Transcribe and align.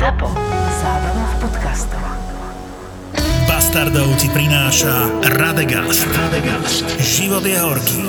ZAPO. 0.00 0.32
Zábrná 0.80 1.24
v 1.28 1.34
podcastov. 1.44 2.00
Bastardov 3.44 4.08
ti 4.16 4.32
prináša 4.32 5.12
Radegast. 5.36 6.08
Radegast. 6.16 6.88
Život 7.04 7.44
je 7.44 7.60
horký. 7.60 8.00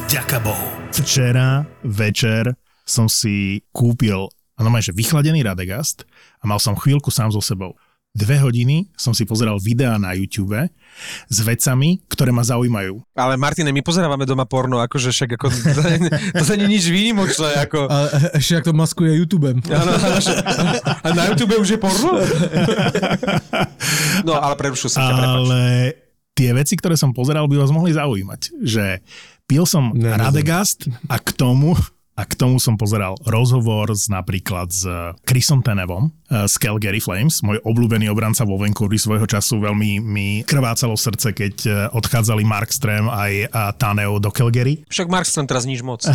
Vďaka 0.00 0.40
Bohu. 0.40 0.64
Včera 0.96 1.68
večer 1.84 2.56
som 2.88 3.04
si 3.04 3.60
kúpil, 3.68 4.32
no 4.32 4.68
že 4.80 4.96
vychladený 4.96 5.44
Radegast 5.44 6.08
a 6.40 6.48
mal 6.48 6.56
som 6.56 6.72
chvíľku 6.72 7.12
sám 7.12 7.28
so 7.36 7.44
sebou 7.44 7.76
dve 8.10 8.42
hodiny 8.42 8.90
som 8.98 9.14
si 9.14 9.22
pozeral 9.22 9.62
videá 9.62 9.94
na 9.94 10.10
YouTube 10.18 10.58
s 11.30 11.38
vecami, 11.46 12.02
ktoré 12.10 12.34
ma 12.34 12.42
zaujímajú. 12.42 12.98
Ale 13.14 13.38
Martine, 13.38 13.70
my 13.70 13.82
pozerávame 13.86 14.26
doma 14.26 14.44
porno, 14.50 14.82
akože 14.82 15.14
však 15.14 15.38
ako, 15.38 15.46
to, 15.46 15.82
to 16.34 16.44
sa 16.44 16.54
nie 16.58 16.74
nič 16.74 16.90
výnimočné. 16.90 17.62
Ako... 17.70 17.86
A 17.86 17.96
ešte 18.34 18.58
ak 18.58 18.66
to 18.66 18.74
maskuje 18.74 19.14
YouTube. 19.14 19.54
Áno, 19.54 19.92
a 21.06 21.08
na 21.14 21.22
YouTube 21.30 21.54
už 21.54 21.70
je 21.70 21.78
porno? 21.78 22.18
No, 24.26 24.36
ale 24.36 24.54
prerušil 24.58 24.90
som 24.90 25.00
ťa, 25.00 25.14
Ale 25.14 25.60
tie 26.34 26.50
veci, 26.50 26.74
ktoré 26.74 26.98
som 26.98 27.14
pozeral, 27.14 27.46
by 27.46 27.62
vás 27.62 27.70
mohli 27.70 27.94
zaujímať. 27.94 28.58
Že 28.58 28.84
pil 29.46 29.64
som 29.64 29.94
ne, 29.94 30.10
Radegast 30.10 30.90
a 31.06 31.16
k 31.22 31.30
tomu 31.32 31.78
a 32.18 32.22
k 32.28 32.36
tomu 32.36 32.60
som 32.60 32.76
pozeral 32.76 33.16
rozhovor 33.24 33.96
s, 33.96 34.12
napríklad 34.12 34.68
s 34.68 34.84
Chrisom 35.24 35.64
Tenevom 35.64 36.12
z 36.30 36.54
Calgary 36.62 37.02
Flames, 37.02 37.42
môj 37.42 37.58
obľúbený 37.66 38.06
obranca 38.06 38.46
vo 38.46 38.54
Vancouveri 38.54 39.02
svojho 39.02 39.26
času 39.26 39.58
veľmi 39.58 39.98
mi 39.98 40.46
krvácalo 40.46 40.94
srdce, 40.94 41.34
keď 41.34 41.54
eh, 41.66 41.74
odchádzali 41.90 42.46
Markström 42.46 43.10
aj 43.10 43.50
Taneo 43.82 44.22
do 44.22 44.30
Calgary. 44.30 44.86
Však 44.86 45.10
Markström 45.10 45.50
teraz 45.50 45.66
nič 45.66 45.82
moc. 45.82 46.06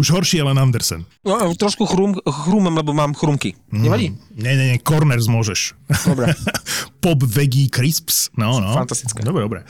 Už 0.00 0.06
horší 0.10 0.42
je 0.42 0.46
len 0.46 0.58
Andersen. 0.58 1.06
No, 1.22 1.38
trošku 1.54 1.86
chrum, 1.86 2.18
chrúmem, 2.18 2.74
lebo 2.74 2.90
mám 2.90 3.14
chrumky. 3.14 3.54
Nevadí? 3.70 4.10
Mm, 4.10 4.42
nie, 4.42 4.52
nie, 4.58 4.66
nie, 4.74 4.78
corners 4.82 5.30
môžeš. 5.30 5.78
Dobre. 6.08 6.34
Pop 7.02 7.22
Veggie 7.22 7.70
Crisps. 7.70 8.34
No, 8.34 8.58
no. 8.58 8.74
Fantastické. 8.74 9.22
Dobre, 9.22 9.46
dobre. 9.46 9.60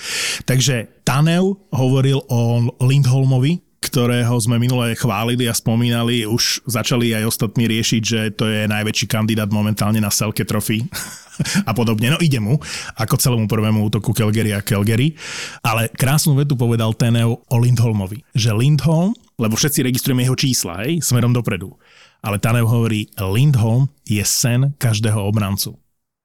Takže 0.48 1.04
Taneu 1.04 1.60
hovoril 1.72 2.24
o 2.28 2.72
Lindholmovi, 2.80 3.60
ktorého 3.82 4.30
sme 4.38 4.62
minule 4.62 4.94
chválili 4.94 5.50
a 5.50 5.54
spomínali, 5.54 6.22
už 6.22 6.62
začali 6.70 7.10
aj 7.18 7.26
ostatní 7.26 7.66
riešiť, 7.66 8.02
že 8.02 8.20
to 8.30 8.46
je 8.46 8.70
najväčší 8.70 9.10
kandidát 9.10 9.50
momentálne 9.50 9.98
na 9.98 10.14
Selke 10.14 10.46
trofy 10.46 10.86
a 11.68 11.74
podobne. 11.74 12.14
No 12.14 12.18
ide 12.22 12.38
mu, 12.38 12.62
ako 12.94 13.18
celému 13.18 13.50
prvému 13.50 13.82
útoku 13.82 14.14
Calgary 14.14 14.54
a 14.54 14.62
Calgary. 14.62 15.18
Ale 15.66 15.90
krásnu 15.90 16.38
vetu 16.38 16.54
povedal 16.54 16.94
Teneu 16.94 17.42
o 17.42 17.56
Lindholmovi, 17.58 18.22
že 18.32 18.54
Lindholm, 18.54 19.18
lebo 19.42 19.58
všetci 19.58 19.82
registrujeme 19.82 20.22
jeho 20.22 20.38
čísla, 20.38 20.86
hej, 20.86 21.02
smerom 21.02 21.34
dopredu. 21.34 21.74
Ale 22.22 22.38
Tanev 22.38 22.70
hovorí, 22.70 23.10
Lindholm 23.18 23.90
je 24.06 24.22
sen 24.22 24.78
každého 24.78 25.18
obrancu 25.18 25.81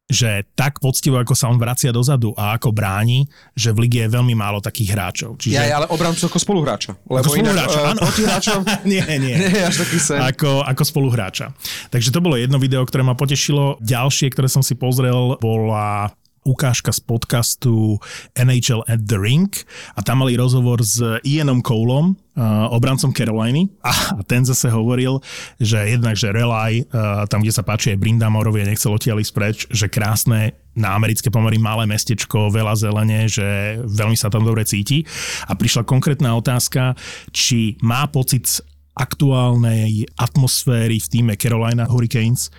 že 0.08 0.48
tak 0.56 0.80
poctivo, 0.80 1.20
ako 1.20 1.36
sa 1.36 1.52
on 1.52 1.60
vracia 1.60 1.92
dozadu 1.92 2.32
a 2.40 2.56
ako 2.56 2.72
bráni, 2.72 3.28
že 3.60 3.76
v 3.76 3.88
lige 3.88 4.00
je 4.08 4.10
veľmi 4.10 4.32
málo 4.40 4.64
takých 4.64 4.96
hráčov. 4.96 5.36
Čiže... 5.36 5.60
Ja, 5.60 5.84
ale 5.84 5.92
obrancu 5.92 6.32
ako 6.32 6.40
spoluhráča. 6.40 6.96
Lebo 7.12 7.28
ako 7.28 7.36
spoluhráča, 7.36 7.80
inak, 7.84 7.92
áno. 7.92 8.00
Protihráčom... 8.08 8.60
nie, 8.92 9.04
nie. 9.20 9.36
nie 9.52 9.64
až 9.68 9.84
taký 9.84 10.00
sen. 10.00 10.24
Ako, 10.24 10.64
ako 10.64 10.84
spoluhráča. 10.88 11.52
Takže 11.92 12.16
to 12.16 12.24
bolo 12.24 12.40
jedno 12.40 12.56
video, 12.56 12.88
ktoré 12.88 13.04
ma 13.04 13.20
potešilo. 13.20 13.76
Ďalšie, 13.84 14.32
ktoré 14.32 14.48
som 14.48 14.64
si 14.64 14.80
pozrel, 14.80 15.36
bola 15.44 16.16
ukážka 16.48 16.96
z 16.96 17.04
podcastu 17.04 18.00
NHL 18.40 18.88
at 18.88 19.04
the 19.04 19.20
Rink 19.20 19.68
a 19.94 20.02
tam 20.02 20.24
mali 20.24 20.40
rozhovor 20.40 20.80
s 20.80 21.04
Ianom 21.28 21.60
Coleom, 21.60 22.16
uh, 22.16 22.72
obrancom 22.72 23.12
Caroliny 23.12 23.68
a 23.84 24.24
ten 24.24 24.48
zase 24.48 24.72
hovoril, 24.72 25.20
že 25.60 25.84
jednak, 25.92 26.16
že 26.16 26.32
Relay, 26.32 26.88
uh, 26.88 27.28
tam, 27.28 27.44
kde 27.44 27.52
sa 27.52 27.68
páči 27.68 27.92
aj 27.92 28.00
Brindamorovi 28.00 28.64
a 28.64 28.70
nechcel 28.72 28.96
odtiaľ 28.96 29.20
ísť 29.20 29.34
preč, 29.36 29.58
že 29.68 29.92
krásne 29.92 30.56
na 30.78 30.96
americké 30.96 31.28
pomery 31.28 31.60
malé 31.60 31.84
mestečko, 31.90 32.54
veľa 32.54 32.80
zelene, 32.80 33.28
že 33.28 33.82
veľmi 33.84 34.16
sa 34.16 34.32
tam 34.32 34.46
dobre 34.48 34.64
cíti. 34.64 35.04
A 35.50 35.58
prišla 35.58 35.84
konkrétna 35.84 36.38
otázka, 36.38 36.94
či 37.34 37.76
má 37.82 38.06
pocit 38.08 38.62
aktuálnej 38.98 40.10
atmosféry 40.18 40.98
v 40.98 41.08
týme 41.10 41.34
Carolina 41.38 41.86
Hurricanes, 41.86 42.50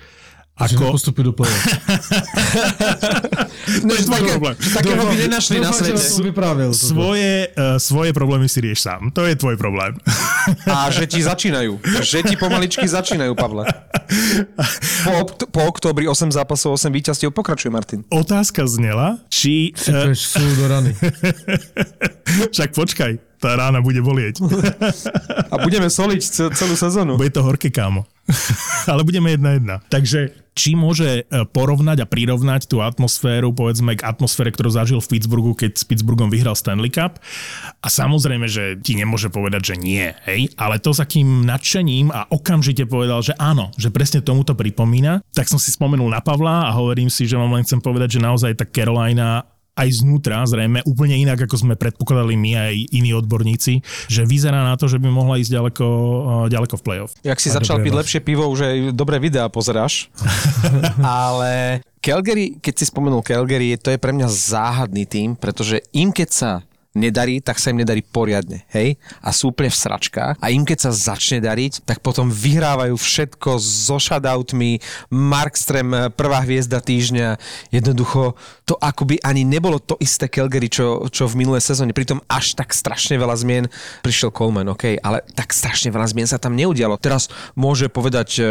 ako... 0.59 0.95
postupy 0.95 1.23
do 1.23 1.33
play 1.33 1.51
no, 3.85 3.91
to 3.91 3.95
je 3.95 4.05
tvoj 4.07 4.23
problém. 4.35 4.55
Takého 4.57 5.03
by 5.05 5.17
nenašli 5.17 5.57
na 5.61 5.71
svete. 5.73 6.01
Vypravil, 6.25 6.71
svoje, 6.73 7.53
uh, 7.55 7.77
svoje 7.77 8.11
problémy 8.17 8.49
si 8.49 8.59
rieš 8.65 8.85
sám. 8.85 9.13
To 9.13 9.25
je 9.29 9.37
tvoj 9.37 9.57
problém. 9.61 9.97
A 10.69 10.89
že 10.89 11.05
ti 11.05 11.21
začínajú. 11.21 11.79
Že 12.01 12.33
ti 12.33 12.35
pomaličky 12.41 12.87
začínajú, 12.89 13.33
Pavle. 13.37 13.69
Po, 15.05 15.13
po 15.53 15.61
oktobri 15.69 16.09
8 16.09 16.33
zápasov, 16.33 16.81
8 16.81 16.89
víťazstiev. 16.93 17.31
Pokračuje, 17.33 17.71
Martin. 17.73 18.01
Otázka 18.09 18.65
znela, 18.65 19.21
či... 19.29 19.77
Uh... 19.89 20.17
Sú 20.17 20.45
do 20.57 20.65
rany. 20.69 20.93
Však 22.55 22.73
počkaj, 22.73 23.13
tá 23.39 23.55
rána 23.55 23.85
bude 23.85 24.01
bolieť. 24.01 24.43
A 25.53 25.55
budeme 25.61 25.89
soliť 25.89 26.53
celú 26.53 26.75
sezónu. 26.75 27.21
Bude 27.21 27.33
to 27.33 27.45
horké, 27.45 27.71
kámo. 27.71 28.09
Ale 28.93 29.05
budeme 29.05 29.33
jedna 29.33 29.51
jedna. 29.57 29.77
Takže 29.89 30.49
či 30.59 30.75
môže 30.75 31.23
e, 31.23 31.47
porovnať 31.55 32.03
a 32.03 32.11
prirovnať 32.11 32.67
tú 32.67 32.83
atmosféru, 32.83 33.55
povedzme, 33.55 33.95
k 33.95 34.03
atmosfére, 34.03 34.51
ktorú 34.51 34.75
zažil 34.75 34.99
v 34.99 35.07
Pittsburghu, 35.15 35.55
keď 35.55 35.79
s 35.79 35.87
Pittsburghom 35.87 36.35
vyhral 36.35 36.59
Stanley 36.59 36.91
Cup. 36.91 37.23
A 37.79 37.87
samozrejme, 37.87 38.51
že 38.51 38.75
ti 38.83 38.99
nemôže 38.99 39.31
povedať, 39.31 39.71
že 39.71 39.77
nie, 39.79 40.11
hej, 40.27 40.51
ale 40.59 40.83
to 40.83 40.91
s 40.91 40.99
akým 40.99 41.47
nadšením 41.47 42.11
a 42.11 42.27
okamžite 42.35 42.91
povedal, 42.91 43.23
že 43.23 43.39
áno, 43.39 43.71
že 43.79 43.95
presne 43.95 44.19
tomu 44.19 44.43
to 44.43 44.59
pripomína, 44.59 45.23
tak 45.31 45.47
som 45.47 45.63
si 45.63 45.71
spomenul 45.71 46.11
na 46.11 46.19
Pavla 46.19 46.67
a 46.67 46.75
hovorím 46.75 47.07
si, 47.07 47.31
že 47.31 47.39
vám 47.39 47.55
len 47.55 47.63
chcem 47.63 47.79
povedať, 47.79 48.19
že 48.19 48.25
naozaj 48.27 48.59
tá 48.59 48.67
Carolina 48.67 49.47
aj 49.79 50.03
znútra, 50.03 50.43
zrejme 50.43 50.83
úplne 50.83 51.15
inak, 51.15 51.47
ako 51.47 51.55
sme 51.55 51.75
predpokladali 51.79 52.35
my 52.35 52.51
aj 52.59 52.75
iní 52.91 53.15
odborníci, 53.15 53.81
že 54.11 54.27
vyzerá 54.27 54.67
na 54.67 54.75
to, 54.75 54.91
že 54.91 54.99
by 54.99 55.07
mohla 55.07 55.39
ísť 55.39 55.55
ďaleko, 55.55 55.87
eh, 55.87 56.45
ďaleko 56.51 56.75
v 56.75 56.83
play-off. 56.83 57.15
Jak 57.23 57.39
si 57.39 57.55
a 57.55 57.63
začal 57.63 57.79
piť 57.79 57.95
lepšie 57.95 58.21
pivo, 58.21 58.51
už 58.51 58.61
aj 58.67 58.77
dobré 58.93 59.23
videá 59.23 59.47
pozeráš. 59.47 60.11
Ale 61.03 61.81
Calgary, 62.03 62.59
keď 62.59 62.75
si 62.75 62.85
spomenul 62.91 63.23
Calgary, 63.23 63.79
to 63.79 63.95
je 63.95 63.99
pre 63.99 64.11
mňa 64.11 64.27
záhadný 64.27 65.07
tým, 65.07 65.39
pretože 65.39 65.83
im 65.95 66.11
keď 66.11 66.29
sa 66.31 66.51
nedarí, 66.99 67.39
tak 67.39 67.63
sa 67.63 67.71
im 67.71 67.81
nedarí 67.81 68.03
poriadne, 68.03 68.67
hej? 68.75 68.99
A 69.23 69.31
sú 69.31 69.55
úplne 69.55 69.71
v 69.71 69.79
sračkách. 69.79 70.43
A 70.43 70.47
im 70.51 70.67
keď 70.67 70.91
sa 70.91 71.15
začne 71.15 71.39
dariť, 71.39 71.87
tak 71.87 72.03
potom 72.03 72.29
vyhrávajú 72.29 72.99
všetko 72.99 73.57
so 73.63 73.97
shoutoutmi, 74.03 74.83
Markström, 75.13 76.13
prvá 76.15 76.43
hviezda 76.43 76.81
týždňa. 76.81 77.39
Jednoducho, 77.71 78.35
to 78.65 78.75
akoby 78.81 79.21
ani 79.21 79.45
nebolo 79.45 79.77
to 79.79 79.95
isté 80.01 80.27
Calgary, 80.27 80.73
čo, 80.73 81.05
čo 81.13 81.29
v 81.29 81.45
minulé 81.45 81.61
sezóne. 81.61 81.93
Pritom 81.93 82.25
až 82.27 82.57
tak 82.57 82.73
strašne 82.73 83.21
veľa 83.21 83.37
zmien 83.37 83.65
prišiel 84.01 84.33
Coleman, 84.33 84.73
OK, 84.73 84.97
ale 85.05 85.21
tak 85.37 85.53
strašne 85.53 85.93
veľa 85.93 86.09
zmien 86.09 86.29
sa 86.29 86.41
tam 86.41 86.57
neudialo. 86.57 86.97
Teraz 86.97 87.29
môže 87.53 87.93
povedať 87.93 88.29
e, 88.41 88.43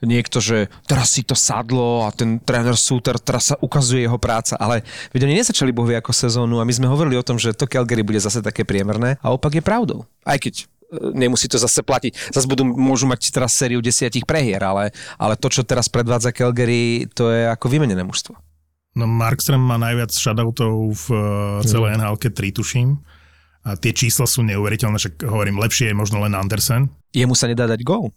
niekto, 0.00 0.40
že 0.40 0.72
teraz 0.88 1.12
si 1.12 1.20
to 1.20 1.36
sadlo 1.36 2.08
a 2.08 2.12
ten 2.12 2.40
tréner 2.40 2.74
Suter, 2.80 3.20
teraz 3.20 3.52
sa 3.52 3.56
ukazuje 3.60 4.08
jeho 4.08 4.16
práca, 4.16 4.56
ale 4.56 4.80
veď 5.12 5.28
oni 5.28 5.34
nezačali 5.44 5.76
bohvie 5.76 6.00
ako 6.00 6.16
sezónu 6.16 6.56
a 6.56 6.64
my 6.64 6.72
sme 6.72 6.88
hovorili 6.88 7.20
o 7.20 7.26
tom, 7.26 7.36
že 7.36 7.52
to 7.52 7.68
Calgary 7.68 7.91
Calgary 7.92 8.08
bude 8.08 8.24
zase 8.24 8.40
také 8.40 8.64
priemerné 8.64 9.20
a 9.20 9.36
opak 9.36 9.52
je 9.52 9.60
pravdou. 9.60 10.08
Aj 10.24 10.40
keď 10.40 10.64
e, 10.64 11.12
nemusí 11.12 11.44
to 11.44 11.60
zase 11.60 11.84
platiť. 11.84 12.32
Zase 12.32 12.48
budú, 12.48 12.64
môžu 12.64 13.04
mať 13.04 13.28
teraz 13.28 13.52
sériu 13.52 13.84
desiatich 13.84 14.24
prehier, 14.24 14.64
ale, 14.64 14.96
ale 15.20 15.36
to, 15.36 15.52
čo 15.52 15.60
teraz 15.60 15.92
predvádza 15.92 16.32
Calgary, 16.32 17.04
to 17.12 17.28
je 17.28 17.44
ako 17.52 17.68
vymenené 17.68 18.00
mužstvo. 18.00 18.32
No 18.96 19.04
Markström 19.04 19.60
má 19.60 19.76
najviac 19.76 20.08
shoutoutov 20.08 20.96
v 21.04 21.06
celej 21.68 22.00
NHL, 22.00 22.16
3 22.16 22.32
tuším. 22.32 22.96
A 23.62 23.76
tie 23.76 23.92
čísla 23.92 24.24
sú 24.24 24.40
neuveriteľné, 24.42 24.96
však 24.96 25.28
hovorím, 25.28 25.60
lepšie 25.60 25.92
je 25.92 25.96
možno 25.96 26.24
len 26.24 26.32
Andersen. 26.32 26.88
Jemu 27.12 27.36
sa 27.36 27.46
nedá 27.46 27.68
dať 27.68 27.84
gól, 27.84 28.10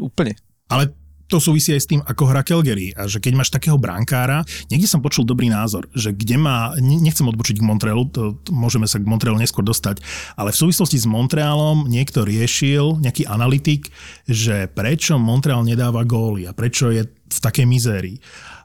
úplne. 0.00 0.34
Ale 0.72 0.90
to 1.28 1.36
súvisí 1.38 1.76
aj 1.76 1.80
s 1.84 1.90
tým, 1.92 2.00
ako 2.00 2.24
hrá 2.32 2.40
Calgary. 2.40 2.96
A 2.96 3.04
že 3.04 3.20
keď 3.20 3.32
máš 3.36 3.52
takého 3.52 3.76
brankára, 3.76 4.42
niekde 4.72 4.88
som 4.88 5.04
počul 5.04 5.28
dobrý 5.28 5.52
názor, 5.52 5.84
že 5.92 6.16
kde 6.16 6.40
má, 6.40 6.72
nechcem 6.80 7.28
odbočiť 7.28 7.60
k 7.60 7.66
Montrealu, 7.68 8.08
to, 8.08 8.22
to 8.40 8.50
môžeme 8.50 8.88
sa 8.88 8.96
k 8.96 9.06
Montrealu 9.06 9.36
neskôr 9.36 9.60
dostať, 9.60 10.00
ale 10.40 10.50
v 10.50 10.60
súvislosti 10.64 10.96
s 10.96 11.06
Montrealom 11.06 11.84
niekto 11.84 12.24
riešil, 12.24 13.04
nejaký 13.04 13.28
analytik, 13.28 13.92
že 14.24 14.66
prečo 14.72 15.20
Montreal 15.20 15.62
nedáva 15.68 16.02
góly 16.08 16.48
a 16.48 16.56
prečo 16.56 16.88
je 16.88 17.04
v 17.06 17.38
takej 17.38 17.68
mizérii. 17.68 18.16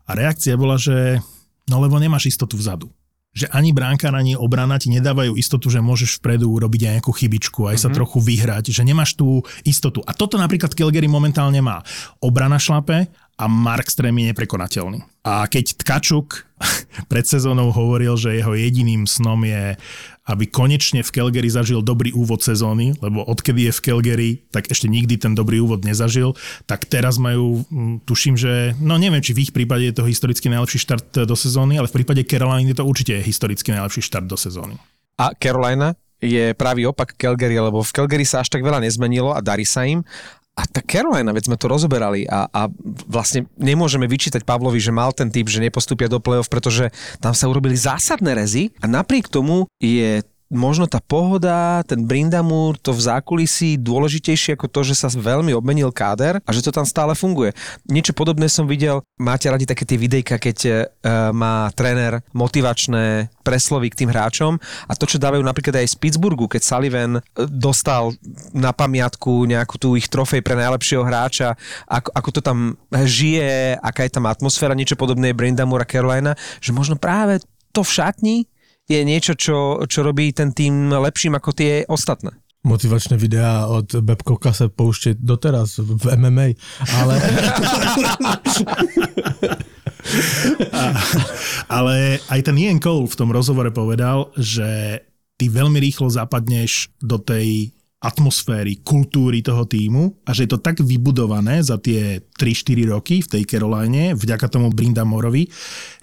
A 0.07 0.15
reakcia 0.15 0.56
bola, 0.56 0.80
že 0.80 1.19
no 1.68 1.83
lebo 1.83 2.00
nemáš 2.00 2.31
istotu 2.31 2.56
vzadu 2.56 2.88
že 3.33 3.50
ani 3.50 3.74
bránkár, 3.74 4.13
ani 4.13 4.38
obrana 4.38 4.77
ti 4.77 4.94
nedávajú 4.94 5.33
istotu, 5.33 5.74
že 5.74 5.81
môžeš 5.81 6.21
vpredu 6.21 6.53
urobiť 6.53 6.81
aj 6.85 6.94
nejakú 7.01 7.12
chybičku, 7.12 7.65
aj 7.65 7.77
sa 7.81 7.89
mm-hmm. 7.89 7.97
trochu 7.97 8.18
vyhrať, 8.21 8.65
že 8.69 8.85
nemáš 8.85 9.18
tú 9.18 9.41
istotu. 9.65 10.06
A 10.06 10.13
toto 10.13 10.38
napríklad 10.38 10.77
Calgary 10.77 11.09
momentálne 11.09 11.57
má. 11.59 11.81
Obrana 12.21 12.62
šlape 12.62 13.09
a 13.33 13.45
Mark 13.50 13.89
Strem 13.89 14.13
je 14.21 14.30
neprekonateľný. 14.30 15.01
A 15.25 15.50
keď 15.50 15.81
Tkačuk 15.81 16.45
pred 17.12 17.25
sezónou 17.25 17.74
hovoril, 17.74 18.13
že 18.13 18.38
jeho 18.38 18.53
jediným 18.53 19.09
snom 19.09 19.41
je 19.41 19.74
aby 20.24 20.48
konečne 20.48 21.04
v 21.04 21.12
Calgary 21.12 21.52
zažil 21.52 21.84
dobrý 21.84 22.16
úvod 22.16 22.40
sezóny, 22.40 22.96
lebo 23.04 23.28
odkedy 23.28 23.68
je 23.68 23.74
v 23.75 23.84
Calgary, 23.84 24.30
tak 24.56 24.72
ešte 24.72 24.88
nikdy 24.88 25.20
ten 25.20 25.36
dobrý 25.36 25.60
úvod 25.60 25.84
nezažil, 25.84 26.31
tak 26.64 26.88
teraz 26.88 27.20
majú, 27.20 27.68
mm, 27.68 28.08
tuším, 28.08 28.40
že, 28.40 28.72
no 28.80 28.96
neviem, 28.96 29.20
či 29.20 29.36
v 29.36 29.44
ich 29.44 29.52
prípade 29.52 29.84
je 29.84 29.96
to 29.96 30.08
historicky 30.08 30.48
najlepší 30.48 30.80
štart 30.80 31.28
do 31.28 31.36
sezóny, 31.36 31.75
ale 31.75 31.92
v 31.92 31.96
prípade 32.00 32.24
Caroliny 32.24 32.72
to 32.72 32.88
určite 32.88 33.20
je 33.20 33.28
historicky 33.28 33.75
najlepší 33.75 34.00
štart 34.00 34.28
do 34.28 34.40
sezóny. 34.40 34.80
A 35.20 35.36
Carolina 35.36 35.94
je 36.24 36.56
pravý 36.56 36.88
opak 36.88 37.20
Calgary, 37.20 37.60
lebo 37.60 37.84
v 37.84 37.92
Calgary 37.92 38.24
sa 38.24 38.40
až 38.40 38.48
tak 38.48 38.64
veľa 38.64 38.80
nezmenilo 38.80 39.36
a 39.36 39.44
darí 39.44 39.68
sa 39.68 39.84
im. 39.84 40.08
A 40.53 40.69
tá 40.69 40.85
Carolina, 40.85 41.33
veď 41.33 41.50
sme 41.50 41.57
to 41.57 41.65
rozoberali 41.65 42.29
a, 42.29 42.45
a 42.45 42.69
vlastne 43.09 43.50
nemôžeme 43.57 44.05
vyčítať 44.05 44.45
Pavlovi, 44.45 44.77
že 44.77 44.94
mal 44.94 45.09
ten 45.09 45.33
typ, 45.33 45.50
že 45.50 45.57
nepostúpia 45.57 46.05
do 46.05 46.21
play-off, 46.21 46.45
pretože 46.45 46.94
tam 47.17 47.33
sa 47.33 47.50
urobili 47.50 47.73
zásadné 47.73 48.38
rezy 48.38 48.69
a 48.77 48.85
napriek 48.85 49.33
tomu 49.33 49.65
je 49.81 50.21
možno 50.53 50.85
tá 50.85 51.01
pohoda, 51.01 51.81
ten 51.83 52.05
Brindamur, 52.05 52.77
to 52.77 52.94
v 52.94 53.01
zákulisí 53.01 53.81
dôležitejšie 53.81 54.55
ako 54.55 54.69
to, 54.69 54.79
že 54.85 54.95
sa 54.95 55.09
veľmi 55.09 55.51
obmenil 55.57 55.89
káder 55.89 56.39
a 56.45 56.50
že 56.53 56.61
to 56.61 56.69
tam 56.69 56.85
stále 56.85 57.17
funguje. 57.17 57.51
Niečo 57.89 58.13
podobné 58.13 58.45
som 58.47 58.69
videl, 58.69 59.01
máte 59.17 59.50
radi 59.50 59.65
také 59.65 59.83
tie 59.83 59.97
videjka, 59.97 60.38
keď 60.38 60.57
uh, 60.63 60.75
má 61.33 61.73
tréner 61.73 62.21
motivačné 62.38 63.33
preslovy 63.41 63.89
k 63.91 64.05
tým 64.05 64.09
hráčom 64.13 64.61
a 64.88 64.94
to, 64.94 65.09
čo 65.09 65.17
dávajú 65.19 65.41
napríklad 65.41 65.81
aj 65.81 65.91
z 65.91 66.00
Pittsburghu, 66.00 66.45
keď 66.45 66.61
Sullivan 66.61 67.19
eh, 67.19 67.21
dostal 67.50 68.13
na 68.53 68.71
pamiatku 68.71 69.50
nejakú 69.50 69.81
tú 69.81 69.97
ich 69.97 70.07
trofej 70.07 70.45
pre 70.45 70.53
najlepšieho 70.53 71.03
hráča, 71.03 71.57
ako, 71.89 72.09
ako 72.13 72.29
to 72.29 72.41
tam 72.45 72.57
žije, 72.94 73.75
aká 73.81 74.05
je 74.05 74.13
tam 74.13 74.29
atmosféra, 74.29 74.77
niečo 74.77 74.95
podobné 74.95 75.33
je 75.33 75.39
Brindamur 75.39 75.81
a 75.81 75.89
Carolina, 75.89 76.38
že 76.61 76.71
možno 76.71 76.95
práve 76.95 77.41
to 77.73 77.81
v 77.81 77.89
šatni 77.89 78.38
je 78.88 79.00
niečo, 79.03 79.33
čo, 79.35 79.80
čo 79.88 80.00
robí 80.03 80.35
ten 80.35 80.51
tým 80.51 80.91
lepším 80.91 81.39
ako 81.39 81.50
tie 81.56 81.88
ostatné. 81.88 82.35
Motivačné 82.63 83.19
videá 83.19 83.68
od 83.68 83.91
Babcocka 84.00 84.56
sa 84.56 84.71
pouštět 84.71 85.19
doteraz 85.19 85.83
v 85.83 86.15
MMA, 86.15 86.56
ale... 86.95 87.15
A, 90.71 90.81
ale 91.83 92.24
aj 92.31 92.39
ten 92.39 92.56
Ian 92.56 92.80
Cole 92.80 93.07
v 93.07 93.19
tom 93.19 93.35
rozhovore 93.35 93.68
povedal, 93.75 94.31
že 94.39 95.03
ty 95.36 95.51
veľmi 95.51 95.75
rýchlo 95.75 96.07
zapadneš 96.07 96.88
do 97.03 97.19
tej 97.19 97.75
atmosféry, 98.03 98.83
kultúry 98.83 99.39
toho 99.39 99.63
týmu 99.63 100.27
a 100.27 100.35
že 100.35 100.44
je 100.44 100.51
to 100.51 100.59
tak 100.59 100.83
vybudované 100.83 101.63
za 101.63 101.79
tie 101.79 102.19
3-4 102.35 102.91
roky 102.91 103.23
v 103.23 103.31
tej 103.31 103.44
Caroline, 103.47 104.11
vďaka 104.11 104.51
tomu 104.51 104.67
Brindamorovi, 104.75 105.47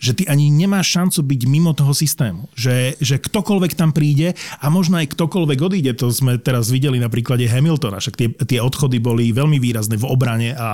že 0.00 0.16
ty 0.16 0.24
ani 0.24 0.48
nemáš 0.48 0.96
šancu 0.96 1.20
byť 1.20 1.40
mimo 1.44 1.76
toho 1.76 1.92
systému. 1.92 2.48
Že, 2.56 2.96
že 2.96 3.20
ktokoľvek 3.20 3.76
tam 3.76 3.92
príde 3.92 4.32
a 4.64 4.66
možno 4.72 4.96
aj 4.96 5.12
ktokoľvek 5.12 5.58
odíde, 5.60 5.92
to 5.92 6.08
sme 6.08 6.40
teraz 6.40 6.72
videli 6.72 6.96
na 6.96 7.12
príklade 7.12 7.44
Hamiltona, 7.44 8.00
však 8.00 8.16
tie, 8.16 8.28
tie 8.48 8.64
odchody 8.64 8.96
boli 8.96 9.36
veľmi 9.36 9.60
výrazné 9.60 10.00
v 10.00 10.08
obrane 10.08 10.56
a, 10.56 10.56
a, 10.56 10.70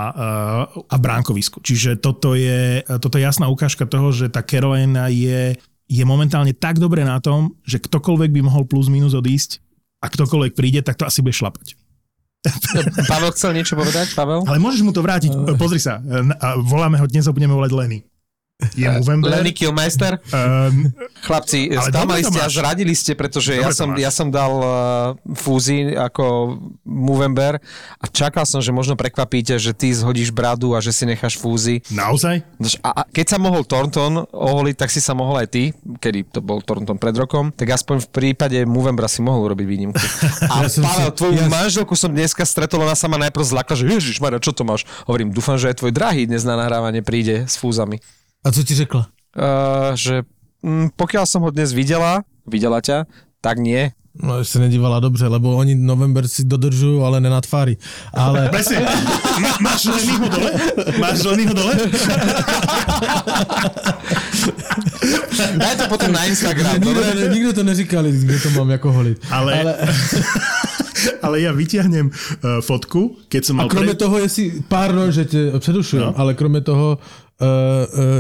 a 0.71 0.97
bránkovisku. 0.97 1.59
Čiže 1.59 1.99
toto 1.99 2.39
je, 2.39 2.87
toto 3.03 3.19
je 3.19 3.27
jasná 3.27 3.51
ukážka 3.51 3.83
toho, 3.91 4.15
že 4.15 4.31
tá 4.31 4.47
Carolina 4.47 5.11
je 5.11 5.59
je 5.87 6.03
momentálne 6.03 6.51
tak 6.51 6.83
dobre 6.83 7.07
na 7.07 7.23
tom, 7.23 7.55
že 7.63 7.79
ktokoľvek 7.79 8.35
by 8.35 8.41
mohol 8.43 8.67
plus 8.67 8.91
minus 8.91 9.15
odísť, 9.15 9.63
a 10.07 10.09
ktokoľvek 10.09 10.55
príde, 10.55 10.81
tak 10.87 10.95
to 10.95 11.05
asi 11.05 11.19
bude 11.19 11.35
šlapať. 11.35 11.75
Pavel 13.11 13.35
chcel 13.35 13.59
niečo 13.59 13.75
povedať, 13.75 14.15
Pavel? 14.15 14.47
Ale 14.47 14.63
môžeš 14.63 14.87
mu 14.87 14.95
to 14.95 15.03
vrátiť. 15.03 15.35
Pozri 15.59 15.83
sa, 15.83 15.99
voláme 16.63 16.95
ho 17.03 17.07
dnes 17.11 17.27
a 17.27 17.35
budeme 17.35 17.59
volať 17.59 17.75
Lenny. 17.75 18.07
Je 18.73 18.89
Movember. 18.89 19.29
Lenny 19.29 19.53
Killmeister? 19.53 20.17
Um, 20.33 20.89
Chlapci, 21.21 21.69
Ale 21.69 21.93
sklamali 21.93 21.93
dobre 21.93 22.25
to 22.25 22.31
ste 22.33 22.41
a 22.41 22.49
zradili 22.49 22.95
ste, 22.97 23.13
pretože 23.13 23.53
ja 23.53 23.69
Dobre 23.69 23.77
som, 23.77 23.89
ja 23.95 24.09
som 24.09 24.29
dal 24.29 24.53
uh, 24.55 24.69
fúzi 25.35 25.93
ako 25.93 26.57
Movember 26.83 27.61
a 28.01 28.05
čakal 28.07 28.43
som, 28.43 28.59
že 28.59 28.73
možno 28.73 28.97
prekvapíte, 28.97 29.57
že 29.57 29.77
ty 29.77 29.93
zhodíš 29.93 30.33
bradu 30.33 30.73
a 30.73 30.81
že 30.81 30.89
si 30.91 31.05
necháš 31.05 31.37
fúzi. 31.37 31.85
naozaj? 31.93 32.49
A, 32.81 32.89
a 32.95 33.03
keď 33.05 33.27
sa 33.29 33.39
mohol 33.39 33.61
Thornton 33.63 34.25
oholiť, 34.25 34.75
tak 34.75 34.89
si 34.89 35.05
sa 35.05 35.13
mohol 35.13 35.37
aj 35.37 35.49
ty, 35.49 35.63
kedy 35.77 36.33
to 36.33 36.41
bol 36.41 36.65
Thornton 36.65 36.97
pred 36.97 37.13
rokom, 37.13 37.53
tak 37.53 37.69
aspoň 37.69 38.03
v 38.03 38.09
prípade 38.09 38.57
Movembra 38.65 39.05
si 39.05 39.21
mohol 39.21 39.53
urobiť 39.53 39.67
výnimku. 39.69 40.01
A 40.49 40.65
Ja 40.65 40.73
Pavel, 40.73 41.13
si- 41.13 41.13
tvoju 41.13 41.37
ja- 41.39 41.53
manželku 41.53 41.93
som 41.93 42.09
dneska 42.09 42.41
stretol, 42.43 42.81
ona 42.81 42.97
sa 42.97 43.05
ma 43.05 43.21
najprv 43.21 43.45
zlakla, 43.45 43.77
že 43.77 43.85
Ježiš 43.85 44.17
Maria, 44.17 44.41
čo 44.41 44.57
to 44.57 44.65
máš? 44.65 44.89
Hovorím, 45.05 45.29
dúfam, 45.29 45.61
že 45.61 45.69
aj 45.69 45.77
tvoj 45.77 45.93
drahý 45.93 46.25
dnes 46.25 46.41
na 46.41 46.57
nahrávanie 46.57 47.05
príde 47.05 47.45
s 47.45 47.61
fúzami. 47.61 48.01
A 48.47 48.53
co 48.53 48.63
ti 48.63 48.75
řekla? 48.75 49.07
Uh, 49.37 49.99
že 49.99 50.23
mm, 50.63 50.95
pokiaľ 50.95 51.27
som 51.27 51.43
ho 51.43 51.51
dnes 51.51 51.75
videla, 51.75 52.23
videla 52.47 52.79
ťa, 52.79 53.11
tak 53.43 53.59
nie. 53.59 53.91
No, 54.23 54.45
se 54.45 54.59
nedívala 54.59 55.01
dobře, 55.01 55.27
lebo 55.27 55.57
oni 55.57 55.75
november 55.75 56.29
si 56.29 56.45
dodržujú, 56.45 57.05
ale 57.05 57.21
ne 57.21 57.29
na 57.31 57.41
tvári. 57.41 57.77
Ale 58.15 58.49
Presne. 58.55 58.87
Máš 59.61 59.85
Lennyho 59.85 60.29
dole? 60.29 60.51
Máš 60.99 61.25
Lennyho 61.25 61.53
dole? 61.55 61.75
Daj 65.57 65.77
to 65.77 65.85
potom 65.89 66.13
na 66.13 66.25
Instagram, 66.25 66.81
nikto, 66.81 66.95
dobre? 66.95 67.29
nikto 67.29 67.53
to 67.53 67.63
neříkali, 67.63 68.09
kde 68.13 68.39
to 68.41 68.51
mám 68.57 68.71
ako 68.73 68.89
holiť. 68.93 69.17
Ale, 69.31 69.51
ale... 69.61 69.73
ale 71.27 71.37
ja 71.45 71.53
vyťahnem 71.53 72.07
uh, 72.09 72.15
fotku, 72.65 73.21
keď 73.29 73.43
som 73.45 73.61
A 73.61 73.63
mal... 73.63 73.69
kromě 73.69 73.95
toho, 73.95 74.19
jestli, 74.19 74.63
pardon, 74.69 75.13
že 75.13 75.25
tě 75.25 75.53
předušuju, 75.59 76.03
No. 76.03 76.15
ale 76.17 76.35
kromě 76.35 76.61
toho 76.61 76.99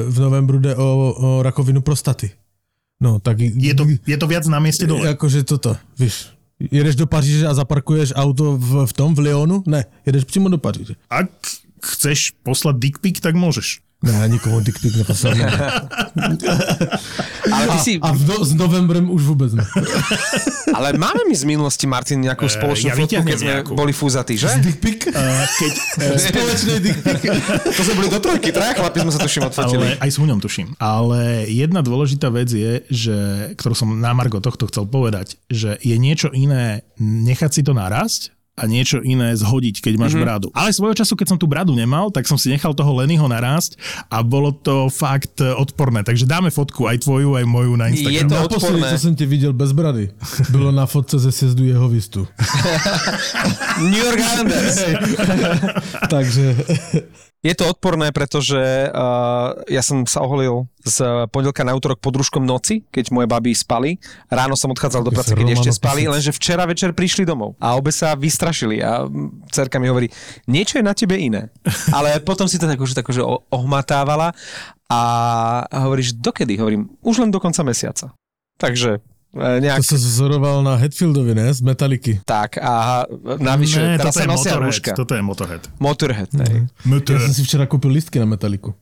v 0.08 0.18
novembru 0.20 0.58
jde 0.58 0.76
o, 0.76 1.14
o 1.18 1.42
rakovinu 1.42 1.80
prostaty. 1.80 2.30
No, 3.00 3.20
tak... 3.20 3.40
Je 3.40 3.74
to, 3.74 3.86
je 4.06 4.16
to 4.16 4.26
viac 4.26 4.46
na 4.48 4.58
mieste 4.58 4.86
dole. 4.86 5.06
Jakože 5.06 5.44
toto, 5.44 5.76
víš. 5.98 6.32
Jedeš 6.56 6.96
do 6.96 7.06
Paříže 7.06 7.46
a 7.46 7.54
zaparkuješ 7.54 8.16
auto 8.16 8.56
v, 8.56 8.86
v 8.86 8.92
tom, 8.92 9.14
v 9.14 9.18
Lyonu? 9.18 9.62
Ne, 9.66 9.84
jedeš 10.06 10.24
přímo 10.24 10.48
do 10.48 10.58
Paříže. 10.58 10.96
Ak 11.10 11.28
chceš 11.84 12.32
poslať 12.40 12.76
dick 12.76 12.98
pic, 12.98 13.20
tak 13.20 13.36
môžeš. 13.36 13.84
Ne, 14.04 14.28
nikomu 14.28 14.60
dick 14.60 14.76
pic 14.76 14.92
neposlal. 14.92 15.32
Ne. 15.32 15.48
Ale 17.52 17.64
ty 17.72 17.78
si, 17.80 17.92
A 18.02 18.12
v 18.12 18.28
no, 18.28 18.44
s 18.44 18.52
novembrem 18.52 19.10
už 19.10 19.22
vůbec 19.22 19.52
ne. 19.54 19.64
ale 20.74 20.92
máme 20.92 21.24
my 21.28 21.36
z 21.36 21.44
minulosti, 21.48 21.86
Martin, 21.86 22.20
nejakú 22.20 22.44
spoločnú 22.44 22.92
ja 22.92 22.96
fotku, 22.98 23.22
keď 23.22 23.38
sme 23.38 23.52
nejakú. 23.56 23.72
boli 23.72 23.92
fúzatí, 23.96 24.36
že? 24.36 24.52
Dick 24.60 24.82
pic? 24.82 25.08
Uh, 25.08 25.16
keď, 25.56 25.72
uh, 26.12 26.18
Společný 26.20 26.74
dick 26.82 26.98
pic. 27.00 27.22
To 27.64 27.80
sme 27.86 27.94
boli 27.96 28.08
do 28.12 28.20
trojky, 28.20 28.52
traja 28.52 28.76
chlapi 28.76 28.98
sme 29.00 29.12
sa 29.14 29.20
tuším 29.22 29.48
odfotili. 29.48 29.96
Ale 29.96 30.02
aj 30.04 30.10
s 30.12 30.16
Huňom 30.20 30.38
tuším. 30.42 30.66
Ale 30.76 31.48
jedna 31.48 31.80
dôležitá 31.80 32.28
vec 32.28 32.52
je, 32.52 32.84
že, 32.92 33.18
ktorú 33.56 33.72
som 33.72 33.88
na 33.96 34.12
Margo 34.12 34.42
tohto 34.44 34.68
chcel 34.68 34.84
povedať, 34.84 35.40
že 35.48 35.80
je 35.80 35.96
niečo 35.96 36.28
iné 36.34 36.84
nechať 37.00 37.50
si 37.54 37.62
to 37.64 37.72
narásť 37.72 38.35
a 38.56 38.64
niečo 38.64 39.04
iné 39.04 39.36
zhodiť, 39.36 39.84
keď 39.84 39.94
máš 40.00 40.16
mm-hmm. 40.16 40.24
bradu. 40.24 40.48
Ale 40.56 40.72
svojho 40.72 40.96
času, 40.96 41.12
keď 41.12 41.36
som 41.36 41.38
tú 41.38 41.44
bradu 41.44 41.76
nemal, 41.76 42.08
tak 42.08 42.24
som 42.24 42.40
si 42.40 42.48
nechal 42.48 42.72
toho 42.72 42.88
Lennyho 42.96 43.28
narásť 43.28 43.76
a 44.08 44.24
bolo 44.24 44.48
to 44.48 44.88
fakt 44.88 45.44
e, 45.44 45.52
odporné. 45.52 46.00
Takže 46.00 46.24
dáme 46.24 46.48
fotku 46.48 46.88
aj 46.88 47.04
tvoju, 47.04 47.36
aj 47.36 47.44
moju 47.44 47.76
na 47.76 47.92
Je 47.92 48.00
Instagram. 48.00 48.28
to 48.28 48.34
Naposledy, 48.34 48.80
odporné. 48.80 48.88
co 48.92 48.98
jsem 48.98 49.14
tě 49.14 49.26
viděl 49.26 49.52
bez 49.52 49.72
brady, 49.72 50.10
bylo 50.50 50.72
na 50.72 50.86
fotce 50.86 51.18
ze 51.18 51.32
sjezdu 51.32 51.64
jeho 51.64 51.88
vistu. 51.88 52.26
New 53.76 54.00
York 54.00 54.18
Islanders. 54.18 54.76
Takže 56.10 56.56
Je 57.46 57.54
to 57.54 57.70
odporné, 57.70 58.10
pretože 58.10 58.58
uh, 58.90 59.54
ja 59.70 59.78
som 59.78 60.02
sa 60.02 60.26
oholil 60.26 60.66
z 60.82 60.98
pondelka 61.30 61.62
na 61.62 61.78
útorok 61.78 62.02
pod 62.02 62.18
rúškom 62.18 62.42
noci, 62.42 62.82
keď 62.90 63.14
moje 63.14 63.30
baby 63.30 63.54
spali. 63.54 64.02
Ráno 64.26 64.58
som 64.58 64.74
odchádzal 64.74 65.06
do 65.06 65.14
práce, 65.14 65.30
keď 65.30 65.54
ešte 65.54 65.70
spali, 65.78 66.10
lenže 66.10 66.34
včera 66.34 66.66
večer 66.66 66.90
prišli 66.90 67.22
domov 67.22 67.54
a 67.62 67.78
obe 67.78 67.94
sa 67.94 68.18
vystrašili 68.18 68.82
a 68.82 69.06
cerka 69.54 69.78
mi 69.78 69.86
hovorí, 69.86 70.10
niečo 70.50 70.82
je 70.82 70.84
na 70.86 70.94
tebe 70.94 71.14
iné. 71.14 71.54
Ale 71.96 72.18
potom 72.18 72.50
si 72.50 72.58
to 72.58 72.66
tak 72.66 72.82
už 72.82 72.98
akože 72.98 73.22
o- 73.22 73.46
ohmatávala 73.54 74.34
a 74.90 75.00
hovoríš, 75.70 76.18
dokedy? 76.18 76.58
Hovorím, 76.58 76.90
už 77.06 77.22
len 77.22 77.30
do 77.30 77.38
konca 77.38 77.62
mesiaca. 77.62 78.10
Takže 78.58 78.98
nejak 79.34 79.76
to 79.76 79.82
se 79.82 79.94
vzoroval 79.94 80.62
na 80.62 80.74
Hetfieldovi, 80.76 81.34
ne? 81.34 81.54
Z 81.54 81.60
Metaliky. 81.60 82.20
tak 82.24 82.58
a 82.58 83.04
navyše, 83.38 83.82
Ne, 83.82 83.98
teraz 83.98 84.14
sa 84.14 84.22
je 84.22 84.26
nosia 84.26 84.50
Motorhead. 84.56 84.66
rúška. 84.66 84.90
Toto 84.96 85.14
je 85.14 85.22
Motorhead. 85.22 85.62
Motorhead, 85.78 86.30
hej. 86.48 86.66
Motor... 86.84 87.16
Já 87.16 87.20
jsem 87.26 87.34
si 87.34 87.42
včera 87.44 87.66
koupil 87.66 87.90
lístky 87.90 88.18
na 88.18 88.24
Metaliku. 88.24 88.74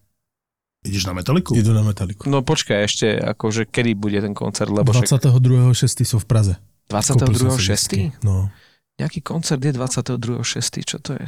Ideš 0.87 1.07
na 1.07 1.13
Metaliku? 1.13 1.55
Jdu 1.57 1.73
na 1.73 1.83
Metaliku. 1.83 2.31
No 2.31 2.43
počkaj 2.45 2.85
ešte, 2.85 3.17
akože 3.17 3.65
kedy 3.65 3.95
bude 3.97 4.21
ten 4.21 4.35
koncert, 4.37 4.69
lebo 4.69 4.93
však 4.93 5.09
22.6. 5.17 6.05
jsou 6.05 6.19
v 6.19 6.25
Praze. 6.29 6.55
Koupil 6.93 7.03
som 7.03 7.17
si 7.17 7.25
22.6. 7.25 7.71
lístky. 7.73 8.01
No. 8.21 8.53
Nejaký 9.01 9.25
koncert 9.25 9.65
je 9.65 9.73
22.6. 9.73 10.85
Čo 10.85 10.97
to 11.01 11.17
je? 11.17 11.25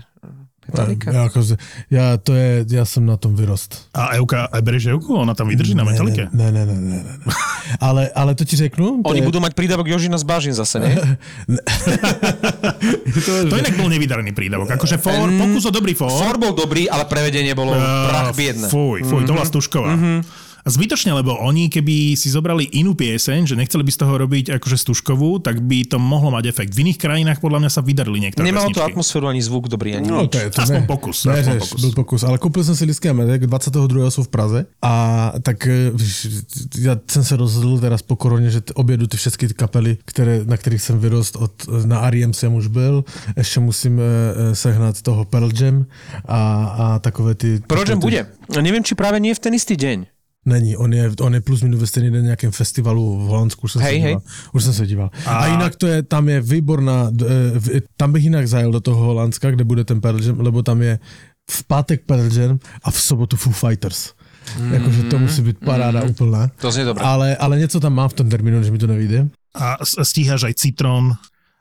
Metallica? 0.66 1.08
Ja, 1.10 1.20
akože, 1.26 1.54
ja, 1.88 2.04
to 2.18 2.34
je, 2.34 2.66
ja 2.66 2.82
som 2.82 3.06
na 3.06 3.14
tom 3.14 3.34
vyrost. 3.34 3.86
A 3.94 4.18
Euka, 4.18 4.50
aj 4.50 4.62
bereš 4.62 4.90
Euku? 4.90 5.14
Ona 5.14 5.32
tam 5.32 5.46
vydrží 5.46 5.74
na 5.74 5.86
Ne, 5.86 5.94
Metalike? 5.94 6.26
Ne, 6.34 6.50
ne, 6.50 6.62
ne, 6.66 6.74
ne, 6.74 6.76
ne. 6.76 6.98
ne. 7.02 7.12
Ale, 7.78 8.10
ale 8.14 8.34
to 8.34 8.44
ti 8.44 8.56
řeknu. 8.56 9.02
to 9.02 9.08
Oni 9.10 9.22
je, 9.22 9.26
budú 9.26 9.38
mať 9.38 9.54
prídavok 9.54 9.86
Jožina 9.86 10.18
z 10.18 10.26
Bážin 10.26 10.54
zase, 10.54 10.82
nie? 10.82 10.94
To 13.50 13.54
inak 13.56 13.74
bol 13.78 13.88
nevydarený 13.90 14.32
prídavok. 14.32 14.70
Akože 14.70 14.98
for, 14.98 15.14
Mm, 15.26 15.38
pokus 15.40 15.64
o 15.66 15.72
dobrý 15.74 15.94
for. 15.96 16.10
For 16.12 16.36
bol 16.38 16.52
dobrý, 16.54 16.86
ale 16.86 17.08
prevedenie 17.08 17.56
bolo 17.56 17.74
Eh, 17.74 17.80
prach 17.82 18.30
biedne. 18.36 18.68
Fuj, 18.70 19.02
fuj, 19.02 19.26
to 19.26 19.32
bola 19.34 19.46
Stušková. 19.46 19.90
A 20.66 20.70
zbytočne, 20.74 21.14
lebo 21.14 21.30
oni 21.38 21.70
keby 21.70 22.18
si 22.18 22.26
zobrali 22.26 22.66
inú 22.74 22.98
pieseň, 22.98 23.46
že 23.46 23.54
nechceli 23.54 23.86
by 23.86 23.92
z 23.94 23.98
toho 24.02 24.18
robiť 24.18 24.58
akože 24.58 24.76
stužkovú, 24.82 25.38
tak 25.38 25.62
by 25.62 25.86
to 25.86 26.02
mohlo 26.02 26.34
mať 26.34 26.50
efekt. 26.50 26.74
V 26.74 26.82
iných 26.90 26.98
krajinách 26.98 27.38
podľa 27.38 27.62
mňa 27.62 27.70
sa 27.70 27.86
vydarili 27.86 28.18
niektoré 28.26 28.42
Nemalo 28.50 28.74
to 28.74 28.82
pesničky. 28.82 28.90
atmosféru 28.90 29.26
ani 29.30 29.38
zvuk 29.46 29.70
dobrý, 29.70 29.94
ani 29.94 30.10
No, 30.10 30.26
nič. 30.26 30.34
to 30.34 30.38
je 30.42 30.48
to 30.50 30.58
Aspoň 30.66 30.82
ne, 30.82 30.90
pokus, 30.90 31.16
Ne, 31.22 31.32
aspoň 31.38 31.44
že 31.46 31.58
pokus. 31.62 31.80
byl 31.80 31.92
pokus. 31.94 32.20
Ale 32.26 32.36
koupil 32.42 32.64
jsem 32.66 32.74
si 32.76 32.84
medek, 33.12 33.46
22. 33.46 34.10
jsou 34.10 34.22
v 34.22 34.28
Praze 34.28 34.66
a 34.82 35.32
tak 35.42 35.66
eh, 35.66 35.92
já 36.78 36.98
jsem 37.10 37.24
se 37.24 37.36
rozhodl 37.36 37.78
teraz 37.78 38.02
po 38.02 38.16
koroně, 38.16 38.50
že 38.50 38.60
objedu 38.74 39.06
ty 39.06 39.16
všechny 39.16 39.48
ty 39.48 39.54
kapely, 39.54 39.98
které, 40.04 40.42
na 40.44 40.56
kterých 40.56 40.82
jsem 40.82 40.98
vyrost. 40.98 41.36
Od, 41.36 41.52
na 41.86 42.00
R.E.M. 42.10 42.34
jsem 42.34 42.54
už 42.54 42.66
byl, 42.66 43.04
ještě 43.36 43.60
musím 43.60 44.00
eh, 44.02 44.54
sehnat 44.54 45.02
toho 45.02 45.24
Pearl 45.24 45.50
Jam 45.60 45.86
a, 46.28 46.64
a 46.66 46.98
takové 46.98 47.34
ty... 47.34 47.62
Pearl 47.66 47.84
Jam 47.88 47.98
bude. 48.02 48.26
Neviem, 48.50 48.82
či 48.82 48.94
práve 48.94 49.18
nie 49.22 49.30
je 49.30 49.38
v 49.38 49.42
ten 49.42 49.54
istý 49.54 49.74
deň. 49.78 50.15
Není, 50.46 50.76
on 50.76 50.92
je, 50.94 51.10
on 51.20 51.34
je 51.34 51.40
plus 51.40 51.62
minus 51.62 51.80
ve 51.80 51.86
stejný 51.86 52.10
den 52.10 52.20
na 52.20 52.24
nějakém 52.24 52.50
festivalu 52.50 53.18
v 53.18 53.28
Holandsku, 53.28 53.60
už 53.64 53.72
jsem 53.72 53.82
Hej, 53.82 53.92
se 53.94 53.98
hej. 54.02 54.08
díval. 54.10 54.22
Už 54.52 54.64
jsem 54.64 54.72
se 54.72 54.86
díval. 54.86 55.10
A, 55.26 55.36
A- 55.36 55.46
jinak 55.46 55.76
to 55.76 55.86
je, 55.86 56.02
tam 56.02 56.28
je 56.28 56.40
výborná, 56.40 57.10
eh, 57.20 57.24
v- 57.58 57.80
tam 57.96 58.12
bych 58.12 58.24
jinak 58.24 58.48
zajel 58.48 58.72
do 58.72 58.80
toho 58.80 59.04
Holandska, 59.04 59.50
kde 59.50 59.64
bude 59.64 59.84
ten 59.84 60.00
Pearl 60.00 60.22
Jam, 60.22 60.40
lebo 60.40 60.62
tam 60.62 60.82
je 60.82 60.98
v 61.50 61.64
pátek 61.64 62.02
Pearl 62.06 62.38
Jam 62.38 62.58
a 62.82 62.90
v 62.90 63.00
sobotu 63.00 63.36
Foo 63.36 63.52
Fighters. 63.52 64.12
Mm. 64.60 64.72
Jakože 64.74 65.02
to 65.02 65.18
musí 65.18 65.42
být 65.42 65.58
paráda 65.64 66.00
mm. 66.04 66.10
úplná. 66.10 66.50
To 66.60 66.72
znie 66.72 66.84
dobré. 66.84 67.04
Ale, 67.04 67.36
ale 67.36 67.58
něco 67.58 67.80
tam 67.80 67.94
mám 67.94 68.08
v 68.08 68.12
tom 68.12 68.28
termínu, 68.30 68.62
že 68.62 68.70
mi 68.70 68.78
to 68.78 68.86
nevíde. 68.86 69.28
A 69.54 69.76
s- 69.84 70.02
stíhaš 70.08 70.42
aj 70.42 70.54
Citron 70.54 71.12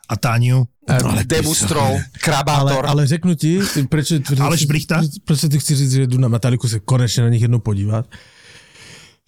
a 0.09 0.15
Táňu. 0.17 0.67
Ale 1.03 1.23
Debustrol, 1.23 1.81
Ale, 1.83 2.03
Krabátor. 2.21 2.85
ale 2.85 3.07
řeknu 3.07 3.35
ti, 3.35 3.59
proč, 3.89 4.13
proč, 4.27 4.39
Aleš 4.39 4.65
Brichta? 4.65 5.01
proč 5.25 5.39
ti 5.51 5.59
chci 5.59 5.75
říct, 5.75 5.91
že 5.91 6.07
jdu 6.07 6.17
na 6.17 6.27
Metaliku 6.27 6.67
se 6.67 6.79
konečně 6.79 7.23
na 7.23 7.29
nich 7.29 7.41
jednou 7.41 7.59
podívat. 7.59 8.05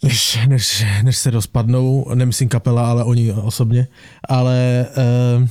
Než, 0.03 0.39
než, 0.47 0.85
než 1.03 1.17
se 1.17 1.29
rozpadnou, 1.31 2.05
nemyslím 2.13 2.49
kapela, 2.49 2.89
ale 2.89 3.03
oni 3.03 3.33
osobně. 3.33 3.87
Ale 4.29 4.85
eh, 4.97 5.47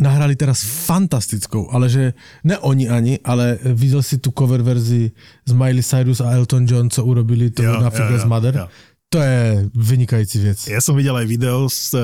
nahrali 0.00 0.36
teraz 0.36 0.62
fantastickou, 0.62 1.70
ale 1.70 1.88
že 1.88 2.12
ne 2.44 2.58
oni 2.58 2.88
ani, 2.88 3.18
ale 3.24 3.58
viděl 3.64 4.02
si 4.02 4.18
tu 4.18 4.30
cover 4.38 4.62
verzi 4.62 5.10
z 5.46 5.52
Miley 5.52 5.82
Cyrus 5.82 6.20
a 6.20 6.30
Elton 6.30 6.66
John, 6.68 6.90
co 6.90 7.04
urobili 7.04 7.50
to 7.50 7.62
Jo, 7.62 7.80
na 7.82 7.90
Figures 7.90 8.24
Mother. 8.24 8.54
jo. 8.56 8.68
To 9.10 9.18
je 9.18 9.64
vynikající 9.74 10.38
věc. 10.38 10.68
Ja 10.68 10.84
som 10.84 10.92
videl 10.92 11.16
aj 11.16 11.24
video 11.26 11.64
z, 11.72 11.96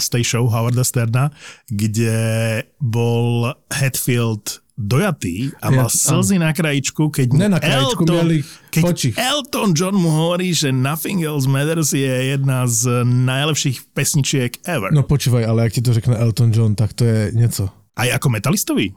z 0.00 0.06
tej 0.08 0.24
show 0.24 0.48
Howarda 0.48 0.84
Sterna, 0.88 1.28
kde 1.68 2.16
bol 2.80 3.52
Hatfield 3.68 4.64
dojatý 4.76 5.56
a 5.64 5.72
mal 5.72 5.88
Ja- 5.88 5.92
slzy 5.92 6.36
na 6.36 6.52
krajičku, 6.52 7.08
keď 7.08 7.26
Ne 7.32 7.48
na 7.48 7.58
krajičku, 7.58 8.04
ich 8.28 8.46
keď. 8.70 9.16
Elton 9.16 9.72
John 9.72 9.96
mu 9.96 10.12
hovorí, 10.12 10.52
že 10.52 10.68
Nothing 10.68 11.24
Else 11.24 11.48
Matters 11.48 11.96
je 11.96 12.36
jedna 12.36 12.68
z 12.68 13.04
najlepších 13.04 13.96
pesničiek 13.96 14.60
ever. 14.68 14.92
No 14.92 15.02
počívaj, 15.02 15.48
ale 15.48 15.64
jak 15.64 15.72
ti 15.72 15.82
to 15.82 15.96
řekne 15.96 16.16
Elton 16.16 16.52
John, 16.52 16.74
tak 16.76 16.92
to 16.92 17.04
je 17.04 17.32
něco. 17.32 17.68
Aj 17.96 18.12
ako 18.12 18.28
metalistovi? 18.28 18.92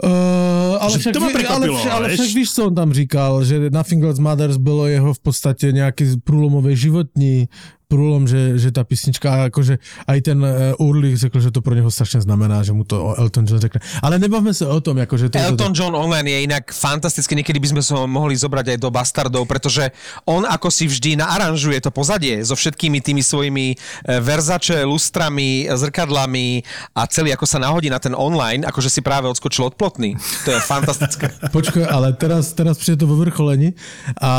Uh, 0.00 0.80
ale, 0.80 0.96
však, 0.96 1.12
to 1.12 1.20
ma 1.20 1.28
ale, 1.28 1.68
však, 1.68 1.92
ale 1.92 2.06
však 2.16 2.32
víš, 2.32 2.56
co 2.56 2.66
on 2.66 2.74
tam 2.74 2.92
říkal, 2.92 3.44
že 3.44 3.70
Nothing 3.70 4.04
Else 4.04 4.22
Matters 4.22 4.56
bylo 4.56 4.86
jeho 4.86 5.14
v 5.14 5.20
podstatě 5.20 5.72
nějaký 5.72 6.04
průlomový 6.24 6.76
životní 6.76 7.48
průlom, 7.90 8.30
že, 8.30 8.54
že 8.54 8.70
ta 8.70 8.86
písnička, 8.86 9.50
akože 9.50 9.82
aj 10.06 10.18
ten 10.22 10.38
uh, 10.38 10.78
Urlich 10.78 11.18
řekl, 11.18 11.42
že 11.42 11.50
to 11.50 11.58
pro 11.58 11.74
něho 11.74 11.90
strašně 11.90 12.22
znamená, 12.22 12.62
že 12.62 12.70
mu 12.70 12.86
to 12.86 13.18
Elton 13.18 13.44
John 13.50 13.58
řekne. 13.58 13.80
Ale 14.02 14.22
nebavme 14.22 14.54
se 14.54 14.62
o 14.62 14.78
tom, 14.78 15.02
akože 15.02 15.34
to 15.34 15.38
Elton 15.38 15.74
to, 15.74 15.82
John 15.82 15.98
online 15.98 16.30
je 16.30 16.38
inak 16.46 16.70
fantastický, 16.70 17.34
niekedy 17.34 17.58
by 17.58 17.68
sme 17.74 17.82
sa 17.82 18.06
mohli 18.06 18.38
zobrať 18.38 18.76
aj 18.76 18.78
do 18.78 18.94
Bastardov, 18.94 19.50
pretože 19.50 19.90
on 20.22 20.46
ako 20.46 20.70
si 20.70 20.86
vždy 20.86 21.18
naaranžuje 21.18 21.82
to 21.82 21.90
pozadie 21.90 22.38
so 22.46 22.54
všetkými 22.54 23.02
tými 23.02 23.26
svojimi 23.26 23.66
e, 23.72 23.76
verzače, 24.22 24.86
lustrami, 24.86 25.66
zrkadlami 25.66 26.62
a 26.94 27.10
celý 27.10 27.34
ako 27.34 27.46
sa 27.48 27.58
nahodí 27.58 27.90
na 27.90 27.98
ten 27.98 28.14
online, 28.14 28.62
akože 28.62 28.86
si 28.86 29.00
práve 29.02 29.26
odskočil 29.26 29.66
od 29.66 29.74
plotny. 29.74 30.14
To 30.46 30.54
je 30.54 30.60
fantastické. 30.62 31.26
Počkej, 31.56 31.90
ale 31.90 32.14
teraz, 32.14 32.54
teraz 32.54 32.78
přijde 32.78 33.02
to 33.02 33.10
vo 33.10 33.16
vrcholení 33.16 33.74
a, 34.20 34.30
a 34.30 34.32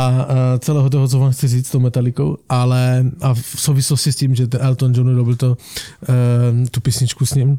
celého 0.58 0.88
toho, 0.88 1.08
co 1.08 1.18
vám 1.18 1.32
chci 1.36 1.48
říct 1.48 1.68
s 1.68 1.70
tou 1.70 1.80
metalikou, 1.80 2.38
ale 2.48 3.04
a 3.20 3.41
v 3.42 3.60
souvislosti 3.60 4.12
s 4.12 4.16
tím, 4.16 4.34
že 4.34 4.46
Elton 4.58 4.92
John 4.94 5.16
robil 5.16 5.36
to, 5.36 5.56
um, 5.56 6.66
tu 6.66 6.80
písničku 6.80 7.26
s 7.26 7.34
ním, 7.34 7.58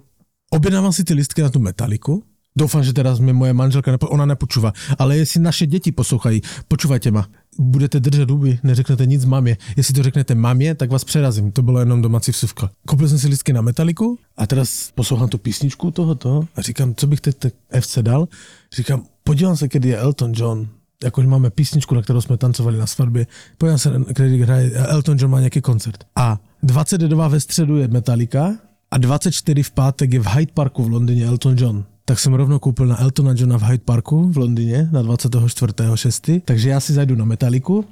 objednávám 0.49 0.93
si 0.93 1.03
ty 1.03 1.13
listky 1.13 1.41
na 1.41 1.49
tu 1.49 1.59
metaliku, 1.59 2.23
Doufám, 2.55 2.83
že 2.83 2.93
teraz 2.93 3.19
mi 3.19 3.33
moje 3.33 3.53
manželka, 3.53 3.91
nepo, 3.91 4.09
ona 4.09 4.25
nepočúva, 4.25 4.73
ale 4.97 5.17
jestli 5.17 5.39
naše 5.39 5.65
děti 5.65 5.91
poslouchají, 5.91 6.41
počúvajte 6.67 7.11
ma, 7.11 7.27
budete 7.59 7.99
držet 7.99 8.29
huby, 8.29 8.59
neřeknete 8.63 9.05
nic 9.05 9.25
mamě. 9.25 9.57
Jestli 9.77 9.93
to 9.93 10.03
řeknete 10.03 10.35
mamě, 10.35 10.75
tak 10.75 10.89
vás 10.91 11.03
přerazím. 11.03 11.51
To 11.51 11.61
bylo 11.61 11.79
jenom 11.79 12.01
domácí 12.01 12.31
vsuvka. 12.31 12.69
Koupil 12.85 13.09
jsem 13.09 13.19
si 13.19 13.27
listky 13.27 13.53
na 13.53 13.61
metaliku 13.61 14.19
a 14.37 14.47
teraz 14.47 14.91
poslouchám 14.95 15.29
tu 15.29 15.37
písničku 15.37 15.91
toho, 15.91 16.15
toho 16.15 16.47
a 16.55 16.61
říkám, 16.61 16.95
co 16.95 17.07
bych 17.07 17.21
teď 17.21 17.37
te 17.37 17.51
FC 17.81 17.97
dal. 18.01 18.27
Říkám, 18.73 19.03
podívám 19.23 19.57
se, 19.57 19.67
kdy 19.67 19.89
je 19.89 19.97
Elton 19.97 20.31
John. 20.35 20.67
Jakože 21.03 21.27
máme 21.27 21.49
písničku, 21.49 21.95
na 21.95 22.01
kterou 22.01 22.21
jsme 22.21 22.37
tancovali 22.37 22.77
na 22.77 22.87
svatbě. 22.87 23.27
Podívám 23.57 23.79
se, 23.79 23.91
kdy 24.07 24.41
hraje 24.41 24.71
Elton 24.71 25.17
John 25.19 25.31
má 25.31 25.39
nějaký 25.39 25.61
koncert. 25.61 26.03
A 26.15 26.39
22 26.63 27.27
ve 27.27 27.39
středu 27.39 27.77
je 27.77 27.87
Metallica 27.87 28.55
a 28.91 28.97
24 28.97 29.63
v 29.63 29.71
pátek 29.71 30.13
je 30.13 30.19
v 30.19 30.27
Hyde 30.27 30.51
Parku 30.53 30.83
v 30.83 30.91
Londýně 30.91 31.25
Elton 31.25 31.55
John. 31.57 31.85
Tak 32.05 32.19
jsem 32.19 32.33
rovnou 32.33 32.59
koupil 32.59 32.85
na 32.85 33.01
Eltona 33.01 33.33
Johna 33.35 33.57
v 33.57 33.63
Hyde 33.63 33.83
Parku 33.85 34.31
v 34.31 34.37
Londýně 34.37 34.89
na 34.91 35.03
24.6. 35.03 36.41
Takže 36.45 36.69
já 36.69 36.79
si 36.79 36.93
zajdu 36.93 37.15
na 37.15 37.25
Metaliku, 37.25 37.85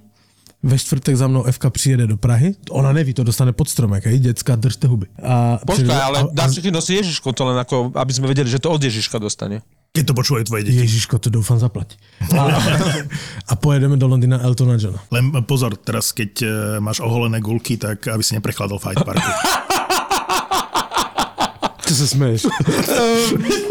ve 0.63 0.79
čtvrtek 0.79 1.15
za 1.15 1.27
mnou 1.27 1.43
Evka 1.43 1.69
přijede 1.69 2.07
do 2.07 2.17
Prahy, 2.17 2.55
ona 2.69 2.93
neví, 2.93 3.13
to 3.13 3.23
dostane 3.23 3.53
pod 3.53 3.69
stromek, 3.69 4.05
hej, 4.05 4.19
děcka, 4.19 4.55
držte 4.55 4.87
huby. 4.87 5.05
A 5.23 5.59
Počkaj, 5.67 6.01
ale 6.01 6.19
a, 6.19 6.27
dá 6.31 6.43
a, 6.43 6.49
si 6.49 6.61
ti 6.61 6.71
nosiť 6.71 6.95
Ježiško, 7.01 7.33
to 7.33 7.49
len 7.49 7.57
ako, 7.57 7.91
aby 7.97 8.13
sme 8.13 8.29
vedeli, 8.29 8.45
že 8.45 8.61
to 8.61 8.69
od 8.69 8.83
Ježiška 8.83 9.17
dostane. 9.17 9.65
Keď 9.91 10.03
to 10.07 10.13
počúvajú 10.15 10.43
tvoje 10.47 10.63
deti. 10.63 10.79
Ježiško, 10.87 11.19
to 11.19 11.27
doufám 11.27 11.59
zaplatí. 11.59 11.99
A, 12.31 12.47
a 13.43 13.53
pojedeme 13.59 13.99
do 13.99 14.07
Londýna 14.07 14.39
Eltona 14.39 14.79
Johna. 14.79 15.03
Len 15.11 15.35
pozor, 15.43 15.75
teraz 15.75 16.15
keď 16.15 16.31
eh, 16.41 16.49
máš 16.79 17.03
oholené 17.03 17.43
gulky, 17.43 17.75
tak 17.75 18.07
aby 18.07 18.23
si 18.23 18.31
neprechladol 18.39 18.79
Hyde 18.79 19.03
Parku. 19.03 19.19
Ty 21.91 21.95
se 21.99 22.07
smeješ. 22.07 22.47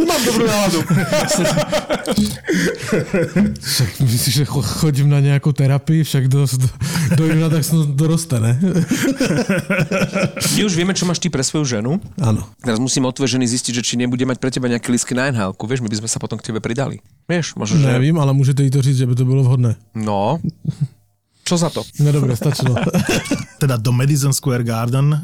Mám 0.04 0.20
dobrú 0.28 0.44
náladu. 0.44 0.84
Však 3.64 3.90
myslíš, 4.04 4.34
že 4.34 4.44
cho- 4.44 4.60
chodím 4.60 5.08
na 5.08 5.20
nějakou 5.20 5.52
terapii, 5.52 6.04
však 6.04 6.28
do, 6.28 6.44
do, 7.16 7.34
na 7.34 7.48
tak 7.48 7.64
snad 7.64 7.88
doroste, 7.88 8.36
ne? 8.40 8.60
My 10.52 10.60
už 10.68 10.76
vieme, 10.76 10.92
čo 10.92 11.08
máš 11.08 11.16
ty 11.16 11.32
pre 11.32 11.40
svoju 11.40 11.64
ženu. 11.64 11.96
Áno. 12.20 12.44
Teraz 12.60 12.76
musíme 12.76 13.08
od 13.08 13.16
tvojej 13.16 13.40
ženy 13.40 13.48
zistiť, 13.48 13.80
že 13.80 13.86
či 13.88 13.96
nebude 13.96 14.28
mať 14.28 14.36
pre 14.36 14.52
teba 14.52 14.68
nejaké 14.68 14.92
lístky 14.92 15.16
na 15.16 15.32
nhl 15.32 15.56
Vieš, 15.56 15.80
my 15.80 15.88
by 15.88 16.04
sme 16.04 16.08
sa 16.12 16.20
potom 16.20 16.36
k 16.36 16.52
tebe 16.52 16.60
pridali. 16.60 17.00
Vieš, 17.24 17.56
možno, 17.56 17.80
že... 17.80 17.88
Nevím, 17.88 18.20
ale 18.20 18.36
můžete 18.36 18.68
jí 18.68 18.70
to 18.70 18.82
říct, 18.84 19.00
že 19.00 19.08
by 19.08 19.14
to 19.16 19.24
bylo 19.24 19.48
vhodné. 19.48 19.80
No. 19.96 20.36
Čo 21.48 21.56
za 21.56 21.72
to? 21.72 21.88
No 22.04 22.12
dobré, 22.12 22.36
stačilo. 22.36 22.76
teda 23.60 23.76
do 23.76 23.92
Madison 23.92 24.32
Square 24.32 24.64
Garden 24.64 25.12
eh, 25.12 25.20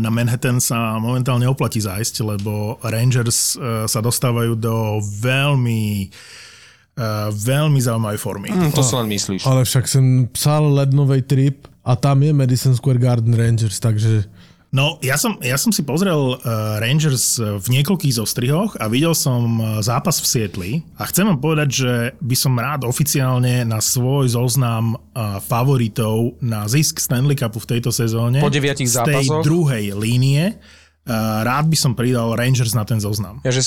na 0.00 0.08
Manhattan 0.08 0.56
sa 0.56 0.96
momentálne 0.96 1.44
oplatí 1.44 1.84
zájsť, 1.84 2.24
lebo 2.24 2.80
Rangers 2.80 3.60
eh, 3.60 3.84
sa 3.84 4.00
dostávajú 4.00 4.56
do 4.56 5.04
veľmi 5.20 6.08
eh, 6.96 7.28
veľmi 7.28 7.78
zaujímavej 7.84 8.20
formy. 8.20 8.48
Hm, 8.48 8.72
to 8.72 8.80
si 8.80 8.96
len 8.96 9.08
myslíš. 9.12 9.44
ale 9.44 9.68
však 9.68 9.84
jsem 9.84 10.26
psal 10.32 10.72
lednový 10.72 11.20
trip 11.20 11.68
a 11.84 11.92
tam 11.96 12.24
je 12.24 12.32
Madison 12.32 12.72
Square 12.72 12.98
Garden 12.98 13.36
Rangers, 13.36 13.76
takže 13.76 14.24
No, 14.74 14.98
ja 15.06 15.14
som, 15.14 15.38
ja 15.38 15.54
som 15.54 15.70
si 15.70 15.86
pozrel 15.86 16.34
uh, 16.34 16.38
Rangers 16.82 17.38
v 17.38 17.66
niekoľkých 17.78 18.18
zostrihoch 18.18 18.74
a 18.82 18.90
videl 18.90 19.14
som 19.14 19.46
eh, 19.62 19.64
zápas 19.86 20.18
v 20.18 20.26
Sietli 20.26 20.72
a 20.98 21.06
chcem 21.06 21.30
vám 21.30 21.38
povedať, 21.38 21.68
že 21.70 21.92
by 22.18 22.34
som 22.34 22.58
rád 22.58 22.82
oficiálne 22.82 23.62
na 23.62 23.78
svoj 23.78 24.34
zoznam 24.34 24.98
uh, 24.98 25.38
favoritov 25.38 26.42
na 26.42 26.66
zisk 26.66 26.98
Stanley 26.98 27.38
Cupu 27.38 27.62
v 27.62 27.78
tejto 27.78 27.94
sezóne 27.94 28.42
Po 28.42 28.50
deviatich 28.50 28.90
z 28.90 28.98
tej 29.06 29.30
druhej 29.46 29.94
línie 29.94 30.58
rád 31.44 31.68
by 31.68 31.76
som 31.76 31.92
pridal 31.92 32.32
Rangers 32.32 32.72
na 32.72 32.88
ten 32.88 32.96
zoznam. 32.96 33.44
Ja, 33.44 33.52
že. 33.52 33.60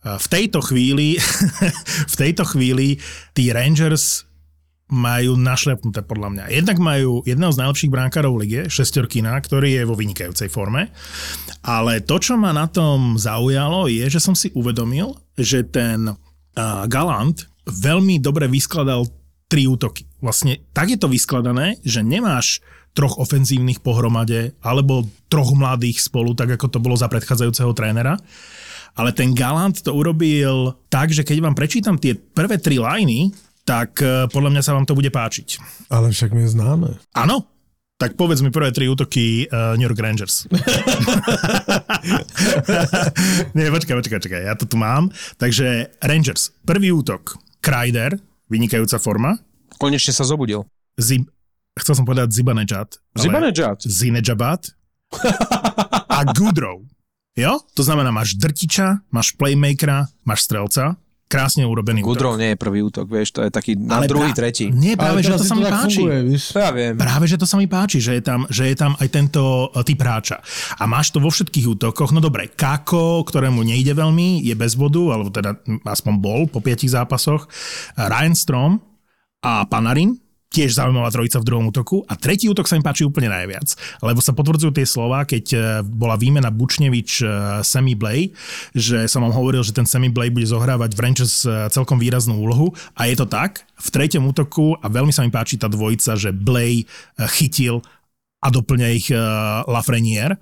Uh, 0.00 0.16
v 0.16 0.26
tejto 0.32 0.64
chvíli 0.64 1.20
v 2.12 2.16
tejto 2.16 2.48
chvíli 2.48 2.96
tí 3.36 3.52
Rangers 3.52 4.24
majú 4.92 5.40
našlepnuté 5.40 6.04
podľa 6.04 6.28
mňa. 6.28 6.44
Jednak 6.52 6.76
majú 6.76 7.24
jedného 7.24 7.48
z 7.48 7.60
najlepších 7.64 7.92
brankárov 7.92 8.36
v 8.36 8.40
lige, 8.44 8.60
Šestorkina, 8.68 9.32
ktorý 9.40 9.80
je 9.80 9.88
vo 9.88 9.96
vynikajúcej 9.96 10.52
forme. 10.52 10.92
Ale 11.64 12.04
to, 12.04 12.20
čo 12.20 12.36
ma 12.36 12.52
na 12.52 12.68
tom 12.68 13.16
zaujalo, 13.16 13.88
je, 13.88 14.04
že 14.12 14.20
som 14.20 14.36
si 14.36 14.52
uvedomil, 14.52 15.16
že 15.40 15.64
ten 15.64 16.12
uh, 16.12 16.84
Galant 16.92 17.48
veľmi 17.64 18.20
dobre 18.20 18.52
vyskladal 18.52 19.08
tri 19.48 19.64
útoky. 19.64 20.04
Vlastne 20.20 20.60
tak 20.76 20.92
je 20.92 20.98
to 21.00 21.08
vyskladané, 21.08 21.80
že 21.80 22.04
nemáš 22.04 22.60
troch 22.92 23.16
ofenzívnych 23.16 23.80
pohromade 23.80 24.52
alebo 24.60 25.08
troch 25.32 25.56
mladých 25.56 26.04
spolu, 26.04 26.36
tak 26.36 26.60
ako 26.60 26.68
to 26.68 26.78
bolo 26.80 26.96
za 26.96 27.08
predchádzajúceho 27.08 27.72
trénera. 27.72 28.20
Ale 28.92 29.16
ten 29.16 29.32
Galant 29.32 29.80
to 29.80 29.96
urobil 29.96 30.76
tak, 30.92 31.08
že 31.16 31.24
keď 31.24 31.40
vám 31.40 31.56
prečítam 31.56 31.96
tie 31.96 32.12
prvé 32.12 32.60
tri 32.60 32.76
lajny, 32.76 33.32
tak 33.62 34.02
eh, 34.02 34.26
podľa 34.26 34.50
mňa 34.54 34.62
sa 34.62 34.74
vám 34.74 34.86
to 34.86 34.94
bude 34.94 35.08
páčiť. 35.08 35.48
ale 35.88 36.10
však 36.10 36.34
my 36.34 36.42
známe. 36.46 36.88
Áno, 37.14 37.46
Tak 38.02 38.18
povedz 38.18 38.42
mi 38.42 38.50
prvé 38.50 38.74
tri 38.74 38.90
útoky 38.90 39.46
uh, 39.46 39.78
New 39.78 39.86
York 39.86 39.94
Rangers. 40.02 40.50
Nie, 43.54 43.70
počkaj, 43.70 43.94
počkaj, 43.94 44.18
počkaj, 44.18 44.42
ja 44.42 44.54
to 44.58 44.66
tu 44.66 44.74
mám. 44.74 45.06
Takže 45.38 45.94
Rangers, 46.02 46.50
prvý 46.66 46.90
útok, 46.90 47.38
Kreider, 47.62 48.18
vynikajúca 48.50 48.98
forma. 48.98 49.38
Konečne 49.78 50.10
sa 50.10 50.26
zobudil. 50.26 50.66
Zib, 50.98 51.30
chcel 51.78 51.94
som 51.94 52.02
povedať 52.02 52.34
Zibanejad. 52.34 52.98
Zibanejad. 53.14 53.86
Zinejabat 53.86 54.74
a 56.18 56.26
Goodrow. 56.34 56.82
Jo? 57.32 57.62
To 57.78 57.82
znamená, 57.86 58.10
máš 58.10 58.34
drtiča, 58.34 59.06
máš 59.14 59.32
playmakera, 59.38 60.10
máš 60.26 60.50
strelca, 60.50 60.98
krásne 61.32 61.64
urobený 61.64 62.04
útok. 62.04 62.36
nie 62.36 62.52
je 62.52 62.58
prvý 62.60 62.84
útok, 62.84 63.08
vieš, 63.08 63.32
to 63.32 63.40
je 63.40 63.48
taký 63.48 63.72
na 63.80 64.04
druhý, 64.04 64.36
pra- 64.36 64.44
tretí. 64.44 64.68
Nie, 64.68 65.00
práve, 65.00 65.24
že 65.24 65.32
teraz 65.32 65.40
to 65.40 65.48
sa 65.48 65.56
mi 65.56 65.64
páči. 65.64 66.00
Funguje, 66.04 66.18
ja 66.36 66.70
viem. 66.76 66.94
Práve, 67.00 67.24
že 67.24 67.36
to 67.40 67.46
sa 67.48 67.56
mi 67.56 67.66
páči, 67.66 67.98
že 68.04 68.12
je 68.20 68.22
tam, 68.22 68.44
že 68.52 68.68
je 68.68 68.76
tam 68.76 68.92
aj 69.00 69.08
tento 69.08 69.72
e, 69.72 69.80
typ 69.80 69.96
hráča. 70.04 70.44
A 70.76 70.84
máš 70.84 71.08
to 71.08 71.24
vo 71.24 71.32
všetkých 71.32 71.72
útokoch. 71.72 72.12
No 72.12 72.20
dobre, 72.20 72.52
Kako, 72.52 73.24
ktorému 73.24 73.64
nejde 73.64 73.96
veľmi, 73.96 74.44
je 74.44 74.52
bez 74.52 74.76
bodu, 74.76 75.16
alebo 75.16 75.32
teda 75.32 75.56
aspoň 75.88 76.12
bol 76.20 76.44
po 76.44 76.60
piatich 76.60 76.92
zápasoch. 76.92 77.48
Ryan 77.96 78.36
Strom 78.36 78.72
a 79.40 79.64
Panarin, 79.64 80.20
tiež 80.52 80.76
zaujímavá 80.76 81.08
trojica 81.08 81.40
v 81.40 81.48
druhom 81.48 81.66
útoku. 81.72 82.04
A 82.06 82.14
tretí 82.14 82.46
útok 82.46 82.68
sa 82.68 82.76
mi 82.76 82.84
páči 82.84 83.08
úplne 83.08 83.32
najviac, 83.32 83.72
lebo 84.04 84.20
sa 84.20 84.36
potvrdzujú 84.36 84.70
tie 84.76 84.84
slova, 84.84 85.24
keď 85.24 85.44
e, 85.52 85.58
bola 85.82 86.20
výmena 86.20 86.52
Bučnevič 86.52 87.10
e, 87.24 87.26
Semi 87.64 87.96
Blay, 87.96 88.36
že 88.76 89.08
som 89.08 89.24
vám 89.24 89.32
hovoril, 89.32 89.64
že 89.64 89.72
ten 89.72 89.88
Semi 89.88 90.12
Blay 90.12 90.28
bude 90.28 90.44
zohrávať 90.44 90.92
v 90.92 91.00
Rangers 91.00 91.48
e, 91.48 91.72
celkom 91.72 91.96
výraznú 91.96 92.36
úlohu. 92.36 92.76
A 92.92 93.08
je 93.08 93.16
to 93.16 93.24
tak. 93.24 93.64
V 93.80 93.88
treťom 93.88 94.28
útoku, 94.28 94.76
a 94.78 94.86
veľmi 94.92 95.10
sa 95.10 95.24
mi 95.24 95.32
páči 95.32 95.56
tá 95.56 95.66
dvojica, 95.66 96.14
že 96.14 96.30
Blay 96.30 96.84
chytil 97.34 97.82
a 98.42 98.50
doplňa 98.50 98.88
ich 98.94 99.10
Lafreniere, 99.66 100.38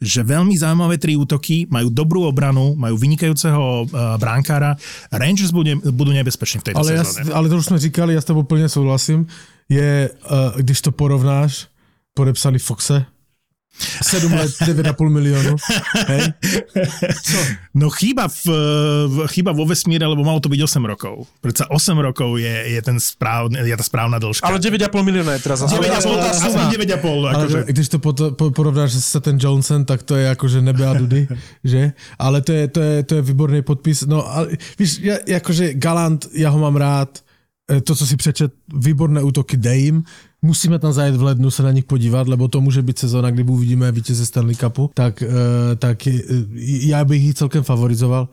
že 0.00 0.24
veľmi 0.24 0.56
zaujímavé 0.56 0.96
tri 0.96 1.12
útoky, 1.12 1.68
majú 1.68 1.92
dobrú 1.92 2.24
obranu, 2.24 2.72
majú 2.72 2.96
vynikajúceho 2.96 3.84
uh, 3.84 4.16
bránkára. 4.16 4.80
Rangers 5.12 5.52
budú, 5.52 5.76
budú 5.92 6.16
nebezpeční 6.16 6.60
v 6.60 6.64
tejto 6.72 6.80
Ale, 6.80 7.04
sezóne. 7.04 7.32
ale 7.36 7.48
to 7.48 7.56
už 7.56 7.66
jsme 7.66 7.78
říkali, 7.78 8.14
já 8.14 8.20
s 8.20 8.24
tebou 8.24 8.42
plně 8.42 8.68
souhlasím, 8.68 9.26
je, 9.68 10.10
uh, 10.10 10.56
když 10.56 10.80
to 10.80 10.92
porovnáš, 10.92 11.68
podepsali 12.14 12.58
Foxe, 12.58 13.04
7 13.80 14.32
let, 14.32 14.50
9,5 14.60 15.08
milionu, 15.08 15.56
hej? 16.08 16.22
No 17.74 17.88
chýba, 17.90 18.28
v, 18.28 18.44
chýba 19.32 19.52
vo 19.56 19.64
vesmíre, 19.64 20.04
lebo 20.04 20.20
malo 20.20 20.40
to 20.40 20.52
byť 20.52 20.60
8 20.60 20.84
rokov. 20.84 21.24
Predsa 21.40 21.64
8 21.72 21.96
rokov 21.98 22.36
je, 22.36 22.76
je, 22.76 22.80
ten 22.82 23.00
správny, 23.00 23.56
je 23.64 23.76
tá 23.76 23.84
správna 23.86 24.18
dĺžka. 24.20 24.44
Ale 24.44 24.60
9,5 24.60 24.90
milióna 25.00 25.32
je 25.38 25.40
teraz 25.40 25.64
zase. 25.64 25.80
9,5, 25.80 25.96
ale- 25.96 26.20
tá 26.20 26.28
ale- 26.28 26.40
suma 26.44 26.62
ale- 26.66 26.74
9,5, 26.76 27.08
Ale 27.08 27.28
akože. 27.32 27.58
když 27.72 27.86
to 27.88 27.98
po, 27.98 28.10
po, 28.12 28.50
porovnáš 28.50 28.92
se 28.92 29.20
ten 29.20 29.38
Johnson, 29.40 29.84
tak 29.84 30.02
to 30.02 30.16
je 30.16 30.24
jakože 30.28 30.60
nebe 30.60 30.84
a 30.86 30.92
dudy, 30.92 31.28
že? 31.64 31.92
Ale 32.18 32.42
to 32.42 32.52
je, 32.52 32.68
to 32.68 32.80
je, 32.80 32.94
to 33.02 33.12
je 33.14 33.22
výborný 33.22 33.62
podpis. 33.62 34.04
No, 34.04 34.26
ale 34.28 34.58
víš, 34.78 34.98
ja, 35.00 35.16
jakože 35.26 35.74
Galant, 35.74 36.26
já 36.34 36.50
ho 36.50 36.58
mám 36.58 36.76
rád, 36.76 37.18
E, 37.70 37.80
to, 37.80 37.94
co 37.94 38.06
si 38.06 38.16
přečet, 38.16 38.52
výborné 38.74 39.22
útoky 39.22 39.56
dej 39.56 39.80
jim. 39.82 40.02
Musíme 40.42 40.78
tam 40.78 40.92
zajet 40.92 41.16
v 41.16 41.22
lednu 41.22 41.50
se 41.50 41.62
na 41.62 41.70
nich 41.70 41.84
podívat, 41.84 42.28
lebo 42.28 42.48
to 42.48 42.60
může 42.60 42.82
být 42.82 42.98
sezóna, 42.98 43.30
kdy 43.30 43.42
uvidíme 43.42 43.92
vítěze 43.92 44.26
Stanley 44.26 44.56
Cupu, 44.56 44.90
tak, 44.94 45.22
eh, 45.22 45.28
tak 45.76 46.06
eh, 46.06 46.20
já 46.60 47.04
bych 47.04 47.22
ji 47.22 47.34
celkem 47.34 47.62
favorizoval. 47.62 48.28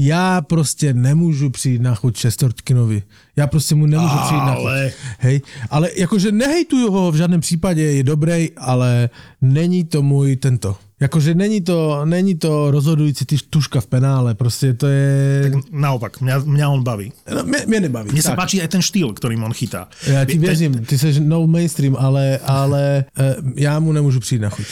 Já 0.00 0.40
prostě 0.40 0.94
nemůžu 0.94 1.50
přijít 1.50 1.82
na 1.82 1.94
chuť 1.94 2.16
Šestortkinovi. 2.16 3.02
Já 3.36 3.46
prostě 3.46 3.74
mu 3.74 3.86
nemůžu 3.86 4.16
přijít 4.24 4.46
na 4.46 4.54
chuť. 4.54 4.92
Hej, 5.18 5.40
ale 5.70 5.90
jakože 5.96 6.32
nehejtuju 6.32 6.90
ho 6.90 7.12
v 7.12 7.16
žádném 7.16 7.40
případě, 7.40 7.82
je 7.82 8.02
dobrý, 8.02 8.50
ale 8.56 9.10
není 9.40 9.84
to 9.84 10.02
můj 10.02 10.36
tento. 10.36 10.76
Jakože 11.00 11.34
není 11.34 11.60
to, 11.60 12.04
není 12.04 12.34
to 12.34 12.70
rozhodující 12.70 13.24
ty 13.24 13.36
tuška 13.50 13.80
v 13.80 13.86
penále, 13.86 14.34
prostě 14.34 14.74
to 14.74 14.86
je... 14.86 15.52
naopak, 15.72 16.20
mňa, 16.20 16.38
mňa 16.38 16.68
on 16.68 16.84
baví. 16.84 17.12
No, 17.34 17.44
mě, 17.44 17.58
mě 17.66 17.80
nebaví. 17.80 18.12
Mne 18.12 18.22
sa 18.22 18.36
tak. 18.36 18.44
páči 18.44 18.60
aj 18.60 18.68
ten 18.68 18.84
štýl, 18.84 19.12
ktorým 19.16 19.44
on 19.44 19.52
chytá. 19.56 19.88
Já 20.04 20.24
ti 20.24 20.38
věřím, 20.38 20.84
ty 20.84 20.98
jsi 20.98 21.20
no 21.20 21.46
mainstream, 21.46 21.96
ale, 21.96 22.38
ale 22.44 23.04
eh, 23.16 23.36
já 23.56 23.80
mu 23.80 23.92
nemůžu 23.92 24.20
přijít 24.20 24.42
na 24.42 24.50
chuť. 24.50 24.66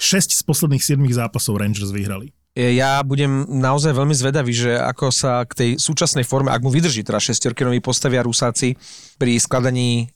6 0.00 0.32
z 0.32 0.42
posledných 0.42 0.84
7 0.84 1.12
zápasov 1.12 1.56
Rangers 1.56 1.92
vyhrali. 1.92 2.28
Ja 2.54 3.02
budem 3.02 3.50
naozaj 3.50 3.98
veľmi 3.98 4.14
zvedavý, 4.14 4.54
že 4.54 4.78
ako 4.78 5.10
sa 5.10 5.42
k 5.42 5.52
tej 5.58 5.70
súčasnej 5.74 6.22
forme, 6.22 6.54
ak 6.54 6.62
mu 6.62 6.70
vydrží 6.70 7.02
teda 7.02 7.18
šestiorkinovi 7.18 7.82
postavia 7.82 8.22
Rusáci 8.22 8.78
pri 9.18 9.42
skladaní 9.42 10.13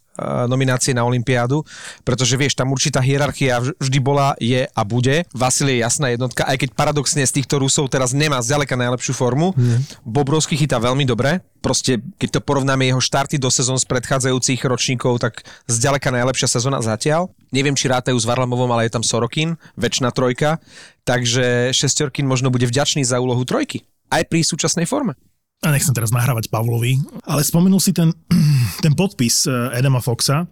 nominácie 0.51 0.93
na 0.93 1.07
Olympiádu, 1.07 1.63
pretože 2.03 2.35
vieš, 2.35 2.59
tam 2.59 2.75
určitá 2.75 2.99
hierarchia 2.99 3.63
vž- 3.63 3.75
vždy 3.79 3.99
bola, 4.03 4.35
je 4.43 4.67
a 4.67 4.83
bude. 4.83 5.25
Vasil 5.31 5.71
je 5.71 5.79
jasná 5.81 6.11
jednotka, 6.13 6.45
aj 6.45 6.59
keď 6.67 6.71
paradoxne 6.75 7.23
z 7.23 7.33
týchto 7.39 7.63
Rusov 7.63 7.87
teraz 7.89 8.11
nemá 8.11 8.43
zďaleka 8.43 8.75
najlepšiu 8.75 9.15
formu. 9.15 9.55
Bobrovský 10.03 10.59
chytá 10.59 10.83
veľmi 10.83 11.07
dobre, 11.07 11.41
proste 11.63 12.03
keď 12.19 12.39
to 12.39 12.41
porovnáme 12.43 12.87
jeho 12.87 12.99
štarty 13.03 13.39
do 13.39 13.49
sezón 13.49 13.79
z 13.79 13.87
predchádzajúcich 13.87 14.61
ročníkov, 14.67 15.23
tak 15.23 15.47
zďaleka 15.71 16.11
najlepšia 16.11 16.51
sezóna 16.59 16.83
zatiaľ. 16.83 17.31
Neviem, 17.55 17.79
či 17.79 17.89
rátajú 17.89 18.19
s 18.19 18.29
Varlamovom, 18.29 18.69
ale 18.75 18.91
je 18.91 18.95
tam 18.99 19.07
Sorokin, 19.07 19.57
väčšina 19.79 20.11
trojka, 20.13 20.59
takže 21.07 21.71
šestiorkin 21.73 22.29
možno 22.29 22.53
bude 22.53 22.69
vďačný 22.69 23.07
za 23.07 23.23
úlohu 23.23 23.47
trojky. 23.47 23.87
Aj 24.09 24.25
pri 24.25 24.45
súčasnej 24.45 24.89
forme. 24.89 25.17
A 25.63 25.69
nechcem 25.75 25.95
teraz 25.95 26.15
nahrávať 26.15 26.51
Pavlovi, 26.53 27.03
ale 27.27 27.43
spomenul 27.43 27.83
si 27.83 27.91
ten, 27.91 28.15
ten 28.85 28.95
podpis 28.95 29.47
eh, 29.51 29.79
Adama 29.79 29.99
Foxa, 29.99 30.47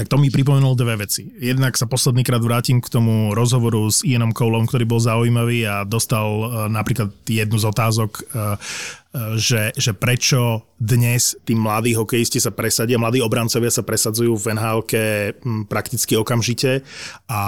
tak 0.00 0.08
to 0.08 0.16
mi 0.16 0.32
pripomenul 0.32 0.80
dve 0.80 1.04
veci. 1.04 1.28
Jednak 1.28 1.76
sa 1.76 1.84
posledný 1.84 2.24
krát 2.24 2.40
vrátim 2.40 2.80
k 2.80 2.88
tomu 2.88 3.36
rozhovoru 3.36 3.84
s 3.92 4.00
Ianom 4.00 4.32
Coleom, 4.32 4.64
ktorý 4.64 4.88
bol 4.88 4.96
zaujímavý 4.96 5.68
a 5.68 5.84
dostal 5.84 6.24
eh, 6.24 6.48
napríklad 6.72 7.12
jednu 7.28 7.60
z 7.60 7.68
otázok, 7.68 8.10
eh, 8.16 8.24
eh, 8.32 8.56
že, 9.36 9.76
že 9.76 9.92
prečo 9.92 10.64
dnes 10.80 11.36
tí 11.44 11.52
mladí 11.52 11.92
hokejisti 11.92 12.40
sa 12.40 12.48
presadia, 12.48 12.96
mladí 12.96 13.20
obrancovia 13.20 13.68
sa 13.68 13.84
presadzujú 13.84 14.40
v 14.40 14.56
nhl 14.56 14.80
prakticky 15.68 16.16
okamžite 16.16 16.80
a 17.28 17.42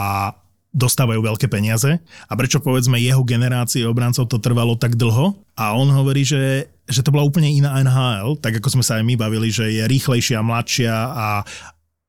dostávajú 0.73 1.21
veľké 1.21 1.47
peniaze. 1.53 2.01
A 2.27 2.33
prečo 2.33 2.59
povedzme 2.59 2.97
jeho 2.97 3.21
generácie 3.23 3.85
obrancov 3.85 4.27
to 4.27 4.41
trvalo 4.41 4.75
tak 4.81 4.97
dlho? 4.97 5.37
A 5.55 5.77
on 5.77 5.93
hovorí, 5.93 6.25
že, 6.25 6.73
že 6.89 7.05
to 7.05 7.13
bola 7.13 7.29
úplne 7.29 7.53
iná 7.53 7.77
NHL, 7.85 8.41
tak 8.41 8.59
ako 8.59 8.81
sme 8.81 8.85
sa 8.85 8.99
aj 8.99 9.05
my 9.05 9.15
bavili, 9.21 9.53
že 9.53 9.69
je 9.69 9.85
rýchlejšia, 9.85 10.41
mladšia 10.41 10.97
a, 10.97 11.29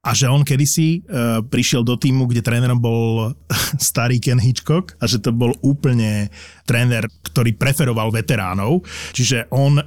a 0.04 0.10
že 0.16 0.32
on 0.32 0.48
kedysi 0.48 1.04
uh, 1.04 1.44
prišiel 1.44 1.84
do 1.84 2.00
týmu, 2.00 2.28
kde 2.28 2.44
trénerom 2.44 2.80
bol 2.80 3.36
starý 3.92 4.24
Ken 4.24 4.40
Hitchcock 4.40 4.96
a 5.04 5.12
že 5.12 5.20
to 5.20 5.36
bol 5.36 5.52
úplne 5.60 6.32
tréner, 6.64 7.12
ktorý 7.28 7.60
preferoval 7.60 8.16
veteránov, 8.16 8.88
čiže 9.12 9.52
on 9.52 9.84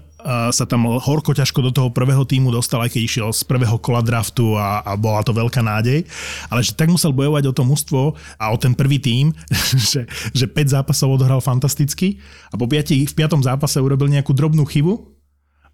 sa 0.50 0.64
tam 0.66 0.90
horko 0.98 1.32
ťažko 1.32 1.70
do 1.70 1.72
toho 1.72 1.88
prvého 1.94 2.26
týmu 2.26 2.50
dostal, 2.50 2.82
aj 2.82 2.94
keď 2.94 3.02
išiel 3.06 3.28
z 3.30 3.46
prvého 3.46 3.78
kola 3.78 4.02
draftu 4.02 4.58
a, 4.58 4.82
a 4.82 4.92
bola 4.98 5.22
to 5.22 5.30
veľká 5.30 5.62
nádej, 5.62 6.02
ale 6.50 6.60
že 6.66 6.74
tak 6.74 6.90
musel 6.90 7.14
bojovať 7.14 7.46
o 7.46 7.56
to 7.56 7.62
mužstvo 7.62 8.02
a 8.36 8.44
o 8.50 8.56
ten 8.58 8.74
prvý 8.74 8.98
tím, 8.98 9.32
že, 9.90 10.10
že 10.34 10.46
5 10.50 10.74
zápasov 10.82 11.16
odohral 11.16 11.38
fantasticky 11.38 12.18
a 12.50 12.58
po 12.58 12.66
5, 12.66 13.06
v 13.06 13.14
5. 13.14 13.46
zápase 13.46 13.78
urobil 13.78 14.10
nejakú 14.10 14.34
drobnú 14.34 14.66
chybu 14.66 14.98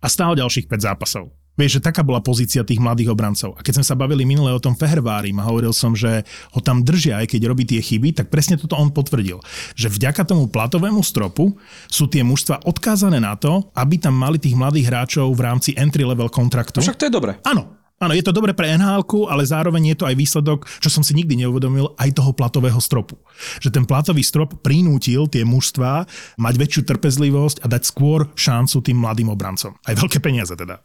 a 0.02 0.06
stál 0.06 0.36
ďalších 0.36 0.68
5 0.68 0.86
zápasov. 0.92 1.41
Vieš, 1.52 1.78
že 1.78 1.84
taká 1.84 2.00
bola 2.00 2.24
pozícia 2.24 2.64
tých 2.64 2.80
mladých 2.80 3.12
obrancov. 3.12 3.60
A 3.60 3.60
keď 3.60 3.80
sme 3.80 3.88
sa 3.88 3.98
bavili 3.98 4.24
minule 4.24 4.48
o 4.56 4.62
tom 4.62 4.72
Fehervárim 4.72 5.36
a 5.36 5.44
hovoril 5.44 5.76
som, 5.76 5.92
že 5.92 6.24
ho 6.56 6.60
tam 6.64 6.80
držia, 6.80 7.20
aj 7.20 7.36
keď 7.36 7.40
robí 7.44 7.68
tie 7.68 7.84
chyby, 7.84 8.16
tak 8.16 8.32
presne 8.32 8.56
toto 8.56 8.72
on 8.80 8.88
potvrdil. 8.88 9.36
Že 9.76 9.88
vďaka 10.00 10.24
tomu 10.24 10.48
platovému 10.48 11.04
stropu 11.04 11.52
sú 11.92 12.08
tie 12.08 12.24
mužstva 12.24 12.64
odkázané 12.64 13.20
na 13.20 13.36
to, 13.36 13.68
aby 13.76 14.00
tam 14.00 14.16
mali 14.16 14.40
tých 14.40 14.56
mladých 14.56 14.88
hráčov 14.88 15.28
v 15.36 15.44
rámci 15.44 15.70
entry-level 15.76 16.32
kontraktu. 16.32 16.80
Však 16.80 16.96
to 16.96 17.06
je 17.08 17.12
dobre. 17.12 17.36
Áno, 17.44 17.81
Áno, 18.02 18.18
je 18.18 18.26
to 18.26 18.34
dobre 18.34 18.50
pre 18.50 18.66
nhl 18.74 19.06
ale 19.30 19.42
zároveň 19.46 19.94
je 19.94 19.96
to 20.02 20.04
aj 20.10 20.18
výsledok, 20.18 20.66
čo 20.82 20.90
som 20.90 21.06
si 21.06 21.14
nikdy 21.14 21.46
neuvedomil, 21.46 21.94
aj 21.94 22.18
toho 22.18 22.34
platového 22.34 22.82
stropu. 22.82 23.14
Že 23.62 23.78
ten 23.78 23.84
platový 23.86 24.26
strop 24.26 24.58
prinútil 24.58 25.30
tie 25.30 25.46
mužstvá 25.46 26.10
mať 26.34 26.54
väčšiu 26.58 26.82
trpezlivosť 26.82 27.62
a 27.62 27.70
dať 27.70 27.82
skôr 27.86 28.26
šancu 28.34 28.82
tým 28.82 28.98
mladým 28.98 29.30
obrancom. 29.30 29.78
Aj 29.86 29.94
veľké 29.94 30.18
peniaze 30.18 30.50
teda. 30.58 30.82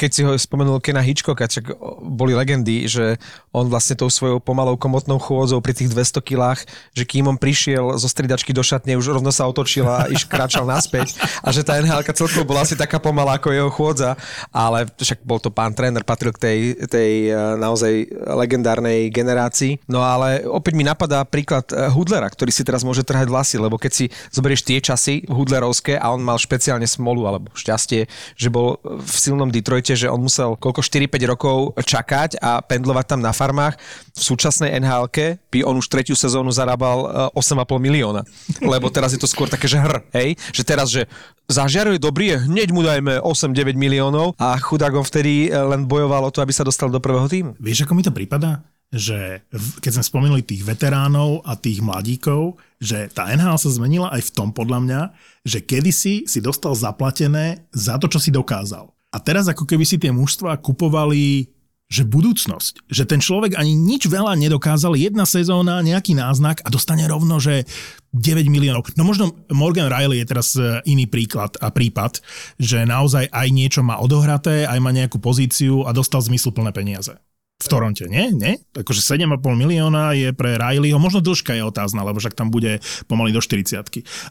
keď 0.00 0.10
si 0.10 0.20
ho 0.24 0.32
spomenul 0.32 0.80
Kena 0.80 1.04
Hitchcocka, 1.04 1.44
čak 1.52 1.76
boli 2.00 2.32
legendy, 2.32 2.88
že 2.88 3.20
on 3.52 3.68
vlastne 3.68 4.00
tou 4.00 4.08
svojou 4.08 4.40
pomalou 4.40 4.80
komotnou 4.80 5.20
chôdzou 5.20 5.60
pri 5.60 5.76
tých 5.76 5.92
200 5.92 6.24
kilách, 6.24 6.64
že 6.96 7.04
kým 7.04 7.28
on 7.28 7.36
prišiel 7.36 8.00
zo 8.00 8.08
stridačky 8.08 8.56
do 8.56 8.64
šatne, 8.64 8.96
už 8.96 9.20
rovno 9.20 9.28
sa 9.28 9.44
otočil 9.44 9.84
a 9.84 10.08
iš 10.08 10.24
kráčal 10.24 10.64
naspäť 10.64 11.12
a 11.44 11.52
že 11.52 11.60
tá 11.60 11.76
nhl 11.76 12.00
celkovo 12.04 12.48
bola 12.48 12.64
asi 12.64 12.78
taká 12.78 12.96
pomalá 12.96 13.36
ako 13.36 13.52
jeho 13.52 13.70
chôdza, 13.70 14.16
ale 14.48 14.88
však 14.96 15.20
bol 15.26 15.36
to 15.42 15.52
pán 15.52 15.76
tréner, 15.76 16.06
patril 16.06 16.32
k 16.32 16.42
tej 16.42 16.53
tej, 16.54 16.86
tej 16.86 17.12
eh, 17.30 17.36
naozaj 17.58 17.92
legendárnej 18.38 19.10
generácii. 19.10 19.82
No 19.90 20.06
ale 20.06 20.46
opäť 20.46 20.78
mi 20.78 20.86
napadá 20.86 21.26
príklad 21.26 21.66
eh, 21.74 21.90
Hudlera, 21.90 22.30
ktorý 22.30 22.54
si 22.54 22.62
teraz 22.62 22.86
môže 22.86 23.02
trhať 23.02 23.26
vlasy, 23.26 23.58
lebo 23.58 23.74
keď 23.74 23.92
si 23.92 24.04
zoberieš 24.30 24.62
tie 24.62 24.78
časy 24.78 25.26
Hudlerovské 25.26 25.98
a 25.98 26.14
on 26.14 26.22
mal 26.22 26.38
špeciálne 26.38 26.86
smolu 26.86 27.26
alebo 27.26 27.50
šťastie, 27.58 28.06
že 28.38 28.48
bol 28.48 28.78
v 28.84 29.14
silnom 29.14 29.50
Detroite, 29.50 29.98
že 29.98 30.06
on 30.06 30.22
musel 30.22 30.54
koľko 30.54 30.80
4-5 30.80 31.32
rokov 31.34 31.56
čakať 31.82 32.38
a 32.38 32.62
pendlovať 32.62 33.04
tam 33.10 33.20
na 33.20 33.34
farmách. 33.34 33.74
V 34.14 34.22
súčasnej 34.22 34.78
nhl 34.78 35.10
by 35.50 35.58
on 35.66 35.78
už 35.82 35.90
tretiu 35.90 36.14
sezónu 36.14 36.54
zarábal 36.54 37.30
eh, 37.34 37.40
8,5 37.40 37.66
milióna. 37.82 38.22
Lebo 38.62 38.88
teraz 38.94 39.10
je 39.10 39.20
to 39.20 39.26
skôr 39.26 39.50
také, 39.50 39.66
že 39.66 39.80
hr, 39.80 40.06
hej? 40.14 40.38
Že 40.54 40.62
teraz, 40.62 40.88
že 40.92 41.10
zažiaruje 41.48 42.00
dobrý, 42.00 42.40
hneď 42.40 42.68
mu 42.72 42.80
dajme 42.80 43.20
8-9 43.20 43.76
miliónov 43.76 44.32
a 44.40 44.56
chudák 44.56 44.96
on 44.96 45.04
vtedy 45.04 45.48
eh, 45.48 45.52
len 45.52 45.84
bojoval 45.84 46.28
o 46.28 46.32
to, 46.32 46.43
aby 46.44 46.52
sa 46.52 46.68
dostal 46.68 46.92
do 46.92 47.00
prvého 47.00 47.24
týmu. 47.26 47.56
Vieš, 47.56 47.88
ako 47.88 47.96
mi 47.96 48.04
to 48.04 48.12
prípada? 48.12 48.62
Že 48.92 49.42
keď 49.80 49.90
sme 49.98 50.04
spomenuli 50.04 50.42
tých 50.44 50.62
veteránov 50.62 51.42
a 51.42 51.56
tých 51.56 51.80
mladíkov, 51.80 52.60
že 52.78 53.08
tá 53.10 53.32
NHL 53.32 53.58
sa 53.58 53.70
zmenila 53.72 54.12
aj 54.12 54.28
v 54.28 54.34
tom 54.36 54.52
podľa 54.52 54.78
mňa, 54.84 55.00
že 55.42 55.64
kedysi 55.64 56.28
si 56.28 56.38
dostal 56.44 56.76
zaplatené 56.76 57.64
za 57.72 57.96
to, 57.96 58.06
čo 58.06 58.20
si 58.20 58.28
dokázal. 58.28 58.92
A 59.14 59.22
teraz 59.22 59.46
ako 59.46 59.62
keby 59.62 59.86
si 59.86 59.96
tie 59.96 60.10
mužstva 60.10 60.58
kupovali 60.58 61.53
že 61.92 62.02
budúcnosť, 62.08 62.88
že 62.88 63.04
ten 63.04 63.20
človek 63.20 63.60
ani 63.60 63.76
nič 63.76 64.08
veľa 64.08 64.34
nedokázal, 64.40 64.96
jedna 64.96 65.28
sezóna, 65.28 65.84
nejaký 65.84 66.16
náznak 66.16 66.64
a 66.64 66.72
dostane 66.72 67.04
rovno, 67.04 67.36
že 67.36 67.68
9 68.16 68.48
miliónov. 68.48 68.88
No 68.96 69.04
možno 69.04 69.36
Morgan 69.52 69.92
Riley 69.92 70.24
je 70.24 70.30
teraz 70.30 70.54
e, 70.56 70.80
iný 70.88 71.04
príklad 71.04 71.54
a 71.60 71.68
prípad, 71.68 72.24
že 72.56 72.88
naozaj 72.88 73.28
aj 73.28 73.48
niečo 73.52 73.80
má 73.84 74.00
odohraté, 74.00 74.64
aj 74.64 74.78
má 74.80 74.90
nejakú 74.94 75.20
pozíciu 75.20 75.84
a 75.84 75.92
dostal 75.92 76.24
zmysluplné 76.24 76.72
peniaze. 76.72 77.14
V 77.62 77.66
Toronte, 77.70 78.10
nie? 78.10 78.34
Nie? 78.34 78.58
Akože 78.74 78.98
7,5 78.98 79.38
milióna 79.54 80.18
je 80.18 80.34
pre 80.34 80.58
Rileyho, 80.58 80.98
možno 80.98 81.22
dĺžka 81.22 81.54
je 81.54 81.62
otázna, 81.62 82.02
lebo 82.02 82.18
však 82.18 82.34
tam 82.34 82.50
bude 82.50 82.82
pomaly 83.06 83.30
do 83.30 83.38
40 83.38 83.78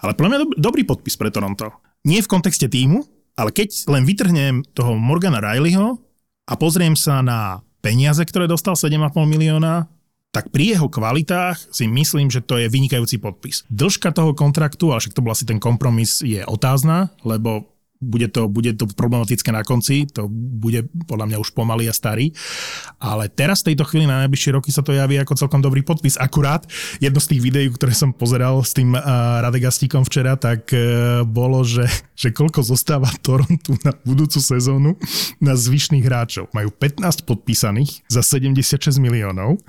Ale 0.03 0.11
podľa 0.17 0.29
mňa 0.29 0.39
dob- 0.43 0.57
dobrý 0.59 0.83
podpis 0.83 1.15
pre 1.15 1.31
Toronto. 1.31 1.71
Nie 2.03 2.19
v 2.19 2.27
kontexte 2.27 2.67
týmu, 2.67 3.07
ale 3.39 3.55
keď 3.55 3.87
len 3.89 4.03
vytrhnem 4.03 4.67
toho 4.75 4.99
Morgana 4.99 5.39
Rileyho 5.39 6.02
a 6.43 6.53
pozriem 6.59 6.95
sa 6.99 7.23
na 7.23 7.63
peniaze, 7.79 8.23
ktoré 8.23 8.47
dostal 8.47 8.75
7,5 8.75 9.27
milióna, 9.27 9.87
tak 10.33 10.49
pri 10.49 10.73
jeho 10.73 10.89
kvalitách 10.89 11.61
si 11.69 11.85
myslím, 11.85 12.33
že 12.33 12.41
to 12.41 12.57
je 12.57 12.65
vynikajúci 12.65 13.21
podpis. 13.21 13.69
Dĺžka 13.69 14.09
toho 14.09 14.33
kontraktu, 14.33 14.89
ale 14.89 14.99
však 15.03 15.13
to 15.13 15.21
bol 15.21 15.31
asi 15.35 15.45
ten 15.45 15.61
kompromis, 15.61 16.25
je 16.25 16.41
otázna, 16.41 17.13
lebo 17.21 17.72
bude 18.03 18.27
to, 18.27 18.51
bude 18.51 18.75
to 18.75 18.85
problematické 18.91 19.49
na 19.55 19.63
konci, 19.63 20.03
to 20.11 20.27
bude 20.29 20.85
podľa 21.07 21.31
mňa 21.31 21.37
už 21.39 21.55
pomalý 21.55 21.87
a 21.87 21.95
starý. 21.95 22.35
Ale 22.99 23.31
teraz 23.31 23.63
v 23.63 23.73
tejto 23.73 23.87
chvíli 23.87 24.05
na 24.05 24.27
najbližšie 24.27 24.59
roky 24.59 24.69
sa 24.69 24.83
to 24.83 24.91
javí 24.91 25.15
ako 25.15 25.39
celkom 25.39 25.63
dobrý 25.63 25.81
podpis. 25.81 26.19
Akurát 26.19 26.67
jedno 26.99 27.23
z 27.23 27.33
tých 27.33 27.41
videí, 27.41 27.67
ktoré 27.71 27.95
som 27.95 28.11
pozeral 28.11 28.59
s 28.61 28.75
tým 28.75 28.93
uh, 28.93 29.01
Radegastíkom 29.41 30.03
včera, 30.03 30.35
tak 30.35 30.69
uh, 30.75 31.23
bolo, 31.23 31.63
že, 31.63 31.87
že 32.13 32.35
koľko 32.35 32.59
zostáva 32.61 33.07
Torontu 33.25 33.79
na 33.87 33.95
budúcu 34.03 34.43
sezónu 34.43 34.99
na 35.39 35.55
zvyšných 35.55 36.03
hráčov. 36.03 36.51
Majú 36.51 36.69
15 36.75 37.23
podpísaných 37.23 38.03
za 38.11 38.19
76 38.19 38.99
miliónov 38.99 39.63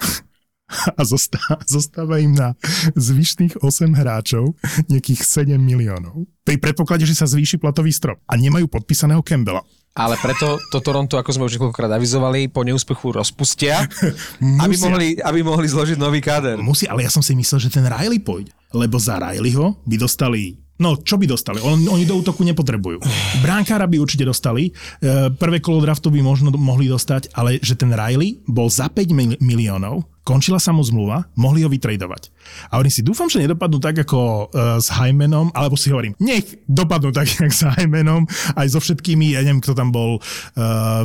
a 0.71 1.03
zostáva, 1.05 1.61
zostáva 1.69 2.17
im 2.21 2.33
na 2.33 2.57
zvyšných 2.97 3.61
8 3.61 4.01
hráčov 4.01 4.57
nejakých 4.89 5.21
7 5.23 5.61
miliónov. 5.61 6.25
Pri 6.45 6.57
predpoklade, 6.61 7.05
že 7.05 7.17
sa 7.17 7.29
zvýši 7.29 7.61
platový 7.61 7.93
strop. 7.93 8.21
A 8.29 8.37
nemajú 8.37 8.69
podpísaného 8.69 9.21
Campbella. 9.25 9.65
Ale 9.95 10.19
preto 10.19 10.59
to 10.75 10.83
Toronto, 10.83 11.15
ako 11.15 11.31
sme 11.31 11.47
už 11.47 11.55
niekoľkokrát 11.55 11.93
avizovali, 11.95 12.51
po 12.51 12.67
neúspechu 12.67 13.15
rozpustia, 13.15 13.87
aby 14.65 14.75
mohli, 14.83 15.15
aby 15.23 15.41
mohli 15.47 15.71
zložiť 15.71 15.95
nový 15.95 16.19
káder. 16.19 16.59
Musí, 16.59 16.91
ale 16.91 17.07
ja 17.07 17.11
som 17.15 17.23
si 17.23 17.39
myslel, 17.39 17.63
že 17.63 17.71
ten 17.71 17.87
Riley 17.87 18.19
pôjde. 18.19 18.51
Lebo 18.75 18.99
za 18.99 19.23
Rileyho 19.23 19.79
by 19.87 19.97
dostali 19.97 20.65
No, 20.75 20.99
čo 20.99 21.15
by 21.15 21.31
dostali? 21.31 21.63
On, 21.63 21.79
oni 21.79 22.03
do 22.03 22.19
útoku 22.19 22.43
nepotrebujú. 22.43 22.99
Bránkára 23.47 23.87
by 23.87 23.95
určite 23.95 24.27
dostali, 24.27 24.75
e, 24.99 25.31
prvé 25.31 25.63
kolo 25.63 25.79
draftu 25.79 26.11
by 26.11 26.19
možno 26.19 26.51
mohli 26.59 26.91
dostať, 26.91 27.31
ale 27.39 27.63
že 27.63 27.79
ten 27.79 27.95
Riley 27.95 28.43
bol 28.43 28.67
za 28.67 28.91
5 28.91 29.15
mil- 29.15 29.39
miliónov, 29.39 30.03
končila 30.25 30.57
sa 30.57 30.73
mu 30.73 30.81
zmluva, 30.81 31.29
mohli 31.37 31.63
ho 31.63 31.69
vytredovať. 31.69 32.33
A 32.73 32.81
oni 32.81 32.89
si 32.89 33.05
dúfam, 33.05 33.29
že 33.29 33.45
nedopadnú 33.45 33.77
tak 33.77 34.09
ako 34.09 34.49
e, 34.49 34.81
s 34.81 34.89
Hymenom, 34.89 35.53
alebo 35.53 35.77
si 35.77 35.93
hovorím, 35.93 36.17
nech 36.17 36.65
dopadnú 36.65 37.13
tak, 37.13 37.29
jak 37.37 37.53
s 37.53 37.63
Hymenom, 37.77 38.25
aj 38.57 38.67
so 38.73 38.81
všetkými, 38.81 39.37
ja 39.37 39.45
neviem, 39.45 39.61
kto 39.61 39.77
tam 39.77 39.93
bol, 39.93 40.19
uh, 40.19 41.05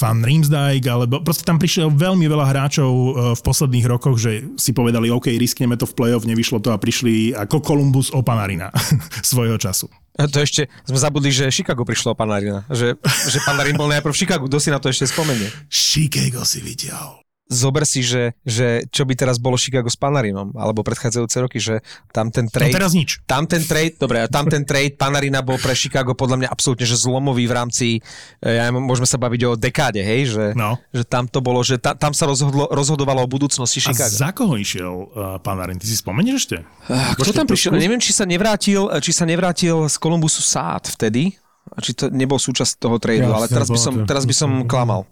Fan 0.00 0.24
Riemsdijk, 0.24 0.82
alebo 0.88 1.20
proste 1.20 1.44
tam 1.44 1.60
prišiel 1.60 1.92
veľmi 1.92 2.24
veľa 2.24 2.46
hráčov 2.48 2.90
uh, 2.90 3.12
v 3.36 3.40
posledných 3.44 3.86
rokoch, 3.86 4.16
že 4.16 4.48
si 4.56 4.72
povedali, 4.72 5.12
OK, 5.12 5.28
riskneme 5.36 5.76
to 5.76 5.84
v 5.84 5.94
play-off, 5.94 6.24
nevyšlo 6.24 6.64
to 6.64 6.72
a 6.72 6.80
prišli 6.80 7.36
ako 7.36 7.60
Columbus 7.60 8.08
o 8.16 8.24
Panarina 8.24 8.72
svojho 9.30 9.60
času. 9.60 9.92
A 10.14 10.30
To 10.30 10.38
ešte 10.38 10.70
sme 10.86 10.94
zabudli, 10.94 11.34
že 11.34 11.50
Chicago 11.50 11.82
prišlo 11.82 12.14
o 12.14 12.18
Panarina. 12.18 12.62
Že, 12.70 12.96
že 13.02 13.38
Panarin 13.42 13.74
bol 13.74 13.90
najprv 13.90 14.14
v 14.14 14.20
Chicagu, 14.24 14.46
kto 14.46 14.62
si 14.62 14.70
na 14.70 14.78
to 14.78 14.86
ešte 14.86 15.10
spomenie. 15.10 15.50
Chicago 15.66 16.46
si 16.46 16.62
vytiahol. 16.62 17.23
Zober 17.44 17.84
si, 17.84 18.00
že, 18.00 18.32
že 18.40 18.88
čo 18.88 19.04
by 19.04 19.12
teraz 19.14 19.36
bolo 19.36 19.54
Chicago 19.54 19.86
s 19.86 19.94
Panarinom, 19.94 20.56
alebo 20.56 20.80
predchádzajúce 20.80 21.36
roky, 21.38 21.60
že 21.60 21.84
tam 22.08 22.32
ten 22.32 22.48
No 22.48 22.50
trade... 22.50 22.72
teraz 22.72 22.96
nič. 22.96 23.20
Tam 23.24 23.44
ten 23.44 23.60
trade, 23.60 24.00
dobre, 24.00 24.24
a 24.24 24.26
tam 24.26 24.48
ten 24.48 24.64
trade 24.64 24.96
Panarina 24.96 25.38
bol 25.38 25.60
pre 25.60 25.76
Chicago 25.76 26.12
podľa 26.12 26.40
mňa 26.40 26.48
absolútne 26.48 26.82
že 26.82 26.96
zlomový 26.96 27.44
v 27.44 27.52
rámci, 27.52 27.86
e, 28.40 28.48
ja, 28.48 28.64
neviem, 28.64 28.80
môžeme 28.80 29.04
sa 29.04 29.20
baviť 29.20 29.40
o 29.44 29.50
dekáde, 29.54 30.00
hej, 30.00 30.32
že, 30.32 30.46
No. 30.56 30.80
že 30.88 31.04
tam 31.04 31.28
to 31.28 31.38
bolo, 31.38 31.60
že 31.60 31.76
ta, 31.76 31.92
tam 31.92 32.10
sa 32.10 32.24
rozhodlo, 32.24 32.64
rozhodovalo 32.68 33.20
o 33.20 33.28
budúcnosti 33.28 33.84
A 33.84 33.92
Chicago. 33.92 34.08
za 34.08 34.32
koho 34.32 34.56
išiel 34.56 34.88
uh, 35.04 35.36
Panarin? 35.38 35.76
Ty 35.76 35.84
si 35.84 36.00
spomenieš 36.00 36.48
ešte? 36.48 36.56
Ah, 36.88 37.12
Kto 37.12 37.28
tam 37.30 37.44
prišiel? 37.44 37.76
Neviem, 37.76 38.00
či 38.00 38.10
sa 38.10 38.24
nevrátil, 38.24 38.88
či 38.98 39.12
sa 39.12 39.28
nevrátil 39.28 39.84
z 39.84 39.96
Kolumbusu 40.00 40.40
Sád 40.40 40.88
vtedy, 40.88 41.36
a 41.36 41.43
či 41.80 41.96
to 41.96 42.12
nebol 42.12 42.36
súčasť 42.38 42.76
toho 42.78 42.96
tradu, 43.00 43.28
ale 43.32 43.48
teraz 43.48 43.68
by, 43.68 43.78
som, 43.80 43.94
teraz 44.04 44.24
by 44.28 44.34
som 44.36 44.50
klamal. 44.68 45.08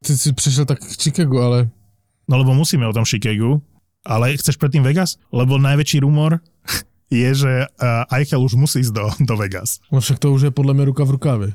Ty 0.00 0.12
si 0.14 0.30
prišiel 0.32 0.64
tak 0.64 0.78
k 0.80 0.94
Chicago, 0.96 1.42
ale 1.42 1.58
No 2.26 2.42
lebo 2.42 2.50
musíme 2.58 2.82
o 2.82 2.90
tom 2.90 3.06
Chicagu, 3.06 3.62
ale 4.02 4.34
chceš 4.34 4.58
predtým 4.58 4.82
Vegas? 4.82 5.14
Lebo 5.30 5.62
najväčší 5.62 6.02
rumor 6.02 6.42
je, 7.10 7.30
že 7.30 7.52
uh, 7.70 8.02
Eichel 8.18 8.42
už 8.42 8.58
musí 8.58 8.82
ísť 8.82 8.90
do, 8.90 9.06
do 9.22 9.34
Vegas. 9.38 9.78
no 9.94 10.02
však 10.02 10.18
to 10.18 10.34
už 10.34 10.42
je 10.42 10.50
podľa 10.50 10.74
mňa 10.74 10.84
ruka 10.90 11.06
v 11.06 11.14
rukave. 11.14 11.48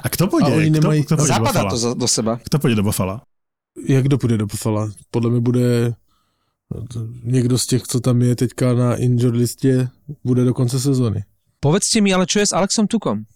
A 0.00 0.06
kto 0.08 0.32
pôjde? 0.32 0.48
A 0.48 0.56
oni 0.56 0.72
kto, 0.72 0.80
nemají- 0.80 1.04
kto 1.04 1.14
pôjde 1.20 1.28
do 1.28 1.34
Zapadá 1.36 1.60
Buffalo? 1.68 1.70
to 1.76 1.88
do 1.92 2.08
seba. 2.08 2.32
Kto 2.40 2.56
pôjde 2.56 2.76
do 2.80 2.84
Buffalo? 2.88 3.20
Jak 3.84 4.04
kdo 4.08 4.16
půjde 4.18 4.36
do 4.38 4.46
Buffalo? 4.48 4.88
Podle 5.12 5.28
mě 5.30 5.40
bude 5.40 5.92
někdo 7.24 7.58
z 7.58 7.66
těch, 7.66 7.82
co 7.82 8.00
tam 8.00 8.22
je 8.22 8.36
teďka 8.36 8.72
na 8.74 8.96
injured 8.96 9.36
listě, 9.36 9.88
bude 10.24 10.44
do 10.44 10.54
konce 10.54 10.80
sezóny. 10.80 11.24
Povedzte 11.60 12.00
mi, 12.00 12.14
ale 12.14 12.26
čo 12.26 12.40
je 12.40 12.46
s 12.48 12.52
Alexom 12.56 12.86
Tukom? 12.88 13.28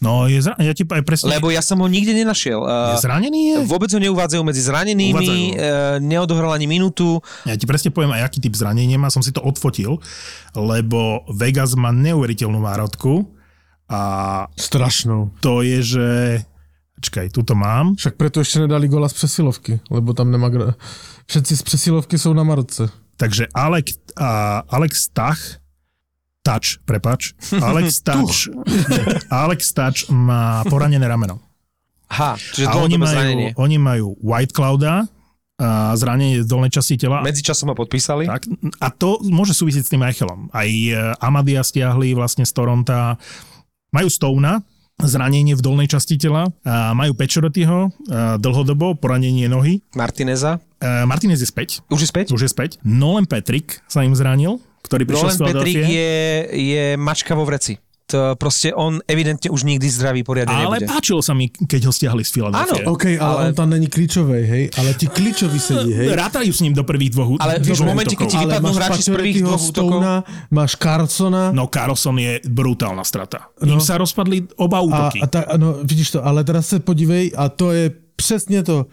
No, 0.00 0.24
je 0.24 0.40
zra- 0.40 0.56
ja 0.56 0.72
ti 0.72 0.88
aj 0.88 1.04
presne... 1.04 1.28
Lebo 1.28 1.52
ja 1.52 1.60
som 1.60 1.76
ho 1.76 1.84
nikde 1.84 2.16
nenašiel. 2.16 2.56
je 2.96 3.04
zranený 3.04 3.40
je? 3.52 3.56
vôbec 3.68 3.92
ho 3.92 4.00
neuvádzajú 4.00 4.40
medzi 4.40 4.64
zranenými, 4.64 5.12
Uvádzajú. 5.12 5.44
uh, 5.52 6.00
neodohral 6.00 6.56
ani 6.56 6.64
minútu. 6.64 7.20
Ja 7.44 7.52
ti 7.52 7.68
presne 7.68 7.92
poviem 7.92 8.16
aj, 8.16 8.32
aký 8.32 8.40
typ 8.40 8.56
zranenia 8.56 8.96
má, 8.96 9.12
som 9.12 9.20
si 9.20 9.28
to 9.28 9.44
odfotil, 9.44 10.00
lebo 10.56 11.28
Vegas 11.36 11.76
má 11.76 11.92
neuveriteľnú 11.92 12.64
márodku 12.64 13.28
a 13.92 14.00
Strašnou. 14.56 15.36
to 15.44 15.60
je, 15.60 15.78
že... 15.84 16.06
Čakaj, 17.00 17.32
tu 17.32 17.40
to 17.44 17.54
mám. 17.56 17.96
Však 17.96 18.16
preto 18.16 18.40
ještě 18.40 18.58
nedali 18.58 18.88
gola 18.88 19.08
z 19.08 19.12
přesilovky, 19.12 19.80
lebo 19.90 20.12
tam 20.12 20.30
nemá... 20.30 20.48
Všetci 21.26 21.56
z 21.56 21.62
přesilovky 21.62 22.18
jsou 22.18 22.32
na 22.32 22.42
Marotce. 22.42 22.88
Takže 23.16 23.46
Alek, 23.54 23.84
a 24.16 24.58
Alex 24.68 25.08
Tach, 25.12 25.59
Tač, 26.40 26.80
prepač, 26.88 27.36
Alex 27.68 28.00
Tač, 28.00 28.48
Alex 29.44 29.60
Tač 29.76 29.96
má 30.08 30.64
poranené 30.64 31.04
rameno. 31.04 31.36
Aha, 32.10 32.34
čiže 32.34 32.66
A 32.66 32.80
oni 32.82 32.98
majú, 32.98 33.14
zranenie. 33.14 33.48
oni 33.54 33.76
majú 33.78 34.18
White 34.18 34.56
Clouda, 34.56 35.06
a 35.60 35.92
zranenie 35.92 36.40
z 36.40 36.48
dolnej 36.48 36.72
časti 36.72 36.96
tela. 36.96 37.20
Medzičasom 37.20 37.68
ho 37.68 37.76
podpísali. 37.76 38.24
Tak, 38.24 38.48
a 38.80 38.88
to 38.88 39.20
môže 39.28 39.52
súvisieť 39.52 39.84
s 39.84 39.92
tým 39.92 40.00
Eichelom. 40.00 40.48
Aj 40.56 40.64
e, 40.64 40.96
Amadia 41.20 41.60
stiahli 41.60 42.16
vlastne 42.16 42.48
z 42.48 42.52
Toronta. 42.56 43.20
Majú 43.92 44.08
Stona, 44.08 44.64
zranenie 45.04 45.52
v 45.52 45.60
dolnej 45.60 45.92
časti 45.92 46.16
tela. 46.16 46.48
A 46.64 46.96
majú 46.96 47.12
Pečorotyho, 47.12 47.92
dlhodobo, 48.40 48.96
poranenie 48.96 49.52
nohy. 49.52 49.84
Martineza. 49.92 50.64
A 50.80 51.04
Martinez 51.04 51.44
je 51.44 51.48
späť. 51.48 51.84
Už 51.92 52.04
je 52.04 52.08
späť? 52.08 52.26
Už 52.32 52.48
je 52.48 52.50
späť. 52.50 52.80
Nolan 52.80 53.28
Patrick 53.28 53.84
sa 53.84 54.00
im 54.00 54.16
zranil, 54.16 54.64
ktorý 54.82 55.02
prišiel 55.04 55.28
Nolan 55.28 55.36
z 55.36 55.40
Philadelphia. 55.40 55.84
je, 55.86 56.12
je 56.52 56.84
mačka 56.96 57.32
vo 57.34 57.44
vreci. 57.44 57.78
To 58.10 58.34
proste 58.34 58.74
on 58.74 58.98
evidentne 59.06 59.54
už 59.54 59.62
nikdy 59.62 59.86
zdravý 59.86 60.26
poriadne 60.26 60.50
Ale 60.50 60.82
nebude. 60.82 60.90
páčilo 60.90 61.22
sa 61.22 61.30
mi, 61.30 61.46
keď 61.46 61.86
ho 61.86 61.92
stiahli 61.94 62.26
z 62.26 62.30
Philadelphia. 62.34 62.82
Áno. 62.82 62.98
OK, 62.98 63.04
ale, 63.06 63.22
Ale- 63.22 63.38
ale... 63.38 63.46
on 63.46 63.54
tam 63.54 63.70
není 63.70 63.86
klíčový, 63.86 64.42
hej? 64.50 64.64
Ale 64.74 64.98
ti 64.98 65.06
klíčoví 65.06 65.62
sedí, 65.62 65.94
hej? 65.94 66.10
Rátajú 66.18 66.50
s 66.50 66.58
ním 66.58 66.74
do 66.74 66.82
prvých 66.82 67.14
dvoch 67.14 67.38
Ale 67.38 67.62
vieš, 67.62 67.86
v 67.86 67.86
momente, 67.86 68.18
keď 68.18 68.26
ti 68.26 68.34
ale 68.34 68.58
vypadnú 68.58 68.70
hráči 68.74 69.02
z 69.06 69.10
prvých 69.14 69.38
dvoch 69.46 69.62
útokov. 69.62 70.00
Máš 70.50 70.72
Carlsona, 70.74 71.54
No 71.54 71.70
Carlson 71.70 72.18
je 72.18 72.42
brutálna 72.50 73.06
strata. 73.06 73.46
No. 73.62 73.78
Im 73.78 73.80
sa 73.80 73.94
rozpadli 73.94 74.42
oba 74.58 74.82
A, 74.82 74.86
útoky. 74.90 75.22
a 75.22 75.26
ta, 75.30 75.46
no, 75.54 75.78
vidíš 75.86 76.18
to, 76.18 76.26
ale 76.26 76.42
teraz 76.42 76.66
se 76.66 76.82
podívej, 76.82 77.30
a 77.38 77.46
to 77.46 77.70
je 77.70 77.94
přesně 78.18 78.66
to. 78.66 78.90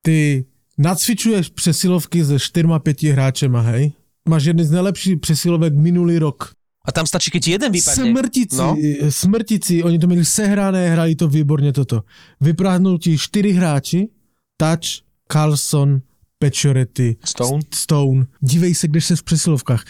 Ty 0.00 0.48
nacvičuješ 0.80 1.48
přesilovky 1.52 2.24
se 2.24 2.40
čtyřma, 2.40 2.78
pěti 2.80 3.12
hráčema, 3.12 3.60
hej? 3.60 3.92
Máš 4.28 4.44
jedny 4.44 4.64
z 4.64 4.70
nejlepších 4.70 5.16
přesilovek 5.20 5.74
minulý 5.74 6.18
rok. 6.18 6.50
A 6.86 6.92
tam 6.92 7.06
stačí, 7.06 7.30
keď 7.30 7.42
ti 7.44 7.50
jeden 7.50 7.72
vypadne. 7.72 8.04
Smrtici, 8.14 8.56
No. 8.56 8.76
smrtici, 9.10 9.82
oni 9.82 9.98
to 9.98 10.06
měli 10.06 10.24
sehrané, 10.24 10.90
hrali 10.90 11.14
to 11.14 11.28
výborně 11.28 11.72
toto. 11.72 12.02
Vypráhnul 12.40 12.98
ti 12.98 13.18
čtyři 13.18 13.52
hráči, 13.52 14.08
Touch, 14.56 15.02
Carlson, 15.32 16.00
Pečorety, 16.38 17.16
Stone. 17.24 17.62
Stone. 17.74 18.26
Dívej 18.40 18.74
se, 18.74 18.88
kde 18.88 19.00
jsi 19.00 19.16
v 19.16 19.22
přesilovkách. 19.22 19.84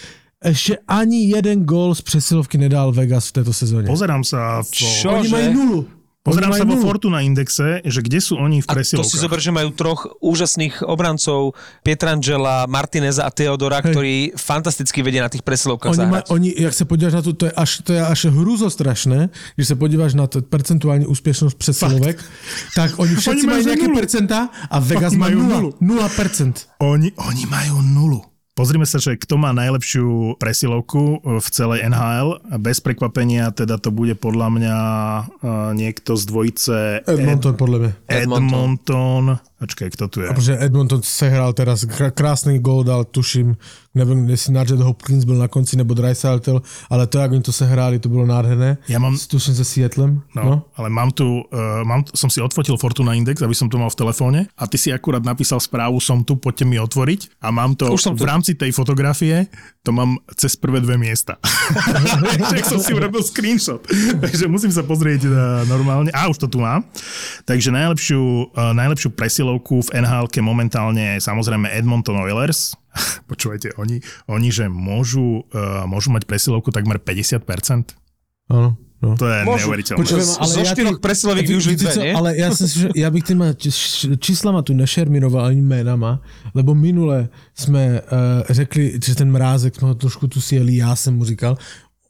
Ještě 0.45 0.79
ani 0.89 1.29
jeden 1.29 1.65
gól 1.65 1.95
z 1.95 2.01
přesilovky 2.01 2.59
nedal 2.59 2.93
Vegas 2.93 3.29
v 3.29 3.33
této 3.33 3.53
sezóně. 3.53 3.87
Pozerám 3.87 4.25
sa, 4.25 4.63
v, 4.63 4.71
Čo? 4.71 5.11
Oni 5.11 5.29
že? 5.29 5.33
mají 5.37 5.55
nulu. 5.55 5.89
Pozerám 6.27 6.51
sa 6.53 6.67
majú 6.67 6.79
vo. 6.79 6.87
Fortuna 6.87 7.19
indexe, 7.23 7.81
že 7.81 8.01
kde 8.03 8.19
sú 8.19 8.35
oni 8.35 8.59
v 8.59 8.67
A 8.67 8.75
to 8.75 8.75
si 8.75 8.77
presilovkách. 8.99 9.23
zober, 9.23 9.39
že 9.39 9.51
majú 9.51 9.71
troch 9.71 10.01
úžasných 10.19 10.83
obrancov, 10.83 11.55
Pietrangela, 11.81 12.67
Martineza 12.67 13.23
a 13.23 13.31
Teodora, 13.31 13.79
Hej. 13.81 13.87
ktorí 13.89 14.15
fantasticky 14.35 15.01
vedia 15.01 15.23
na 15.23 15.31
tých 15.31 15.41
presilovkách 15.41 15.95
Oni, 15.95 16.07
ma, 16.07 16.21
oni, 16.29 16.51
jak 16.59 16.75
se 16.75 16.85
podíváš 16.85 17.15
na 17.15 17.23
to, 17.23 17.33
to 17.33 17.45
je 17.47 17.53
až, 17.53 17.71
to 17.81 17.93
je 17.95 18.03
až 18.03 18.21
hruzostrašné, 18.27 19.29
když 19.55 19.67
se 19.69 19.75
podíváš 19.75 20.15
na 20.15 20.27
to 20.27 20.43
percentuální 20.43 21.07
úspěšnost 21.07 21.55
přesilovek, 21.55 22.19
tak 22.75 22.99
oni 22.99 23.15
všetci 23.21 23.31
Oni 23.31 23.47
majú 23.47 23.55
mají 23.55 23.63
že 23.63 23.69
nějaké 23.71 23.89
nulu. 23.89 23.99
percenta 24.01 24.39
a 24.71 24.77
Vegas 24.79 25.13
Oni 25.13 25.19
majú 25.21 25.39
nula. 25.43 25.57
nulu. 25.57 25.71
Nula 25.81 26.09
percent. 26.09 26.67
Oni, 26.79 27.13
oni 27.17 27.45
majú 27.47 27.83
nulu. 27.83 28.21
Pozrime 28.57 28.89
sa, 28.89 28.97
že 28.97 29.21
kto 29.21 29.37
má 29.37 29.53
najlepšiu 29.53 30.41
presilovku 30.41 31.21
v 31.21 31.47
celej 31.53 31.85
NHL. 31.93 32.41
Bez 32.57 32.81
prekvapenia 32.81 33.53
teda 33.53 33.77
to 33.77 33.93
bude 33.93 34.17
podľa 34.17 34.49
mňa 34.49 34.79
uh, 34.81 35.77
niekto 35.77 36.17
z 36.17 36.25
dvojice 36.25 36.75
Edmonton, 37.05 37.53
podle 37.53 37.79
mě. 37.79 37.91
Edmonton. 38.09 38.49
Edmonton. 38.49 39.25
Počkej, 39.61 39.89
kto 39.91 40.09
tu 40.09 40.21
je? 40.21 40.29
Protože 40.33 40.59
Edmonton 40.61 41.01
sehrál 41.05 41.53
teraz 41.53 41.85
kr- 41.85 42.11
krásný 42.11 42.59
gól 42.59 42.85
dal, 42.85 43.05
tuším, 43.05 43.57
nevím, 43.97 44.29
jestli 44.29 44.53
Nugget 44.53 44.81
Hopkins 44.81 45.25
byl 45.25 45.35
na 45.41 45.49
konci, 45.49 45.77
nebo 45.77 45.95
Dreisaitl, 45.97 46.63
ale 46.91 47.07
to, 47.07 47.19
jak 47.19 47.33
oni 47.33 47.43
to 47.43 47.53
sehráli, 47.53 47.99
to 47.99 48.09
bylo 48.13 48.27
nádherné. 48.29 48.77
Ja 48.89 49.01
mám, 49.01 49.17
Tuším 49.17 49.55
se 49.57 49.65
Seattlem. 49.65 50.21
no, 50.37 50.43
No. 50.45 50.55
ale 50.77 50.93
mám 50.93 51.11
tu, 51.11 51.25
uh, 51.43 51.83
mám, 51.83 52.05
som 52.15 52.29
si 52.31 52.39
odfotil 52.45 52.77
Fortuna 52.77 53.17
Index, 53.17 53.41
aby 53.43 53.55
som 53.57 53.73
to 53.73 53.81
mal 53.81 53.89
v 53.89 53.97
telefóne 53.97 54.41
a 54.53 54.65
ty 54.69 54.77
si 54.77 54.93
akurát 54.93 55.25
napísal 55.25 55.57
správu, 55.59 55.97
som 56.05 56.21
tu, 56.21 56.37
poďte 56.37 56.69
mi 56.69 56.77
otvoriť 56.77 57.41
a 57.41 57.49
mám 57.51 57.73
to 57.75 57.89
Už 57.91 58.03
som 58.03 58.15
tu. 58.15 58.23
v 58.23 58.29
rámci 58.29 58.53
tej 58.55 58.71
fotografie, 58.77 59.49
to 59.81 59.91
mám 59.97 60.21
cez 60.37 60.53
prvé 60.61 60.85
dve 60.85 61.01
miesta. 61.01 61.41
Tak 62.53 62.65
som 62.69 62.79
si 62.79 62.93
urobil 62.95 63.25
screenshot. 63.25 63.81
Takže 64.23 64.47
musím 64.47 64.71
sa 64.71 64.85
pozrieť 64.85 65.27
uh, 65.27 65.35
normálne. 65.67 66.13
A 66.13 66.29
už 66.29 66.37
to 66.37 66.47
tu 66.47 66.61
mám. 66.61 66.85
Takže 67.49 67.73
najlepšiu, 67.73 68.21
uh, 68.53 68.73
najlepšiu 68.77 69.11
presilovku 69.17 69.81
v 69.91 70.05
nhl 70.05 70.27
momentálne 70.45 71.17
je 71.17 71.25
samozrejme 71.25 71.71
Edmonton 71.73 72.21
Oilers. 72.21 72.77
Počúvajte, 73.31 73.77
oni, 73.77 74.01
oni 74.27 74.49
že 74.53 74.69
môžu, 74.69 75.45
uh, 75.53 75.85
môžu 75.87 76.11
mať 76.11 76.25
presilovku 76.25 76.71
takmer 76.73 76.99
50%. 76.99 77.93
Ano, 78.49 78.79
no. 79.03 79.17
To 79.19 79.27
je 79.27 79.43
Môžu. 79.45 79.67
neuveriteľné. 79.67 79.99
Počujem, 79.99 80.29
ale 80.39 80.49
Zo 80.55 80.63
štyroch 80.65 80.99
presiloviek 81.03 81.45
Vy- 81.47 81.51
využili 81.53 81.75
víte 81.75 81.85
dve, 81.85 81.95
co, 81.95 82.01
nie? 82.01 82.15
Ale 82.15 82.29
já, 82.39 82.49
jsem 82.55 82.69
si, 82.69 82.79
že 82.79 82.89
já 82.97 83.11
bych 83.11 83.23
těma 83.25 83.53
č- 83.53 84.17
číslama 84.19 84.63
tu 84.63 84.73
nešerminoval 84.73 85.45
ani 85.45 85.61
jménama, 85.63 86.21
lebo 86.55 86.75
minule 86.75 87.29
jsme 87.55 88.01
uh, 88.01 88.09
řekli, 88.51 88.99
že 89.05 89.15
ten 89.15 89.31
mrázek 89.31 89.75
jsme 89.75 89.89
ho 89.89 89.95
trošku 89.95 90.29
tu 90.29 90.41
sjeli, 90.41 90.77
já 90.77 90.97
jsem 90.97 91.17
mu 91.17 91.25
říkal, 91.25 91.59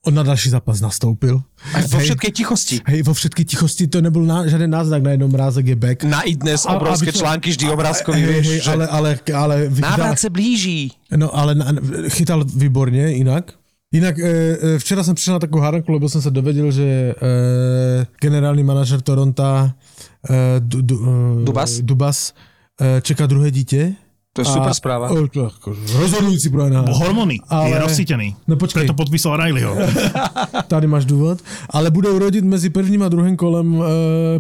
on 0.07 0.15
na 0.15 0.23
další 0.23 0.49
zápas 0.51 0.81
nastoupil. 0.81 1.43
Aj 1.75 1.83
vo 1.91 1.99
všetkej 1.99 2.31
tichosti. 2.33 2.77
Hej, 2.87 3.03
vo 3.03 3.15
všetky 3.15 3.43
tichosti 3.45 3.91
to 3.91 3.99
nebyl 4.01 4.23
ná, 4.23 4.47
žádný 4.47 4.71
náznak, 4.71 5.03
najednou 5.03 5.29
mrázek 5.29 5.67
je 5.67 5.77
back. 5.77 6.05
Na 6.07 6.23
idnes 6.23 6.63
A- 6.67 6.79
obrovské 6.79 7.13
to- 7.13 7.19
články, 7.19 7.51
vždy 7.51 7.67
obrázkový, 7.71 8.23
hej, 8.23 8.31
vieš, 8.33 8.47
hej, 8.47 8.61
že 8.61 8.71
ale, 8.71 8.87
ale, 8.87 9.11
ale 9.35 9.57
vychytal, 9.69 9.91
návrat 9.91 10.19
se 10.19 10.31
blíží. 10.31 10.93
no, 11.17 11.27
ale 11.37 11.55
na, 11.55 11.67
chytal 12.09 12.45
výborně 12.47 13.11
jinak. 13.19 13.53
Jinak 13.93 14.19
e, 14.19 14.23
e, 14.75 14.79
včera 14.79 15.03
jsem 15.03 15.15
přišel 15.15 15.33
na 15.35 15.39
takovou 15.39 15.63
hádanku, 15.63 15.93
lebo 15.93 16.09
jsem 16.09 16.23
se 16.23 16.31
dovedel, 16.31 16.71
že 16.73 16.83
e, 16.83 17.15
generální 18.21 18.63
manažer 18.63 19.01
Toronto 19.01 19.43
e, 19.43 19.71
du, 20.59 20.83
du, 20.83 20.97
e, 21.43 21.45
Dubas? 21.45 21.81
Dubas 21.81 22.35
e, 22.81 23.01
čeká 23.01 23.27
druhé 23.27 23.51
dítě. 23.51 23.95
To 24.37 24.45
je 24.45 24.53
super 24.53 24.75
správa. 24.77 25.09
O, 25.09 25.25
to 25.33 25.49
ako 25.49 25.73
rozhodující 25.97 26.53
pro 26.53 26.69
NHL. 26.69 26.93
Hormóny, 26.93 27.41
Ale- 27.49 27.73
je 27.73 27.79
rozsítený. 27.79 28.37
No 28.45 28.61
počkej. 28.61 28.85
Preto 28.85 28.93
podpísal 28.95 29.37
Rileyho. 29.41 29.73
Tady 30.69 30.87
máš 30.87 31.05
důvod. 31.05 31.41
Ale 31.73 31.91
budou 31.91 32.19
rodit 32.19 32.45
mezi 32.45 32.69
prvním 32.71 33.03
a 33.03 33.09
druhým 33.09 33.37
kolem 33.37 33.81
e, 33.81 33.85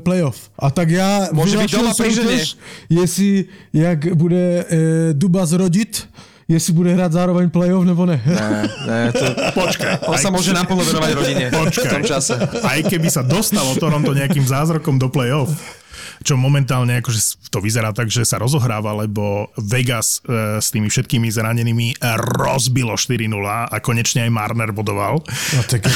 playoff. 0.01 0.53
A 0.59 0.71
tak 0.71 0.91
já 0.91 1.29
Môže 1.33 1.57
byť 1.57 1.73
doma 1.73 1.95
soutěž, 1.95 2.57
jestli 2.93 3.45
jak 3.73 4.15
bude 4.15 4.65
e, 4.69 4.77
Dubas 5.17 5.53
rodit, 5.53 6.09
jestli 6.49 6.73
bude 6.73 6.95
hrát 6.95 7.13
zároveň 7.13 7.51
playoff 7.51 7.87
nebo 7.87 8.07
ne. 8.07 8.21
Ne, 8.27 8.69
ne, 8.87 9.13
to... 9.13 9.25
Počkaj. 9.57 9.99
On 10.07 10.15
sa 10.21 10.31
môže 10.31 10.53
naplno 10.55 10.85
venovať 10.85 11.11
rodine 11.17 11.45
v 11.51 11.59
Počkaj. 11.59 11.91
tom 11.91 12.05
čase. 12.05 12.35
Aj 12.63 12.79
keby 12.87 13.09
sa 13.11 13.27
dostalo 13.27 13.75
Toronto 13.81 14.15
nejakým 14.15 14.47
zázrokom 14.47 14.95
do 15.01 15.09
play-off, 15.11 15.51
čo 16.23 16.39
momentálne 16.39 17.01
akože 17.01 17.51
to 17.51 17.59
vyzerá 17.61 17.93
tak, 17.93 18.09
že 18.09 18.25
sa 18.25 18.41
rozohráva, 18.41 18.93
lebo 18.97 19.51
Vegas 19.59 20.21
e, 20.25 20.61
s 20.61 20.71
tými 20.73 20.89
všetkými 20.89 21.29
zranenými 21.29 22.01
rozbilo 22.39 22.95
4-0 22.95 23.33
a 23.73 23.77
konečne 23.81 24.25
aj 24.25 24.31
Marner 24.33 24.71
bodoval. 24.73 25.21
No, 25.27 25.61
tak 25.67 25.89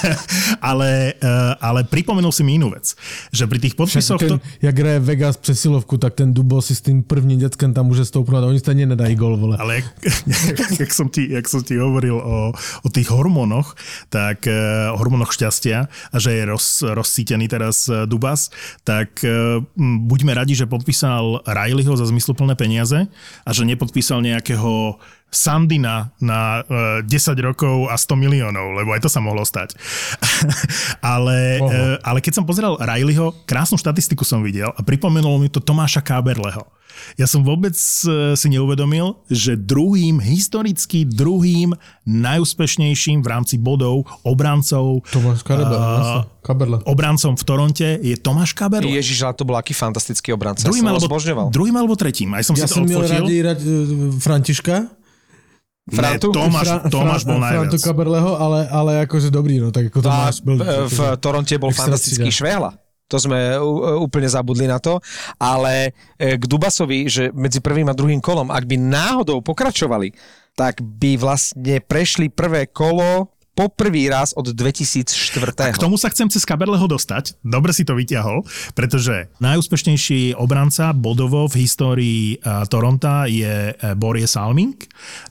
ale, 0.70 1.16
e, 1.18 1.32
ale 1.60 1.86
pripomenul 1.86 2.30
si 2.30 2.42
mi 2.42 2.58
inú 2.58 2.70
vec, 2.72 2.94
že 3.32 3.46
pri 3.46 3.58
tých 3.58 3.74
podpisoch... 3.74 4.20
ten, 4.20 4.36
To, 4.36 4.38
jak 4.62 4.76
hraje 4.78 5.00
Vegas 5.00 5.36
přesilovku, 5.36 5.98
tak 5.98 6.14
ten 6.14 6.34
Dubo 6.34 6.62
si 6.62 6.74
s 6.74 6.80
tím 6.80 7.02
prvním 7.02 7.38
dětskem 7.38 7.74
tam 7.74 7.86
může 7.86 8.04
stoupnout 8.04 8.44
a 8.44 8.46
oni 8.46 8.58
stejně 8.58 8.86
nedají 8.86 9.14
gol, 9.14 9.36
vole. 9.36 9.56
ale 9.60 9.76
jak, 9.76 9.86
jak, 10.80 10.94
som 10.94 11.08
ti, 11.08 11.30
jak 11.30 11.48
som 11.48 11.62
ti 11.62 11.76
hovoril 11.76 12.16
o, 12.18 12.52
o 12.82 12.88
tých 12.88 13.10
hormónoch, 13.10 13.74
tak 14.08 14.46
e, 14.46 14.52
hormónoch 14.92 15.32
šťastia 15.32 15.88
a 16.12 16.16
že 16.18 16.32
je 16.32 16.42
roz, 16.44 16.82
rozsítený 16.82 17.48
teraz 17.48 17.88
e, 17.88 18.06
Dubas, 18.06 18.50
tak 18.84 19.24
e, 19.24 19.55
buďme 19.78 20.32
radi, 20.34 20.58
že 20.58 20.66
podpísal 20.66 21.44
Rileyho 21.46 21.94
za 21.94 22.08
zmysluplné 22.08 22.58
peniaze 22.58 23.06
a 23.46 23.50
že 23.54 23.62
nepodpísal 23.68 24.24
nejakého 24.24 24.98
Sandina 25.26 26.14
na 26.22 26.62
e, 27.02 27.04
10 27.04 27.36
rokov 27.42 27.90
a 27.90 27.98
100 27.98 28.14
miliónov, 28.16 28.78
lebo 28.78 28.94
aj 28.94 29.04
to 29.04 29.10
sa 29.10 29.20
mohlo 29.20 29.42
stať. 29.42 29.74
ale, 31.14 31.60
e, 31.60 31.98
ale 32.00 32.18
keď 32.22 32.40
som 32.40 32.48
pozeral 32.48 32.78
Rileyho, 32.78 33.34
krásnu 33.44 33.76
štatistiku 33.76 34.22
som 34.22 34.40
videl 34.40 34.70
a 34.70 34.80
pripomenulo 34.80 35.36
mi 35.42 35.50
to 35.50 35.58
Tomáša 35.58 36.00
Káberleho. 36.00 36.64
Ja 37.14 37.24
som 37.24 37.40
vôbec 37.40 37.74
e, 37.74 38.08
si 38.32 38.48
neuvedomil, 38.48 39.16
že 39.26 39.54
druhým, 39.54 40.18
historicky 40.18 41.04
druhým 41.04 41.72
najúspešnejším 42.04 43.20
v 43.20 43.28
rámci 43.28 43.56
bodov 43.56 44.04
obrancov 44.22 45.02
Tomáš 45.08 45.42
Kaberle, 45.42 45.76
a- 45.76 46.24
Kaberle. 46.42 46.78
obrancom 46.86 47.34
v 47.34 47.42
Toronte 47.42 47.88
je 47.98 48.16
Tomáš 48.16 48.52
Kaberle. 48.52 48.90
Ježiš, 48.92 49.22
ale 49.22 49.34
to 49.34 49.42
bol 49.42 49.56
aký 49.56 49.74
fantastický 49.74 50.30
obranca. 50.30 50.62
Ja 50.62 50.70
Druhým 50.70 50.82
som 50.82 50.90
ho 50.90 50.94
alebo, 50.96 51.06
zbožňoval. 51.10 51.46
druhým 51.50 51.76
alebo 51.76 51.94
tretím. 51.98 52.30
Aj 52.34 52.42
som 52.46 52.54
Já 52.54 52.66
si 52.66 52.74
to 52.74 52.80
měl 52.86 52.98
odfotil. 53.02 53.20
raději 53.20 53.42
rad, 53.42 53.58
Františka, 54.18 54.76
Frantu? 55.86 56.26
Ne, 56.26 56.34
Tomáš, 56.34 56.66
Tomáš 56.90 57.22
bol 57.24 57.38
Frantu 57.38 57.70
najviac. 57.70 57.82
Kaberleho, 57.82 58.30
ale, 58.40 58.66
ale 58.68 58.90
jakože 59.06 59.30
dobrý, 59.30 59.58
no, 59.62 59.70
tak 59.70 59.84
jako 59.84 59.98
A 59.98 60.02
Tomáš 60.02 60.40
byl... 60.40 60.56
v 60.88 60.98
Toronte 61.20 61.58
bol 61.58 61.70
fantastický. 61.70 62.30
Švehla. 62.30 62.74
To 63.06 63.16
sme 63.22 63.54
úplne 64.02 64.26
zabudli 64.26 64.66
na 64.66 64.82
to. 64.82 64.98
Ale 65.38 65.94
e, 66.18 66.34
k 66.34 66.44
Dubasovi, 66.44 67.06
že 67.06 67.30
medzi 67.30 67.62
prvým 67.62 67.86
a 67.86 67.94
druhým 67.94 68.18
kolom, 68.18 68.50
ak 68.50 68.66
by 68.66 68.76
náhodou 68.76 69.38
pokračovali, 69.46 70.10
tak 70.58 70.82
by 70.82 71.20
vlastne 71.20 71.78
prešli 71.84 72.32
prvé 72.32 72.66
kolo 72.66 73.36
po 73.56 73.72
prvý 73.72 74.12
raz 74.12 74.36
od 74.36 74.52
2004. 74.52 75.72
K 75.72 75.80
tomu 75.80 75.96
sa 75.96 76.12
chcem 76.12 76.28
cez 76.28 76.44
Kaberleho 76.44 76.84
dostať. 76.84 77.40
Dobre 77.40 77.72
si 77.72 77.88
to 77.88 77.96
vyťahol, 77.96 78.44
pretože 78.76 79.32
najúspešnejší 79.40 80.36
obranca 80.36 80.92
bodovo 80.92 81.48
v 81.48 81.64
histórii 81.64 82.36
uh, 82.36 82.68
Toronta 82.68 83.24
je 83.24 83.72
uh, 83.72 83.96
Borie 83.96 84.28
Salming. 84.28 84.76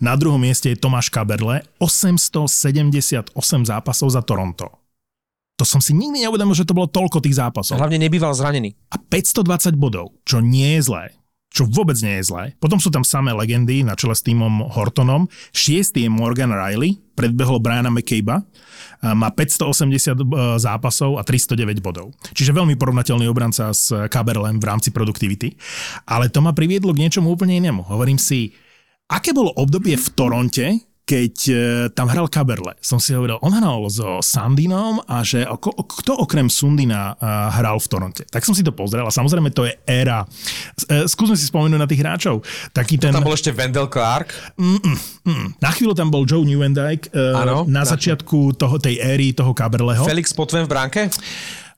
Na 0.01 0.17
druhom 0.17 0.41
mieste 0.41 0.73
je 0.73 0.81
Tomáš 0.81 1.13
Kaberle. 1.13 1.61
878 1.77 3.29
zápasov 3.69 4.09
za 4.09 4.25
Toronto. 4.25 4.84
To 5.55 5.63
som 5.63 5.79
si 5.79 5.95
nikdy 5.95 6.27
neuvedomil, 6.27 6.51
že 6.51 6.67
to 6.67 6.75
bolo 6.75 6.91
toľko 6.91 7.23
tých 7.23 7.39
zápasov. 7.39 7.79
Hlavne 7.79 7.95
nebýval 7.95 8.35
zranený. 8.35 8.75
A 8.91 8.99
520 8.99 9.79
bodov, 9.79 10.11
čo 10.27 10.43
nie 10.43 10.75
je 10.79 10.91
zlé. 10.91 11.15
Čo 11.55 11.71
vôbec 11.71 11.95
nie 12.03 12.19
je 12.19 12.27
zlé. 12.27 12.51
Potom 12.59 12.83
sú 12.83 12.91
tam 12.91 13.07
samé 13.07 13.31
legendy 13.31 13.79
na 13.79 13.95
čele 13.95 14.11
s 14.11 14.19
týmom 14.19 14.67
Hortonom. 14.75 15.31
Šiestý 15.55 16.03
je 16.03 16.11
Morgan 16.11 16.51
Riley, 16.51 16.99
predbehol 17.15 17.63
Briana 17.63 17.87
McCabe'a, 17.87 18.43
a 18.99 19.15
má 19.15 19.31
580 19.31 19.87
e, 19.87 20.23
zápasov 20.59 21.15
a 21.15 21.23
309 21.23 21.79
bodov. 21.79 22.11
Čiže 22.35 22.51
veľmi 22.51 22.75
porovnateľný 22.75 23.31
obranca 23.31 23.71
s 23.71 23.95
Kaberlem 24.11 24.59
v 24.59 24.67
rámci 24.67 24.91
produktivity. 24.91 25.55
Ale 26.03 26.27
to 26.27 26.43
ma 26.43 26.51
priviedlo 26.51 26.91
k 26.91 27.07
niečomu 27.07 27.31
úplne 27.31 27.55
inému. 27.63 27.87
Hovorím 27.87 28.19
si, 28.19 28.51
aké 29.07 29.31
bolo 29.31 29.55
obdobie 29.55 29.95
v 29.95 30.07
Toronte, 30.11 30.83
keď 31.05 31.33
e, 31.47 31.55
tam 31.93 32.09
hral 32.09 32.25
Kaberle, 32.25 32.73
som 32.81 32.97
si 32.97 33.13
hovoril, 33.13 33.37
on 33.45 33.53
hral 33.53 33.85
so 33.93 34.25
Sandinom 34.25 35.05
a 35.05 35.21
že 35.21 35.45
oko, 35.45 35.69
kto 36.01 36.17
okrem 36.17 36.49
Sundina 36.49 37.13
e, 37.13 37.29
hral 37.61 37.77
v 37.77 37.87
Toronte. 37.87 38.23
Tak 38.25 38.41
som 38.41 38.57
si 38.57 38.65
to 38.65 38.73
pozrel 38.73 39.05
a 39.05 39.13
samozrejme 39.13 39.53
to 39.53 39.69
je 39.69 39.73
éra. 39.85 40.25
E, 40.89 41.05
skúsme 41.05 41.37
si 41.37 41.45
spomenúť 41.45 41.77
na 41.77 41.85
tých 41.85 42.01
hráčov. 42.01 42.41
Taký 42.73 42.97
ten... 42.97 43.13
Tam 43.13 43.21
bol 43.21 43.37
ešte 43.37 43.53
Wendell 43.53 43.85
Clark. 43.85 44.33
Mm, 44.57 44.97
na 45.61 45.69
chvíľu 45.69 45.93
tam 45.93 46.09
bol 46.09 46.25
Joe 46.25 46.41
Newendike 46.41 47.13
na 47.13 47.61
na- 47.69 47.85
začiatku 47.85 48.57
toho, 48.57 48.81
tej 48.81 48.97
éry 48.97 49.37
toho 49.37 49.53
Kaberleho. 49.53 50.09
Felix 50.09 50.33
Potven 50.33 50.65
v 50.65 50.69
bránke. 50.73 51.01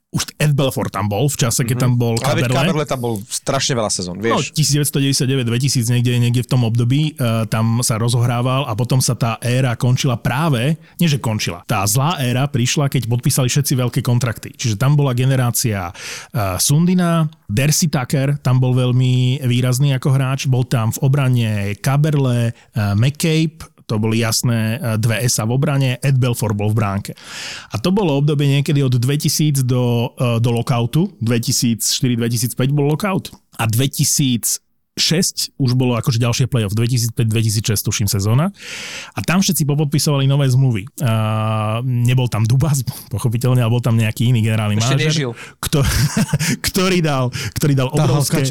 Už 0.08 0.24
Ed 0.39 0.56
Belfort 0.56 0.88
tam 0.88 1.12
bol 1.12 1.28
v 1.28 1.36
čase, 1.36 1.67
keď 1.67 1.84
tam 1.84 2.00
bol 2.00 2.15
Ale 2.24 2.39
veď 2.39 2.48
Kaberle. 2.48 2.56
Kaberle 2.63 2.86
tam 2.88 3.00
bol 3.04 3.20
strašne 3.28 3.76
veľa 3.76 3.91
sezón, 3.91 4.15
No, 4.15 4.39
vieš. 4.39 4.56
1999-2000 4.56 5.91
niekde, 6.00 6.15
niekde 6.15 6.41
v 6.48 6.50
tom 6.50 6.63
období 6.63 7.12
uh, 7.20 7.43
tam 7.52 7.84
sa 7.84 8.00
rozohrával 8.00 8.72
a 8.72 8.72
potom 8.72 9.04
sa 9.04 9.20
tá 9.20 9.36
éra 9.43 9.76
končila 9.76 10.15
práve, 10.15 10.80
nie 10.96 11.12
že 11.12 11.20
končila, 11.20 11.60
tá 11.67 11.84
zlá 11.84 12.24
éra 12.24 12.48
prišla, 12.48 12.88
keď 12.88 13.04
podpísali 13.04 13.52
všetci 13.52 13.74
veľké 13.76 14.00
kontrakty. 14.00 14.56
Čiže 14.56 14.80
tam 14.80 14.96
bola 14.96 15.12
generácia 15.12 15.91
uh, 15.91 16.56
Sundina, 16.56 17.28
Dersi 17.52 17.91
Tucker, 17.91 18.39
tam 18.39 18.63
bol 18.63 18.72
veľmi 18.80 19.43
výrazný 19.43 19.91
ako 19.91 20.08
hráč, 20.15 20.48
bol 20.48 20.63
tam 20.63 20.96
v 20.96 21.04
obrane 21.04 21.76
Kaberle, 21.84 22.56
uh, 22.56 22.96
McCabe, 22.96 23.76
to 23.88 23.95
boli 23.97 24.19
jasné 24.19 24.78
e, 24.78 25.00
dve 25.00 25.23
SA 25.32 25.47
v 25.47 25.56
obrane, 25.56 25.95
Ed 26.04 26.19
Belfort 26.19 26.54
bol 26.54 26.76
v 26.76 26.78
bránke. 26.78 27.12
A 27.71 27.80
to 27.80 27.95
bolo 27.95 28.19
obdobie 28.19 28.60
niekedy 28.60 28.84
od 28.84 29.00
2000 29.00 29.63
do, 29.63 30.12
e, 30.13 30.43
do 30.43 30.52
lockoutu, 30.52 31.15
2004-2005 31.23 32.76
bol 32.76 32.91
lockout 32.91 33.32
a 33.58 33.63
2006 34.98 35.54
už 35.62 35.78
bolo 35.78 35.94
akože 35.94 36.18
ďalšie 36.18 36.46
playoff, 36.50 36.74
2005-2006 36.74 37.86
tuším 37.86 38.08
sezóna 38.10 38.50
a 39.14 39.20
tam 39.22 39.46
všetci 39.46 39.64
popodpisovali 39.64 40.26
nové 40.26 40.50
zmluvy. 40.50 40.90
A 41.06 41.80
nebol 41.86 42.26
tam 42.28 42.44
Dubas, 42.50 42.82
pochopiteľne, 43.14 43.62
ale 43.62 43.70
bol 43.70 43.84
tam 43.84 43.94
nejaký 43.94 44.34
iný 44.34 44.42
generálny 44.42 44.82
Ešte 44.82 44.98
manažer, 44.98 45.10
nežil. 45.14 45.32
kto, 45.62 45.86
ktorý 46.68 47.06
dal, 47.06 47.30
ktorý 47.54 47.74
dal 47.78 47.94
obrovské, 47.94 48.42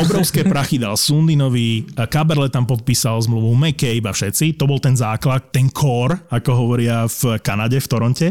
obrovské 0.00 0.40
prachy, 0.48 0.80
dal 0.80 0.96
Sundinovi, 0.96 1.84
Kaberle 2.08 2.48
tam 2.48 2.64
podpísal 2.64 3.20
zmluvu, 3.20 3.52
McCabe 3.52 4.08
a 4.08 4.12
všetci, 4.16 4.56
to 4.56 4.64
bol 4.64 4.80
ten 4.80 4.96
základ, 4.96 5.52
ten 5.52 5.68
core, 5.68 6.16
ako 6.32 6.50
hovoria 6.56 7.04
v 7.06 7.36
Kanade, 7.44 7.76
v 7.76 7.86
Toronte, 7.86 8.28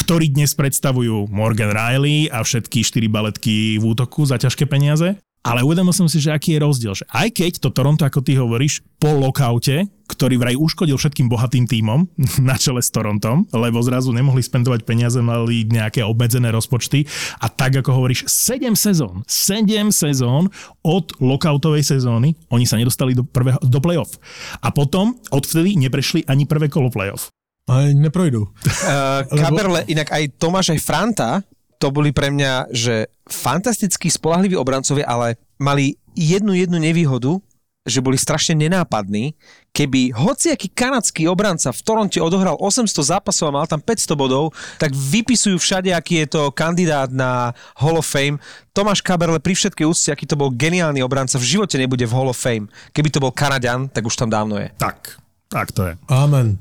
ktorý 0.00 0.32
dnes 0.32 0.56
predstavujú 0.56 1.28
Morgan 1.28 1.74
Riley 1.74 2.32
a 2.32 2.40
všetky 2.40 2.80
štyri 2.80 3.12
baletky 3.12 3.76
v 3.76 3.84
útoku 3.84 4.24
za 4.24 4.40
ťažké 4.40 4.64
peniaze. 4.64 5.18
Ale 5.46 5.62
uvedomil 5.62 5.94
som 5.94 6.10
si, 6.10 6.18
že 6.18 6.34
aký 6.34 6.58
je 6.58 6.64
rozdiel. 6.66 6.92
Že 6.98 7.06
aj 7.06 7.28
keď 7.30 7.52
to 7.62 7.70
Toronto, 7.70 8.02
ako 8.02 8.18
ty 8.18 8.34
hovoríš, 8.34 8.82
po 8.98 9.14
lokaute, 9.14 9.86
ktorý 10.10 10.34
vraj 10.42 10.56
uškodil 10.58 10.98
všetkým 10.98 11.30
bohatým 11.30 11.70
tímom 11.70 12.10
na 12.48 12.58
čele 12.58 12.82
s 12.82 12.90
Torontom, 12.90 13.46
lebo 13.54 13.78
zrazu 13.78 14.10
nemohli 14.10 14.42
spendovať 14.42 14.82
peniaze, 14.82 15.22
mali 15.22 15.62
nejaké 15.66 16.02
obmedzené 16.02 16.50
rozpočty 16.50 17.06
a 17.38 17.46
tak 17.46 17.78
ako 17.78 17.94
hovoríš, 17.94 18.26
7 18.26 18.74
sezón, 18.74 19.22
7 19.30 19.94
sezón 19.94 20.50
od 20.82 21.14
lokautovej 21.22 21.86
sezóny, 21.86 22.34
oni 22.50 22.66
sa 22.66 22.74
nedostali 22.78 23.14
do, 23.14 23.22
prvého, 23.22 23.62
do 23.62 23.78
playoff. 23.78 24.18
A 24.62 24.74
potom 24.74 25.14
odvtedy 25.30 25.78
neprešli 25.78 26.26
ani 26.26 26.46
prvé 26.46 26.66
kolo 26.66 26.90
playoff. 26.90 27.30
Neprojdú. 27.70 28.46
Uh, 28.46 29.26
Kaberle, 29.42 29.82
inak 29.90 30.14
aj 30.14 30.38
Tomáš, 30.38 30.70
aj 30.70 30.80
Franta, 30.86 31.30
to 31.78 31.92
boli 31.92 32.10
pre 32.10 32.32
mňa, 32.32 32.72
že 32.72 33.10
fantastickí 33.28 34.08
spolahliví 34.08 34.56
obrancovia, 34.56 35.06
ale 35.06 35.36
mali 35.60 35.96
jednu 36.16 36.56
jednu 36.56 36.80
nevýhodu, 36.80 37.38
že 37.86 38.02
boli 38.02 38.18
strašne 38.18 38.58
nenápadní. 38.58 39.38
Keby 39.70 40.10
hociaký 40.10 40.74
kanadský 40.74 41.30
obranca 41.30 41.70
v 41.70 41.80
Toronte 41.86 42.18
odohral 42.18 42.58
800 42.58 42.90
zápasov 42.90 43.54
a 43.54 43.62
mal 43.62 43.70
tam 43.70 43.78
500 43.78 44.18
bodov, 44.18 44.50
tak 44.82 44.90
vypisujú 44.90 45.54
všade, 45.54 45.94
aký 45.94 46.26
je 46.26 46.34
to 46.34 46.42
kandidát 46.50 47.14
na 47.14 47.54
Hall 47.78 47.94
of 47.94 48.08
Fame. 48.10 48.42
Tomáš 48.74 49.06
Kaberle 49.06 49.38
pri 49.38 49.54
všetkej 49.54 49.86
úcte, 49.86 50.10
aký 50.10 50.26
to 50.26 50.34
bol 50.34 50.50
geniálny 50.50 50.98
obranca, 51.00 51.38
v 51.38 51.46
živote 51.46 51.78
nebude 51.78 52.02
v 52.02 52.12
Hall 52.16 52.32
of 52.32 52.40
Fame. 52.40 52.66
Keby 52.90 53.08
to 53.14 53.22
bol 53.22 53.30
Kanadian, 53.30 53.86
tak 53.86 54.02
už 54.02 54.18
tam 54.18 54.26
dávno 54.26 54.58
je. 54.58 54.66
Tak, 54.82 55.22
tak 55.46 55.70
to 55.70 55.86
je. 55.86 55.94
Amen. 56.10 56.58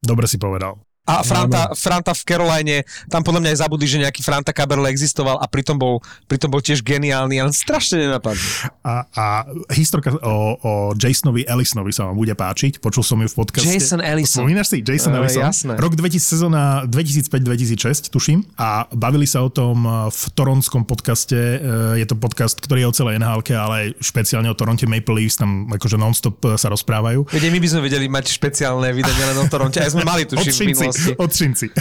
Dobre 0.00 0.24
si 0.24 0.40
povedal. 0.40 0.85
A 1.06 1.22
Franta, 1.22 1.70
Franta 1.72 2.10
v 2.10 2.22
Caroline, 2.22 2.76
tam 3.06 3.22
podľa 3.22 3.40
mňa 3.40 3.50
aj 3.52 3.58
zabudli, 3.62 3.86
že 3.86 3.98
nejaký 3.98 4.20
Franta 4.20 4.50
Caberle 4.50 4.90
existoval 4.90 5.38
a 5.38 5.46
pritom 5.46 5.74
bol, 5.74 5.98
pritom 6.26 6.48
bol 6.48 6.58
tiež 6.58 6.82
geniálny, 6.82 7.38
ale 7.38 7.50
strašne 7.50 8.02
nenapadný. 8.02 8.42
A, 8.82 9.06
a 9.08 9.24
historka 9.70 10.10
o, 10.12 10.34
o 10.56 10.72
Jasonovi 10.92 11.46
Ellisonovi 11.46 11.90
sa 11.90 12.04
vám 12.04 12.16
bude 12.16 12.32
páčiť. 12.32 12.78
Počul 12.78 13.02
som 13.02 13.18
ju 13.18 13.28
v 13.28 13.36
podcaste. 13.36 13.66
Jason 13.68 14.02
Ellison. 14.02 14.42
Spomínaš 14.42 14.66
si? 14.68 14.78
Jason 14.80 15.14
Eh, 15.14 15.18
Ellison. 15.20 15.42
jasné. 15.44 15.72
Rok 15.74 15.94
2000, 15.94 16.18
sezóna 16.18 16.62
2005-2006, 16.86 18.08
tuším. 18.08 18.42
A 18.56 18.86
bavili 18.90 19.24
sa 19.24 19.40
o 19.40 19.48
tom 19.48 19.82
v 20.06 20.22
toronskom 20.32 20.84
podcaste. 20.84 21.36
Eh, 21.36 21.60
Je 21.96 22.04
to 22.04 22.14
podcast, 22.14 22.56
ktorý 22.56 22.82
je 22.82 22.88
o 22.88 22.94
celej 22.94 23.14
NHL, 23.16 23.40
ale 23.56 23.78
špeciálne 23.98 24.46
o 24.46 24.54
Toronte 24.54 24.84
Maple 24.84 25.14
Leafs. 25.16 25.36
Tam 25.36 25.66
akože 25.68 25.96
non-stop 25.96 26.56
sa 26.56 26.66
rozprávajú. 26.66 27.26
Veď 27.28 27.48
my 27.48 27.58
by 27.58 27.68
sme 27.68 27.80
vedeli 27.82 28.06
mať 28.06 28.26
špeciálne 28.28 28.90
vydanie 28.90 29.24
len 29.24 29.38
o 29.38 29.46
Toronte, 29.46 29.78
aj 29.78 29.90
sme 29.90 30.02
mali 30.02 30.24
tuším 30.24 30.74
v 30.74 30.95
minulosti. 30.96 31.20
odšinci. 31.20 31.66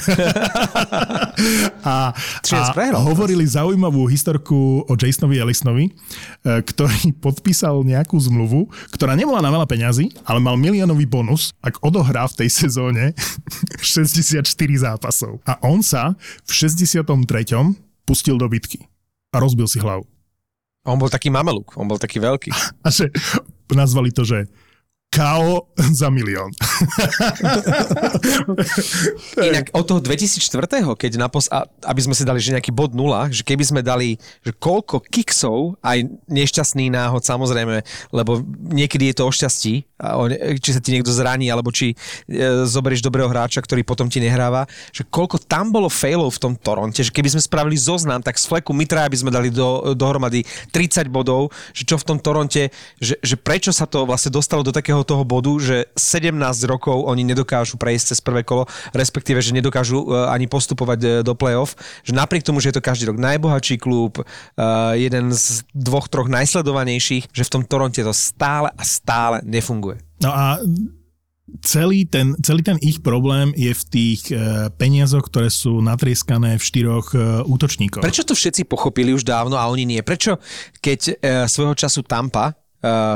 a, 1.87 2.11
a 2.11 2.59
prehral. 2.75 3.01
hovorili 3.01 3.47
zaujímavú 3.47 4.05
historku 4.11 4.83
o 4.83 4.93
Jasonovi 4.93 5.39
Ellisonovi, 5.39 5.85
e, 5.87 5.91
ktorý 6.43 7.15
podpísal 7.25 7.81
nejakú 7.87 8.19
zmluvu, 8.19 8.67
ktorá 8.91 9.15
nebola 9.15 9.39
na 9.39 9.49
veľa 9.49 9.65
peňazí, 9.65 10.11
ale 10.27 10.43
mal 10.43 10.59
miliónový 10.59 11.07
bonus, 11.07 11.55
ak 11.63 11.79
odohrá 11.81 12.27
v 12.27 12.45
tej 12.45 12.49
sezóne 12.51 13.15
64 13.81 14.43
zápasov. 14.75 15.39
A 15.47 15.57
on 15.63 15.79
sa 15.79 16.13
v 16.43 16.51
63. 16.51 17.07
pustil 18.05 18.35
do 18.35 18.45
bitky 18.51 18.83
a 19.33 19.41
rozbil 19.41 19.65
si 19.65 19.81
hlavu. 19.81 20.05
On 20.85 21.01
bol 21.01 21.09
taký 21.09 21.33
mameluk, 21.33 21.73
on 21.81 21.89
bol 21.89 21.97
taký 21.97 22.21
veľký. 22.21 22.53
A 22.85 22.93
že 22.93 23.09
nazvali 23.73 24.13
to, 24.13 24.21
že 24.21 24.45
KO 25.15 25.71
za 25.99 26.11
milión. 26.11 26.51
Inak 29.49 29.71
od 29.71 29.83
toho 29.87 29.99
2004. 30.03 30.43
keď 30.99 31.11
napos, 31.15 31.47
aby 31.87 32.01
sme 32.03 32.11
si 32.11 32.27
dali 32.27 32.43
že 32.43 32.51
nejaký 32.51 32.75
bod 32.75 32.91
nula, 32.91 33.31
že 33.31 33.47
keby 33.47 33.63
sme 33.63 33.79
dali, 33.79 34.19
že 34.43 34.51
koľko 34.51 34.99
kiksov, 35.07 35.79
aj 35.79 36.03
nešťastný 36.27 36.91
náhod 36.91 37.23
samozrejme, 37.23 37.79
lebo 38.11 38.43
niekedy 38.75 39.15
je 39.15 39.15
to 39.15 39.23
o 39.23 39.31
šťastí, 39.31 39.87
či 40.59 40.69
sa 40.75 40.83
ti 40.83 40.91
niekto 40.91 41.15
zraní, 41.15 41.47
alebo 41.47 41.71
či 41.71 41.95
e, 41.95 42.67
zoberieš 42.67 42.99
dobrého 42.99 43.31
hráča, 43.31 43.63
ktorý 43.63 43.87
potom 43.87 44.11
ti 44.11 44.19
nehráva, 44.19 44.67
že 44.91 45.07
koľko 45.07 45.39
tam 45.47 45.71
bolo 45.71 45.87
failov 45.87 46.35
v 46.35 46.41
tom 46.43 46.53
Toronte, 46.59 46.99
že 46.99 47.15
keby 47.15 47.31
sme 47.31 47.39
spravili 47.39 47.79
zoznam, 47.79 48.19
tak 48.19 48.35
z 48.35 48.43
fleku 48.43 48.75
Mitra 48.75 49.07
by 49.07 49.15
sme 49.15 49.31
dali 49.31 49.47
do, 49.47 49.95
dohromady 49.95 50.43
30 50.75 51.07
bodov, 51.07 51.55
že 51.71 51.87
čo 51.87 51.95
v 51.95 52.03
tom 52.11 52.17
Toronte, 52.19 52.75
že, 52.99 53.15
že 53.23 53.39
prečo 53.39 53.71
sa 53.71 53.87
to 53.87 54.03
vlastne 54.03 54.35
dostalo 54.35 54.67
do 54.67 54.75
takého 54.75 55.04
toho 55.05 55.21
bodu, 55.21 55.53
že 55.61 55.85
17 55.93 56.33
rokov 56.65 57.05
oni 57.05 57.21
nedokážu 57.21 57.77
prejsť 57.77 58.05
cez 58.11 58.19
prvé 58.19 58.41
kolo, 58.41 58.65
respektíve, 58.91 59.39
že 59.39 59.53
nedokážu 59.53 60.01
uh, 60.01 60.33
ani 60.33 60.49
postupovať 60.49 60.99
uh, 60.99 61.09
do 61.21 61.37
play-off, 61.37 61.77
že 62.01 62.17
napriek 62.17 62.41
tomu, 62.41 62.57
že 62.57 62.73
je 62.73 62.81
to 62.81 62.83
každý 62.83 63.13
rok 63.13 63.21
najbohatší 63.21 63.77
klub, 63.77 64.19
uh, 64.19 64.97
jeden 64.97 65.29
z 65.29 65.61
dvoch, 65.77 66.09
troch 66.09 66.27
najsledovanejších, 66.27 67.29
že 67.29 67.45
v 67.45 67.53
tom 67.53 67.63
Toronte 67.63 68.01
to 68.01 68.11
stále 68.11 68.73
a 68.73 68.83
stále 68.83 69.45
nefunguje. 69.45 70.01
No 70.25 70.33
a 70.33 70.57
celý 71.61 72.09
ten, 72.09 72.33
celý 72.41 72.65
ten 72.65 72.77
ich 72.81 73.05
problém 73.05 73.53
je 73.53 73.71
v 73.71 73.83
tých 73.85 74.21
e, 74.33 74.67
peniazoch, 74.73 75.29
ktoré 75.29 75.53
sú 75.53 75.77
natrieskané 75.79 76.57
v 76.57 76.63
štyroch 76.63 77.13
e, 77.13 77.45
útočníkoch. 77.45 78.01
Prečo 78.01 78.25
to 78.25 78.33
všetci 78.33 78.65
pochopili 78.65 79.13
už 79.13 79.21
dávno 79.21 79.55
a 79.55 79.69
oni 79.69 79.85
nie? 79.85 80.01
Prečo, 80.01 80.41
keď 80.81 80.99
e, 81.05 81.13
svojho 81.45 81.77
času 81.77 82.01
Tampa, 82.01 82.49
e, 82.49 82.53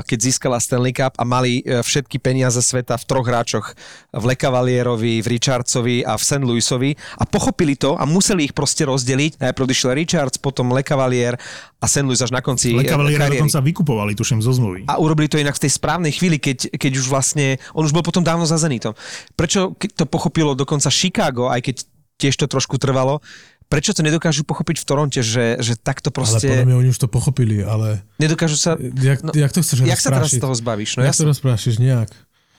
keď 0.03 0.19
získala 0.19 0.58
Stanley 0.58 0.95
Cup 0.95 1.15
a 1.19 1.23
mali 1.27 1.62
e, 1.62 1.82
všetky 1.86 2.17
peniaze 2.17 2.60
sveta 2.60 2.97
v 2.97 3.03
troch 3.05 3.27
hráčoch, 3.27 3.67
v 4.10 4.23
Lekavalierovi, 4.34 5.21
v 5.21 5.27
Richardsovi 5.27 6.01
a 6.03 6.17
v 6.17 6.23
St. 6.23 6.43
Louisovi 6.43 6.91
a 7.17 7.23
pochopili 7.29 7.77
to 7.77 7.93
a 7.95 8.03
museli 8.10 8.49
ich 8.49 8.53
proste 8.58 8.88
rozdeliť. 8.89 9.39
Najprv 9.39 9.65
odišiel 9.65 9.93
Richards, 9.93 10.41
potom 10.41 10.73
Lekavalier 10.73 11.38
a 11.79 11.86
St. 11.86 12.05
Louis 12.05 12.19
až 12.19 12.34
na 12.34 12.41
konci 12.41 12.73
e, 12.73 12.82
Lekavaliera 12.82 13.29
dokonca 13.29 13.60
vykupovali, 13.62 14.12
tuším, 14.17 14.41
zo 14.41 14.51
zmluvy. 14.55 14.89
A 14.89 14.97
urobili 14.97 15.29
to 15.29 15.38
inak 15.38 15.55
v 15.55 15.63
tej 15.69 15.71
správnej 15.77 16.13
chvíli, 16.15 16.41
keď, 16.41 16.73
keď 16.75 16.91
už 16.97 17.05
vlastne, 17.08 17.62
on 17.77 17.86
už 17.86 17.93
bol 17.93 18.01
potom 18.01 18.25
dávno 18.25 18.49
za 18.49 18.58
Zenitom. 18.58 18.97
Prečo 19.38 19.77
to 19.77 20.05
pochopilo 20.10 20.58
dokonca 20.58 20.89
Chicago, 20.89 21.47
aj 21.47 21.62
keď 21.62 21.75
tiež 22.19 22.36
to 22.36 22.51
trošku 22.51 22.75
trvalo, 22.75 23.23
prečo 23.69 23.93
to 23.93 24.01
nedokážu 24.01 24.41
pochopiť 24.41 24.82
v 24.82 24.86
Toronte, 24.86 25.21
že, 25.21 25.62
že 25.62 25.77
takto 25.77 26.10
Ale 26.10 26.15
podľa 26.17 26.29
proste 26.36 26.47
mňa 26.65 26.75
oni 26.75 26.89
už 26.89 26.99
to 26.99 27.08
pochopili, 27.08 27.62
ale 27.62 28.01
nedokážu 28.17 28.58
sa... 28.58 28.73
jak, 28.82 29.21
No, 29.21 29.32
jak 29.32 29.51
to 29.53 29.62
chceš 29.62 29.86
Jak 29.86 30.01
sa 30.01 30.10
teraz 30.10 30.34
z 30.34 30.41
toho 30.41 30.58
zbavíš? 30.58 30.97
No 30.97 31.05
jak 31.05 31.13
jasne. 31.13 31.23
to 31.23 31.32
rozprášiš 31.32 31.77
nejak? 31.77 32.10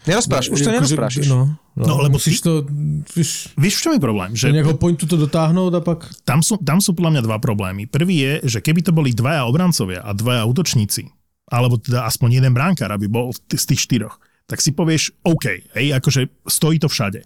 Nerozpráš, 0.00 0.48
už 0.48 0.64
to 0.64 0.70
nerozprášiš. 0.72 1.28
No, 1.28 1.60
no, 1.76 1.84
No, 1.84 2.00
lebo 2.00 2.16
musíš 2.16 2.40
ty- 2.40 2.48
to, 2.48 2.64
víš, 3.12 3.52
Vieš, 3.52 3.74
v 3.76 3.82
čom 3.84 3.92
je 3.92 4.00
problém? 4.00 4.32
že 4.32 4.48
nejako 4.48 4.80
pointu 4.80 5.04
to 5.04 5.20
dotáhnuť 5.20 5.72
a 5.76 5.80
pak... 5.84 6.08
tam 6.24 6.40
sú, 6.40 6.56
tam 6.56 6.80
sú 6.80 6.96
podľa 6.96 7.20
mňa 7.20 7.22
dva 7.28 7.36
problémy. 7.36 7.84
Prvý 7.84 8.16
je, 8.24 8.32
že 8.48 8.58
keby 8.64 8.80
to 8.80 8.96
boli 8.96 9.12
dvaja 9.12 9.44
obrancovia 9.44 10.00
a 10.00 10.16
dvaja 10.16 10.48
útočníci, 10.48 11.04
alebo 11.52 11.76
teda 11.76 12.08
aspoň 12.08 12.40
jeden 12.40 12.52
bránkár, 12.56 12.88
aby 12.96 13.12
bol 13.12 13.28
z 13.34 13.64
tých 13.68 13.84
štyroch, 13.84 14.16
tak 14.50 14.58
si 14.58 14.74
povieš 14.74 15.14
OK, 15.22 15.70
hej, 15.78 15.94
akože 15.94 16.42
stojí 16.42 16.82
to 16.82 16.90
všade. 16.90 17.22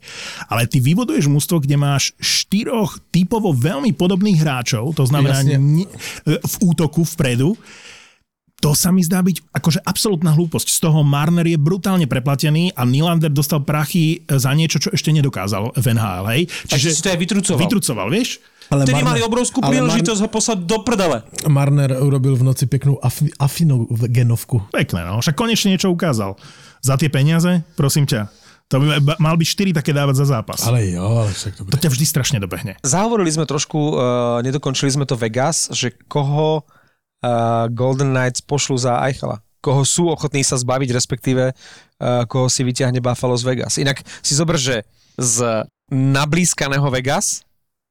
Ale 0.53 0.69
ty 0.69 0.85
vybuduješ 0.85 1.33
mústvo, 1.33 1.57
kde 1.57 1.81
máš 1.81 2.13
štyroch 2.21 3.01
typovo 3.09 3.57
veľmi 3.57 3.97
podobných 3.97 4.45
hráčov, 4.45 4.93
to 4.93 5.09
znamená 5.09 5.41
Jasne. 5.41 5.57
ne, 5.57 5.89
v 6.29 6.55
útoku 6.61 7.01
vpredu, 7.09 7.57
to 8.65 8.73
sa 8.73 8.89
mi 8.89 9.05
zdá 9.05 9.21
byť 9.21 9.53
akože 9.53 9.85
absolútna 9.85 10.33
hlúposť. 10.33 10.73
Z 10.73 10.89
toho 10.89 11.05
Marner 11.05 11.45
je 11.45 11.61
brutálne 11.61 12.09
preplatený 12.09 12.73
a 12.73 12.89
Nylander 12.89 13.29
dostal 13.29 13.61
prachy 13.61 14.25
za 14.25 14.57
niečo, 14.57 14.81
čo 14.81 14.89
ešte 14.89 15.13
nedokázal 15.13 15.77
v 15.77 15.87
NHL. 15.93 16.25
Hej? 16.33 16.43
Čiže 16.73 16.89
si 16.97 17.05
to 17.05 17.13
aj 17.13 17.19
vytrucoval. 17.21 17.61
vytrucoval, 17.61 18.07
vieš? 18.09 18.41
Ale 18.73 18.89
Vtedy 18.89 19.05
Marner- 19.05 19.11
mali 19.13 19.21
obrovskú 19.21 19.61
príležitosť 19.61 20.21
ho 20.25 20.29
poslať 20.33 20.59
do 20.65 20.81
prdele. 20.81 21.21
Marner 21.45 21.93
urobil 22.01 22.41
v 22.41 22.45
noci 22.49 22.65
peknú 22.65 22.97
afi, 23.05 23.29
afinogenovku. 23.37 24.73
Pekné, 24.73 25.05
no. 25.05 25.21
Však 25.21 25.37
konečne 25.37 25.77
niečo 25.77 25.93
ukázal. 25.93 26.33
Za 26.85 27.01
tie 27.01 27.09
peniaze, 27.09 27.65
prosím 27.81 28.05
ťa. 28.05 28.29
To 28.69 28.81
by 28.81 29.01
mal 29.21 29.37
byť 29.37 29.49
4 29.73 29.79
také 29.81 29.93
dávať 29.93 30.25
za 30.25 30.27
zápas. 30.37 30.61
Ale 30.65 30.89
jo, 30.93 31.05
ale 31.05 31.33
však 31.33 31.53
To 31.57 31.61
dobre. 31.69 31.81
ťa 31.81 31.91
vždy 31.93 32.05
strašne 32.05 32.39
dobehne. 32.41 32.77
Zahovorili 32.81 33.33
sme 33.33 33.45
trošku, 33.45 33.77
uh, 33.77 33.97
nedokončili 34.41 34.93
sme 34.93 35.05
to 35.05 35.17
Vegas, 35.17 35.69
že 35.73 35.93
koho 36.09 36.65
uh, 36.65 37.65
Golden 37.73 38.13
Knights 38.13 38.41
pošlu 38.41 38.77
za 38.77 39.01
Eichela. 39.05 39.41
Koho 39.61 39.85
sú 39.85 40.13
ochotní 40.13 40.45
sa 40.45 40.61
zbaviť, 40.61 40.93
respektíve 40.93 41.53
uh, 41.53 42.25
koho 42.29 42.53
si 42.53 42.65
vyťahne 42.65 43.01
Buffalo 43.01 43.37
z 43.37 43.45
Vegas. 43.49 43.81
Inak 43.81 44.05
si 44.21 44.33
zober, 44.37 44.57
že 44.61 44.85
z 45.17 45.65
nablískaného 45.93 46.89
Vegas 46.89 47.45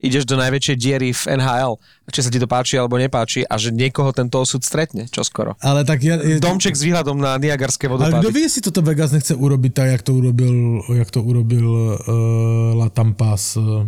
ideš 0.03 0.27
do 0.27 0.35
najväčšej 0.35 0.75
diery 0.75 1.09
v 1.15 1.23
NHL, 1.39 1.79
či 2.11 2.19
sa 2.19 2.29
ti 2.29 2.35
to 2.35 2.45
páči 2.45 2.75
alebo 2.75 2.99
nepáči 2.99 3.47
a 3.47 3.55
že 3.55 3.71
niekoho 3.71 4.11
tento 4.11 4.43
osud 4.43 4.59
stretne 4.59 5.07
čoskoro. 5.07 5.55
Ale 5.63 5.87
tak 5.87 6.03
ja, 6.03 6.19
je, 6.19 6.43
Domček 6.43 6.75
s 6.75 6.83
výhľadom 6.83 7.15
na 7.15 7.39
Niagarské 7.39 7.87
ale 7.87 8.11
kto 8.11 8.19
vodopády. 8.19 8.35
vie, 8.35 8.47
si 8.51 8.59
toto 8.59 8.83
Vegas 8.83 9.15
nechce 9.15 9.31
urobiť 9.31 9.71
tak, 9.71 9.87
jak 9.95 10.03
to 10.03 10.11
urobil, 10.19 10.83
jak 10.91 11.09
to 11.09 11.19
urobil 11.23 11.67
uh, 11.71 12.75
La 12.75 12.91
Tampa 12.91 13.39
s, 13.39 13.55
uh, 13.55 13.87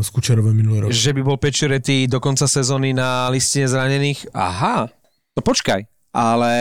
s 0.00 0.08
Kučerovým 0.08 0.56
minulý 0.56 0.88
rok. 0.88 0.88
Že 0.88 1.20
by 1.20 1.22
bol 1.22 1.36
Pečuretý 1.36 2.08
do 2.08 2.16
konca 2.18 2.48
sezóny 2.48 2.96
na 2.96 3.28
listine 3.28 3.68
zranených? 3.68 4.32
Aha, 4.32 4.88
no 5.36 5.40
počkaj, 5.44 5.84
ale 6.16 6.52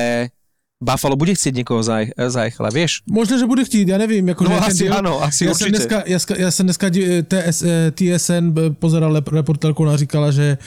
Buffalo 0.79 1.19
bude 1.19 1.35
chcieť 1.35 1.59
niekoho 1.59 1.83
za, 1.83 2.07
za 2.07 2.47
Eichela, 2.47 2.71
vieš? 2.71 3.03
Možno, 3.03 3.35
že 3.35 3.43
bude 3.43 3.67
chtít, 3.67 3.87
já 3.91 3.97
nevím. 3.97 4.27
Jako, 4.27 4.43
No 4.43 4.63
asi 4.63 4.83
deal- 4.87 4.97
ano, 4.97 5.23
asi 5.23 5.45
já 5.45 5.51
určitě. 5.51 5.63
Jsem 5.65 5.71
dneska, 5.71 6.03
já, 6.05 6.19
já 6.37 6.51
jsem 6.51 6.65
dneska 6.65 6.89
di- 6.89 7.23
TS, 7.23 7.61
eh, 7.61 7.91
TSN 7.91 8.55
pozeral 8.79 9.21
reportérku, 9.31 9.83
ona 9.83 9.97
říkala, 9.97 10.31
že 10.31 10.57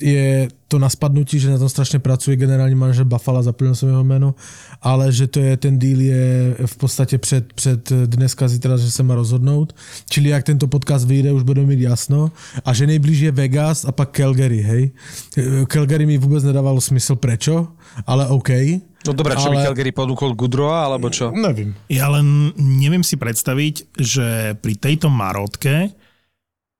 je 0.00 0.48
to 0.68 0.78
na 0.78 0.88
spadnutí, 0.88 1.38
že 1.40 1.50
na 1.50 1.58
tom 1.58 1.68
strašně 1.68 1.98
pracuje 1.98 2.36
generální 2.36 2.74
manažer 2.74 3.04
Buffalo, 3.04 3.42
zaplnil 3.42 3.74
jsem 3.74 3.88
jeho 3.88 4.04
jméno, 4.04 4.34
ale 4.82 5.12
že 5.12 5.26
to 5.26 5.40
je, 5.40 5.56
ten 5.56 5.78
deal 5.78 6.00
je 6.00 6.54
v 6.66 6.76
podstatě 6.76 7.18
před, 7.18 7.52
před 7.52 7.92
dneska, 7.92 8.48
zítra, 8.48 8.76
že 8.76 8.90
se 8.90 9.02
má 9.02 9.14
rozhodnout. 9.14 9.72
Čili 10.10 10.28
jak 10.28 10.44
tento 10.44 10.68
podcast 10.68 11.06
vyjde, 11.06 11.32
už 11.32 11.42
budeme 11.42 11.66
mít 11.66 11.80
jasno. 11.80 12.32
A 12.64 12.72
že 12.72 12.86
nejblíž 12.86 13.18
je 13.20 13.30
Vegas 13.32 13.84
a 13.84 13.92
pak 13.92 14.16
Calgary, 14.16 14.60
hej. 14.60 14.90
Eh, 15.38 15.42
Calgary 15.66 16.06
mi 16.06 16.18
vůbec 16.18 16.44
nedávalo 16.44 16.80
smysl, 16.80 17.16
prečo, 17.16 17.68
ale 18.06 18.28
OK. 18.28 18.48
No 19.02 19.10
dobré, 19.12 19.34
čo 19.34 19.50
by 19.50 19.58
Ale- 19.58 19.66
Calgary 19.66 19.90
ponúkol 19.90 20.38
Gudroa, 20.38 20.86
alebo 20.86 21.10
čo? 21.10 21.34
Nevím. 21.34 21.74
Ja 21.90 22.06
len 22.06 22.54
neviem 22.54 23.02
si 23.02 23.18
predstaviť, 23.18 23.98
že 23.98 24.54
pri 24.62 24.74
tejto 24.78 25.10
marotke 25.10 25.90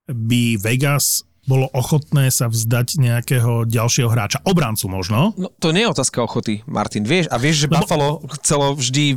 by 0.06 0.58
Vegas 0.58 1.26
bolo 1.42 1.66
ochotné 1.74 2.30
sa 2.30 2.46
vzdať 2.46 3.02
nejakého 3.02 3.66
ďalšieho 3.66 4.06
hráča. 4.06 4.38
Obrancu 4.46 4.86
možno. 4.86 5.34
No, 5.34 5.50
to 5.58 5.74
nie 5.74 5.82
je 5.82 5.90
otázka 5.90 6.22
ochoty, 6.22 6.62
Martin. 6.70 7.02
Vieš, 7.02 7.26
a 7.26 7.36
vieš, 7.42 7.66
že 7.66 7.68
Lebo- 7.68 7.82
Buffalo 7.82 8.08
chcelo 8.38 8.78
vždy 8.78 9.06
e, 9.10 9.16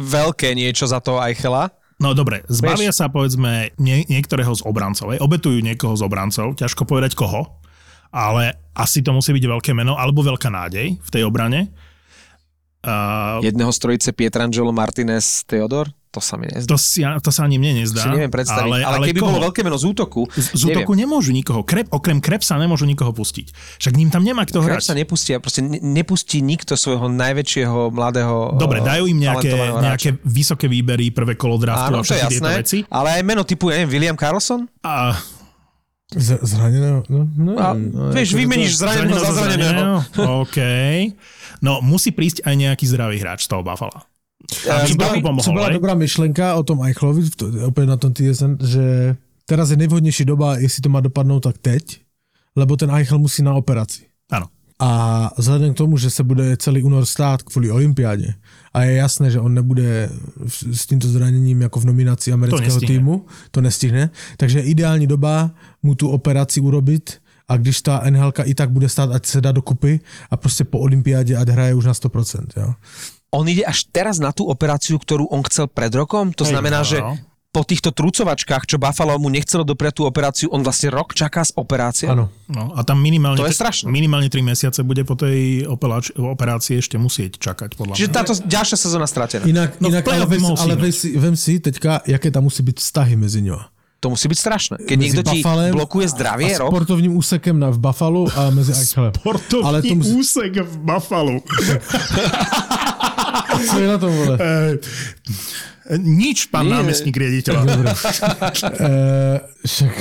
veľké 0.00 0.56
niečo 0.56 0.88
za 0.88 1.04
toho 1.04 1.20
Eichela? 1.20 1.68
No 2.00 2.14
dobre, 2.14 2.46
zbavia 2.48 2.94
sa 2.94 3.10
povedzme 3.10 3.74
nie, 3.76 4.06
niektorého 4.06 4.54
z 4.54 4.62
obrancov. 4.64 5.12
hej. 5.12 5.20
Obetujú 5.20 5.58
niekoho 5.60 5.98
z 5.98 6.06
obrancov, 6.06 6.54
ťažko 6.54 6.86
povedať 6.86 7.18
koho, 7.18 7.58
ale 8.14 8.54
asi 8.72 9.02
to 9.02 9.10
musí 9.10 9.34
byť 9.34 9.44
veľké 9.44 9.70
meno 9.74 9.98
alebo 9.98 10.22
veľká 10.24 10.48
nádej 10.48 10.94
v 10.96 11.10
tej 11.10 11.26
obrane. 11.26 11.68
Uh, 12.78 13.42
Jedného 13.42 13.74
z 13.74 13.78
trojice 13.82 14.10
Pietrangelo, 14.14 14.70
Martinez, 14.70 15.42
Theodor? 15.50 15.90
To 16.08 16.24
sa 16.24 16.40
mi 16.40 16.48
nezdá. 16.48 16.72
to, 16.72 16.78
si, 16.80 17.04
to 17.04 17.28
sa 17.28 17.44
ani 17.44 17.60
mne 17.60 17.84
nezdá. 17.84 18.00
Si 18.00 18.08
neviem 18.08 18.32
predstaviť. 18.32 18.64
Ale, 18.64 18.76
ale, 18.80 19.06
keby 19.12 19.20
koho? 19.20 19.28
bolo 19.28 19.38
veľké 19.50 19.60
meno 19.60 19.76
z 19.76 19.92
útoku, 19.92 20.24
Z, 20.32 20.56
z 20.56 20.62
útoku 20.72 20.96
nemôžu 20.96 21.36
nikoho. 21.36 21.60
Krep, 21.66 21.92
okrem 21.92 22.22
Krepsa 22.22 22.56
nemôžu 22.56 22.88
nikoho 22.88 23.12
pustiť. 23.12 23.52
Však 23.76 23.92
ním 23.92 24.08
tam 24.08 24.24
nemá 24.24 24.48
kto 24.48 24.64
sa 24.64 24.80
hrať. 24.80 25.04
nepustí, 25.04 25.36
a 25.36 25.38
proste 25.42 25.60
ne- 25.60 25.82
nepustí 25.84 26.40
nikto 26.40 26.80
svojho 26.80 27.12
najväčšieho 27.12 27.92
mladého 27.92 28.56
Dobre, 28.56 28.80
eh, 28.80 28.86
dajú 28.88 29.04
im 29.04 29.18
nejaké, 29.20 29.52
nejaké 29.52 30.08
vysoké 30.24 30.64
výbery, 30.70 31.12
prvé 31.12 31.36
kolo 31.36 31.60
draftu 31.60 31.92
Áno, 31.92 32.00
a 32.00 32.06
všetky 32.06 32.40
tieto 32.40 32.50
veci. 32.56 32.78
ale 32.88 33.20
aj 33.20 33.22
meno 33.28 33.44
typu, 33.44 33.68
neviem, 33.68 33.90
William 33.92 34.16
Carlson? 34.16 34.64
A 34.80 35.12
Z, 36.08 36.40
zraneného? 36.40 37.04
No, 37.12 37.28
no, 37.36 37.52
A, 37.60 37.76
no, 37.76 38.08
vieš, 38.16 38.32
akože 38.32 38.40
vymeníš 38.40 38.72
to- 38.72 38.80
zraneného 38.80 39.20
za 39.20 39.32
zraneného. 39.32 39.92
OK. 40.40 40.58
No, 41.60 41.84
musí 41.84 42.16
prísť 42.16 42.48
aj 42.48 42.54
nejaký 42.56 42.84
zdravý 42.88 43.20
hráč 43.20 43.44
z 43.44 43.48
toho 43.52 43.60
Buffalo. 43.60 43.92
Pomohol, 45.20 45.44
Co 45.44 45.52
byla 45.52 45.68
hej? 45.68 45.74
dobrá 45.76 45.94
myšlenka 45.94 46.54
o 46.56 46.62
tom 46.62 46.80
Eichlovi, 46.80 47.30
to, 47.36 47.52
opět 47.68 47.86
na 47.86 47.96
tom 48.00 48.12
TSN, 48.16 48.56
že 48.64 49.16
teraz 49.44 49.70
je 49.70 49.76
nejvhodnější 49.76 50.24
doba, 50.24 50.56
jestli 50.56 50.80
to 50.80 50.88
má 50.88 51.00
dopadnout, 51.00 51.40
tak 51.40 51.58
teď, 51.58 52.00
lebo 52.56 52.76
ten 52.76 52.88
Eichel 52.90 53.18
musí 53.18 53.42
na 53.42 53.52
operaci. 53.54 54.07
A 54.78 55.30
vzhledem 55.38 55.74
k 55.74 55.76
tomu, 55.76 55.96
že 55.98 56.10
se 56.10 56.22
bude 56.22 56.56
celý 56.56 56.82
únor 56.82 57.06
stát 57.06 57.42
kvůli 57.42 57.70
olympiádě 57.70 58.34
a 58.74 58.82
je 58.82 58.96
jasné, 58.96 59.30
že 59.30 59.40
on 59.40 59.54
nebude 59.54 60.10
s 60.72 60.86
tímto 60.86 61.08
zraněním 61.08 61.62
jako 61.62 61.80
v 61.80 61.84
nominaci 61.84 62.32
amerického 62.32 62.74
nestihne. 62.74 62.94
týmu, 62.94 63.26
to 63.50 63.60
nestihne, 63.60 64.10
takže 64.36 64.58
je 64.58 64.64
ideální 64.64 65.06
doba 65.06 65.50
mu 65.82 65.94
tu 65.94 66.08
operaci 66.08 66.60
urobit 66.60 67.18
a 67.48 67.56
když 67.56 67.82
ta 67.82 68.02
NHLka 68.10 68.42
i 68.42 68.54
tak 68.54 68.70
bude 68.70 68.88
stát, 68.88 69.10
ať 69.12 69.26
se 69.26 69.40
dá 69.40 69.52
dokupy 69.52 70.00
a 70.30 70.36
prostě 70.36 70.64
po 70.64 70.78
olympiádě 70.78 71.36
ať 71.36 71.48
hraje 71.48 71.74
už 71.74 71.84
na 71.84 71.92
100%. 71.92 72.46
Jo. 72.56 72.74
On 73.30 73.44
ide 73.48 73.60
až 73.60 73.84
teraz 73.92 74.16
na 74.16 74.32
tú 74.32 74.48
operáciu, 74.48 74.96
ktorú 74.96 75.28
on 75.28 75.44
chcel 75.44 75.68
pred 75.68 75.92
rokom? 75.92 76.32
To 76.32 76.48
Hej, 76.48 76.52
znamená, 76.56 76.80
no. 76.80 76.88
že 76.88 76.96
po 77.48 77.64
týchto 77.64 77.90
trúcovačkách, 77.90 78.64
čo 78.64 78.76
Buffalo 78.76 79.16
mu 79.16 79.26
nechcelo 79.26 79.64
dopriať 79.64 79.94
tú 79.94 80.02
operáciu, 80.04 80.46
on 80.48 80.60
vlastne 80.60 80.88
rok 80.88 81.10
čaká 81.10 81.40
s 81.40 81.50
operáciou? 81.50 82.12
Ano. 82.12 82.26
No, 82.44 82.72
a 82.72 82.84
tam 82.84 83.00
minimálne, 83.00 83.34
To 83.34 83.48
je 83.48 83.52
strašné. 83.52 83.88
minimálne 83.88 84.28
3 84.28 84.38
mesiace 84.42 84.80
bude 84.82 85.00
po 85.02 85.14
tej 85.14 85.64
opelač- 85.64 86.12
operácii 86.12 86.76
ešte 86.76 86.94
musieť 86.94 87.40
čakať, 87.40 87.74
podľa 87.74 87.96
Čiže 87.96 88.06
mňa. 88.06 88.16
táto 88.16 88.32
ďalšia 88.38 88.76
sezóna 88.76 89.06
stratená. 89.06 89.42
Jinak, 89.42 89.80
No, 89.80 89.88
v 89.88 89.96
jinak 89.96 90.04
ale, 90.06 90.26
vem, 90.26 90.42
ale 90.44 90.74
vem 90.76 90.92
si, 90.92 91.08
vem 91.12 91.34
si 91.34 91.56
teďka, 91.56 92.04
jaké 92.04 92.28
tam 92.28 92.44
musí 92.44 92.60
být 92.60 92.78
vztahy 92.78 93.16
mezi 93.16 93.40
nimi. 93.40 93.58
To 93.98 94.14
musí 94.14 94.30
byť 94.30 94.38
strašné. 94.38 94.76
Keď 94.78 94.94
Mezi 94.94 95.02
niekto 95.10 95.22
ti 95.26 95.42
blokuje 95.74 96.06
zdravie 96.06 96.54
a 96.54 96.62
rok, 96.62 96.70
sportovním 96.70 97.18
úsekem 97.18 97.58
na, 97.58 97.66
v 97.66 97.82
Buffalo 97.82 98.30
a 98.30 98.46
mezi 98.48 98.70
Eichelem. 98.70 99.10
Sportovní 99.18 99.66
Ale 99.66 99.78
to 99.82 99.94
musí, 99.98 100.14
úsek 100.14 100.52
v 100.54 100.74
Buffalo. 100.78 101.34
co 103.70 103.78
je 103.78 103.86
na 103.88 103.98
tom, 103.98 104.12
vole? 104.12 104.36
Eh, 104.40 104.72
Nič, 105.96 106.52
pán 106.52 106.68
Nie. 106.68 106.84
námestník 106.84 107.16
riaditeľa. 107.16 107.60
Eh, 108.76 109.40
však 109.64 109.94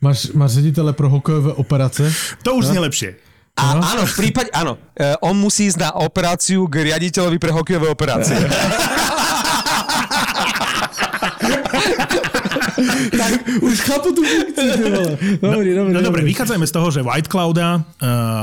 máš, 0.00 0.30
máš 0.30 0.52
ředitele 0.62 0.92
pro 0.92 1.08
hokejové 1.10 1.52
operace. 1.52 2.06
To 2.42 2.54
už 2.54 2.70
znie 2.70 2.80
lepšie. 2.80 3.10
a 3.52 3.76
áno, 3.76 4.08
v 4.08 4.14
prípade, 4.16 4.48
áno, 4.56 4.80
e, 4.96 5.12
on 5.20 5.36
musí 5.36 5.68
ísť 5.68 5.76
na 5.76 5.90
operáciu 6.00 6.64
k 6.72 6.88
riaditeľovi 6.88 7.36
pre 7.36 7.52
hokejové 7.52 7.84
operácie. 7.92 8.32
Už 13.60 13.80
chápu 13.80 14.12
tu 14.12 14.22
funkci, 14.22 14.64
ty 14.76 14.90
vole. 14.90 15.12
Dobrý, 15.40 15.70
dobrý, 15.74 15.92
No 15.92 16.00
dobre, 16.00 16.22
vychádzajme 16.22 16.66
z 16.66 16.72
toho, 16.72 16.88
že 16.90 17.00
White 17.02 17.28
Clouda 17.28 17.68
uh, 17.76 17.82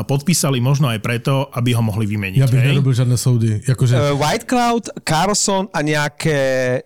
podpísali 0.04 0.60
možno 0.60 0.88
aj 0.88 1.00
preto, 1.00 1.48
aby 1.54 1.74
ho 1.74 1.82
mohli 1.82 2.06
vymeniť. 2.06 2.40
Já 2.40 2.48
bych 2.48 2.60
hej? 2.60 2.70
nerobil 2.74 2.94
žádné 2.94 3.18
soudy. 3.18 3.62
Jakože, 3.68 3.94
E, 3.96 4.14
White 4.14 4.46
Cloud, 4.46 4.84
Carlson 5.04 5.68
a 5.74 5.80
nejaké 5.82 6.38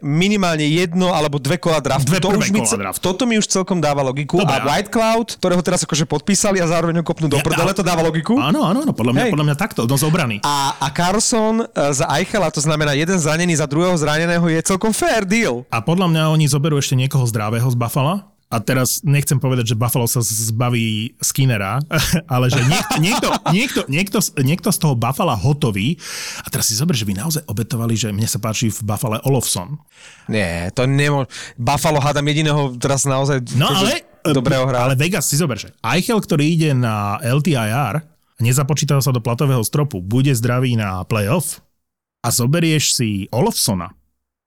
minimálne 0.01 0.65
jedno 0.65 1.11
alebo 1.11 1.37
dve 1.37 1.57
kola 1.57 1.79
draftu. 1.79 2.09
Dve 2.09 2.19
to 2.19 2.29
už 2.31 2.49
mi, 2.51 2.59
kola 2.61 2.77
draftu. 2.89 3.01
Toto 3.03 3.23
mi 3.25 3.37
už 3.37 3.47
celkom 3.47 3.81
dáva 3.81 4.01
logiku. 4.01 4.39
Dobre, 4.39 4.55
a 4.55 4.65
White 4.65 4.89
Cloud, 4.89 5.27
ktorého 5.39 5.61
teraz 5.61 5.83
akože 5.83 6.05
podpísali 6.05 6.57
a 6.59 6.65
zároveň 6.67 7.01
ho 7.01 7.05
kopnú 7.05 7.27
do 7.27 7.37
Ja, 7.39 7.45
prdele, 7.45 7.71
ale- 7.71 7.77
to 7.77 7.85
dáva 7.85 8.01
logiku. 8.01 8.37
Áno, 8.39 8.63
áno, 8.63 8.83
áno, 8.83 8.93
podľa 8.93 9.13
mňa, 9.13 9.23
Hej. 9.27 9.31
podľa 9.33 9.45
mňa 9.49 9.55
takto, 9.57 9.81
no 9.85 9.95
z 9.95 10.03
obrany. 10.05 10.37
A, 10.43 10.77
a 10.79 10.87
Carlson 10.89 11.63
e, 11.63 11.65
za 11.93 12.05
Eichela, 12.17 12.49
to 12.49 12.61
znamená 12.61 12.93
jeden 12.93 13.17
zranený 13.17 13.55
za 13.55 13.65
druhého 13.65 13.95
zraneného, 13.97 14.45
je 14.47 14.59
celkom 14.61 14.91
fair 14.91 15.23
deal. 15.23 15.65
A 15.69 15.79
podľa 15.79 16.07
mňa 16.09 16.23
oni 16.29 16.45
zoberú 16.45 16.77
ešte 16.77 16.93
niekoho 16.93 17.23
zdravého 17.25 17.62
z 17.71 17.77
Buffalo. 17.79 18.33
A 18.53 18.61
teraz 18.61 19.01
nechcem 19.01 19.41
povedať, 19.41 19.73
že 19.73 19.79
Buffalo 19.79 20.05
sa 20.05 20.21
zbaví 20.21 21.17
Skinnera, 21.17 21.81
ale 22.33 22.53
že 22.53 22.61
niekto, 22.61 22.95
niekto, 23.01 23.27
niekto, 23.49 23.79
niekto, 23.89 24.17
niekto 24.45 24.69
z 24.69 24.77
toho 24.77 24.93
Buffalo 24.93 25.33
hotový. 25.33 25.97
A 26.45 26.53
teraz 26.53 26.69
si 26.69 26.77
zober, 26.77 26.93
že 26.93 27.09
by 27.09 27.17
naozaj 27.17 27.41
obetovali, 27.49 27.97
že 27.97 28.13
mne 28.13 28.29
sa 28.29 28.37
páči 28.37 28.69
v 28.69 28.85
Buffalo 28.85 29.17
Olofsson. 29.25 29.81
Nie, 30.29 30.69
to 30.77 30.85
nemôže. 30.85 31.33
Buffalo 31.57 31.97
hádam 31.97 32.29
jediného 32.29 32.77
teraz 32.77 33.09
naozaj 33.09 33.41
No 33.57 33.73
akože 33.73 34.05
ale, 34.21 34.33
dobrého 34.37 34.69
hra. 34.69 34.85
ale 34.85 34.93
Vegas 35.01 35.25
si 35.25 35.33
zober, 35.33 35.57
že 35.57 35.73
Eichel, 35.81 36.21
ktorý 36.21 36.45
ide 36.45 36.77
na 36.77 37.17
LTIR, 37.25 38.05
nezapočítal 38.37 39.01
sa 39.01 39.09
do 39.09 39.17
platového 39.17 39.65
stropu, 39.65 39.97
bude 39.97 40.29
zdravý 40.29 40.77
na 40.77 41.01
playoff, 41.09 41.57
a 42.23 42.31
zoberieš 42.31 42.95
si 42.95 43.09
Olofsona 43.35 43.91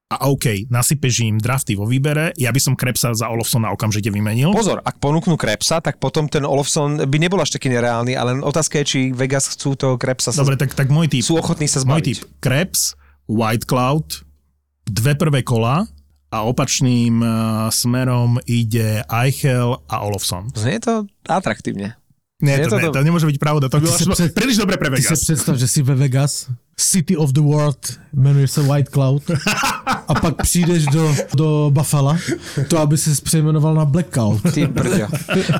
a 0.06 0.30
OK, 0.30 0.70
nasypeš 0.70 1.26
im 1.26 1.36
drafty 1.42 1.74
vo 1.74 1.82
výbere, 1.82 2.30
ja 2.38 2.54
by 2.54 2.60
som 2.62 2.78
Krebsa 2.78 3.10
za 3.10 3.26
Olofsona 3.26 3.74
okamžite 3.74 4.06
vymenil. 4.14 4.54
Pozor, 4.54 4.78
ak 4.86 5.02
ponúknú 5.02 5.34
Krebsa, 5.34 5.82
tak 5.82 5.98
potom 5.98 6.30
ten 6.30 6.46
Olofsson 6.46 7.02
by 7.10 7.16
nebol 7.18 7.42
až 7.42 7.58
taký 7.58 7.66
nereálny, 7.74 8.14
ale 8.14 8.38
otázka 8.38 8.78
je, 8.82 8.84
či 8.86 9.00
Vegas 9.10 9.50
chcú 9.50 9.74
toho 9.74 9.94
Krebsa 9.98 10.30
sa 10.30 10.46
Dobre, 10.46 10.54
tak, 10.54 10.78
tak 10.78 10.94
môj 10.94 11.10
typ. 11.10 11.26
sú 11.26 11.34
ochotní 11.34 11.66
sa 11.66 11.82
Môj 11.82 11.98
zbaviť. 11.98 12.04
typ. 12.06 12.18
Krebs, 12.38 12.94
White 13.26 13.66
Cloud, 13.66 14.22
dve 14.86 15.18
prvé 15.18 15.42
kola 15.42 15.90
a 16.30 16.38
opačným 16.46 17.18
uh, 17.18 17.30
smerom 17.74 18.38
ide 18.46 19.02
Eichel 19.10 19.74
a 19.90 20.06
Olofsson. 20.06 20.54
Znie 20.54 20.78
to 20.78 21.10
atraktívne. 21.26 21.98
Nie, 22.36 22.60
Je 22.60 22.68
to, 22.68 22.76
to 22.76 22.76
ne, 22.76 22.88
to 22.92 23.00
nemôže 23.00 23.24
byť 23.24 23.38
pravda. 23.40 23.72
To 23.72 23.80
by 23.80 23.88
Ty 23.88 23.96
si 23.96 24.04
bolo 24.04 24.12
před- 24.12 24.36
príliš 24.36 24.60
dobre 24.60 24.76
pre 24.76 24.92
Ty 24.92 25.00
si 25.00 25.08
Vegas. 25.08 25.20
představ, 25.24 25.56
že 25.56 25.68
jsi 25.68 25.80
ve 25.82 25.94
Vegas, 25.94 26.46
City 26.76 27.16
of 27.16 27.32
the 27.32 27.40
World, 27.40 27.80
jmenuje 28.12 28.48
se 28.48 28.60
White 28.60 28.92
Cloud, 28.92 29.22
a 30.08 30.12
pak 30.20 30.36
přijdeš 30.44 30.84
do, 30.92 31.14
do 31.34 31.70
Buffalo, 31.72 32.16
to 32.68 32.78
aby 32.78 32.98
se 32.98 33.10
přejmenoval 33.24 33.74
na 33.74 33.84
Blackout. 33.84 34.52
Ty 34.52 34.66
brďo. 34.68 35.08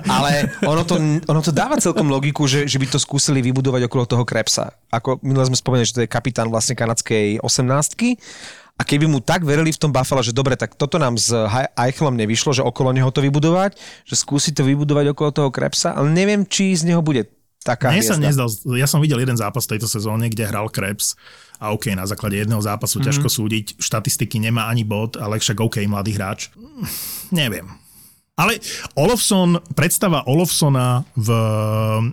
Ale 0.09 0.53
ono 0.69 0.85
to, 0.85 1.01
ono 1.27 1.41
to 1.43 1.51
dáva 1.51 1.81
celkom 1.81 2.13
logiku, 2.13 2.45
že, 2.45 2.69
že 2.69 2.77
by 2.79 2.87
to 2.93 3.01
skúsili 3.01 3.41
vybudovať 3.41 3.89
okolo 3.89 4.05
toho 4.07 4.25
Krebsa. 4.29 4.77
Ako 4.93 5.17
minule 5.25 5.49
sme 5.49 5.57
spomenuli, 5.57 5.89
že 5.89 5.97
to 5.97 6.05
je 6.05 6.13
kapitán 6.13 6.53
vlastne 6.53 6.77
kanadskej 6.77 7.41
18 7.41 7.97
a 8.77 8.83
keby 8.85 9.09
mu 9.09 9.25
tak 9.25 9.41
verili 9.41 9.73
v 9.73 9.81
tom 9.81 9.89
Buffalo, 9.89 10.21
že 10.21 10.37
dobre, 10.37 10.53
tak 10.53 10.77
toto 10.77 11.01
nám 11.01 11.17
s 11.17 11.33
Eichelom 11.81 12.13
nevyšlo, 12.13 12.53
že 12.53 12.61
okolo 12.61 12.93
neho 12.93 13.09
to 13.09 13.25
vybudovať, 13.25 13.73
že 14.05 14.15
skúsi 14.21 14.53
to 14.53 14.69
vybudovať 14.69 15.17
okolo 15.17 15.31
toho 15.33 15.49
Krebsa, 15.49 15.97
ale 15.97 16.13
neviem, 16.13 16.45
či 16.45 16.77
z 16.77 16.93
neho 16.93 17.01
bude 17.01 17.25
taká 17.65 17.91
Mne 17.91 18.05
sa 18.05 18.21
nezdal, 18.21 18.47
ja 18.77 18.85
som 18.85 19.01
videl 19.01 19.19
jeden 19.19 19.35
zápas 19.35 19.65
v 19.65 19.75
tejto 19.75 19.89
sezóne, 19.89 20.29
kde 20.29 20.45
hral 20.47 20.69
Krebs 20.69 21.17
a 21.57 21.73
OK, 21.73 21.89
na 21.97 22.05
základe 22.05 22.37
jedného 22.37 22.61
zápasu 22.61 23.01
mm-hmm. 23.01 23.09
ťažko 23.09 23.29
súdiť, 23.33 23.67
štatistiky 23.81 24.37
nemá 24.39 24.69
ani 24.69 24.85
bod, 24.85 25.17
ale 25.17 25.41
však 25.41 25.57
OK, 25.57 25.81
mladý 25.89 26.13
hráč. 26.15 26.53
Neviem. 27.33 27.86
Ale 28.37 28.61
Olofsson, 29.01 29.65
predstava 29.73 30.29
Olofsona 30.29 31.09
v, 31.17 31.29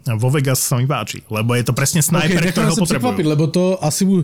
vo 0.07 0.29
Vegas 0.31 0.63
sa 0.63 0.79
mi 0.79 0.87
páči, 0.87 1.19
lebo 1.27 1.51
je 1.51 1.67
to 1.67 1.75
presne 1.75 1.99
sniper, 1.99 2.39
okay, 2.39 2.55
ktorého 2.55 2.79
překvapit, 2.79 3.27
potrebujú. 3.27 3.33
lebo 3.35 3.45
to 3.51 3.75
asi 3.83 4.07
uh, 4.07 4.23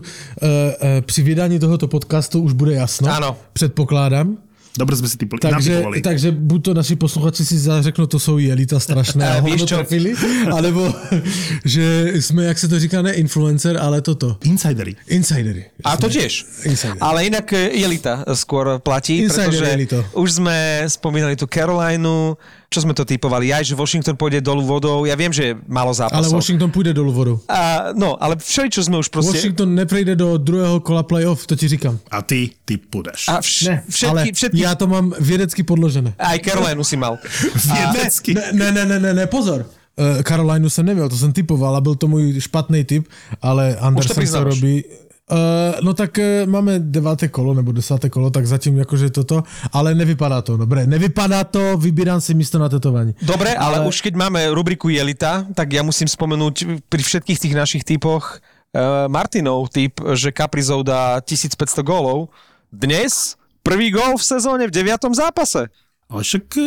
při 1.04 1.20
vydání 1.20 1.60
tohoto 1.60 1.92
podcastu 1.92 2.40
už 2.40 2.56
bude 2.56 2.72
jasno. 2.72 3.12
Ano. 3.12 3.36
Předpokládám. 3.52 4.40
Dobre 4.70 4.94
sme 4.94 5.10
si 5.10 5.18
typli, 5.18 5.42
Takže, 5.42 5.82
natypovali. 5.82 5.98
takže 5.98 6.28
buď 6.30 6.60
to 6.62 6.72
naši 6.74 6.94
posluchači 6.96 7.42
si 7.44 7.58
zařeknou, 7.58 8.06
to 8.06 8.18
jsou 8.18 8.38
jelita 8.38 8.80
strašné 8.80 9.26
a 9.30 9.34
Eh, 9.36 9.40
hovno 9.42 9.66
čo? 9.66 9.76
trefili, 9.76 10.14
alebo 10.46 10.94
že 11.64 12.12
jsme, 12.14 12.44
jak 12.44 12.58
se 12.58 12.68
to 12.68 12.78
říká, 12.78 13.02
ne 13.02 13.12
influencer, 13.12 13.76
ale 13.82 14.00
toto. 14.00 14.36
Insidery. 14.44 14.94
Insidery. 15.08 15.64
A 15.84 15.96
to 15.96 16.06
tiež. 16.08 16.46
Insider. 16.64 16.96
Ale 17.00 17.26
inak 17.26 17.52
e, 17.52 17.70
Jelita 17.82 18.24
skôr 18.34 18.78
platí, 18.78 19.18
Insider 19.26 19.50
pretože 19.50 19.64
Jelito. 19.70 19.98
už 20.14 20.28
sme 20.38 20.56
spomínali 20.86 21.34
tu 21.36 21.50
Carolinu, 21.50 22.38
čo 22.70 22.86
sme 22.86 22.94
to 22.94 23.02
typovali, 23.02 23.50
aj, 23.50 23.66
že 23.66 23.74
Washington 23.74 24.14
pôjde 24.14 24.46
dolu 24.46 24.62
vodou, 24.62 25.02
ja 25.02 25.18
viem, 25.18 25.34
že 25.34 25.42
je 25.42 25.52
málo 25.66 25.90
Ale 25.90 26.06
zápasov. 26.06 26.38
Washington 26.38 26.70
půjde 26.70 26.94
dolů 26.94 27.12
vodou. 27.12 27.36
A, 27.50 27.90
no, 27.98 28.14
ale 28.22 28.38
všeličo 28.38 28.86
sme 28.86 29.02
už 29.02 29.10
proste... 29.10 29.34
Washington 29.34 29.74
neprejde 29.74 30.14
do 30.14 30.38
druhého 30.38 30.78
kola 30.78 31.02
playoff, 31.02 31.50
to 31.50 31.58
ti 31.58 31.66
říkám. 31.66 31.98
A 32.14 32.22
ty, 32.22 32.50
ty 32.64 32.78
půjdeš. 32.78 33.26
A 33.28 33.42
vš, 33.42 33.62
Ne, 33.66 33.82
všetky, 33.90 34.06
ale 34.06 34.20
všetky, 34.32 34.60
já 34.62 34.74
to 34.74 34.86
mám 34.86 35.12
vědecky 35.18 35.62
podložené. 35.66 36.14
Aj 36.14 36.38
Carolinu 36.38 36.84
si 36.86 36.94
mal. 36.96 37.18
Viedecky. 37.74 38.34
Ne, 38.38 38.52
ne, 38.54 38.70
ne, 38.70 38.84
ne, 38.86 38.98
ne, 39.00 39.10
ne 39.14 39.26
pozor. 39.26 39.66
Uh, 39.98 40.22
Carolinu 40.22 40.70
jsem 40.70 40.86
neměl, 40.86 41.08
to 41.08 41.16
jsem 41.18 41.32
typoval 41.32 41.76
a 41.76 41.80
byl 41.80 41.94
to 41.94 42.06
můj 42.08 42.40
špatný 42.40 42.84
typ, 42.84 43.08
ale 43.42 43.76
Anderson 43.76 44.08
to 44.08 44.14
priznávaš. 44.14 44.54
robí. 44.54 44.84
Uh, 45.30 45.78
no 45.86 45.94
tak 45.94 46.18
uh, 46.18 46.42
máme 46.42 46.82
deváté 46.82 47.30
kolo 47.30 47.54
nebo 47.54 47.70
desáté 47.70 48.10
kolo, 48.10 48.34
tak 48.34 48.50
zatím 48.50 48.82
jakože 48.82 49.14
toto, 49.14 49.46
ale 49.70 49.94
nevypadá 49.94 50.42
to, 50.42 50.58
dobre, 50.58 50.90
nevypadá 50.90 51.46
to, 51.46 51.78
vybírám 51.78 52.18
si 52.18 52.34
místo 52.34 52.58
na 52.58 52.68
tetování. 52.68 53.14
Dobre, 53.22 53.54
ale, 53.54 53.78
Ale- 53.78 53.86
už 53.86 54.02
keď 54.02 54.18
máme 54.18 54.50
rubriku 54.50 54.90
Jelita, 54.90 55.46
tak 55.54 55.70
ja 55.70 55.86
musím 55.86 56.10
spomenúť 56.10 56.82
pri 56.90 57.02
všetkých 57.06 57.38
tých 57.38 57.54
našich 57.54 57.86
typoch 57.86 58.42
uh, 58.74 59.06
Martinov 59.06 59.70
typ, 59.70 60.02
že 60.18 60.34
Kaprizov 60.34 60.82
dá 60.82 61.22
1500 61.22 61.78
gólov. 61.86 62.34
Dnes 62.74 63.38
prvý 63.62 63.94
gól 63.94 64.18
v 64.18 64.24
sezóne 64.26 64.66
v 64.66 64.74
deviatom 64.74 65.14
zápase. 65.14 65.70
Ale 66.10 66.26
však 66.26 66.44
e, 66.58 66.62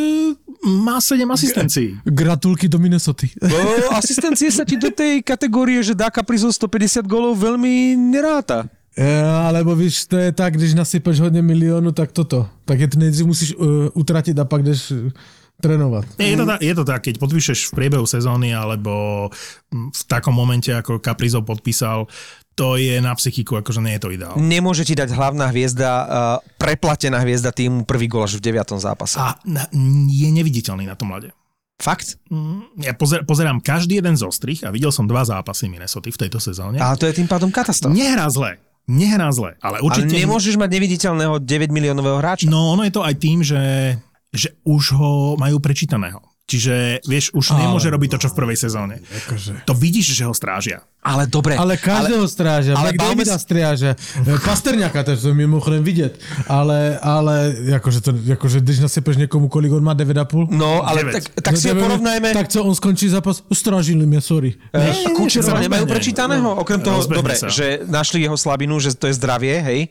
má 0.64 1.04
7 1.04 1.32
asistencií. 1.32 2.00
Gratulky 2.08 2.72
do 2.72 2.80
Minnesota. 2.80 3.28
O, 3.44 3.92
asistencie 4.00 4.48
sa 4.48 4.64
ti 4.64 4.80
do 4.80 4.88
tej 4.88 5.20
kategórie, 5.20 5.84
že 5.84 5.92
dá 5.92 6.08
Kaprizov 6.08 6.56
150 6.56 7.04
gólov 7.04 7.36
veľmi 7.36 8.00
neráta. 8.00 8.72
E, 8.96 9.20
alebo 9.22 9.76
víš, 9.76 10.08
to 10.08 10.16
je 10.16 10.32
tak, 10.32 10.56
když 10.56 10.74
nasypeš 10.74 11.20
hodně 11.20 11.42
milionu, 11.42 11.92
tak 11.92 12.12
toto. 12.12 12.48
Tak 12.66 12.80
je 12.80 12.88
to 12.88 13.00
nejdřív 13.00 13.26
musíš 13.26 13.56
uh, 13.56 13.88
utratit 13.94 14.40
a 14.40 14.46
pak 14.46 14.64
jdeš 14.64 14.92
uh, 14.92 15.12
trénovat. 15.62 16.06
Nie, 16.20 16.28
Je 16.28 16.38
to, 16.38 16.46
tak, 16.46 16.62
je 16.62 16.76
to 16.76 16.84
tak, 16.84 17.02
keď 17.04 17.16
podpíšeš 17.24 17.60
v 17.72 17.76
priebehu 17.80 18.04
sezóny 18.04 18.52
alebo 18.52 19.28
v 19.72 20.02
takom 20.12 20.36
momente, 20.36 20.76
ako 20.76 21.00
Kaprizov 21.00 21.48
podpísal, 21.48 22.04
to 22.54 22.78
je 22.78 23.02
na 23.02 23.14
psychiku, 23.18 23.58
akože 23.60 23.82
nie 23.82 23.98
je 23.98 24.02
to 24.02 24.10
ideál. 24.14 24.34
Nemôže 24.38 24.86
ti 24.86 24.94
dať 24.94 25.10
hlavná 25.14 25.50
hviezda, 25.50 25.90
uh, 25.90 26.06
preplatená 26.58 27.22
hviezda 27.22 27.50
týmu 27.50 27.86
prvý 27.86 28.06
gól 28.06 28.30
až 28.30 28.38
v 28.38 28.46
deviatom 28.46 28.78
zápase. 28.78 29.18
A 29.18 29.38
na- 29.46 29.70
je 30.10 30.30
neviditeľný 30.30 30.86
na 30.86 30.94
tom 30.94 31.10
mlade. 31.10 31.34
Fakt? 31.82 32.16
Ja 32.80 32.94
pozer, 32.96 33.26
pozerám 33.28 33.60
každý 33.60 34.00
jeden 34.00 34.16
zo 34.16 34.30
strich 34.32 34.64
a 34.64 34.72
videl 34.72 34.94
som 34.94 35.04
dva 35.10 35.26
zápasy 35.26 35.68
Minnesota 35.68 36.08
v 36.08 36.16
tejto 36.16 36.40
sezóne. 36.40 36.80
Ale 36.80 36.96
to 36.96 37.10
je 37.10 37.18
tým 37.18 37.28
pádom 37.28 37.50
katastrofa. 37.52 37.92
Nehrá 37.92 38.30
zle. 38.32 38.62
Nehrá 38.84 39.32
zle, 39.32 39.56
ale 39.64 39.80
Ale 39.80 39.88
určite... 39.88 40.12
nemôžeš 40.12 40.60
mať 40.60 40.70
neviditeľného 40.76 41.40
9 41.40 41.72
miliónového 41.72 42.20
hráča. 42.20 42.52
No 42.52 42.76
ono 42.76 42.84
je 42.84 42.94
to 42.94 43.02
aj 43.04 43.16
tým, 43.16 43.40
že, 43.40 43.96
že 44.32 44.60
už 44.68 44.84
ho 44.96 45.12
majú 45.40 45.60
prečítaného. 45.64 46.20
Čiže, 46.44 47.00
vieš, 47.08 47.32
už 47.32 47.56
Ale- 47.56 47.60
nemôže 47.66 47.88
robiť 47.88 48.10
to, 48.12 48.28
čo 48.28 48.30
v 48.30 48.36
prvej 48.36 48.58
sezóne. 48.60 49.00
Akože. 49.00 49.64
To 49.64 49.74
vidíš, 49.74 50.12
že 50.12 50.28
ho 50.28 50.36
strážia. 50.36 50.84
Ale 51.00 51.24
dobre. 51.28 51.56
Ale 51.56 51.76
každého 51.80 52.28
ale 52.28 52.28
ale 52.76 52.90
bavme 52.96 53.24
McDavida 53.24 53.36
s- 53.40 53.44
stráža, 53.44 53.92
e, 54.24 54.40
Pasterňaka, 54.40 55.04
to 55.04 55.12
je 55.16 55.34
mimochodem 55.36 55.84
vidět, 55.84 56.20
ale, 56.48 57.00
ale 57.00 57.56
akože, 57.76 58.00
to, 58.04 58.12
akože 58.32 58.60
když 58.60 58.80
nasypeš 58.80 59.16
někomu, 59.28 59.48
kolik 59.48 59.72
on 59.72 59.84
má 59.84 59.96
9,5? 59.96 60.48
No, 60.52 60.84
ale 60.84 61.04
Deväť. 61.04 61.12
tak, 61.12 61.24
tak 61.44 61.54
si 61.60 61.68
ho 61.72 61.76
porovnajme. 61.76 62.32
Tak 62.36 62.48
co, 62.48 62.64
on 62.64 62.76
skončí 62.76 63.08
zápas? 63.10 63.44
Strážili 63.54 64.06
mě, 64.06 64.22
sorry. 64.22 64.56
Eh, 64.76 64.96
Kučerova 65.16 65.60
nie, 65.60 65.68
nemajú 65.72 65.86
prečítaného? 65.88 66.56
Okrem 66.60 66.80
toho, 66.84 67.00
Rozbehne 67.04 67.20
dobre, 67.24 67.36
sa. 67.40 67.48
že 67.52 67.84
našli 67.88 68.24
jeho 68.24 68.36
slabinu, 68.40 68.80
že 68.84 68.96
to 68.96 69.08
je 69.08 69.16
zdravie, 69.16 69.60
hej, 69.64 69.82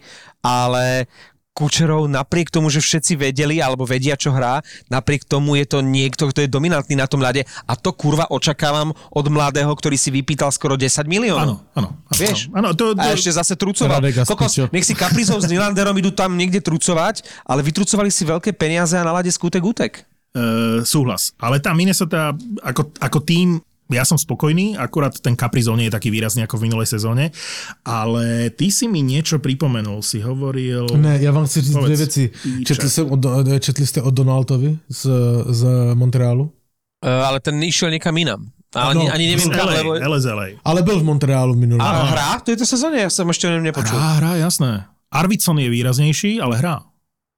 ale 0.44 1.06
Kučerov 1.52 2.08
napriek 2.08 2.48
tomu, 2.48 2.72
že 2.72 2.80
všetci 2.80 3.12
vedeli 3.20 3.60
alebo 3.60 3.84
vedia, 3.84 4.16
čo 4.16 4.32
hrá, 4.32 4.64
napriek 4.88 5.28
tomu 5.28 5.60
je 5.60 5.68
to 5.68 5.84
niekto, 5.84 6.32
kto 6.32 6.44
je 6.44 6.48
dominantný 6.48 6.96
na 6.96 7.04
tom 7.04 7.20
ľade 7.20 7.44
a 7.44 7.72
to 7.76 7.92
kurva 7.92 8.24
očakávam 8.32 8.96
od 9.12 9.26
mladého, 9.28 9.68
ktorý 9.68 10.00
si 10.00 10.08
vypýtal 10.08 10.48
skoro 10.48 10.80
10 10.80 11.04
miliónov. 11.04 11.60
Áno, 11.76 11.76
áno. 11.76 11.88
Vieš? 12.16 12.48
Áno, 12.56 12.72
to, 12.72 12.96
to, 12.96 13.04
A 13.04 13.12
ešte 13.12 13.36
zase 13.36 13.52
trucoval. 13.60 14.00
Kokos, 14.24 14.64
nech 14.72 14.88
si 14.88 14.96
Kaprizov 14.96 15.44
s 15.44 15.48
Nylanderom 15.52 15.92
idú 16.00 16.08
tam 16.08 16.40
niekde 16.40 16.64
trucovať, 16.64 17.20
ale 17.44 17.60
vytrucovali 17.60 18.08
si 18.08 18.24
veľké 18.24 18.56
peniaze 18.56 18.96
a 18.96 19.04
na 19.04 19.12
lade 19.12 19.28
skutek 19.28 19.60
útek. 19.60 19.92
Uh, 20.32 20.80
súhlas. 20.88 21.36
Ale 21.36 21.60
tá 21.60 21.76
Minnesota 21.76 22.32
ako, 22.64 22.96
ako 22.96 23.18
tým, 23.20 23.60
ja 23.92 24.04
som 24.04 24.18
spokojný, 24.18 24.76
akurát 24.76 25.12
ten 25.20 25.36
Caprizov 25.36 25.76
nie 25.76 25.88
je 25.88 25.94
taký 25.94 26.10
výrazný 26.10 26.42
ako 26.44 26.58
v 26.58 26.62
minulej 26.68 26.88
sezóne, 26.88 27.30
ale 27.84 28.50
ty 28.52 28.72
si 28.72 28.88
mi 28.88 29.04
niečo 29.04 29.38
pripomenul, 29.38 30.02
si 30.02 30.20
hovoril... 30.20 30.86
Ne, 30.96 31.18
já 31.20 31.30
vám 31.32 31.46
chci 31.46 31.60
říct 31.60 31.76
věci. 31.76 32.30
Píče. 32.42 32.74
Četli, 32.74 32.90
jsem 32.90 33.10
od, 33.10 33.20
četli 33.60 33.86
jste 33.86 34.02
o 34.02 34.10
Donaldovi 34.10 34.78
z, 34.88 35.06
z 35.48 35.66
Montrealu? 35.94 36.52
Uh, 37.02 37.26
ale 37.26 37.40
ten 37.42 37.58
išiel 37.62 37.90
niekam 37.90 38.14
inam. 38.14 38.46
Ale 38.72 38.94
No, 38.94 39.00
ani, 39.00 39.10
ani 39.10 39.24
neviem 39.34 39.50
kam, 39.50 39.68
lebo... 39.68 39.98
LSLA. 39.98 40.62
Ale 40.64 40.82
byl 40.82 41.00
v 41.00 41.04
Montrealu 41.04 41.54
minulý. 41.58 41.82
A 41.82 42.08
hrá 42.08 42.38
v 42.38 42.42
tejto 42.42 42.64
sezóne? 42.64 43.04
Ja 43.04 43.10
som 43.10 43.28
ešte 43.28 43.44
o 43.44 43.52
ňom 43.52 43.66
nepočul. 43.66 43.98
Hrá, 43.98 44.22
hrá, 44.22 44.32
jasné. 44.40 44.86
Arvidsson 45.12 45.58
je 45.60 45.68
výraznejší, 45.68 46.40
ale 46.40 46.56
hrá. 46.56 46.80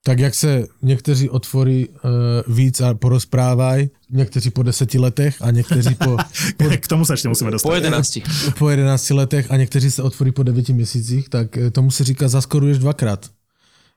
Tak 0.07 0.19
jak 0.19 0.35
se 0.35 0.67
někteří 0.83 1.31
otvorí 1.31 1.89
uh, 1.89 2.55
víc 2.55 2.81
a 2.81 2.95
porozprávají, 2.95 3.91
někteří 4.11 4.51
po 4.51 4.63
deseti 4.63 4.99
letech 4.99 5.43
a 5.43 5.51
někteří 5.51 5.95
po, 5.95 6.17
po, 6.57 6.65
K 6.69 6.87
tomu 6.89 7.09
sa 7.09 7.17
ešte 7.17 7.33
musíme 7.33 7.49
dostať. 7.49 7.65
Po 7.65 7.73
11. 7.73 8.19
po 8.61 8.65
11 8.69 9.11
letech 9.11 9.45
a 9.49 9.57
někteří 9.57 9.91
se 9.91 10.03
otvorí 10.05 10.33
po 10.33 10.43
9 10.45 10.69
měsících, 10.77 11.29
tak 11.29 11.57
eh, 11.57 11.71
tomu 11.73 11.89
se 11.89 12.05
říká 12.05 12.29
zaskoruješ 12.29 12.79
dvakrát. 12.85 13.33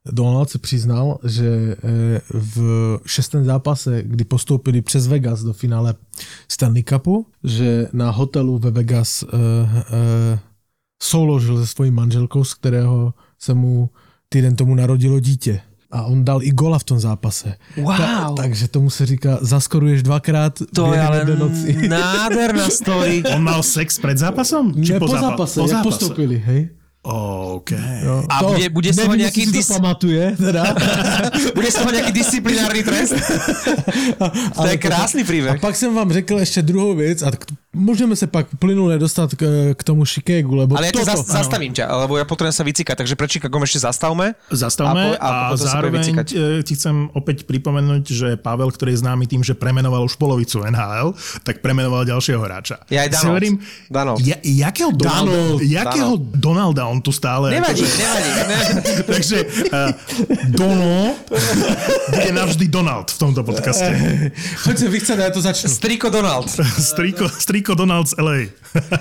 Donald 0.07 0.49
se 0.49 0.59
přiznal, 0.59 1.19
že 1.27 1.75
eh, 1.75 2.21
v 2.31 2.59
šestém 3.05 3.45
zápase, 3.45 4.03
kdy 4.03 4.23
postoupili 4.23 4.81
přes 4.81 5.07
Vegas 5.07 5.43
do 5.43 5.53
finále 5.53 5.95
Stanley 6.47 6.83
Cupu, 6.83 7.27
že 7.43 7.87
na 7.93 8.11
hotelu 8.11 8.57
ve 8.57 8.71
Vegas 8.71 9.23
uh, 9.23 9.29
uh, 9.29 10.39
souložil 11.03 11.59
se 11.59 11.67
svojí 11.67 11.91
manželkou, 11.91 12.43
z 12.43 12.53
kterého 12.53 13.13
se 13.39 13.53
mu 13.53 13.89
týden 14.29 14.55
tomu 14.55 14.75
narodilo 14.75 15.19
dítě. 15.19 15.61
A 15.91 16.03
on 16.03 16.19
dal 16.25 16.43
i 16.43 16.51
gola 16.51 16.79
v 16.79 16.83
tom 16.83 16.99
zápase. 16.99 17.55
Wow. 17.77 18.35
takže 18.35 18.67
tomu 18.67 18.89
se 18.89 19.05
říká, 19.05 19.37
zaskoruješ 19.41 20.03
dvakrát 20.03 20.59
To 20.75 20.93
je 20.93 21.01
ale 21.01 21.17
jedné 21.17 21.35
noci. 21.35 21.87
nádherná 21.87 22.69
story. 22.69 23.23
On 23.35 23.43
mal 23.43 23.63
sex 23.63 23.99
pred 23.99 24.17
zápasom? 24.17 24.73
Ne, 24.75 24.99
po 24.99 25.07
zápase, 25.07 25.59
po 25.59 25.67
zápase. 25.67 25.83
postoupili, 25.83 26.37
hej? 26.45 26.69
OK. 27.07 27.71
No, 28.03 28.23
A 28.29 28.43
bude- 28.43 28.67
bude 28.69 28.91
z 28.93 28.95
toho 28.99 29.15
nejaký 29.15 29.47
dis- 29.47 29.63
to 29.67 29.79
pamatuje, 29.79 30.35
teda. 30.35 30.75
Bude 31.55 31.71
z 31.71 31.75
toho 31.79 31.91
nejaký 31.91 32.11
disciplinárny 32.11 32.83
trest? 32.83 33.15
to 34.55 34.67
je 34.67 34.77
krásny 34.77 35.21
A 35.23 35.25
príbeh. 35.25 35.55
pak 35.61 35.75
jsem 35.75 35.95
vám 35.95 36.11
řekl 36.11 36.39
ještě 36.39 36.61
druhou 36.61 36.95
věc 36.95 37.21
a 37.23 37.31
můžeme 37.77 38.15
se 38.15 38.27
pak 38.27 38.47
plynule 38.59 38.97
dostat 38.99 39.35
k, 39.35 39.73
k 39.77 39.81
tomu 39.83 40.05
Chicagu, 40.05 40.55
lebo 40.55 40.77
Ale 40.77 40.89
ja 40.89 40.91
toto, 40.91 41.05
zas, 41.05 41.21
zastavím 41.25 41.73
ťa, 41.73 41.85
lebo 42.03 42.17
ja 42.17 42.25
potrebujem 42.25 42.55
sa 42.57 42.65
vycikať, 42.65 42.95
takže 42.97 43.13
pred 43.13 43.29
Chicagom 43.29 43.61
ešte 43.61 43.79
zastavme. 43.85 44.33
Zastavme 44.49 45.01
A 45.01 45.07
po- 45.13 45.19
a, 45.21 45.29
a 45.53 45.57
sa 45.57 45.77
zároveň 45.77 46.01
e, 46.01 46.65
ti 46.65 46.73
chcem 46.73 47.13
opäť 47.13 47.45
pripomenúť, 47.45 48.03
že 48.09 48.27
Pavel, 48.41 48.73
ktorý 48.73 48.97
je 48.97 48.99
známy 49.05 49.29
tým, 49.29 49.45
že 49.45 49.53
premenoval 49.53 50.01
už 50.09 50.17
polovicu 50.17 50.65
NHL, 50.65 51.13
tak 51.45 51.61
premenoval 51.61 52.03
ďalšieho 52.09 52.41
hráča. 52.41 52.81
Ja 52.89 53.05
aj 53.05 53.09
Donald. 53.13 53.27
hovorím, 53.29 53.53
Donald. 53.91 54.17
Ja, 54.25 54.37
jakého, 54.41 54.91
Donalda, 54.91 55.31
Donald. 55.31 55.59
jakého 55.61 56.11
Donalda 56.17 56.83
on 56.89 56.99
tu 57.03 57.11
stále... 57.13 57.51
Nevadí, 57.53 57.83
akože- 57.85 57.97
nevadí. 58.01 58.29
Ne. 58.47 58.59
Takže 59.13 59.37
uh, 59.69 59.91
Dono 60.49 61.13
bude 62.09 62.31
navždy 62.31 62.65
Donald 62.67 63.11
v 63.11 63.17
tomto 63.19 63.43
podcaste. 63.43 63.91
Choď 64.63 64.77
se 64.77 64.87
vychcet, 64.89 65.19
já 65.19 65.29
to 65.29 65.41
začnu. 65.41 65.69
Striko 65.69 66.09
Donald. 66.09 66.49
Striko, 66.79 67.29
Striko 67.29 67.66
Donald 67.75 68.07
z 68.07 68.13
LA. 68.21 68.39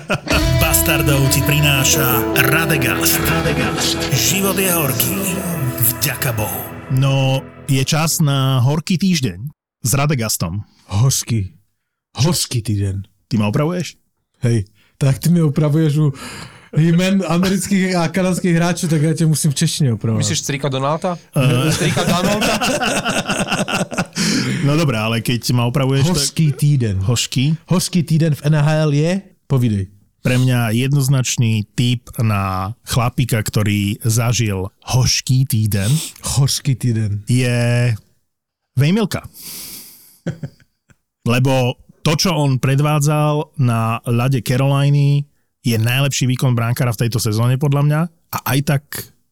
Bastardov 0.61 1.29
ti 1.29 1.41
prináša 1.45 2.23
Radegast. 2.51 3.19
Radegast. 3.29 3.95
Život 4.11 4.57
je 4.57 4.71
horký. 4.71 5.15
Vďaka 5.79 6.31
Bohu. 6.33 6.61
No, 6.91 7.43
je 7.67 7.83
čas 7.85 8.19
na 8.19 8.59
horký 8.59 8.97
týždeň 8.97 9.51
s 9.83 9.91
Radegastom. 9.93 10.63
Hořký. 10.87 11.53
Hořký 12.15 12.61
týden. 12.61 13.03
Ty 13.27 13.37
ma 13.37 13.47
opravuješ? 13.47 13.95
Hej, 14.39 14.65
tak 14.97 15.19
ty 15.19 15.29
mi 15.29 15.41
opravuješ 15.41 15.97
u 15.97 16.13
jmen 16.77 17.23
amerických 17.27 17.95
a 17.95 18.07
kanadských 18.07 18.55
hráčů, 18.55 18.87
tak 18.87 19.01
já 19.01 19.13
tě 19.13 19.25
musím 19.25 19.51
v 19.51 19.55
češtině 19.55 19.93
opravovat. 19.93 20.17
Myslíš 20.17 20.39
Strika 20.39 20.69
Donalda? 20.69 21.17
Strika 21.71 22.03
Donalda? 22.03 22.59
No 24.65 24.73
dobré, 24.77 24.97
ale 24.97 25.21
keď 25.23 25.41
ma 25.55 25.65
opravuješ, 25.69 26.03
tak... 26.07 26.11
Hořký 26.15 26.47
týden. 26.53 26.95
Hošky. 27.01 27.55
Hořký 27.67 28.01
týden 28.03 28.35
v 28.35 28.41
NHL 28.49 28.91
je? 28.93 29.11
Povídej. 29.47 29.87
Pre 30.21 30.35
mňa 30.35 30.75
jednoznačný 30.75 31.63
typ 31.71 32.11
na 32.19 32.75
chlapíka, 32.83 33.39
ktorý 33.39 34.01
zažil 34.03 34.67
hošký 34.83 35.47
týden, 35.47 35.87
Hořký 36.35 36.75
týden. 36.75 37.23
je 37.31 37.95
Vejmilka. 38.75 39.23
Lebo 41.23 41.79
to, 42.03 42.19
čo 42.19 42.35
on 42.35 42.59
predvádzal 42.59 43.55
na 43.63 44.03
ľade 44.03 44.43
Caroliny, 44.43 45.23
je 45.63 45.75
najlepší 45.79 46.27
výkon 46.27 46.55
bránkara 46.55 46.91
v 46.91 47.07
tejto 47.07 47.19
sezóne 47.19 47.55
podľa 47.55 47.81
mňa 47.83 48.01
a 48.35 48.37
aj 48.51 48.59
tak 48.67 48.83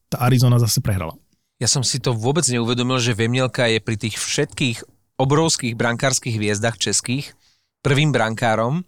tá 0.08 0.24
Arizona 0.24 0.56
zase 0.56 0.80
prehrala. 0.80 1.16
Ja 1.56 1.68
som 1.68 1.80
si 1.80 1.96
to 2.00 2.12
vôbec 2.12 2.44
neuvedomil, 2.44 3.00
že 3.00 3.16
Vemielka 3.16 3.64
je 3.68 3.80
pri 3.80 3.96
tých 3.96 4.20
všetkých 4.20 4.95
obrovských 5.16 5.76
brankárskych 5.76 6.36
hviezdach 6.36 6.76
českých 6.76 7.32
prvým 7.80 8.12
brankárom, 8.12 8.84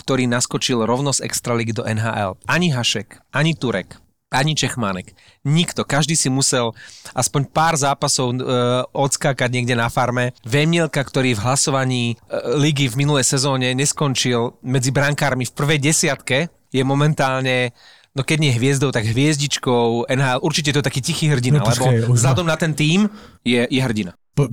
ktorý 0.00 0.26
naskočil 0.26 0.84
rovno 0.84 1.14
z 1.14 1.24
Extraligy 1.24 1.72
do 1.72 1.86
NHL. 1.86 2.36
Ani 2.50 2.74
Hašek, 2.74 3.22
ani 3.30 3.54
Turek, 3.54 3.96
ani 4.34 4.58
Čechmánek. 4.58 5.14
Nikto. 5.46 5.86
Každý 5.86 6.18
si 6.18 6.26
musel 6.28 6.74
aspoň 7.14 7.42
pár 7.54 7.78
zápasov 7.78 8.34
e, 8.34 8.42
odskákať 8.90 9.50
niekde 9.54 9.78
na 9.78 9.86
farme. 9.86 10.34
Vemielka, 10.42 10.98
ktorý 10.98 11.38
v 11.38 11.42
hlasovaní 11.46 12.04
e, 12.10 12.14
ligy 12.58 12.90
v 12.90 13.06
minulej 13.06 13.22
sezóne 13.22 13.70
neskončil 13.72 14.58
medzi 14.66 14.90
brankármi 14.90 15.46
v 15.46 15.54
prvej 15.54 15.78
desiatke, 15.78 16.50
je 16.74 16.82
momentálne 16.82 17.70
No 18.14 18.22
keď 18.22 18.38
nie 18.46 18.54
hviezdou, 18.54 18.94
tak 18.94 19.10
hviezdičkou 19.10 20.06
NHL. 20.06 20.38
Určite 20.38 20.70
to 20.70 20.78
je 20.78 20.86
taký 20.86 21.02
tichý 21.02 21.34
hrdina, 21.34 21.58
No 21.58 21.66
počkej, 21.66 22.06
lebo 22.06 22.14
vzhľadom 22.14 22.46
na 22.46 22.54
ten 22.54 22.70
tým 22.70 23.10
je, 23.42 23.66
je 23.66 23.80
hrdina. 23.82 24.14
Po, 24.34 24.48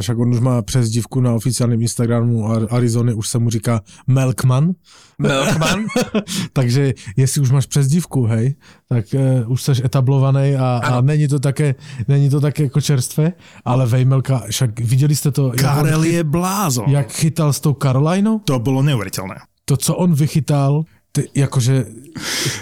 však 0.00 0.18
on 0.18 0.34
už 0.34 0.40
má 0.40 0.62
přezdívku 0.62 1.20
na 1.20 1.34
oficiálním 1.34 1.82
Instagramu 1.82 2.48
Ar- 2.48 2.66
Arizony, 2.70 3.14
už 3.14 3.28
se 3.28 3.38
mu 3.38 3.50
říká 3.50 3.80
Melkman. 4.06 4.72
Milkman? 5.18 5.84
Takže 6.52 6.94
jestli 7.16 7.40
už 7.40 7.50
máš 7.50 7.66
přezdívku, 7.66 8.24
hej, 8.26 8.54
tak 8.88 9.04
uh, 9.14 9.52
už 9.52 9.62
seš 9.62 9.82
etablovaný 9.84 10.56
a, 10.56 10.80
a 10.84 11.00
není 11.00 11.28
to 11.28 11.38
také, 11.38 11.74
není 12.08 12.30
to 12.30 12.40
také 12.40 12.62
jako 12.62 12.80
čerstvé, 12.80 13.32
ale 13.64 13.86
Vejmelka, 13.86 14.42
však 14.50 14.80
viděli 14.80 15.16
jste 15.16 15.30
to, 15.32 15.46
jak, 15.46 15.60
Karel 15.60 16.00
on, 16.00 16.06
je 16.06 16.24
blázon. 16.24 16.84
jak 16.88 17.12
chytal 17.12 17.52
s 17.52 17.60
tou 17.60 17.74
Karolajnou? 17.74 18.38
To 18.38 18.58
bolo 18.58 18.82
neuveriteľné. 18.82 19.36
To, 19.64 19.76
co 19.76 19.94
on 19.96 20.14
vychytal, 20.14 20.84
ty, 21.12 21.28
jakože, 21.34 21.86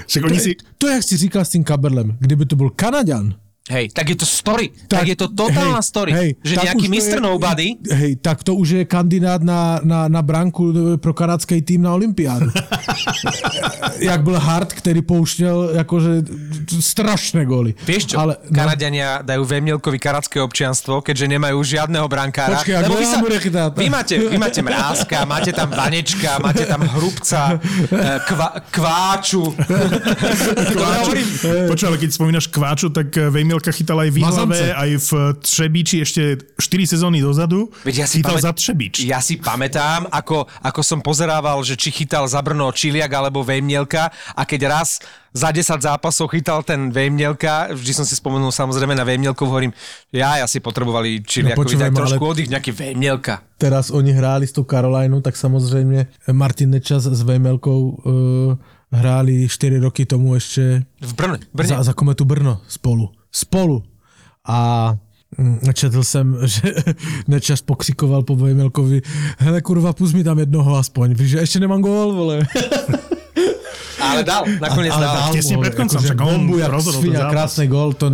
Však 0.06 0.22
to, 0.22 0.26
oni 0.26 0.36
je, 0.36 0.40
si... 0.40 0.56
to 0.78 0.88
jak 0.88 1.02
si 1.02 1.16
říkal 1.16 1.44
s 1.44 1.48
tím 1.48 1.64
Kaberlem, 1.64 2.16
kdyby 2.20 2.46
to 2.46 2.56
byl 2.56 2.70
Kanaďan, 2.70 3.34
Hej, 3.64 3.96
tak 3.96 4.12
je 4.12 4.16
to 4.20 4.28
story. 4.28 4.76
Tak, 4.92 5.00
tak 5.00 5.04
je 5.08 5.16
to 5.16 5.32
totálna 5.32 5.80
hej, 5.80 5.88
story. 5.88 6.12
hej, 6.12 6.30
že 6.44 6.54
nejaký 6.60 6.84
Mr. 6.84 7.16
je- 7.16 7.24
Nobody 7.24 7.68
Hej, 7.80 8.20
tak 8.20 8.44
to 8.44 8.60
už 8.60 8.68
je 8.68 8.82
kandidát 8.84 9.40
na, 9.40 9.80
na, 9.80 10.04
na 10.04 10.20
branku 10.20 10.68
pro 11.00 11.16
kanadský 11.16 11.64
tým 11.64 11.80
na 11.80 11.96
olympiádu. 11.96 12.52
Jak 14.04 14.20
byl 14.22 14.36
Hart, 14.38 14.72
který 14.72 15.02
pouštěl 15.02 15.70
jakože 15.80 16.10
strašné 16.80 17.44
góly. 17.48 17.74
Vieš 17.88 18.12
čo, 18.12 18.20
Ale, 18.20 18.36
Kanadiania 18.52 19.24
dajú 19.24 19.44
Vemielkovi 19.48 19.96
kanadské 19.96 20.44
občianstvo, 20.44 21.00
keďže 21.00 21.24
nemajú 21.32 21.64
žiadneho 21.64 22.04
brankára. 22.04 22.60
Počkej, 22.60 22.74
a 22.76 22.80
Lebo 22.84 23.00
bude 23.00 23.38
chytať? 23.40 23.80
vy, 23.80 23.88
máte, 23.88 24.14
vy 24.20 24.36
máte 24.36 24.60
Mrázka, 24.60 25.24
máte 25.24 25.56
tam 25.56 25.72
Vanečka, 25.72 26.36
máte 26.36 26.68
tam 26.68 26.84
Hrubca, 26.84 27.56
eh, 27.56 28.20
kva, 28.28 28.60
Kváču. 28.68 29.56
Dobre 30.68 30.96
hovorím? 31.00 31.28
Počuj, 31.72 31.86
ale 31.88 31.96
keď 31.96 32.10
spomínaš 32.12 32.46
Kváču, 32.52 32.92
tak 32.92 33.08
eh, 33.16 33.32
Vejmielka 33.54 33.70
chytal 33.70 33.98
aj 34.02 34.10
v 34.10 34.16
Ihlave, 34.18 34.58
aj 34.74 34.90
v 34.98 35.10
Třebíči 35.38 35.96
ešte 36.02 36.22
4 36.58 36.86
sezóny 36.98 37.22
dozadu. 37.22 37.70
Veď 37.86 37.94
ja 38.02 38.06
si 38.10 38.18
chytal 38.18 38.34
pamät- 38.34 38.42
za 38.42 38.52
Třebíč. 38.52 38.94
Ja 39.06 39.22
si 39.22 39.38
pamätám, 39.38 40.10
ako, 40.10 40.50
ako 40.58 40.80
som 40.82 40.98
pozerával, 40.98 41.62
že 41.62 41.78
či 41.78 41.94
chytal 41.94 42.26
za 42.26 42.42
Brno 42.42 42.66
Čiliak 42.74 43.14
alebo 43.14 43.46
Vejmielka 43.46 44.10
a 44.34 44.42
keď 44.42 44.60
raz 44.66 44.98
za 45.30 45.50
10 45.50 45.82
zápasov 45.82 46.30
chytal 46.30 46.62
ten 46.66 46.90
Vejmielka, 46.90 47.70
vždy 47.74 47.92
som 47.94 48.06
si 48.06 48.14
spomenul 48.14 48.50
samozrejme 48.50 48.94
na 48.94 49.06
Vejmielkov, 49.06 49.46
hovorím, 49.46 49.70
ja, 50.10 50.42
si 50.46 50.58
potrebovali 50.58 51.22
Čiliakovi 51.22 51.74
No, 51.74 51.80
dať 51.86 51.90
trošku 51.94 52.22
ale- 52.22 52.30
oddych, 52.34 52.50
nejaký 52.50 52.70
Vejmielka. 52.74 53.42
Teraz 53.58 53.90
oni 53.90 54.10
hráli 54.10 54.46
s 54.46 54.52
tou 54.52 54.62
Karolajnou, 54.66 55.20
tak 55.22 55.36
samozřejmě 55.36 56.06
Martin 56.32 56.70
Nečas 56.70 57.06
s 57.06 57.22
Vejmelkou 57.22 57.80
uh, 57.90 58.58
hráli 58.92 59.48
4 59.48 59.78
roky 59.78 60.06
tomu 60.06 60.34
ještě 60.34 60.84
V 61.00 61.12
Brne. 61.14 61.38
Brne. 61.54 61.68
za, 61.68 61.82
za 61.82 61.92
Kometu 61.92 62.24
Brno 62.24 62.60
spolu. 62.68 63.10
Spolu. 63.34 63.82
A 64.48 64.90
mm, 65.38 65.58
četl 65.74 66.02
jsem, 66.02 66.36
že 66.44 66.74
Nečas 67.28 67.62
pokřikoval 67.62 68.22
po 68.22 68.36
Vejmelkovi, 68.36 69.02
hele 69.38 69.60
kurva, 69.60 69.92
pust 69.92 70.14
mi 70.14 70.24
tam 70.24 70.38
jednoho 70.38 70.76
aspoň, 70.76 71.14
víš, 71.14 71.30
že 71.30 71.38
ještě 71.38 71.60
nemám 71.60 71.80
gól, 71.80 72.12
vole. 72.12 72.46
Ale 74.04 74.24
dal, 74.24 74.44
nakoniec 74.60 74.94
Ale 74.94 75.06
dal. 75.06 75.16
dal, 75.16 75.32
tesne 75.32 75.56
pred 75.58 75.74
koncom, 75.74 76.02
však 76.02 76.20
on 76.20 76.26
bombu, 76.26 76.58
jak 76.58 76.70
svinia, 76.82 77.30
krásny 77.30 77.66
gól, 77.66 77.92
to, 77.92 78.06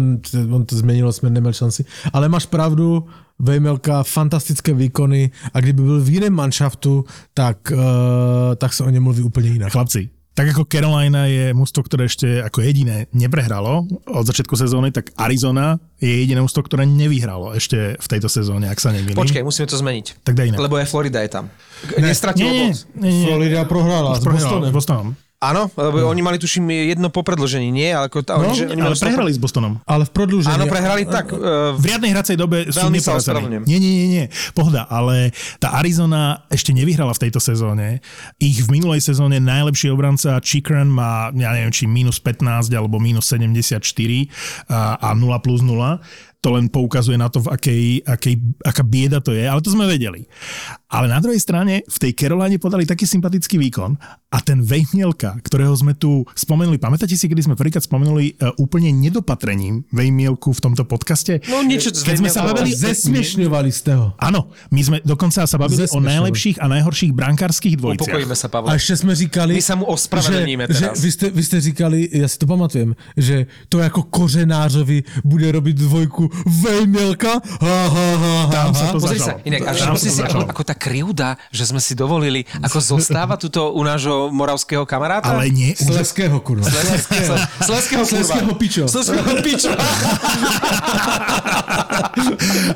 on 0.50 0.64
to 0.64 0.76
zmenilo, 0.76 1.12
jsme 1.12 1.30
neměl 1.30 1.52
šanci. 1.52 1.84
Ale 2.12 2.28
máš 2.28 2.46
pravdu, 2.46 3.04
Vejmelka, 3.38 4.02
fantastické 4.02 4.74
výkony 4.74 5.30
a 5.54 5.60
kdyby 5.60 5.82
byl 5.82 6.00
v 6.00 6.08
jiném 6.08 6.32
manšaftu, 6.32 7.04
tak, 7.34 7.72
uh, 7.72 7.80
tak 8.56 8.72
se 8.72 8.84
o 8.84 8.90
něm 8.90 9.02
mluví 9.02 9.22
úplně 9.22 9.48
jinak. 9.48 9.72
Chlapci, 9.72 10.10
tak 10.34 10.46
ako 10.54 10.62
Carolina 10.64 11.26
je 11.26 11.50
mužstvo, 11.52 11.84
ktoré 11.84 12.06
ešte 12.06 12.40
ako 12.40 12.62
jediné 12.62 13.10
neprehralo 13.10 13.84
od 14.06 14.24
začiatku 14.24 14.54
sezóny, 14.54 14.94
tak 14.94 15.10
Arizona 15.18 15.76
je 15.98 16.08
jediné 16.08 16.40
mužstvo, 16.40 16.64
ktoré 16.64 16.86
nevyhralo 16.86 17.52
ešte 17.52 17.98
v 17.98 18.06
tejto 18.06 18.30
sezóne, 18.30 18.70
ak 18.70 18.78
sa 18.78 18.94
nemýlim. 18.94 19.18
Počkej, 19.18 19.42
musíme 19.42 19.66
to 19.68 19.76
zmeniť. 19.76 20.22
Tak 20.22 20.34
daj 20.38 20.46
inak. 20.54 20.58
Lebo 20.62 20.78
aj 20.78 20.86
Florida 20.88 21.20
je 21.20 21.30
tam. 21.34 21.44
Nestratilo 21.98 22.48
nie, 22.48 22.56
nie, 22.56 22.72
bod. 22.72 22.78
nie, 22.96 23.10
nie. 23.10 23.26
Florida 23.26 23.60
prohrála 23.66 24.10
s 24.16 24.24
Prehral 24.24 24.40
Bostonem. 24.40 24.70
s 24.70 24.74
Bostonom. 24.74 25.08
Áno, 25.40 25.72
lebo 25.72 26.04
oni 26.04 26.20
mali 26.20 26.36
tuším 26.36 26.68
jedno 26.68 27.08
po 27.08 27.24
predlžení, 27.24 27.72
nie? 27.72 27.88
Ale, 27.88 28.12
ako, 28.12 28.20
No, 28.28 28.44
oni, 28.44 28.60
že, 28.60 28.68
oni 28.68 28.80
ale 28.84 28.92
prehrali 28.92 29.32
s 29.32 29.40
Bostonom. 29.40 29.80
Ale 29.88 30.04
v 30.04 30.12
prodlužení. 30.12 30.52
Áno, 30.52 30.68
prehrali 30.68 31.08
tak. 31.08 31.32
Uh, 31.32 31.72
V 31.80 31.84
riadnej 31.88 32.12
hracej 32.12 32.36
dobe 32.36 32.68
sú 32.68 32.92
neporazení. 32.92 33.64
Nie, 33.64 33.80
nie, 33.80 33.92
nie, 34.04 34.08
nie. 34.12 34.24
Pohoda, 34.52 34.84
ale 34.92 35.32
tá 35.56 35.80
Arizona 35.80 36.44
ešte 36.52 36.76
nevyhrala 36.76 37.16
v 37.16 37.24
tejto 37.24 37.40
sezóne. 37.40 38.04
Ich 38.36 38.60
v 38.60 38.68
minulej 38.68 39.00
sezóne 39.00 39.40
najlepší 39.40 39.88
obranca 39.88 40.36
Chikran 40.44 40.92
má, 40.92 41.32
ja 41.32 41.56
neviem, 41.56 41.72
či 41.72 41.88
minus 41.88 42.20
15 42.20 42.68
alebo 42.76 43.00
minus 43.00 43.24
74 43.32 43.80
a, 44.68 45.00
a 45.00 45.08
0 45.16 45.24
plus 45.40 45.64
0. 45.64 46.04
to 46.40 46.56
len 46.56 46.72
poukazuje 46.72 47.20
na 47.20 47.28
to, 47.28 47.44
v 47.44 47.52
akej, 47.52 47.82
akej, 48.08 48.34
aká 48.64 48.80
bieda 48.80 49.20
to 49.20 49.36
je, 49.36 49.44
ale 49.44 49.60
to 49.60 49.68
sme 49.68 49.84
vedeli. 49.84 50.24
Ale 50.88 51.06
na 51.06 51.20
druhej 51.20 51.38
strane 51.38 51.84
v 51.84 51.96
tej 52.00 52.16
Caroline 52.16 52.56
podali 52.56 52.88
taký 52.88 53.04
sympatický 53.04 53.60
výkon 53.60 53.94
a 54.32 54.38
ten 54.40 54.64
Vejmielka, 54.64 55.36
ktorého 55.44 55.76
sme 55.76 55.92
tu 55.92 56.24
spomenuli, 56.32 56.80
pamätáte 56.80 57.12
si, 57.12 57.28
kedy 57.28 57.44
sme 57.44 57.54
prvýkrát 57.60 57.84
spomenuli 57.84 58.40
uh, 58.40 58.56
úplne 58.56 58.88
nedopatrením 58.88 59.84
Vejmielku 59.92 60.56
v 60.56 60.60
tomto 60.64 60.88
podcaste? 60.88 61.44
No 61.44 61.60
niečo 61.60 61.92
z 61.92 62.08
Keď 62.08 62.16
sme 62.24 62.30
sa 62.32 62.48
bavili- 62.48 62.72
Zesmiešňovali 62.72 63.70
ste 63.70 63.92
ho. 64.00 64.16
Áno, 64.16 64.48
my 64.72 64.80
sme 64.80 64.96
dokonca 65.04 65.44
sa 65.44 65.56
bavili 65.60 65.84
o 65.92 66.00
najlepších 66.00 66.56
a 66.56 66.66
najhorších 66.72 67.12
brankárskych 67.12 67.76
dvojiciach. 67.76 68.16
Upokojíme 68.16 68.34
sa, 68.34 68.48
A 68.48 68.52
Pavle. 68.56 68.68
ešte 68.80 68.94
sme 68.96 69.12
říkali... 69.12 69.52
My 69.60 69.62
sa 69.62 69.76
mu 69.76 69.84
ospravedlníme 69.92 70.64
že, 70.64 70.72
teraz. 70.72 70.96
Že 70.96 71.02
vy, 71.04 71.10
ste, 71.12 71.26
vy 71.28 71.42
ste 71.44 71.58
říkali, 71.60 71.98
ja 72.16 72.26
si 72.26 72.36
to 72.40 72.46
pamatujem, 72.48 72.96
že 73.18 73.44
to 73.68 73.84
jako 73.84 74.08
kořenářovi 74.08 75.04
bude 75.28 75.52
robiť 75.52 75.74
dvojku 75.76 76.29
Vejmielka. 76.46 77.38
Ha, 77.40 77.76
ha, 77.90 78.08
ha, 78.14 78.32
ha, 78.46 78.50
Tam 78.50 78.70
sa 78.72 78.84
ha. 78.88 78.92
to 78.94 78.98
Pozri 79.02 79.18
začalo. 79.18 79.38
sa, 79.38 79.46
inak, 79.46 79.60
a 79.66 79.72
Tam 79.74 79.96
si, 79.96 80.08
začalo. 80.10 80.46
ako, 80.46 80.52
ako 80.54 80.62
tá 80.66 80.74
krivda, 80.74 81.28
že 81.50 81.64
sme 81.66 81.80
si 81.82 81.92
dovolili, 81.94 82.46
ako 82.60 82.78
zostáva 82.78 83.34
tuto 83.36 83.72
u 83.74 83.82
nášho 83.82 84.28
moravského 84.30 84.84
kamaráta. 84.84 85.32
Ale 85.32 85.50
nie, 85.50 85.72
Sleského, 85.74 86.38
kurva. 86.42 86.66
Sleského, 86.68 87.34
Sleského, 87.64 88.04
kurva. 88.04 88.24
Sleského 88.24 88.52
pičo. 88.56 88.84
Sleského 88.86 89.32
pičo. 89.42 89.70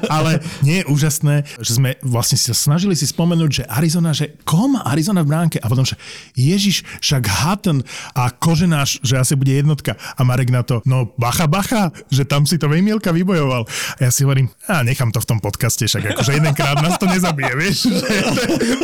Ale 0.09 0.41
nie 0.65 0.81
je 0.83 0.85
úžasné, 0.89 1.35
že 1.61 1.73
sme 1.77 1.97
vlastne 2.05 2.37
sa 2.39 2.55
snažili 2.57 2.95
si 2.97 3.07
spomenúť, 3.09 3.51
že 3.51 3.65
Arizona, 3.69 4.11
že 4.15 4.35
koho 4.47 4.71
má 4.71 4.81
Arizona 4.87 5.23
v 5.23 5.31
bránke? 5.31 5.57
A 5.61 5.67
potom, 5.69 5.85
že 5.85 5.97
Ježiš, 6.35 6.83
však 7.01 7.23
Hutton 7.27 7.83
a 8.15 8.31
Koženáš, 8.33 9.01
že 9.05 9.19
asi 9.19 9.35
bude 9.37 9.53
jednotka. 9.53 9.97
A 10.17 10.21
Marek 10.25 10.51
na 10.51 10.63
to, 10.65 10.81
no 10.89 11.13
bacha, 11.19 11.47
bacha, 11.47 11.93
že 12.09 12.25
tam 12.25 12.45
si 12.49 12.57
to 12.57 12.69
Vejmielka 12.71 13.13
vybojoval. 13.13 13.44
A 13.51 13.59
ja 14.01 14.11
si 14.15 14.25
hovorím, 14.25 14.49
a 14.71 14.81
nechám 14.87 15.13
to 15.13 15.21
v 15.21 15.29
tom 15.29 15.39
podcaste, 15.43 15.85
však 15.85 16.17
akože 16.17 16.41
jedenkrát 16.41 16.81
nás 16.81 16.97
to 16.97 17.11
nezabije, 17.11 17.53
vieš, 17.61 17.91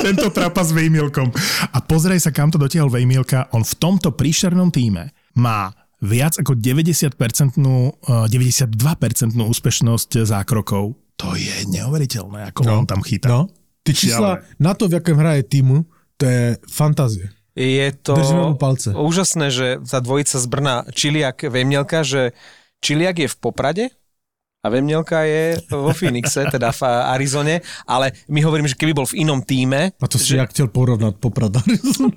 tento 0.03 0.29
trapa 0.35 0.61
s 0.67 0.75
Vejmielkom. 0.75 1.33
A 1.73 1.79
pozraj 1.81 2.21
sa, 2.21 2.35
kam 2.35 2.51
to 2.51 2.61
dotiahol 2.61 2.93
Vejmielka. 2.93 3.49
On 3.57 3.65
v 3.65 3.75
tomto 3.79 4.13
príšernom 4.13 4.69
týme 4.75 5.15
má 5.39 5.73
viac 6.01 6.41
ako 6.41 6.57
90%, 6.57 7.97
eh, 8.09 8.27
92% 8.29 9.37
úspešnosť 9.37 10.11
zákrokov. 10.25 10.97
To 11.21 11.37
je 11.37 11.69
neuveriteľné, 11.69 12.49
ako 12.53 12.61
no, 12.65 12.73
on 12.81 12.87
tam 12.89 13.05
chytá. 13.05 13.29
No, 13.29 13.53
ty 13.85 13.93
čísla 13.93 14.41
na 14.57 14.73
to, 14.73 14.89
v 14.89 14.97
jakém 14.97 15.17
hraje 15.21 15.45
týmu, 15.45 15.85
to 16.17 16.25
je 16.25 16.45
fantázie. 16.65 17.29
Je 17.53 17.93
to 17.93 18.17
palce. 18.57 18.95
úžasné, 18.97 19.53
že 19.53 19.67
tá 19.85 20.01
dvojica 20.01 20.41
z 20.41 20.47
Brna, 20.49 20.77
Čiliak, 20.97 21.45
Vemnielka, 21.45 22.01
že 22.07 22.33
Čiliak 22.81 23.21
je 23.21 23.29
v 23.29 23.37
Poprade 23.37 23.85
a 24.61 24.67
Vemnielka 24.69 25.25
je 25.25 25.57
vo 25.73 25.93
Phoenixe, 25.97 26.45
teda 26.53 26.69
v 26.69 26.83
Arizone, 26.85 27.65
ale 27.89 28.13
my 28.29 28.45
hovoríme, 28.45 28.69
že 28.69 28.77
keby 28.77 28.93
bol 28.93 29.09
v 29.09 29.25
inom 29.25 29.41
týme, 29.41 29.97
A 29.97 30.07
to 30.09 30.21
si 30.21 30.37
jak 30.37 30.53
chtěl 30.53 30.69
porovnat 30.69 31.17
poprada. 31.17 31.65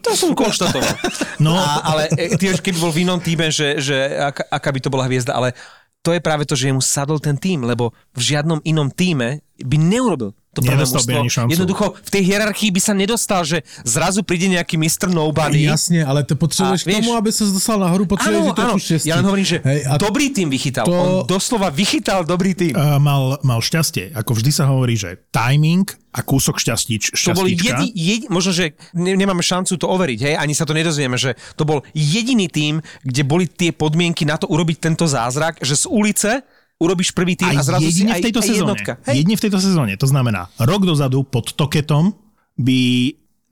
to 0.04 0.12
som 0.16 0.36
konštatoval. 0.36 0.92
No. 1.40 1.56
A, 1.56 1.80
ale 1.88 2.12
e, 2.20 2.36
keby 2.60 2.78
bol 2.84 2.92
v 2.92 3.08
inom 3.08 3.20
týme, 3.24 3.48
že, 3.48 3.80
že 3.80 3.96
aká, 4.20 4.44
aká 4.52 4.70
by 4.76 4.80
to 4.84 4.92
bola 4.92 5.08
hviezda, 5.08 5.32
ale 5.32 5.56
to 6.04 6.12
je 6.12 6.20
práve 6.20 6.44
to, 6.44 6.52
že 6.60 6.76
mu 6.76 6.84
sadol 6.84 7.24
ten 7.24 7.40
tým, 7.40 7.64
lebo 7.64 7.96
v 8.12 8.36
žiadnom 8.36 8.60
inom 8.68 8.92
týme 8.92 9.40
by 9.64 9.78
neurobil 9.80 10.36
to 10.54 10.62
prvé 10.62 10.78
Nedostal 10.78 11.02
by 11.02 11.14
ani 11.18 11.30
šancu. 11.30 11.52
Jednoducho 11.52 11.86
v 11.98 12.10
tej 12.14 12.24
hierarchii 12.24 12.70
by 12.70 12.82
sa 12.82 12.94
nedostal, 12.94 13.42
že 13.42 13.66
zrazu 13.82 14.22
príde 14.22 14.46
nejaký 14.48 14.78
Mr. 14.78 15.10
Nobody. 15.10 15.66
Jasně, 15.66 16.06
ale 16.06 16.24
to 16.24 16.36
potřebuješ 16.36 16.82
A 16.82 16.90
vieš- 16.90 16.98
k 16.98 17.02
tomu, 17.04 17.16
aby 17.18 17.30
se 17.32 17.44
dostal 17.46 17.80
nahoru, 17.80 18.06
Áno, 18.06 18.50
i 18.50 18.54
trochu 18.54 18.78
áno, 18.78 18.80
štěstí. 18.80 19.10
ja 19.10 19.16
len 19.18 19.26
hovorím, 19.26 19.46
že 19.46 19.58
Hej, 19.60 19.80
a 19.90 19.98
dobrý 19.98 20.30
tým 20.30 20.50
vychytal. 20.50 20.86
to- 20.86 20.94
On 20.94 21.26
doslova 21.26 21.70
vychytal 21.70 22.22
dobrý 22.24 22.54
tým. 22.54 22.78
Uh, 22.78 23.02
mal, 23.02 23.42
mal 23.42 23.60
šťastie. 23.60 24.14
Ako 24.14 24.38
vždy 24.38 24.52
sa 24.54 24.70
hovorí, 24.70 24.94
že 24.94 25.18
timing 25.34 25.90
a 26.14 26.22
kúsok 26.22 26.62
šťastíč, 26.62 27.10
To 27.10 27.34
bol 27.34 27.50
šťastíčka. 27.50 27.66
jedi, 27.74 27.88
jedi, 27.92 28.26
možno, 28.30 28.54
že 28.54 28.66
ne, 28.94 29.18
nemáme 29.18 29.42
šancu 29.42 29.74
to 29.74 29.90
overiť, 29.90 30.20
hej, 30.22 30.36
ani 30.38 30.54
sa 30.54 30.64
to 30.64 30.72
nedozvieme, 30.72 31.18
že 31.18 31.34
to 31.56 31.66
bol 31.66 31.82
jediný 31.92 32.46
tým, 32.46 32.78
kde 33.02 33.22
boli 33.26 33.50
tie 33.50 33.74
podmienky 33.74 34.22
na 34.22 34.38
to 34.38 34.46
urobiť 34.46 34.78
tento 34.80 35.10
zázrak, 35.10 35.58
že 35.60 35.74
z 35.74 35.90
ulice 35.90 36.46
urobíš 36.82 37.14
prvý 37.14 37.38
tým 37.38 37.54
a 37.54 37.64
zrazu 37.64 37.88
si 37.90 38.04
jedine 38.04 38.12
aj, 38.14 38.20
v 38.20 38.26
tejto 38.30 38.42
aj 38.42 38.48
sezóne. 38.48 38.60
jednotka. 38.60 38.94
Hej. 39.08 39.16
Jedine 39.20 39.36
v 39.38 39.44
tejto 39.44 39.60
sezóne. 39.60 39.94
To 39.98 40.08
znamená, 40.08 40.42
rok 40.62 40.82
dozadu 40.84 41.24
pod 41.24 41.54
Toketom 41.54 42.12
by 42.60 42.80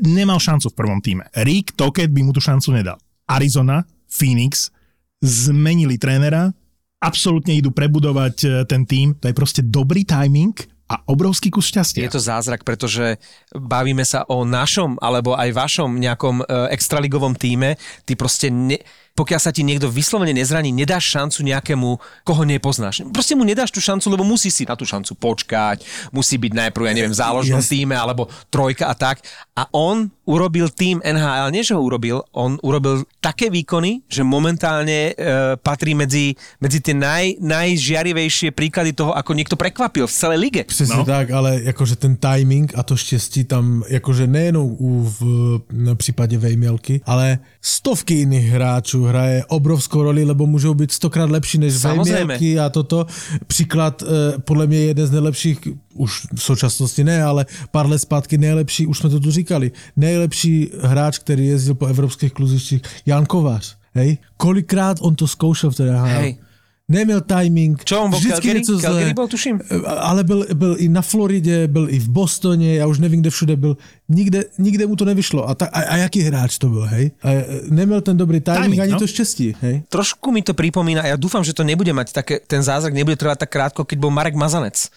nemal 0.02 0.42
šancu 0.42 0.74
v 0.74 0.76
prvom 0.76 1.00
týme. 1.00 1.30
Rick 1.46 1.78
Toket 1.78 2.10
by 2.10 2.22
mu 2.26 2.32
tú 2.34 2.42
šancu 2.42 2.74
nedal. 2.74 2.98
Arizona, 3.30 3.86
Phoenix 4.10 4.74
zmenili 5.22 6.02
trénera, 6.02 6.50
absolútne 7.02 7.54
idú 7.58 7.70
prebudovať 7.74 8.36
e, 8.42 8.48
ten 8.66 8.86
tým. 8.86 9.18
To 9.22 9.30
je 9.30 9.36
proste 9.38 9.62
dobrý 9.66 10.06
timing 10.06 10.54
a 10.92 11.00
obrovský 11.08 11.48
kus 11.48 11.72
šťastia. 11.72 12.04
Je 12.04 12.14
to 12.14 12.22
zázrak, 12.22 12.68
pretože 12.68 13.16
bavíme 13.56 14.04
sa 14.04 14.28
o 14.28 14.44
našom 14.44 15.00
alebo 15.00 15.34
aj 15.34 15.50
vašom 15.56 15.98
nejakom 15.98 16.44
e, 16.44 16.46
extraligovom 16.76 17.38
týme. 17.38 17.80
Ty 18.04 18.14
proste, 18.20 18.52
ne, 18.52 18.82
pokiaľ 19.12 19.40
sa 19.40 19.52
ti 19.52 19.62
niekto 19.62 19.92
vyslovene 19.92 20.32
nezraní, 20.32 20.72
nedáš 20.72 21.12
šancu 21.12 21.44
nejakému, 21.44 21.90
koho 22.24 22.44
nepoznáš. 22.44 23.04
Proste 23.12 23.36
mu 23.36 23.44
nedáš 23.44 23.70
tú 23.70 23.84
šancu, 23.84 24.08
lebo 24.10 24.24
musí 24.24 24.48
si 24.48 24.64
na 24.64 24.76
tú 24.76 24.88
šancu 24.88 25.14
počkať, 25.16 25.84
musí 26.10 26.38
byť 26.38 26.52
najprv, 26.56 26.84
ja 26.88 26.96
neviem, 26.96 27.12
v 27.12 27.20
záložnom 27.20 27.60
Yes. 27.60 27.70
týme 27.70 27.96
alebo 27.96 28.26
trojka 28.50 28.88
a 28.88 28.96
tak. 28.96 29.20
A 29.56 29.68
on 29.72 30.10
urobil 30.26 30.72
tým 30.72 31.04
NHL, 31.04 31.52
nie 31.52 31.60
že 31.64 31.76
ho 31.76 31.82
urobil, 31.84 32.24
on 32.32 32.56
urobil 32.64 33.04
také 33.20 33.52
výkony, 33.52 34.02
že 34.08 34.24
momentálne 34.24 35.12
e, 35.12 35.14
patrí 35.60 35.92
medzi, 35.92 36.34
medzi 36.64 36.80
tie 36.80 36.96
naj, 36.96 37.36
najžiarivejšie 37.42 38.52
príklady 38.56 38.94
toho, 38.96 39.12
ako 39.12 39.34
niekto 39.34 39.56
prekvapil 39.60 40.08
v 40.08 40.12
celej 40.14 40.40
lige. 40.40 40.64
Přesně 40.64 40.96
No. 40.98 41.06
tak, 41.06 41.32
ale 41.32 41.60
jakože 41.64 41.96
ten 41.96 42.16
timing 42.16 42.72
a 42.76 42.84
to 42.84 42.96
štěstí 42.98 43.44
tam, 43.44 43.84
jakože 43.90 44.28
nejenom 44.28 44.76
u, 44.80 45.04
v, 45.04 45.20
v 45.70 45.96
případě 45.96 46.38
Vejmělky, 46.38 47.02
ale 47.06 47.40
stovky 47.62 48.14
jiných 48.14 48.48
hráčů 48.50 49.01
hraje 49.04 49.46
obrovskou 49.46 50.04
roli, 50.04 50.24
lebo 50.24 50.46
můžou 50.46 50.74
být 50.74 50.92
stokrát 50.92 51.30
lepší 51.30 51.58
než. 51.58 51.74
Vejmělky 52.18 52.60
a 52.60 52.70
toto. 52.70 53.06
Příklad 53.48 54.04
eh, 54.04 54.40
podle 54.40 54.68
mě 54.68 54.78
jeden 54.78 55.08
z 55.08 55.12
nejlepších, 55.12 55.60
už 55.94 56.28
v 56.36 56.44
současnosti 56.44 57.04
ne, 57.04 57.24
ale 57.24 57.46
pár 57.72 57.90
let 57.90 58.00
zpátky 58.00 58.38
nejlepší, 58.38 58.88
už 58.88 58.98
jsme 58.98 59.10
to 59.10 59.20
tu 59.20 59.32
říkali, 59.32 59.72
nejlepší 59.96 60.72
hráč, 60.82 61.20
který 61.20 61.48
jezdil 61.48 61.76
po 61.76 61.86
evropských 61.86 62.34
kluzištích, 62.34 62.82
Jan 63.06 63.26
Kovář. 63.26 63.76
Hej? 63.94 64.18
Kolikrát 64.38 64.98
on 65.02 65.16
to 65.16 65.28
zkoušel 65.28 65.72
v 65.72 65.76
té 65.76 65.92
NHL? 65.92 66.06
Hej. 66.06 66.38
Neměl 66.92 67.22
timing. 67.24 67.80
Čo, 67.88 68.04
on 68.04 68.12
bol 68.12 68.20
vždycky 68.20 68.52
Calgary? 68.52 68.60
něco 68.60 68.74
zlé. 68.78 68.84
Calgary 68.84 69.14
bol, 69.16 69.28
tuším. 69.28 69.56
Ale 69.88 70.24
byl, 70.24 70.46
byl 70.54 70.76
i 70.80 70.92
na 70.92 71.02
Floridě, 71.02 71.68
byl 71.68 71.88
i 71.90 72.00
v 72.00 72.10
Bostoně, 72.10 72.76
já 72.76 72.86
už 72.88 73.00
nevím, 73.00 73.22
kde 73.24 73.30
všude 73.30 73.56
byl. 73.56 73.78
Nikde, 74.10 74.44
nikde 74.60 74.84
mu 74.88 74.96
to 75.00 75.06
nevyšlo. 75.06 75.48
A, 75.50 75.56
ta, 75.56 75.66
a, 75.72 75.80
a 75.82 75.96
jaký 76.04 76.22
hráč 76.22 76.58
to 76.60 76.68
byl, 76.68 76.82
hej? 76.92 77.12
A, 77.24 77.30
e, 77.32 77.46
neměl 77.72 78.02
ten 78.02 78.18
dobrý 78.18 78.44
timing, 78.44 78.64
Timing, 78.64 78.82
ani 78.82 78.92
no. 78.92 79.00
to 79.00 79.08
štěstí, 79.08 79.56
hej? 79.62 79.88
Trošku 79.90 80.32
mi 80.32 80.44
to 80.44 80.52
pripomína, 80.54 81.02
a 81.02 81.16
ja 81.16 81.18
dúfam, 81.18 81.40
že 81.48 81.56
to 81.56 81.64
nebude 81.64 81.96
mať 81.96 82.12
také, 82.12 82.44
ten 82.44 82.60
zázrak 82.60 82.92
nebude 82.92 83.16
trvať 83.16 83.48
tak 83.48 83.50
krátko, 83.56 83.88
keď 83.88 83.98
bol 84.04 84.12
Marek 84.12 84.36
Mazanec. 84.36 84.92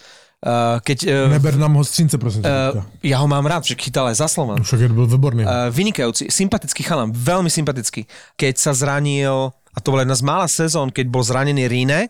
Uh, 0.45 0.77
keď, 0.85 1.09
uh, 1.09 1.33
Neber 1.33 1.57
nám 1.57 1.73
ho 1.73 1.85
střínce, 1.85 2.19
prosím. 2.19 2.45
uh, 2.45 2.85
ja 3.01 3.17
ho 3.17 3.25
mám 3.25 3.47
rád, 3.49 3.65
že 3.65 3.81
chytal 3.81 4.13
aj 4.13 4.21
za 4.21 4.29
Slovan. 4.29 4.61
Však 4.61 4.81
je 4.81 4.89
byl 4.93 5.07
výborný. 5.07 5.45
Uh, 5.45 5.49
Uh, 5.49 5.73
vynikajúci, 5.73 6.29
sympatický 6.29 6.85
chalan, 6.85 7.09
veľmi 7.17 7.49
sympatický. 7.49 8.05
Keď 8.37 8.55
sa 8.61 8.77
zranil, 8.77 9.57
a 9.75 9.79
to 9.83 9.91
bola 9.91 10.07
jedna 10.07 10.17
z 10.17 10.25
mála 10.25 10.47
sezón, 10.47 10.95
keď 10.95 11.07
bol 11.11 11.27
zranený 11.27 11.67
Rine, 11.67 12.09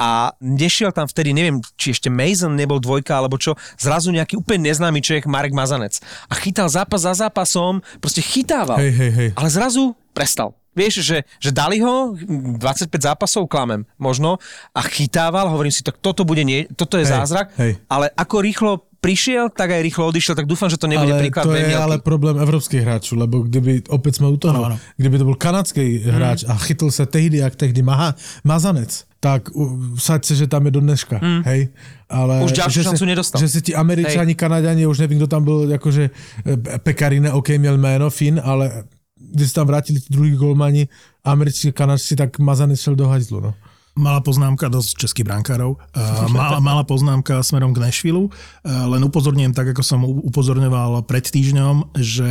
a 0.00 0.32
nešiel 0.40 0.96
tam 0.96 1.04
vtedy, 1.04 1.36
neviem, 1.36 1.60
či 1.76 1.92
ešte 1.92 2.08
Mason 2.08 2.56
nebol 2.56 2.80
dvojka, 2.80 3.20
alebo 3.20 3.36
čo, 3.36 3.52
zrazu 3.76 4.08
nejaký 4.08 4.40
úplne 4.40 4.72
neznámy 4.72 5.04
Čech, 5.04 5.28
Marek 5.28 5.52
Mazanec. 5.52 6.00
A 6.24 6.40
chytal 6.40 6.72
zápas 6.72 7.04
za 7.04 7.12
zápasom, 7.12 7.84
proste 8.00 8.24
chytával. 8.24 8.80
hej, 8.80 8.96
hej, 8.96 9.12
hej. 9.12 9.28
Ale 9.36 9.52
zrazu 9.52 9.92
prestal. 10.16 10.56
Vieš, 10.72 11.04
že, 11.04 11.18
že 11.36 11.50
dali 11.52 11.84
ho, 11.84 12.16
25 12.16 12.88
zápasov, 12.96 13.44
klamem, 13.50 13.84
možno, 14.00 14.40
a 14.72 14.80
chytával, 14.88 15.52
hovorím 15.52 15.74
si, 15.74 15.84
tak 15.84 16.00
toto 16.00 16.24
bude, 16.24 16.46
nie, 16.48 16.64
toto 16.72 16.96
je 16.96 17.04
Hej, 17.04 17.12
zázrak, 17.20 17.52
hej. 17.60 17.76
ale 17.90 18.08
ako 18.16 18.36
rýchlo 18.40 18.72
prišiel, 19.00 19.48
tak 19.48 19.70
aj 19.72 19.82
rýchlo 19.82 20.06
odišiel, 20.12 20.36
tak 20.36 20.46
dúfam, 20.46 20.68
že 20.68 20.76
to 20.76 20.86
nebude 20.86 21.12
ale 21.12 21.20
príklad 21.24 21.44
to 21.48 21.56
je 21.56 21.76
ale 21.76 21.98
problém 21.98 22.38
evropských 22.38 22.80
hráčů, 22.80 23.16
lebo 23.16 23.40
kdyby, 23.40 23.82
opět 23.88 24.14
jsme 24.14 24.28
u 24.28 24.36
toho, 24.36 24.54
Ano, 24.54 24.64
ano. 24.64 24.78
kdyby 24.96 25.18
to 25.18 25.24
byl 25.24 25.34
kanadský 25.34 25.98
Hmm. 25.98 26.14
hráč 26.14 26.44
a 26.48 26.54
chytl 26.54 26.90
se 26.90 27.06
tehdy, 27.06 27.36
jak 27.38 27.56
tehdy 27.56 27.82
Maha, 27.82 28.14
Mazanec, 28.44 29.04
tak 29.20 29.48
uh, 29.56 29.96
saď 29.98 30.24
se, 30.24 30.34
že 30.36 30.46
tam 30.46 30.64
je 30.64 30.70
do 30.70 30.80
dneška, 30.80 31.20
hej. 31.44 31.68
Ale. 32.08 32.40
Už 32.44 32.52
ďalšiu 32.52 32.82
že 32.82 32.84
šancu 32.88 33.04
nedostal. 33.04 33.40
Že 33.40 33.48
si 33.48 33.60
ti 33.62 33.72
američani, 33.74 34.34
Kanaďani, 34.34 34.86
už 34.86 34.98
nevím, 34.98 35.18
kdo 35.18 35.26
tam 35.26 35.44
byl, 35.44 35.70
jakože 35.70 36.10
eh, 36.46 36.78
Pekarine, 36.78 37.32
OK, 37.32 37.48
měl 37.48 37.78
jméno, 37.78 38.10
Finn, 38.10 38.40
ale 38.44 38.84
když 39.32 39.48
se 39.48 39.54
tam 39.54 39.66
vrátili 39.66 40.00
ti 40.00 40.06
druhý 40.10 40.36
golmani, 40.36 40.88
američtí, 41.24 41.72
kanadci, 41.72 42.16
tak 42.16 42.38
Mazanec 42.38 42.80
šel 42.80 42.94
do 42.94 43.08
hajzlu, 43.08 43.40
no. 43.40 43.54
Malá 43.98 44.22
poznámka 44.22 44.70
dosť 44.70 45.02
českých 45.02 45.26
brankárov. 45.26 45.74
Uh, 45.74 46.30
malá, 46.30 46.62
malá 46.62 46.82
poznámka 46.86 47.42
smerom 47.42 47.74
k 47.74 47.82
Nashville. 47.82 48.30
Uh, 48.30 48.86
len 48.90 49.02
upozorňujem, 49.02 49.50
tak 49.50 49.74
ako 49.74 49.82
som 49.82 50.06
upozorňoval 50.06 51.04
pred 51.10 51.26
týždňom, 51.26 51.98
že 51.98 52.30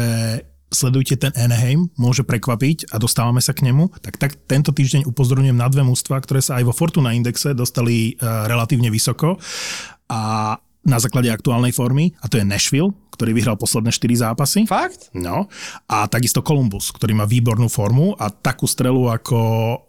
sledujte 0.69 1.17
ten 1.17 1.33
Anaheim, 1.33 1.89
môže 1.97 2.21
prekvapiť 2.21 2.93
a 2.93 3.01
dostávame 3.01 3.41
sa 3.41 3.57
k 3.57 3.65
nemu, 3.65 3.89
tak, 4.05 4.21
tak 4.21 4.37
tento 4.45 4.69
týždeň 4.69 5.09
upozorňujem 5.09 5.57
na 5.57 5.65
dve 5.65 5.81
mústva, 5.81 6.21
ktoré 6.21 6.45
sa 6.45 6.61
aj 6.61 6.69
vo 6.69 6.73
Fortuna 6.77 7.11
indexe 7.17 7.57
dostali 7.57 8.13
uh, 8.21 8.45
relatívne 8.45 8.93
vysoko 8.93 9.41
a 10.07 10.21
na 10.85 10.97
základe 10.97 11.27
aktuálnej 11.27 11.75
formy, 11.75 12.15
a 12.23 12.31
to 12.31 12.39
je 12.39 12.47
Nashville, 12.47 12.95
ktorý 13.09 13.31
vyhral 13.31 13.55
posledné 13.55 13.89
4 13.89 13.99
zápasy. 14.23 14.63
Fakt? 14.63 15.09
No. 15.11 15.49
A 15.85 16.05
takisto 16.05 16.39
Columbus, 16.39 16.89
ktorý 16.89 17.13
má 17.13 17.25
výbornú 17.25 17.67
formu 17.67 18.15
a 18.15 18.29
takú 18.29 18.65
strelu, 18.65 19.09
ako 19.09 19.37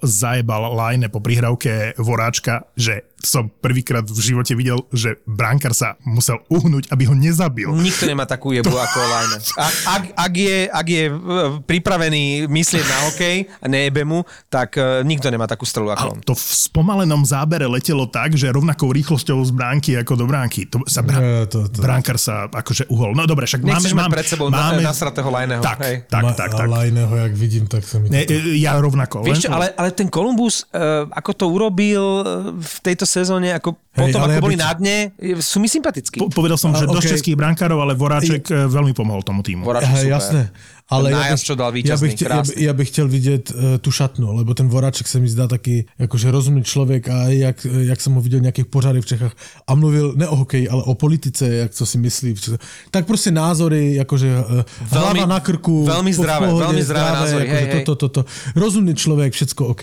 zajebal 0.01 0.73
Line 0.73 1.07
po 1.07 1.19
prihrávke 1.19 1.95
Voráčka, 1.97 2.67
že 2.75 3.07
som 3.17 3.53
prvýkrát 3.53 4.01
v 4.03 4.17
živote 4.17 4.57
videl, 4.57 4.81
že 4.91 5.21
brankár 5.29 5.77
sa 5.77 6.01
musel 6.03 6.41
uhnúť, 6.49 6.89
aby 6.89 7.05
ho 7.05 7.13
nezabil. 7.13 7.69
Nikto 7.69 8.09
nemá 8.09 8.25
takú 8.25 8.51
jebu 8.51 8.73
ako 8.73 8.99
Line. 8.99 9.37
Ak, 9.55 9.75
ak, 9.87 10.03
ak, 10.17 10.33
je, 10.35 10.57
ak 10.65 10.87
je 10.89 11.05
e, 11.05 11.15
pripravený 11.61 12.23
myslieť 12.49 12.81
na 12.83 12.99
hokej 13.05 13.37
a 13.61 13.67
nejebe 13.69 14.03
mu, 14.03 14.25
tak 14.49 14.75
e, 14.75 15.05
nikto 15.05 15.29
nemá 15.29 15.45
takú 15.45 15.63
strelu 15.63 15.93
ako 15.93 16.01
A 16.01 16.11
on. 16.11 16.21
to 16.25 16.33
v 16.33 16.41
spomalenom 16.43 17.21
zábere 17.23 17.69
letelo 17.69 18.09
tak, 18.09 18.33
že 18.35 18.49
rovnakou 18.49 18.89
rýchlosťou 18.89 19.37
z 19.45 19.53
bránky 19.53 20.01
ako 20.01 20.17
do 20.17 20.25
bránky. 20.25 20.65
To 20.67 20.81
sa 20.89 21.05
bra- 21.05 21.21
Ja, 21.21 21.45
to- 21.45 21.69
to- 21.69 21.85
Brankár 21.85 22.17
sa 22.17 22.49
akože 22.49 22.89
uhol. 22.89 23.10
No 23.13 23.27
dobre, 23.29 23.45
však 23.47 23.61
máme... 23.63 23.79
Nechceš 23.79 23.95
máme, 23.95 24.13
pred 24.15 24.27
sebou 24.27 24.47
máme, 24.49 24.83
na, 24.83 24.91
nasratého 24.91 25.29
Lineho. 25.29 25.63
Tak, 25.63 25.79
hej. 25.85 25.97
tak, 26.07 26.23
Ma- 26.23 26.37
tak, 26.37 26.51
tak. 26.55 26.67
Lajného, 26.67 27.13
jak 27.15 27.33
vidím, 27.35 27.65
tak 27.67 27.83
sa 27.85 27.99
mi 27.99 28.11
Ne, 28.11 28.27
e, 28.27 28.59
ja 28.59 28.79
rovnako. 28.79 29.23
Vieš 29.23 29.47
čo, 29.47 29.51
ale, 29.51 29.73
ale 29.75 29.91
ten 29.95 30.11
Columbus, 30.11 30.67
uh, 30.71 31.07
ako 31.11 31.31
to 31.35 31.45
urobil 31.51 32.05
uh, 32.23 32.51
v 32.55 32.77
tejto 32.83 33.05
sezóne, 33.05 33.55
ako 33.55 33.77
Hej, 33.91 34.15
potom, 34.15 34.21
ale 34.23 34.33
ako 34.35 34.39
ja 34.39 34.45
boli 34.45 34.57
by- 34.57 34.63
na 34.63 34.71
dne, 34.77 34.97
sú 35.43 35.59
mi 35.59 35.67
sympatickí. 35.67 36.19
Po, 36.23 36.31
povedal 36.31 36.57
som, 36.57 36.71
že 36.73 36.87
A, 36.87 36.91
dosť 36.91 37.19
českých 37.19 37.35
brankárov, 37.35 37.79
ale 37.83 37.99
Voráček 37.99 38.47
e, 38.47 38.71
veľmi 38.71 38.95
pomohol 38.95 39.27
tomu 39.27 39.43
týmu. 39.43 39.67
Super. 39.67 39.83
jasné. 40.07 40.43
Ale 40.91 41.15
ja 41.15 41.31
bych, 41.31 41.43
čo 41.47 41.55
dal 41.55 41.71
ja, 41.71 41.97
bych, 41.97 42.13
chtěl, 42.19 42.27
ja, 42.27 42.35
krásny. 42.35 42.65
ja 42.67 42.73
bych 42.75 42.89
chtěl 42.89 43.09
vidět 43.09 43.45
uh, 43.51 43.79
tu 43.79 43.91
šatnu, 43.95 44.35
lebo 44.37 44.55
ten 44.55 44.69
Voráček 44.69 45.07
se 45.09 45.23
mi 45.23 45.29
zdá 45.29 45.47
taky 45.47 45.87
jakože 45.99 46.31
rozumný 46.31 46.65
člověk 46.67 47.09
a 47.09 47.31
jak, 47.31 47.67
jak 47.81 48.01
jsem 48.01 48.13
ho 48.13 48.21
viděl 48.21 48.39
v 48.39 48.43
nějakých 48.43 48.67
pořadech 48.67 49.05
v 49.05 49.07
Čechách 49.07 49.33
a 49.67 49.75
mluvil 49.75 50.15
ne 50.17 50.29
o 50.29 50.37
hokeji, 50.37 50.69
ale 50.69 50.83
o 50.83 50.95
politice, 50.95 51.55
jak 51.55 51.71
co 51.71 51.87
si 51.87 51.99
myslí. 51.99 52.35
Tak 52.91 53.07
prostě 53.07 53.31
názory, 53.31 53.95
jakože 53.95 54.29
uh, 54.39 54.63
hlava 54.91 55.27
na 55.27 55.41
krku. 55.41 55.87
veľmi 55.87 56.13
zdravé, 56.13 56.47
pohodě, 56.47 56.67
veľmi 56.67 56.83
zdravé 56.83 57.11
názory, 57.13 57.43
jakože 57.47 57.65
hej, 57.65 57.71
hej. 57.71 57.85
Toto, 57.85 57.95
toto. 58.09 58.21
Rozumný 58.57 58.95
člověk, 58.95 59.33
všecko 59.33 59.67
OK. 59.67 59.83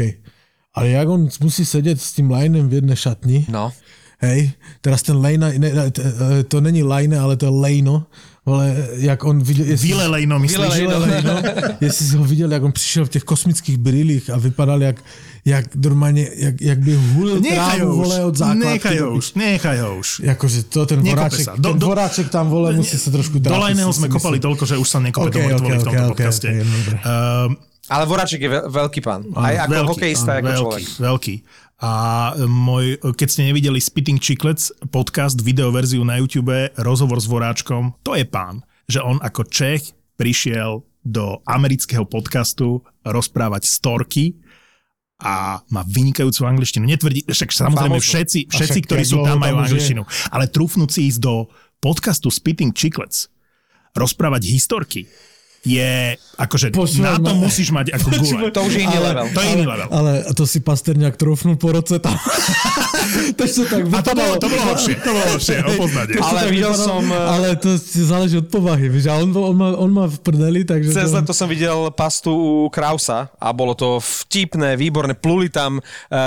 Ale 0.73 0.89
jak 0.89 1.07
on 1.09 1.27
musí 1.41 1.65
sedět 1.65 2.01
s 2.01 2.13
tím 2.13 2.31
linem 2.31 2.69
v 2.69 2.73
jedné 2.73 2.95
šatni, 2.95 3.45
No. 3.49 3.71
Hej, 4.19 4.51
teraz 4.81 5.05
ten 5.05 5.17
Lejna, 5.17 5.53
ne, 5.57 5.69
ne, 5.69 5.91
t- 5.91 6.01
e, 6.01 6.43
to 6.43 6.57
není 6.61 6.83
Lejne, 6.83 7.19
ale 7.19 7.37
to 7.37 7.45
je 7.45 7.51
Lejno, 7.53 8.05
ale 8.47 8.87
jak 8.95 9.23
on 9.23 9.43
viděl... 9.43 9.65
Jestli, 9.65 9.87
Vylelejno, 9.87 10.39
myslíš? 10.39 10.75
Vylelejno. 10.75 11.33
Lejno, 11.33 11.41
jestli 11.81 12.05
jsi 12.05 12.15
ho 12.15 12.23
viděl, 12.23 12.51
jak 12.51 12.63
on 12.63 12.71
přišel 12.71 13.05
v 13.05 13.09
těch 13.09 13.23
kosmických 13.23 13.77
brýlích 13.77 14.29
a 14.29 14.37
vypadal 14.37 14.81
jak, 14.83 15.03
jak 15.45 15.75
normálně, 15.75 16.29
jak, 16.35 16.61
jak 16.61 16.79
by 16.79 16.93
hulil 16.95 17.39
Nechaj 17.39 17.77
trávu, 17.77 17.91
už, 17.91 18.07
vole, 18.07 18.25
od 18.25 18.35
základky. 18.35 18.67
nechaj 18.67 18.97
ho 18.99 19.05
do 19.05 19.15
už, 19.15 19.33
nechaj 19.33 19.77
ho 19.79 19.97
už. 19.99 20.09
Jakože 20.23 20.63
to 20.63 20.85
ten 20.85 20.99
voráček, 21.03 21.45
sa. 21.45 21.53
Do- 21.59 21.69
ten 21.75 21.79
do- 21.79 21.87
voráček 21.87 22.27
tam, 22.29 22.47
vole, 22.49 22.73
musí 22.73 22.97
sa 22.97 23.11
trošku 23.11 23.39
Do 23.39 23.51
trápiť, 23.51 23.63
Lajného 23.63 23.91
si 23.93 23.97
sme 23.99 24.07
myslím. 24.07 24.15
kopali 24.15 24.37
toľko, 24.39 24.63
že 24.65 24.75
už 24.79 24.87
sa 24.87 24.99
nekope 25.03 25.27
Ok, 25.27 25.35
okay, 25.35 25.53
ok, 25.53 25.61
okay, 25.61 25.77
v 25.77 25.83
tomto 25.83 25.99
ok, 25.99 26.07
ok, 26.07 26.11
podcaste. 26.15 26.47
ok, 26.47 26.55
no 26.63 26.75
dobre. 26.83 26.95
Ehm, 27.03 27.51
Ale 27.87 28.03
Voraček 28.03 28.39
je 28.43 28.49
veľ- 28.51 28.67
veľký 28.67 28.99
pán. 28.99 29.21
Aj 29.31 29.55
ako 29.63 29.71
veľký, 29.71 29.87
hokejista, 29.95 30.31
áno, 30.31 30.39
ako 30.39 30.47
veľký, 30.47 30.59
človek. 30.59 30.83
Veľký. 31.07 31.35
A 31.78 32.34
môj, 32.49 32.97
keď 32.97 33.28
ste 33.30 33.45
nevideli 33.45 33.78
Spitting 33.78 34.17
Chiclets 34.17 34.73
podcast, 34.89 35.38
videoverziu 35.45 36.01
na 36.01 36.17
YouTube, 36.17 36.73
rozhovor 36.82 37.21
s 37.21 37.30
Voráčkom, 37.30 37.93
to 38.01 38.17
je 38.17 38.25
pán. 38.25 38.65
Že 38.89 39.05
on 39.05 39.17
ako 39.21 39.45
Čech 39.45 39.93
prišiel 40.17 40.82
do 41.05 41.38
amerického 41.45 42.01
podcastu 42.09 42.82
rozprávať 43.05 43.69
storky 43.69 44.41
a 45.21 45.61
má 45.69 45.82
vynikajúcu 45.86 46.49
angličtinu. 46.49 46.89
Netvrdí, 46.89 47.30
však 47.30 47.53
samozrejme 47.53 48.01
všetci, 48.01 48.49
všetci 48.49 48.80
ktorí 48.89 49.03
sú 49.05 49.21
tam, 49.21 49.38
majú 49.38 49.61
angličtinu. 49.61 50.01
Ale 50.34 50.49
trúfnúť 50.49 50.89
si 50.97 51.13
ísť 51.13 51.19
do 51.21 51.45
podcastu 51.78 52.34
Spitting 52.34 52.73
Chiclets, 52.73 53.30
rozprávať 53.93 54.49
historky, 54.49 55.05
je 55.61 56.15
akože 56.35 56.69
Počúvaj 56.69 57.01
na 57.01 57.19
to 57.19 57.31
ma. 57.31 57.41
musíš 57.41 57.69
mať 57.69 57.87
ako 57.91 58.07
gule. 58.13 58.41
To 58.49 58.61
už 58.61 58.73
je 58.73 58.83
iný 58.83 58.99
level. 58.99 59.25
To 59.27 59.39
je 59.39 59.47
iný 59.51 59.65
level. 59.65 59.87
Ale 59.89 60.11
to 60.31 60.43
si 60.43 60.59
Pasterňák 60.59 61.13
trofnul 61.13 61.55
po 61.55 61.71
roce 61.71 61.97
tam. 61.97 62.13
to 63.37 63.43
sa 63.43 63.63
tak 63.65 63.81
A 63.85 63.99
to 63.99 64.11
bolo, 64.13 64.35
vypadalo. 64.35 64.37
to 64.37 64.47
bolo 64.47 64.63
horšie, 64.65 64.93
to 64.97 65.09
bolo 65.09 65.25
horšie, 65.29 65.55
o 65.65 65.71
poznanie. 65.75 66.13
To 66.13 66.21
Ale 66.21 66.39
videl 66.47 66.71
vypadalo, 66.71 66.87
som, 66.87 67.03
eh, 67.05 67.33
Ale 67.33 67.47
to 67.55 67.69
si 67.75 67.99
záleží 68.01 68.35
od 68.35 68.47
povahy, 68.47 68.87
vieš, 68.87 69.07
a 69.07 69.17
on, 69.17 69.29
on, 69.29 69.55
má, 69.55 69.69
on 69.73 69.89
má 69.89 70.05
v 70.05 70.17
prdeli, 70.19 70.61
takže... 70.61 70.91
Cez 70.91 71.09
to- 71.09 71.17
leto 71.17 71.33
som 71.33 71.47
videl 71.47 71.89
pastu 71.91 72.29
u 72.29 72.49
Krausa 72.67 73.27
a 73.33 73.47
bolo 73.49 73.73
to 73.73 73.97
vtipné, 73.97 74.75
výborné. 74.75 75.13
Pluli 75.13 75.47
tam, 75.47 75.79
uh, 75.79 75.83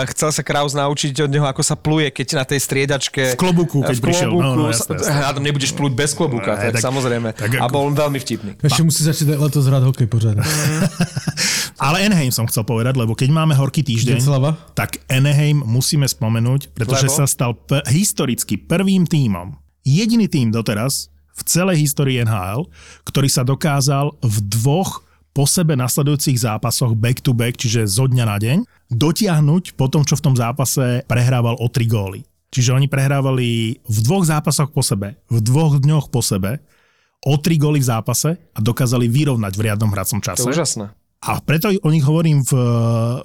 chcel 0.09 0.31
sa 0.31 0.43
Kraus 0.43 0.73
naučiť 0.73 1.17
od 1.21 1.31
neho, 1.31 1.45
ako 1.45 1.63
sa 1.63 1.75
pluje, 1.75 2.11
keď 2.11 2.27
na 2.35 2.45
tej 2.45 2.59
striedačke... 2.59 3.23
V 3.33 3.41
klobúku, 3.41 3.81
keď 3.81 3.95
v 3.95 4.03
prišiel. 4.03 4.29
No, 4.31 4.53
no, 4.55 4.65
jasné, 4.69 4.97
jasné. 4.97 5.21
A 5.21 5.31
tam 5.31 5.43
nebudeš 5.43 5.73
plúť 5.73 5.93
bez 5.93 6.11
klobúka, 6.13 6.57
Ne, 6.57 6.71
tak, 6.71 6.73
tak- 6.77 6.85
samozrejme. 6.85 7.29
tak 7.33 7.51
a 7.55 7.65
ako- 7.65 7.73
bol 7.73 7.85
veľmi 7.89 8.19
vtipný. 8.19 8.51
Ešte 8.59 8.83
musí 8.83 9.01
začať 9.25 9.39
letos 9.41 9.65
hrať 9.69 9.83
hokej 9.85 10.09
pořádne. 10.09 10.43
Ale 11.85 12.05
Anaheim 12.05 12.33
som 12.33 12.45
chcel 12.45 12.65
povedať, 12.65 12.97
lebo 12.97 13.17
keď 13.17 13.33
máme 13.33 13.57
horký 13.57 13.81
týždeň, 13.81 14.21
Declava? 14.21 14.53
tak 14.77 15.01
Anaheim 15.09 15.65
musíme 15.65 16.05
spomenúť, 16.05 16.77
pretože 16.77 17.09
Lebo? 17.09 17.17
sa 17.17 17.25
stal 17.25 17.57
p- 17.57 17.81
historicky 17.89 18.61
prvým 18.61 19.09
tímom, 19.09 19.57
jediný 19.81 20.29
tím 20.29 20.53
doteraz 20.53 21.09
v 21.33 21.43
celej 21.49 21.81
histórii 21.89 22.21
NHL, 22.21 22.69
ktorý 23.09 23.29
sa 23.33 23.41
dokázal 23.41 24.13
v 24.21 24.37
dvoch 24.45 25.01
po 25.31 25.49
sebe 25.49 25.79
nasledujúcich 25.79 26.37
zápasoch 26.43 26.93
back 26.93 27.23
to 27.25 27.33
back, 27.33 27.57
čiže 27.57 27.87
zo 27.87 28.05
dňa 28.11 28.25
na 28.29 28.37
deň, 28.37 28.59
dotiahnuť 28.93 29.79
po 29.79 29.87
tom, 29.87 30.03
čo 30.03 30.19
v 30.19 30.25
tom 30.27 30.35
zápase 30.35 31.07
prehrával 31.07 31.57
o 31.57 31.67
tri 31.71 31.87
góly. 31.87 32.27
Čiže 32.51 32.75
oni 32.75 32.91
prehrávali 32.91 33.79
v 33.79 33.99
dvoch 34.03 34.27
zápasoch 34.27 34.75
po 34.75 34.83
sebe, 34.83 35.15
v 35.31 35.39
dvoch 35.39 35.79
dňoch 35.79 36.11
po 36.11 36.19
sebe, 36.19 36.59
o 37.21 37.37
tri 37.37 37.61
góly 37.61 37.81
v 37.81 37.89
zápase 37.89 38.41
a 38.57 38.59
dokázali 38.59 39.09
vyrovnať 39.09 39.53
v 39.53 39.65
riadnom 39.69 39.93
hracom 39.93 40.21
To 40.21 40.27
čase. 40.33 40.45
je 40.45 40.53
úžasné. 40.53 40.85
A 41.21 41.37
preto 41.45 41.69
o 41.69 41.91
nich 41.93 42.05
hovorím 42.05 42.41
v, 42.41 42.53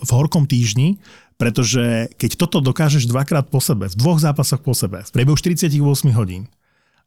v 0.04 0.10
horkom 0.12 0.44
týždni, 0.44 1.00
pretože 1.40 2.12
keď 2.20 2.32
toto 2.36 2.60
dokážeš 2.60 3.08
dvakrát 3.08 3.48
po 3.48 3.64
sebe, 3.64 3.88
v 3.88 3.96
dvoch 3.96 4.20
zápasoch 4.20 4.60
po 4.60 4.76
sebe, 4.76 5.04
v 5.04 5.12
priebehu 5.16 5.40
48 5.40 5.72
hodín 6.12 6.52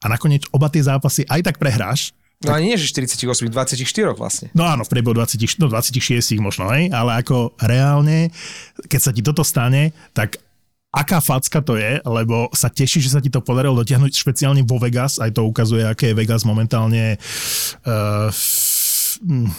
a 0.00 0.06
nakoniec 0.08 0.48
oba 0.48 0.72
tie 0.72 0.80
zápasy 0.80 1.28
aj 1.28 1.44
tak 1.44 1.56
prehráš, 1.60 2.16
No 2.38 2.54
a 2.54 2.62
nie, 2.62 2.78
že 2.78 2.86
48, 2.94 3.50
24 3.50 3.82
vlastne. 4.14 4.46
No 4.54 4.62
áno, 4.62 4.86
v 4.86 4.90
priebehu 4.94 5.10
20, 5.10 5.42
no 5.58 5.66
26 5.66 6.38
možno, 6.38 6.70
hej, 6.70 6.86
ale 6.94 7.18
ako 7.18 7.58
reálne, 7.58 8.30
keď 8.86 9.00
sa 9.02 9.10
ti 9.10 9.26
toto 9.26 9.42
stane, 9.42 9.90
tak 10.14 10.38
aká 10.88 11.20
facka 11.20 11.60
to 11.60 11.76
je, 11.76 12.00
lebo 12.00 12.48
sa 12.56 12.72
teší, 12.72 13.04
že 13.04 13.12
sa 13.12 13.20
ti 13.20 13.28
to 13.28 13.44
podarilo 13.44 13.76
dotiahnuť 13.84 14.12
špeciálne 14.12 14.64
vo 14.64 14.80
Vegas, 14.80 15.20
aj 15.20 15.36
to 15.36 15.44
ukazuje, 15.44 15.84
aké 15.84 16.12
je 16.12 16.18
Vegas 16.18 16.48
momentálne 16.48 17.20
uh, 17.84 18.32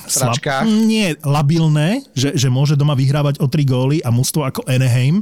Sračkách. 0.09 0.65
nie, 0.65 1.13
labilné, 1.21 2.01
že, 2.15 2.33
že 2.33 2.47
môže 2.49 2.73
doma 2.79 2.95
vyhrávať 2.97 3.43
o 3.43 3.45
tri 3.45 3.67
góly 3.67 4.01
a 4.01 4.09
mužstvo 4.09 4.41
ako 4.41 4.61
Anaheim, 4.65 5.21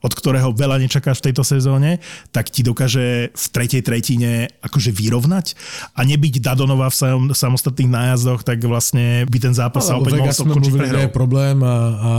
od 0.00 0.12
ktorého 0.14 0.50
veľa 0.54 0.80
nečakáš 0.80 1.20
v 1.20 1.30
tejto 1.30 1.44
sezóne, 1.44 2.00
tak 2.32 2.48
ti 2.48 2.64
dokáže 2.64 3.30
v 3.34 3.46
tretej 3.52 3.82
tretine 3.84 4.48
akože 4.64 4.90
vyrovnať 4.90 5.54
a 5.94 6.00
nebyť 6.02 6.40
Dadonova 6.40 6.88
v 6.88 6.96
sam, 6.96 7.20
samostatných 7.30 7.90
nájazdoch, 7.90 8.42
tak 8.42 8.62
vlastne 8.64 9.28
by 9.28 9.38
ten 9.38 9.54
zápas 9.54 9.84
sa 9.84 9.98
Ale 9.98 10.06
opäť 10.06 10.12
mohol 10.18 10.34
skončiť 10.34 10.72
prehrou. 10.74 11.10
problém 11.12 11.60
a, 11.62 11.76
a 11.76 12.10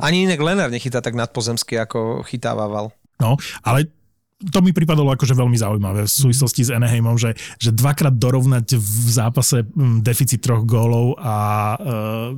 Ani 0.00 0.24
inak 0.24 0.40
Lenár 0.40 0.72
nechytá 0.72 1.04
tak 1.04 1.14
nadpozemsky, 1.14 1.76
ako 1.76 2.24
chytával. 2.24 2.90
No, 3.20 3.36
ale 3.60 3.92
to 4.48 4.64
mi 4.64 4.72
pripadalo 4.72 5.12
akože 5.12 5.36
veľmi 5.36 5.52
zaujímavé 5.52 6.08
v 6.08 6.10
súvislosti 6.10 6.64
s 6.64 6.70
Anaheimom, 6.72 7.20
že, 7.20 7.36
že 7.60 7.76
dvakrát 7.76 8.16
dorovnať 8.16 8.80
v 8.80 9.08
zápase 9.12 9.68
mm, 9.68 10.00
deficit 10.00 10.40
troch 10.40 10.64
gólov 10.64 11.20
a 11.20 11.36
uh, 11.76 12.32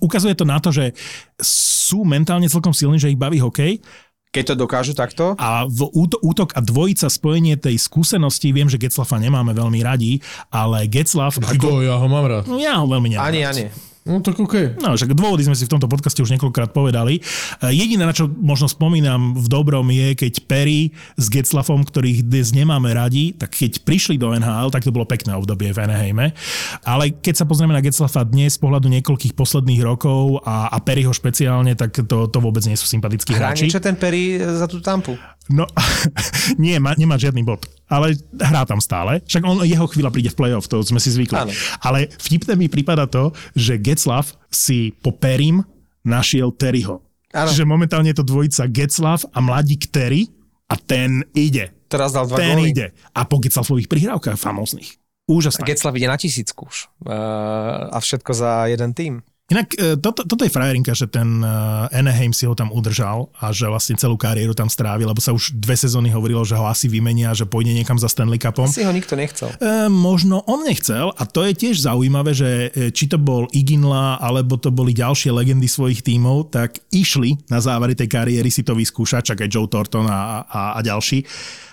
ukazuje 0.00 0.32
to 0.32 0.48
na 0.48 0.56
to, 0.56 0.72
že 0.72 0.96
sú 1.44 2.08
mentálne 2.08 2.48
celkom 2.48 2.72
silní, 2.72 2.96
že 2.96 3.12
ich 3.12 3.20
baví 3.20 3.36
hokej 3.36 3.84
Keď 4.32 4.44
to 4.48 4.54
dokážu 4.56 4.96
takto, 4.96 5.36
a 5.36 5.68
v 5.68 5.92
úto, 5.92 6.16
útok 6.24 6.56
a 6.56 6.64
dvojica 6.64 7.12
spojenie 7.12 7.60
tej 7.60 7.76
skúsenosti, 7.76 8.48
viem, 8.56 8.72
že 8.72 8.80
Getzlafa 8.80 9.20
nemáme 9.20 9.52
veľmi 9.52 9.84
radi, 9.84 10.24
ale 10.48 10.88
ako, 10.88 11.44
Ako, 11.44 11.68
ja 11.84 12.00
ho 12.00 12.06
mám 12.08 12.24
rád. 12.24 12.48
no 12.48 12.56
ja 12.56 12.80
ho 12.80 12.88
veľmi 12.88 13.12
nemám. 13.12 13.28
ani, 13.28 13.40
rád. 13.44 13.52
ani. 13.52 13.91
No 14.02 14.18
tak 14.18 14.34
OK. 14.34 14.82
No, 14.82 14.98
však 14.98 15.14
dôvody 15.14 15.46
sme 15.46 15.54
si 15.54 15.62
v 15.62 15.78
tomto 15.78 15.86
podcaste 15.86 16.18
už 16.18 16.34
niekoľkokrát 16.34 16.74
povedali. 16.74 17.22
E, 17.62 17.70
Jediné, 17.70 18.02
na 18.02 18.10
čo 18.10 18.26
možno 18.26 18.66
spomínam 18.66 19.38
v 19.38 19.46
dobrom 19.46 19.86
je, 19.94 20.18
keď 20.18 20.42
Perry 20.50 20.90
s 21.14 21.30
Getzlafom, 21.30 21.86
ktorých 21.86 22.26
dnes 22.26 22.50
nemáme 22.50 22.90
radi, 22.90 23.30
tak 23.38 23.54
keď 23.54 23.86
prišli 23.86 24.18
do 24.18 24.34
NHL, 24.34 24.74
tak 24.74 24.82
to 24.82 24.90
bolo 24.90 25.06
pekné 25.06 25.38
obdobie 25.38 25.70
v 25.70 25.78
Anaheime. 25.86 26.34
Ale 26.82 27.14
keď 27.14 27.42
sa 27.42 27.44
pozrieme 27.46 27.78
na 27.78 27.82
Getzlafa 27.84 28.26
dnes 28.26 28.58
z 28.58 28.62
pohľadu 28.62 28.90
niekoľkých 28.90 29.38
posledných 29.38 29.86
rokov 29.86 30.42
a, 30.42 30.74
a 30.74 30.82
Perryho 30.82 31.14
špeciálne, 31.14 31.78
tak 31.78 31.94
to, 31.94 32.26
to 32.26 32.38
vôbec 32.42 32.66
nie 32.66 32.74
sú 32.74 32.90
sympatickí 32.90 33.38
hráči. 33.38 33.70
čo 33.70 33.78
ten 33.78 33.94
Perry 33.94 34.42
za 34.42 34.66
tú 34.66 34.82
tampu. 34.82 35.14
No, 35.50 35.66
nie, 36.62 36.78
má, 36.78 36.94
nemá 36.94 37.18
žiadny 37.18 37.42
bod. 37.42 37.66
Ale 37.90 38.14
hrá 38.38 38.62
tam 38.62 38.78
stále. 38.78 39.18
Však 39.26 39.42
on, 39.42 39.66
jeho 39.66 39.86
chvíľa 39.90 40.14
príde 40.14 40.30
v 40.30 40.38
play-off, 40.38 40.70
to 40.70 40.78
sme 40.86 41.02
si 41.02 41.10
zvykli. 41.10 41.34
Áno. 41.34 41.52
Ale 41.82 42.06
vtipné 42.22 42.54
mi 42.54 42.70
prípada 42.70 43.10
to, 43.10 43.34
že 43.58 43.80
Getzlav 43.82 44.30
si 44.48 44.94
po 45.02 45.10
Perim 45.10 45.66
našiel 46.06 46.54
Terryho. 46.54 47.02
Áno. 47.32 47.48
Čiže 47.48 47.64
momentálne 47.66 48.12
je 48.12 48.18
to 48.22 48.26
dvojica 48.28 48.68
Getzlav 48.68 49.24
a 49.32 49.38
mladík 49.42 49.88
Terry 49.88 50.28
a 50.68 50.78
ten 50.78 51.26
ide. 51.32 51.72
Teraz 51.88 52.16
dal 52.16 52.24
dva 52.28 52.38
ten 52.40 52.56
góly. 52.56 52.72
ide. 52.72 52.86
A 53.12 53.24
po 53.28 53.40
Getzlavových 53.40 53.88
prihrávkach 53.88 54.40
famóznych. 54.40 54.96
Úžasné. 55.28 55.64
Getzlav 55.64 55.96
ide 55.96 56.08
na 56.08 56.16
tisícku 56.16 56.68
už. 56.68 56.92
Uh, 57.04 57.92
a 57.92 57.98
všetko 58.00 58.32
za 58.32 58.68
jeden 58.68 58.92
tým. 58.92 59.12
Inak 59.50 59.74
e, 59.74 59.98
toto, 59.98 60.22
toto 60.22 60.46
je 60.46 60.54
frajerinka, 60.54 60.94
že 60.94 61.10
ten 61.10 61.42
e, 61.42 61.48
Anaheim 61.92 62.30
si 62.30 62.46
ho 62.46 62.54
tam 62.54 62.70
udržal 62.70 63.28
a 63.36 63.50
že 63.50 63.66
vlastne 63.66 63.98
celú 63.98 64.14
kariéru 64.14 64.54
tam 64.54 64.70
strávil, 64.70 65.10
lebo 65.10 65.18
sa 65.18 65.34
už 65.34 65.58
dve 65.58 65.74
sezóny 65.76 66.14
hovorilo, 66.14 66.46
že 66.46 66.54
ho 66.56 66.64
asi 66.64 66.86
vymenia, 66.86 67.34
že 67.36 67.44
pôjde 67.44 67.74
niekam 67.74 68.00
za 68.00 68.06
Stanley 68.08 68.40
Cupom. 68.40 68.70
Si 68.70 68.86
ho 68.86 68.94
nikto 68.94 69.18
nechcel. 69.18 69.52
E, 69.58 69.90
možno 69.92 70.46
on 70.46 70.64
nechcel 70.64 71.12
a 71.12 71.22
to 71.28 71.44
je 71.44 71.52
tiež 71.58 71.84
zaujímavé, 71.84 72.32
že 72.32 72.70
e, 72.72 72.94
či 72.94 73.10
to 73.10 73.20
bol 73.20 73.50
Iginla 73.52 74.22
alebo 74.22 74.56
to 74.56 74.72
boli 74.72 74.94
ďalšie 74.94 75.34
legendy 75.34 75.68
svojich 75.68 76.00
tímov, 76.06 76.54
tak 76.54 76.80
išli 76.94 77.36
na 77.50 77.60
závery 77.60 77.92
tej 77.92 78.08
kariéry 78.08 78.48
si 78.48 78.64
to 78.64 78.72
vyskúšať, 78.72 79.34
čak 79.34 79.44
aj 79.44 79.52
Joe 79.52 79.68
Thornton 79.68 80.06
a, 80.06 80.46
a, 80.48 80.62
a 80.76 80.80
ďalší. 80.80 81.26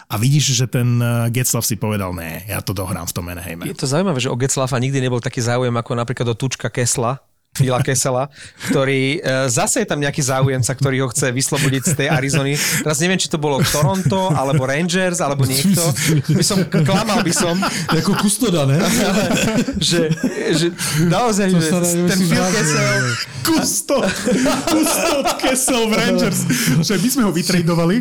A 0.09 0.17
vidíš, 0.17 0.57
že 0.57 0.65
ten 0.65 0.97
Getzlav 1.29 1.61
si 1.61 1.77
povedal, 1.77 2.17
ne, 2.17 2.41
ja 2.49 2.65
to 2.65 2.73
dohrám 2.73 3.05
v 3.05 3.13
tom 3.13 3.29
Anaheime. 3.29 3.69
Je 3.69 3.77
to 3.77 3.85
zaujímavé, 3.85 4.17
že 4.17 4.33
o 4.33 4.33
Getzlafa 4.33 4.81
nikdy 4.81 5.05
nebol 5.05 5.21
taký 5.21 5.37
záujem 5.37 5.69
ako 5.77 5.93
napríklad 5.93 6.33
o 6.33 6.35
Tučka 6.35 6.73
Kesla, 6.73 7.28
Phila 7.49 7.81
Kesela, 7.81 8.29
ktorý 8.65 9.17
e, 9.17 9.49
zase 9.49 9.81
je 9.81 9.89
tam 9.89 9.99
nejaký 9.99 10.21
záujemca, 10.21 10.69
ktorý 10.69 11.03
ho 11.03 11.07
chce 11.09 11.33
vyslobodiť 11.33 11.81
z 11.83 11.93
tej 11.93 12.07
Arizony. 12.07 12.53
Teraz 12.55 13.01
neviem, 13.01 13.17
či 13.17 13.27
to 13.27 13.35
bolo 13.35 13.59
Toronto, 13.65 14.31
alebo 14.31 14.63
Rangers, 14.63 15.19
alebo 15.19 15.43
niekto. 15.43 15.81
By 16.29 16.45
som, 16.45 16.61
klamal 16.69 17.19
by 17.19 17.33
som, 17.33 17.57
Jako 17.89 18.15
kustoda, 18.15 18.63
ne? 18.63 18.77
že, 19.81 20.13
že 20.53 20.67
naozaj, 21.03 21.49
že 21.51 21.69
ten 22.05 22.19
Phil 22.21 22.45
Kessel, 22.53 22.85
ne. 22.85 23.11
Kustod, 23.39 24.05
Kustod 24.69 25.25
Kessel 25.41 25.89
v 25.89 25.93
Rangers. 25.97 26.39
Že 26.79 26.95
my 26.95 27.09
sme 27.09 27.21
ho 27.25 27.31
vytradovali, 27.33 27.95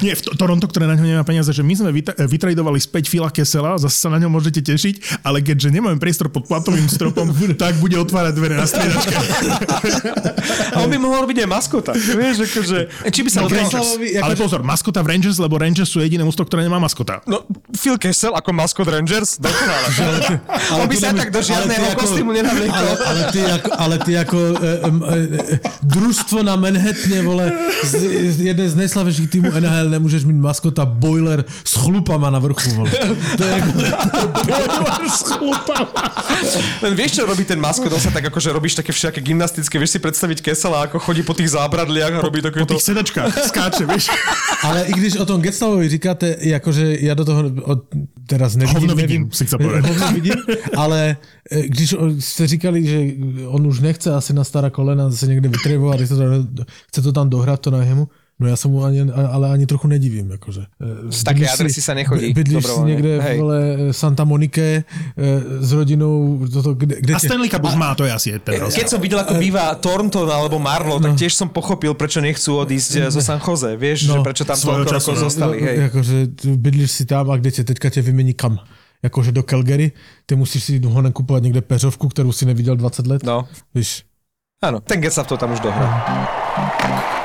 nie, 0.00 0.16
v 0.16 0.22
to- 0.24 0.34
Toronto, 0.34 0.64
ktoré 0.66 0.88
na 0.88 0.96
ňo 0.96 1.04
nemá 1.04 1.22
peniaze, 1.22 1.52
že 1.52 1.60
my 1.60 1.74
sme 1.76 1.90
vytra- 1.92 2.16
vytradovali 2.16 2.80
späť 2.80 3.12
Phila 3.12 3.28
Kessela, 3.28 3.76
zase 3.76 3.92
sa 3.94 4.08
na 4.08 4.16
ňom 4.16 4.32
môžete 4.32 4.64
tešiť, 4.64 5.20
ale 5.20 5.44
keďže 5.44 5.68
nemáme 5.68 6.00
priestor 6.00 6.26
pod 6.26 6.48
platovým 6.48 6.88
stropom, 6.88 7.28
tak 7.60 7.76
bude 7.78 7.94
otvárať 7.94 8.32
dvere 8.32 8.56
na 8.56 8.64
striedačke. 8.64 8.85
A 10.74 10.76
on 10.82 10.90
by 10.90 10.98
mohol 11.00 11.20
robiť 11.26 11.38
aj 11.44 11.48
maskota. 11.48 11.92
Vieš, 11.96 12.38
akože, 12.50 12.78
či 13.10 13.20
by 13.22 13.30
sa 13.30 13.40
No, 13.46 13.50
Rangers. 13.50 13.98
Ale 14.22 14.34
pozor, 14.34 14.62
maskota 14.66 15.02
v 15.02 15.06
Rangers, 15.14 15.38
lebo 15.38 15.58
Rangers 15.58 15.90
sú 15.90 16.00
jediné 16.02 16.24
mústvo, 16.26 16.44
ktoré 16.44 16.62
nemá 16.66 16.78
maskota. 16.82 17.20
No, 17.26 17.46
Phil 17.74 17.98
Kessel 18.00 18.34
ako 18.34 18.50
maskot 18.50 18.88
Rangers, 18.90 19.38
dokonale. 19.38 19.88
Ale 20.72 20.82
On 20.82 20.88
by 20.90 20.94
ty 20.96 21.02
sa 21.02 21.12
tak 21.14 21.30
do 21.30 21.40
žiadneho 21.42 21.94
kostýmu 21.94 22.32
nenavliekol. 22.34 22.74
Ale, 22.74 22.96
ale, 23.06 23.22
ty 23.30 23.40
ako, 23.46 23.70
ale 23.76 23.98
ty 24.02 24.12
ako 24.18 24.38
e, 24.38 24.56
e, 24.56 24.68
e, 25.54 25.58
družstvo 25.82 26.42
na 26.42 26.56
Manhattane, 26.58 27.22
vole, 27.22 27.46
z, 27.84 27.92
z 28.34 28.38
jeden 28.50 28.66
z 28.66 28.74
nejslavejších 28.74 29.30
týmů 29.30 29.50
NHL 29.50 29.88
nemůžeš 29.90 30.24
mít 30.24 30.40
maskota 30.40 30.84
Boiler 30.84 31.44
s 31.64 31.74
chlupama 31.74 32.30
na 32.30 32.38
vrchu, 32.38 32.70
vole. 32.74 32.90
To 33.36 33.44
je 33.44 33.52
ako, 33.54 33.70
Len 36.84 36.92
vieš, 36.94 37.12
čo 37.20 37.26
robí 37.26 37.44
ten 37.44 37.60
maskot? 37.60 37.92
On 37.92 38.00
sa 38.00 38.10
tak 38.10 38.24
akože 38.28 38.52
robíš 38.76 38.84
také 38.84 38.92
všaké 38.92 39.20
gymnastické, 39.24 39.78
vieš 39.80 39.96
si 39.96 39.98
predstaviť 39.98 40.38
Kesela, 40.44 40.84
ako 40.84 41.00
chodí 41.00 41.24
po 41.24 41.32
tých 41.32 41.56
zábradliach 41.56 42.12
a 42.12 42.20
robí 42.20 42.44
Po 42.44 42.52
takéto... 42.52 42.76
tých 42.76 42.84
sedačkách 42.92 43.32
skáče, 43.48 43.86
vieš. 43.88 44.12
ale 44.62 44.84
i 44.84 44.92
když 44.92 45.16
o 45.16 45.24
tom 45.24 45.40
Getslavovi 45.40 45.88
říkáte, 45.88 46.36
jakože 46.40 46.96
já 47.00 47.14
do 47.14 47.24
toho 47.24 47.42
od, 47.62 47.88
teraz 48.26 48.56
nevidím, 48.56 48.80
Hovno 48.80 48.94
vidím, 48.94 49.20
nevím, 49.20 49.32
si 49.32 49.46
chcel 49.46 49.58
povedať. 49.58 49.84
Hovno 49.88 50.12
vidím, 50.12 50.34
ale 50.76 51.16
e, 51.50 51.68
když 51.68 51.96
jste 52.20 52.46
říkali, 52.46 52.78
že 52.86 52.98
on 53.48 53.66
už 53.66 53.80
nechce 53.80 54.14
asi 54.14 54.32
na 54.32 54.44
stará 54.44 54.70
kolena 54.70 55.10
se 55.10 55.26
někde 55.26 55.48
vytrivovat, 55.48 56.00
chce 56.00 56.16
to, 56.16 56.24
chce 56.88 57.02
to 57.02 57.12
tam 57.12 57.30
dohrát 57.30 57.60
to 57.60 57.70
na 57.70 57.82
jemu, 57.84 58.08
No 58.36 58.44
ja 58.44 58.56
sa 58.56 58.68
mu 58.68 58.84
ani, 58.84 59.00
ale 59.08 59.48
ani 59.48 59.64
trochu 59.64 59.88
nedivím. 59.88 60.28
Akože. 60.36 60.68
Z 61.08 61.20
takej 61.24 61.48
adresy 61.56 61.80
sa 61.80 61.96
nechodí 61.96 62.36
Bydlíš 62.36 62.68
si 62.68 62.80
niekde 62.84 63.16
Hej. 63.16 63.36
v 63.36 63.40
vole, 63.40 63.58
Santa 63.96 64.28
Monike 64.28 64.84
e, 64.84 65.32
s 65.64 65.72
rodinou, 65.72 66.44
toto, 66.44 66.76
kde, 66.76 67.00
kde 67.00 67.16
A 67.16 67.18
Stanley 67.18 67.48
Cup 67.48 67.64
už 67.64 67.80
má, 67.80 67.96
to 67.96 68.04
je 68.04 68.12
asi 68.12 68.36
ten 68.44 68.60
rozdiel. 68.60 68.76
Keď 68.84 68.86
som 68.92 69.00
videl, 69.00 69.24
ako 69.24 69.40
býva 69.40 69.72
Thornton 69.80 70.28
alebo 70.28 70.60
Marlo, 70.60 71.00
tak 71.00 71.16
tiež 71.16 71.32
som 71.32 71.48
pochopil, 71.48 71.96
prečo 71.96 72.20
nechcú 72.20 72.60
odísť 72.60 73.08
eh, 73.08 73.08
zo 73.08 73.24
San 73.24 73.40
Jose. 73.40 73.72
Vieš, 73.72 74.12
No, 74.12 74.20
že 74.20 74.28
prečo 74.28 74.44
tam 74.44 74.60
toľko 74.60 74.90
rokov 74.92 75.16
no. 75.16 75.22
zostali. 75.24 75.56
Hej. 75.64 75.76
Akože 75.88 76.16
bydlíš 76.60 76.90
si 76.92 77.04
tam 77.08 77.32
a 77.32 77.40
kde 77.40 77.50
tě 77.50 77.64
teďka 77.64 77.88
tě 77.88 78.04
vymení 78.04 78.36
kam? 78.36 78.60
Jakože 79.00 79.32
do 79.32 79.42
Calgary, 79.42 79.92
ty 80.26 80.36
musíš 80.36 80.64
si 80.64 80.80
honem 80.84 81.12
kupovat 81.12 81.42
někde 81.42 81.60
peřovku, 81.60 82.08
kterou 82.08 82.32
si 82.32 82.44
neviděl 82.44 82.76
20 82.76 83.06
let. 83.06 83.24
No, 83.24 83.48
Víš, 83.74 84.04
áno, 84.60 84.80
ten 84.80 85.00
Getsav 85.00 85.24
to 85.28 85.36
tam 85.36 85.52
už 85.52 85.60
dohral. 85.60 85.88
no 86.84 87.15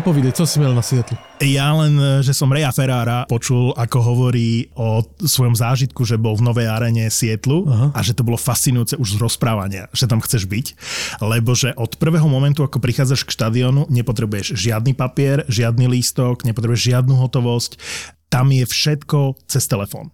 povídej, 0.00 0.32
co 0.32 0.46
jsi 0.46 0.58
měl 0.58 0.74
na 0.74 0.82
Seattle? 0.82 1.18
Ja 1.44 1.76
len, 1.76 2.00
že 2.24 2.32
som 2.32 2.48
Reja 2.48 2.72
Ferrara 2.72 3.28
počul, 3.28 3.76
ako 3.76 3.98
hovorí 4.00 4.72
o 4.80 5.04
svojom 5.20 5.52
zážitku, 5.52 6.08
že 6.08 6.16
bol 6.16 6.40
v 6.40 6.46
novej 6.46 6.72
arene 6.72 7.12
Sietlu 7.12 7.68
Aha. 7.68 7.92
a 7.92 8.00
že 8.00 8.16
to 8.16 8.24
bolo 8.24 8.40
fascinujúce 8.40 8.96
už 8.96 9.18
z 9.18 9.20
rozprávania, 9.20 9.92
že 9.92 10.08
tam 10.08 10.24
chceš 10.24 10.48
byť, 10.48 10.66
lebo 11.20 11.52
že 11.52 11.76
od 11.76 12.00
prvého 12.00 12.24
momentu, 12.24 12.64
ako 12.64 12.80
prichádzaš 12.80 13.28
k 13.28 13.34
štadionu, 13.36 13.84
nepotrebuješ 13.92 14.56
žiadny 14.56 14.96
papier, 14.96 15.44
žiadny 15.52 15.84
lístok, 15.90 16.48
nepotrebuješ 16.48 16.96
žiadnu 16.96 17.12
hotovosť, 17.20 17.76
tam 18.32 18.48
je 18.56 18.64
všetko 18.64 19.36
cez 19.44 19.68
telefón. 19.68 20.08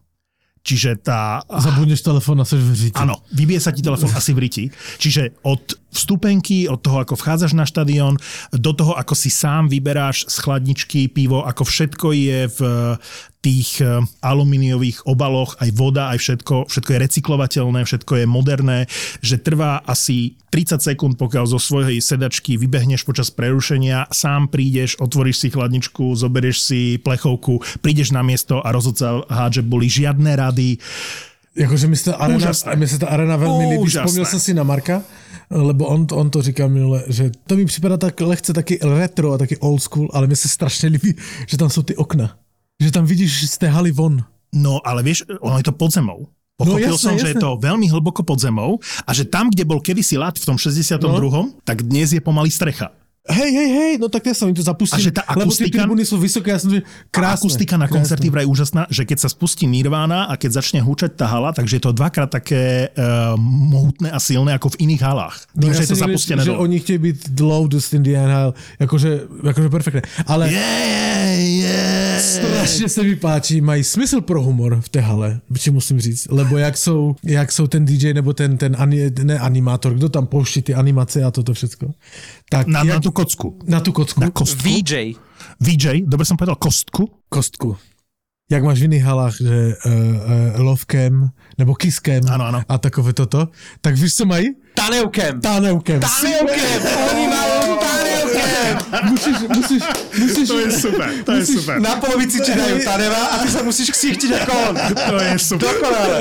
Čiže 0.60 1.00
tá... 1.00 1.40
Zabudneš 1.48 2.04
telefon 2.04 2.36
a 2.36 2.44
seš 2.44 2.60
v 2.60 2.74
říti. 2.76 3.00
Áno, 3.00 3.24
vybije 3.32 3.60
sa 3.64 3.72
ti 3.72 3.80
telefón 3.80 4.12
asi 4.12 4.36
v 4.36 4.44
riti. 4.44 4.64
Čiže 5.00 5.40
od 5.48 5.72
vstupenky, 5.90 6.70
od 6.70 6.80
toho, 6.80 7.02
ako 7.02 7.18
vchádzaš 7.18 7.52
na 7.54 7.66
štadión, 7.66 8.16
do 8.54 8.72
toho, 8.72 8.94
ako 8.94 9.14
si 9.14 9.30
sám 9.30 9.68
vyberáš 9.68 10.26
z 10.30 10.36
chladničky 10.40 11.10
pivo, 11.10 11.42
ako 11.42 11.62
všetko 11.66 12.08
je 12.14 12.40
v 12.50 12.60
tých 13.40 13.80
eh, 13.80 14.04
alumíniových 14.20 15.08
obaloch, 15.08 15.56
aj 15.58 15.70
voda, 15.72 16.12
aj 16.12 16.20
všetko, 16.20 16.68
všetko 16.68 16.90
je 16.92 17.02
recyklovateľné, 17.08 17.80
všetko 17.88 18.12
je 18.20 18.26
moderné, 18.28 18.78
že 19.24 19.40
trvá 19.40 19.80
asi 19.88 20.36
30 20.52 20.84
sekúnd, 20.84 21.14
pokiaľ 21.16 21.44
zo 21.48 21.58
svojej 21.60 21.98
sedačky 22.04 22.60
vybehneš 22.60 23.08
počas 23.08 23.32
prerušenia, 23.32 24.12
sám 24.12 24.52
prídeš, 24.52 25.00
otvoríš 25.00 25.40
si 25.40 25.48
chladničku, 25.48 26.12
zoberieš 26.12 26.58
si 26.60 26.80
plechovku, 27.00 27.64
prídeš 27.80 28.12
na 28.12 28.20
miesto 28.20 28.60
a 28.60 28.68
rozhodca 28.70 29.24
hádže 29.26 29.64
boli 29.64 29.88
žiadne 29.88 30.36
rady, 30.36 30.76
Jakože 31.50 31.86
mi 31.86 31.96
se 31.96 32.04
ta 32.10 32.16
arena, 32.16 32.52
mi 32.76 32.88
se 32.88 32.98
ta 32.98 33.06
arena 33.06 33.36
velmi 33.36 33.66
líbí. 33.66 33.90
Vzpomněl 33.90 34.24
jsem 34.24 34.40
si 34.40 34.54
na 34.54 34.62
Marka, 34.62 35.02
lebo 35.50 35.86
on, 35.86 36.06
to- 36.06 36.16
on 36.16 36.30
to 36.30 36.42
říkal 36.42 36.68
minule, 36.68 37.04
že 37.08 37.30
to 37.46 37.56
mi 37.56 37.64
připadá 37.64 37.96
tak 37.96 38.20
lehce 38.20 38.52
taky 38.52 38.78
retro 38.82 39.32
a 39.32 39.38
taky 39.38 39.56
old 39.56 39.82
school, 39.82 40.08
ale 40.12 40.26
mi 40.26 40.36
se 40.36 40.48
strašně 40.48 40.88
líbí, 40.88 41.14
že 41.46 41.56
tam 41.58 41.70
jsou 41.70 41.82
ty 41.82 41.96
okna. 41.96 42.38
Že 42.82 42.90
tam 42.92 43.06
vidíš 43.06 43.50
z 43.50 43.58
té 43.58 43.68
haly 43.68 43.90
von. 43.92 44.24
No, 44.54 44.80
ale 44.86 45.02
vieš, 45.02 45.22
ono 45.40 45.56
je 45.58 45.62
to 45.62 45.72
pod 45.72 45.92
zemou. 45.92 46.26
Pochopil 46.56 46.86
No, 46.88 46.92
jasné, 46.92 46.98
som, 47.10 47.18
že 47.18 47.26
je 47.32 47.34
jasné. 47.34 47.40
to 47.40 47.56
veľmi 47.56 47.86
hlboko 47.88 48.20
pod 48.20 48.36
zemou 48.36 48.76
a 49.06 49.10
že 49.16 49.24
tam, 49.24 49.48
kde 49.48 49.64
bol 49.64 49.80
kedysi 49.80 50.20
lat 50.20 50.36
v 50.36 50.44
tom 50.44 50.56
62., 50.60 51.00
No. 51.00 51.56
tak 51.64 51.82
dnes 51.88 52.12
je 52.12 52.20
pomaly 52.20 52.50
strecha. 52.52 52.92
Hej, 53.30 53.50
hej, 53.54 53.68
hej, 53.70 53.92
no 54.02 54.10
tak 54.10 54.26
ja 54.26 54.34
som 54.34 54.50
im 54.50 54.56
to 54.58 54.62
zapustil. 54.62 54.98
A 54.98 55.02
že 55.02 55.14
tá 55.14 55.22
lebo 55.38 55.50
tie 55.54 55.70
akustika- 55.70 55.86
sú 56.04 56.16
vysoké, 56.18 56.50
ja 56.50 56.58
som 56.58 56.70
že 56.70 56.82
Krásne, 57.14 57.46
akustika 57.46 57.74
na 57.78 57.86
koncerty 57.86 58.26
vraj 58.30 58.46
úžasná, 58.46 58.90
že 58.90 59.06
keď 59.06 59.18
sa 59.22 59.28
spustí 59.30 59.66
Nirvana 59.70 60.26
a 60.26 60.34
keď 60.34 60.58
začne 60.58 60.80
húčať 60.82 61.14
tá 61.14 61.26
hala, 61.30 61.52
takže 61.54 61.78
je 61.78 61.82
to 61.86 61.92
dvakrát 61.94 62.30
také 62.30 62.90
uh, 62.90 63.36
mohutné 63.38 64.10
a 64.10 64.18
silné 64.18 64.50
ako 64.56 64.74
v 64.74 64.90
iných 64.90 65.02
halách. 65.02 65.36
Tým, 65.54 65.70
že 65.70 65.82
je 65.86 65.90
to 65.92 65.98
neviem, 65.98 66.06
zapustené 66.10 66.40
No, 66.40 66.44
že 66.44 66.50
dole. 66.50 66.62
oni 66.64 66.76
chtějí 66.80 66.98
být 66.98 67.18
the 67.30 67.44
loudest 67.44 67.94
in 67.94 68.02
the 68.02 68.12
NHL, 68.16 68.50
jakože, 68.80 69.10
jakože 69.44 69.68
perfektné. 69.68 70.02
Ale 70.26 70.50
Yeah, 70.50 71.38
yeah. 71.38 72.20
strašně 72.20 72.88
se 72.88 73.02
mi 73.02 73.16
páčí, 73.16 73.60
mají 73.60 73.84
smysl 73.84 74.20
pro 74.20 74.42
humor 74.42 74.80
v 74.80 74.88
té 74.88 75.00
hale, 75.00 75.40
či 75.58 75.70
musím 75.70 76.00
říct, 76.00 76.26
lebo 76.30 76.58
jak 76.58 76.76
jsou, 76.76 77.16
jak 77.24 77.52
jsou 77.52 77.66
ten 77.66 77.84
DJ 77.84 78.12
nebo 78.12 78.32
ten, 78.32 78.56
ten 78.56 78.76
ani, 78.78 79.10
ne 79.22 79.38
animátor, 79.38 79.94
kdo 79.94 80.08
tam 80.08 80.26
pouští 80.26 80.62
ty 80.62 80.74
animace 80.74 81.24
a 81.24 81.30
toto 81.30 81.54
všecko. 81.54 81.94
Tak 82.50 82.66
Na, 82.66 82.82
jak, 82.82 82.98
na 82.98 83.00
tú 83.00 83.14
kocku. 83.14 83.62
na 83.62 83.78
tu 83.78 83.94
kocku. 83.94 84.18
Na 84.18 84.34
kostku. 84.34 84.58
VJ. 84.58 85.14
VJ, 85.62 86.02
dobre 86.02 86.26
som 86.26 86.34
povedal 86.34 86.58
kostku. 86.58 87.06
kostku. 87.30 87.78
Jak 88.50 88.66
máš 88.66 88.82
v 88.82 88.90
jiných 88.90 89.06
halách, 89.06 89.34
že 89.38 89.54
uh, 89.54 89.86
uh, 89.86 90.58
lovkem 90.58 91.30
nebo 91.54 91.78
kiskem 91.78 92.18
Áno, 92.26 92.50
áno. 92.50 92.60
a 92.66 92.74
takové 92.82 93.14
toto, 93.14 93.54
tak 93.78 93.94
víš, 93.94 94.18
co 94.18 94.26
mají? 94.26 94.58
Taneukem. 94.74 95.38
Taneukem. 95.38 96.02
Taneukem. 96.02 96.80
Oni 97.14 97.24
majú 97.30 97.78
Taneukem. 97.78 98.74
Musíš, 99.06 99.36
musíš, 99.54 99.82
musíš, 100.18 100.46
To 100.50 100.58
je 100.58 100.70
super, 100.74 101.08
to 101.22 101.30
je 101.38 101.42
super. 101.46 101.78
Na 101.78 102.02
polovici 102.02 102.42
ti 102.42 102.50
dajú 102.50 102.82
Taneva 102.82 103.38
a 103.38 103.38
ty 103.38 103.46
sa 103.46 103.62
musíš 103.62 103.94
ksichtiť 103.94 104.30
ako 104.34 104.50
on. 104.50 104.74
To 104.90 105.16
je 105.16 105.32
super. 105.38 105.70
Dokonale. 105.70 106.18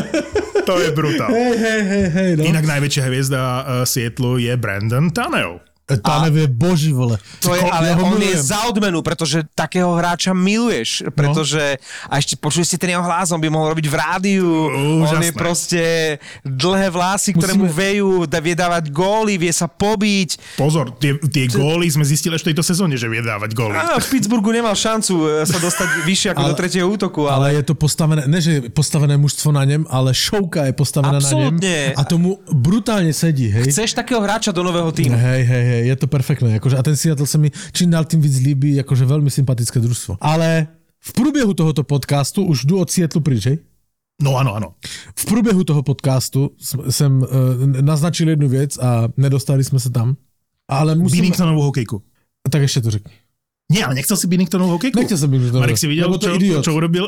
To 0.69 0.73
je 0.77 0.89
brutál. 0.93 1.29
hej, 1.33 1.55
hej, 1.57 1.81
hej, 1.81 2.05
hej, 2.13 2.29
no. 2.37 2.45
Inak 2.45 2.69
najväčšia 2.69 3.09
hviezda 3.09 3.41
uh, 3.41 3.57
Sietlu 3.89 4.37
je 4.37 4.53
Brandon 4.53 5.09
Tanev. 5.09 5.65
Tanev 5.97 6.35
je 6.35 6.47
boží, 6.47 6.91
vole. 6.91 7.17
To 7.39 7.51
je, 7.51 7.61
ale 7.61 7.93
on 7.95 8.13
je 8.15 8.29
milujem. 8.29 8.39
za 8.39 8.59
odmenu, 8.65 9.01
pretože 9.01 9.41
takého 9.51 9.89
hráča 9.91 10.31
miluješ, 10.31 11.09
pretože 11.09 11.81
a 12.05 12.13
ešte 12.15 12.35
počuli 12.35 12.61
ste 12.61 12.77
ten 12.77 12.91
jeho 12.91 13.01
hlas, 13.01 13.29
on 13.29 13.37
by 13.37 13.47
mohol 13.47 13.69
robiť 13.69 13.85
v 13.85 13.95
rádiu, 13.95 14.45
on 14.45 15.07
je 15.07 15.29
Úžasné. 15.29 15.33
proste 15.33 15.81
dlhé 16.43 16.89
vlasy, 16.89 17.33
ktoré 17.33 17.53
mu 17.53 17.65
Musíme- 17.65 17.79
vejú, 17.79 18.09
dá 18.25 18.37
vie 18.37 18.53
dávať 18.53 18.89
góly, 18.89 19.35
vie 19.35 19.49
sa 19.49 19.65
pobiť. 19.65 20.55
Pozor, 20.55 20.93
tie, 20.95 21.17
tie 21.17 21.47
góly 21.47 21.87
sme 21.87 22.03
zistili 22.03 22.33
až 22.33 22.45
v 22.45 22.53
tejto 22.53 22.61
sezóne, 22.61 22.93
že 22.93 23.05
vie 23.05 23.19
dávať 23.19 23.53
góly. 23.53 23.73
A 23.73 23.97
v 23.97 24.07
Pittsburghu 24.07 24.49
nemal 24.49 24.73
šancu 24.73 25.13
e, 25.15 25.43
sa 25.43 25.57
dostať 25.57 25.87
vyššie 26.09 26.29
ako 26.31 26.41
Ale- 26.41 26.49
do 26.49 26.55
tretieho 26.55 26.85
útoku, 26.85 27.25
ale... 27.25 27.49
Ale 27.49 27.57
je 27.57 27.63
to 27.65 27.73
postavené, 27.73 28.25
ne 28.25 28.37
že 28.37 28.51
je 28.51 28.69
postavené 28.69 29.15
mužstvo 29.15 29.49
na 29.49 29.63
ňem, 29.63 29.87
ale 29.87 30.11
šovka 30.11 30.67
je 30.67 30.73
postavená 30.73 31.17
Absolútne. 31.17 31.57
na 31.57 31.95
ňem. 31.95 31.97
A 31.97 32.03
tomu 32.03 32.29
brutálne 32.45 33.09
sedí, 33.09 33.47
hej. 33.47 33.69
Chceš 33.69 33.95
takého 33.95 34.19
hráča 34.19 34.51
do 34.51 34.61
nového 34.61 34.91
týmu. 34.91 35.15
Hej, 35.15 35.41
hej, 35.41 35.63
hej, 35.65 35.78
je 35.85 35.95
to 35.95 36.07
perfektné. 36.07 36.59
Akože, 36.59 36.77
a 36.77 36.83
ten 36.83 36.95
Seattle 36.95 37.27
sa 37.27 37.37
mi 37.37 37.51
čím 37.71 37.91
dál 37.91 38.05
tým 38.05 38.21
víc 38.21 38.35
líbí, 38.39 38.79
akože 38.79 39.05
veľmi 39.05 39.31
sympatické 39.31 39.79
družstvo. 39.79 40.17
Ale 40.21 40.67
v 40.99 41.11
průběhu 41.13 41.53
tohoto 41.53 41.83
podcastu, 41.83 42.43
už 42.43 42.65
jdu 42.65 42.79
od 42.79 42.91
Seattle 42.91 43.21
pryč, 43.21 43.45
hej? 43.45 43.57
No 44.19 44.35
áno, 44.35 44.51
áno. 44.51 44.75
V 45.15 45.25
průběhu 45.25 45.63
toho 45.63 45.83
podcastu 45.83 46.51
jsem 46.89 47.21
uh, 47.21 47.27
naznačil 47.81 48.29
jednu 48.29 48.49
věc 48.49 48.77
a 48.77 49.07
nedostali 49.17 49.63
jsme 49.63 49.79
se 49.79 49.89
tam. 49.89 50.15
Ale 50.67 50.95
musím... 50.95 51.23
Binningtonovú 51.23 51.61
hokejku. 51.61 52.03
Tak 52.49 52.61
ještě 52.61 52.81
to 52.81 52.91
řekni. 52.91 53.13
Nie, 53.69 53.85
ale 53.85 54.01
nechcel 54.01 54.17
si 54.17 54.25
Binningtonovú 54.25 54.81
hokejku? 54.81 54.97
Nechtěl 54.97 55.17
jsem 55.17 55.29
Binningtonovú. 55.29 55.61
Marek 55.61 55.77
si 55.77 55.85
videl, 55.85 56.09
Lebo 56.09 56.17
to 56.17 56.25
čo, 56.25 56.35
idiot. 56.41 56.63
čo 56.65 56.73
urobil? 56.73 57.05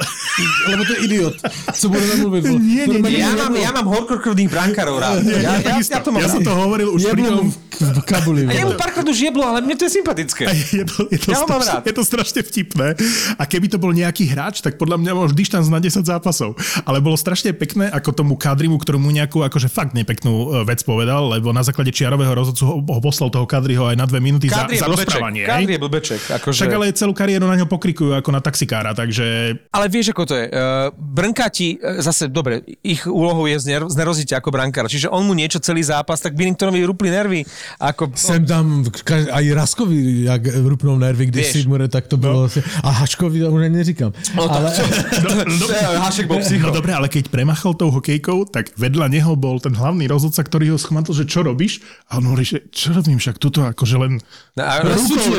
Lebo 0.70 0.86
to 0.86 0.94
je 0.94 1.00
idiot. 1.10 1.34
Co 1.74 1.90
budeme 1.90 2.16
mluvit? 2.22 2.42
vole? 2.46 2.60
Nie, 2.62 2.86
nie, 2.86 3.02
Normálne 3.02 3.18
Ja 3.18 3.30
mám, 3.34 3.54
ja 3.58 3.72
mám 3.74 3.88
horkokrvných 3.90 4.46
brankárov 4.46 4.96
rád. 5.02 5.26
Ja, 5.26 5.42
ja, 5.42 5.54
ja, 5.58 5.82
ja 5.82 6.00
to 6.06 6.14
mám 6.14 6.22
ja 6.22 6.30
som 6.30 6.46
to 6.46 6.54
hovoril 6.54 6.94
už 6.94 7.02
pri 7.10 7.22
tom... 7.26 7.50
mu 7.50 7.50
v, 7.50 8.02
kabuli. 8.06 8.46
A 8.46 8.54
vole. 8.54 8.62
jemu 8.62 8.74
párkrát 8.78 9.02
už 9.02 9.18
jeblo, 9.18 9.42
ale 9.42 9.66
mne 9.66 9.74
to 9.74 9.90
je 9.90 9.92
sympatické. 9.98 10.44
A 10.46 10.54
je 10.54 10.86
to, 10.86 11.10
je, 11.10 11.18
to 11.18 11.34
Ja 11.34 11.42
ho 11.42 11.50
mám 11.50 11.66
rád. 11.66 11.82
je 11.82 11.94
to 11.98 12.04
strašne 12.06 12.46
vtipné. 12.46 12.94
A 13.42 13.44
keby 13.50 13.66
to 13.66 13.82
bol 13.82 13.90
nejaký 13.90 14.30
hráč, 14.30 14.62
tak 14.62 14.78
podľa 14.78 15.02
mňa 15.02 15.12
mal 15.18 15.26
vždy 15.34 15.42
štanc 15.42 15.66
na 15.66 15.82
10 15.82 16.06
zápasov. 16.06 16.54
Ale 16.86 17.02
bolo 17.02 17.18
strašne 17.18 17.58
pekné, 17.58 17.90
ako 17.90 18.14
tomu 18.14 18.38
Kadrimu, 18.38 18.78
ktorú 18.78 19.02
mu 19.02 19.10
nejakú 19.10 19.42
akože 19.42 19.66
fakt 19.66 19.98
nepeknú 19.98 20.62
e, 20.62 20.70
vec 20.70 20.86
povedal, 20.86 21.26
lebo 21.34 21.50
na 21.50 21.66
základe 21.66 21.90
čiarového 21.90 22.38
rozhodcu 22.38 22.64
ho, 22.70 22.76
ho 22.86 23.02
poslal 23.02 23.34
toho 23.34 23.50
Kadriho 23.50 23.90
aj 23.90 23.98
na 23.98 24.06
dve 24.06 24.22
minúty 24.22 24.46
za, 24.46 24.70
za 24.70 24.86
rozprávanie. 24.86 25.50
Kadri 25.50 25.74
je 25.74 25.82
blbeček. 25.82 26.22
Akože... 26.52 26.60
Však 26.68 26.76
ale 26.76 26.86
celú 26.92 27.14
kariéru 27.16 27.48
na 27.48 27.56
ňo 27.56 27.66
pokrikujú 27.72 28.12
ako 28.20 28.30
na 28.36 28.44
taxikára, 28.44 28.92
takže 28.92 29.56
Ale 29.72 29.88
vieš, 29.88 30.12
ako 30.12 30.24
to 30.28 30.36
je. 30.36 30.46
Uh, 30.52 30.92
Brnkáti, 30.94 31.80
uh, 31.80 32.04
zase, 32.04 32.28
dobre, 32.28 32.62
ich 32.84 33.08
úlohou 33.08 33.48
je 33.48 33.56
zner- 33.58 33.88
zneroziť 33.88 34.36
ako 34.36 34.52
brankár. 34.52 34.92
Čiže 34.92 35.08
on 35.08 35.24
mu 35.24 35.32
niečo 35.32 35.64
celý 35.64 35.80
zápas, 35.82 36.20
tak 36.20 36.36
Binningtonovi 36.36 36.84
rupli 36.84 37.08
nervy. 37.10 37.42
Ako, 37.80 38.12
Jsem 38.16 38.44
tam, 38.46 38.84
aj 39.32 39.46
Raskovi, 39.56 40.28
jak 40.28 40.42
rupnou 40.68 41.00
nervy, 41.00 41.26
když 41.32 41.46
Vieš. 41.46 41.54
Sigmure, 41.54 41.88
tak 41.88 42.08
to 42.08 42.18
bylo... 42.18 42.50
A 42.84 42.90
Haškovi 42.90 43.40
to 43.40 43.52
už 43.52 43.62
neříkam. 43.72 44.12
no, 44.36 44.52
ale, 44.52 44.72
to, 45.60 45.68
Hašek 46.02 46.28
bol 46.28 46.40
psycho. 46.44 46.68
No 46.68 46.74
dobre, 46.74 46.92
ale 46.94 47.08
keď 47.08 47.32
premachal 47.32 47.74
tou 47.74 47.88
hokejkou, 47.94 48.52
tak 48.52 48.76
vedľa 48.76 49.08
neho 49.08 49.34
bol 49.40 49.62
ten 49.64 49.72
hlavný 49.72 50.10
rozhodca, 50.10 50.44
ktorý 50.44 50.76
ho 50.76 50.78
schmatol, 50.78 51.16
že 51.16 51.30
čo 51.30 51.46
robíš? 51.46 51.80
A 52.12 52.20
on 52.20 52.28
hovorí, 52.28 52.44
že 52.44 52.68
čo 52.74 52.92
robím 52.92 53.22
však 53.22 53.40
tuto, 53.40 53.64
akože 53.64 53.96
len 54.02 54.14
No, 54.52 54.68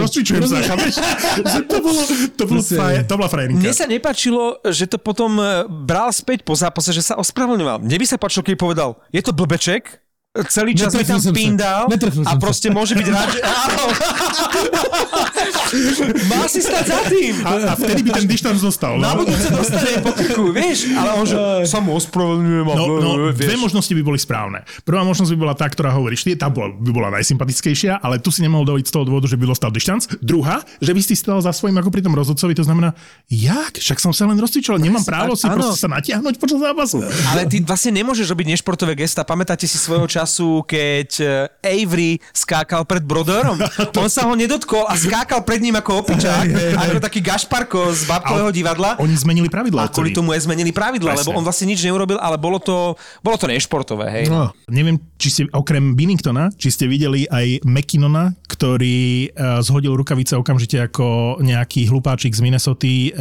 rozcvičujem 0.00 0.48
sa, 0.48 0.64
chápeš? 0.64 0.96
Že 1.32 1.60
to 1.64 1.76
bolo, 1.80 2.00
to, 2.36 2.42
bolo 2.44 2.60
Proste- 2.60 2.76
fraje, 2.76 2.98
to 3.06 3.14
bola 3.16 3.30
frajerinka. 3.30 3.62
Mne 3.62 3.72
sa 3.72 3.86
nepáčilo, 3.86 4.58
že 4.68 4.84
to 4.90 4.98
potom 4.98 5.38
e, 5.38 5.64
bral 5.68 6.10
späť 6.12 6.42
po 6.42 6.52
zápase, 6.52 6.92
že 6.92 7.00
sa 7.00 7.14
ospravedlňoval. 7.16 7.80
Mne 7.80 7.96
by 7.96 8.06
sa 8.06 8.18
páčilo, 8.18 8.42
keď 8.44 8.56
povedal, 8.58 8.90
je 9.14 9.22
to 9.22 9.32
blbeček, 9.32 10.01
celý 10.48 10.72
čas 10.72 10.96
mi 10.96 11.04
tam 11.04 11.20
pindal 11.28 11.84
a 11.92 11.96
som 12.08 12.24
sa. 12.24 12.40
proste 12.40 12.72
môže 12.72 12.96
byť 12.96 13.06
rád, 13.12 13.28
že... 13.36 13.40
Má 16.32 16.48
si 16.48 16.60
stať 16.60 16.84
za 16.88 17.00
tým. 17.08 17.34
A, 17.44 17.72
a 17.72 17.74
vtedy 17.76 18.00
by 18.04 18.10
ten 18.16 18.26
dištanc 18.28 18.56
zostal. 18.60 18.96
Na 18.96 19.12
No, 19.12 19.24
budúce 19.24 19.48
dostane 19.52 20.00
po 20.00 20.12
krku, 20.12 20.52
vieš? 20.52 20.88
Ale 20.92 21.20
on 21.20 21.24
že 21.28 21.36
sa 21.68 21.84
mu 21.84 21.96
ospravedlňujem. 21.96 22.64
no, 22.64 22.84
no 23.00 23.10
vieš. 23.32 23.44
dve 23.48 23.56
možnosti 23.60 23.92
by 23.92 24.02
boli 24.04 24.18
správne. 24.20 24.64
Prvá 24.88 25.04
možnosť 25.04 25.30
by 25.36 25.38
bola 25.38 25.54
tá, 25.56 25.68
ktorá 25.68 25.92
hovoríš, 25.92 26.24
ty, 26.24 26.32
tá 26.36 26.48
bola, 26.48 26.72
by 26.72 26.90
bola 26.92 27.08
najsympatickejšia, 27.20 28.00
ale 28.00 28.20
tu 28.20 28.32
si 28.32 28.40
nemohol 28.40 28.64
dovoliť 28.68 28.86
z 28.88 28.92
toho 28.92 29.04
dôvodu, 29.04 29.28
že 29.28 29.36
by 29.36 29.44
dostal 29.48 29.68
dištanc. 29.68 30.08
Druhá, 30.24 30.64
že 30.80 30.92
by 30.92 31.00
si 31.04 31.14
stal 31.16 31.40
za 31.44 31.52
svojím 31.52 31.76
ako 31.80 31.92
pri 31.92 32.02
tom 32.04 32.16
rozhodcovi, 32.16 32.56
to 32.56 32.64
znamená, 32.64 32.96
jak? 33.28 33.76
Však 33.80 34.00
som 34.00 34.12
sa 34.16 34.28
len 34.28 34.40
rozcvičoval, 34.40 34.80
nemám 34.80 35.04
právo 35.04 35.36
si 35.36 35.44
áno. 35.48 35.60
proste 35.60 35.76
sa 35.76 35.88
natiahnuť 35.92 36.34
počas 36.40 36.58
zápasu. 36.60 37.04
Ale 37.32 37.48
ty 37.48 37.60
vlastne 37.64 37.92
nemôžeš 38.00 38.28
robiť 38.32 38.46
nešportové 38.56 38.96
gesta. 38.96 39.24
Pamätáte 39.24 39.64
si 39.68 39.76
svojho 39.76 40.08
času, 40.08 40.21
keď 40.66 41.08
eh, 41.20 41.74
Avery 41.82 42.18
skákal 42.30 42.86
pred 42.86 43.02
Broderom? 43.02 43.58
On 44.02 44.08
sa 44.08 44.26
ho 44.26 44.34
nedotkol 44.34 44.86
a 44.86 44.94
skákal 44.94 45.42
pred 45.42 45.60
ním 45.60 45.76
ako 45.78 46.06
opičák, 46.06 46.46
ako 46.78 46.98
taký 47.02 47.20
gašparko 47.20 47.92
z 47.92 48.06
babkového 48.06 48.50
divadla. 48.54 48.96
Oni 49.02 49.14
zmenili 49.14 49.50
pravidla. 49.50 49.86
A 49.86 49.92
kvôli 49.92 50.14
tomu 50.14 50.32
aj 50.34 50.46
zmenili 50.46 50.70
pravidla, 50.70 51.16
Presne. 51.16 51.30
lebo 51.30 51.38
on 51.38 51.44
vlastne 51.44 51.66
nič 51.70 51.82
neurobil, 51.82 52.18
ale 52.18 52.36
bolo 52.38 52.58
to, 52.62 52.94
bolo 53.20 53.36
to 53.36 53.46
nešportové, 53.50 54.06
hej. 54.10 54.24
no, 54.30 54.52
Neviem, 54.72 54.96
či 55.20 55.28
ste 55.28 55.42
okrem 55.52 55.92
Binningtona, 55.92 56.48
či 56.56 56.72
ste 56.72 56.88
videli 56.88 57.28
aj 57.28 57.60
McKinnona, 57.66 58.32
ktorý 58.48 59.30
uh, 59.30 59.60
zhodil 59.60 59.92
rukavice 59.92 60.38
okamžite 60.38 60.80
ako 60.80 61.38
nejaký 61.44 61.86
hlupáčik 61.92 62.32
z 62.32 62.40
Minnesota, 62.40 62.88
uh, 62.88 63.12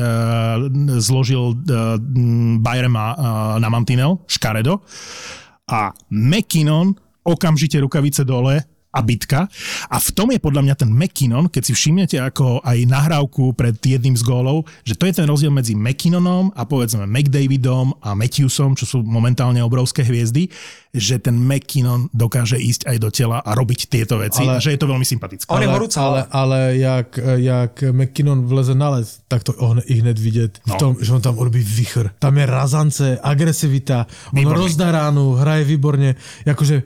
zložil 1.01 1.53
uh, 1.53 1.99
Bayerma 2.63 3.05
uh, 3.11 3.15
na 3.59 3.67
mantinel, 3.67 4.23
škaredo. 4.31 4.79
A 5.71 5.93
McKinnon 6.09 6.93
okamžite 7.23 7.79
rukavice 7.79 8.23
dole 8.23 8.63
a 8.91 8.99
bitka. 9.01 9.47
A 9.87 9.97
v 9.99 10.09
tom 10.11 10.31
je 10.31 10.39
podľa 10.39 10.61
mňa 10.61 10.75
ten 10.75 10.91
McKinnon, 10.91 11.47
keď 11.47 11.63
si 11.63 11.73
všimnete 11.73 12.19
ako 12.19 12.59
aj 12.61 12.77
nahrávku 12.85 13.55
pred 13.55 13.75
jedným 13.75 14.13
z 14.13 14.23
gólov, 14.23 14.67
že 14.83 14.93
to 14.93 15.07
je 15.07 15.15
ten 15.15 15.25
rozdiel 15.25 15.49
medzi 15.49 15.71
McKinnonom 15.73 16.51
a 16.51 16.67
povedzme 16.67 17.07
McDavidom 17.07 17.95
a 18.03 18.11
Matthewsom, 18.13 18.75
čo 18.75 18.83
sú 18.83 18.97
momentálne 19.01 19.63
obrovské 19.63 20.03
hviezdy, 20.03 20.51
že 20.91 21.23
ten 21.23 21.39
McKinnon 21.39 22.11
dokáže 22.11 22.59
ísť 22.59 22.91
aj 22.91 22.97
do 22.99 23.09
tela 23.09 23.39
a 23.39 23.55
robiť 23.55 23.87
tieto 23.87 24.19
veci 24.19 24.43
Ale- 24.43 24.59
že 24.59 24.75
je 24.75 24.79
to 24.79 24.91
veľmi 24.91 25.07
sympatické. 25.07 25.47
On 25.47 25.63
je 25.63 25.71
ale, 25.71 25.75
horúca 25.79 25.99
ale, 26.03 26.19
ale 26.27 26.57
jak, 26.77 27.15
jak 27.39 27.73
McKinnon 27.95 28.43
vleze 28.43 28.75
na 28.75 28.99
les, 28.99 29.23
tak 29.31 29.47
to 29.47 29.55
on 29.55 29.79
i 29.87 30.03
hned 30.03 30.19
vidět 30.19 30.59
v 30.67 30.67
No. 30.67 30.75
tom, 30.75 30.91
že 30.99 31.13
on 31.15 31.21
tam 31.23 31.39
urobí 31.39 31.63
vichr. 31.63 32.11
Tam 32.19 32.35
je 32.37 32.45
razance, 32.45 33.19
agresivita, 33.23 34.03
on 34.35 34.39
Výborný. 34.39 34.59
rozdá 34.67 34.91
ránu, 34.91 35.31
hraje 35.39 35.63
výborně. 35.63 36.15
Jakože, 36.45 36.83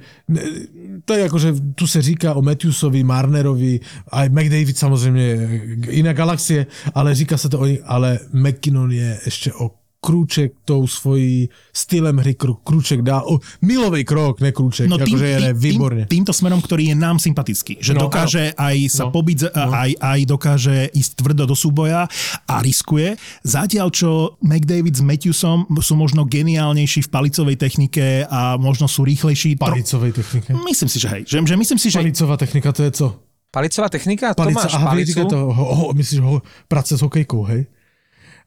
je 1.14 1.20
jakože, 1.20 1.54
tu 1.76 1.88
se 1.88 2.02
říká 2.02 2.34
o 2.34 2.41
Matthewsovi, 2.41 3.04
Marnerovi, 3.04 3.80
a 4.12 4.24
McDavid 4.24 4.78
samozřejmě, 4.78 5.50
jiná 5.89 6.14
galaxie, 6.14 6.66
ale 6.93 7.16
říká 7.16 7.38
se 7.38 7.50
to 7.50 7.60
o 7.60 7.66
nich, 7.66 7.80
ale 7.86 8.20
McKinnon 8.34 8.91
je 8.91 9.20
ještě 9.26 9.54
o 9.54 9.72
krůček 10.06 10.53
tou 10.66 10.86
svojí 10.86 11.49
stylem 11.74 12.18
hry, 12.22 12.38
krú- 12.38 12.62
krůček 12.62 13.01
dál, 13.01 13.26
o, 13.26 13.41
milový 13.66 14.06
krok, 14.06 14.38
ne 14.41 14.51
krůček, 14.53 14.86
no, 14.86 15.01
jakože 15.01 15.26
je 15.26 15.53
výborně. 15.53 16.06
Tým, 16.06 16.22
týmto 16.22 16.34
smerom, 16.34 16.62
ktorý 16.62 16.93
je 16.93 16.95
nám 16.95 17.18
sympatický. 17.18 17.82
Že 17.82 17.97
No, 17.97 18.06
dokáže 18.06 18.53
aj 18.53 18.76
sa 18.93 19.03
No, 19.10 19.12
pobiť, 19.12 19.49
no. 19.49 19.74
aj, 19.74 19.91
aj 19.97 20.20
dokáže 20.30 20.76
ísť 20.93 21.12
tvrdo 21.18 21.49
do 21.49 21.56
súboja 21.58 22.06
a 22.45 22.56
riskuje. 22.62 23.18
Zatiaľ, 23.41 23.89
čo 23.89 24.38
McDavid 24.45 24.93
s 24.93 25.01
Matthewsom 25.01 25.66
sú 25.82 25.97
možno 25.97 26.30
geniálnejší 26.30 27.01
v 27.06 27.10
palicovej 27.10 27.58
technike 27.58 28.30
a 28.30 28.62
možno 28.62 28.86
sú 28.86 29.01
rýchlejší. 29.01 29.58
Tro- 29.58 29.74
Palicovej 29.74 30.12
technike. 30.14 30.53
Myslím 30.53 30.89
si, 30.91 30.97
že 31.01 31.08
hej. 31.10 31.22
Že, 31.26 31.38
že 31.49 31.56
myslím 31.58 31.80
si, 31.82 31.88
že... 31.89 31.97
Palicová 31.97 32.36
technika, 32.38 32.70
to 32.70 32.84
je 32.86 32.91
co? 32.93 33.08
Palicová 33.56 33.88
technika? 33.88 34.36
Palica, 34.36 34.68
to 34.68 34.68
máš 34.68 34.76
aha, 34.76 34.88
palicu? 34.91 35.20
to, 35.32 35.38
ho, 35.47 35.66
ho, 35.76 35.86
myslíš 35.95 36.20
ho, 36.20 36.43
práce 36.68 36.91
s 36.91 37.01
hokejkou, 37.01 37.43
hej? 37.47 37.66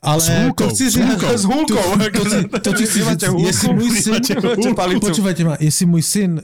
Ale 0.02 0.20
S 0.20 0.28
hůlkou, 0.28 0.64
to 0.64 0.70
chci 0.70 0.90
s 0.90 0.94
říct. 0.94 1.22
S 1.34 1.44
hůlkou. 1.44 1.74
To, 1.74 2.24
to, 2.24 2.48
to, 2.48 2.58
to 2.58 2.72
ti 2.72 2.86
chci 2.86 3.04
říct, 3.04 3.24
jestli 3.38 3.74
můj 3.74 3.90
syn, 3.90 4.14
počúvajte 5.00 5.44
ma, 5.44 5.56
jestli 5.60 5.86
můj 5.86 6.02
syn 6.02 6.40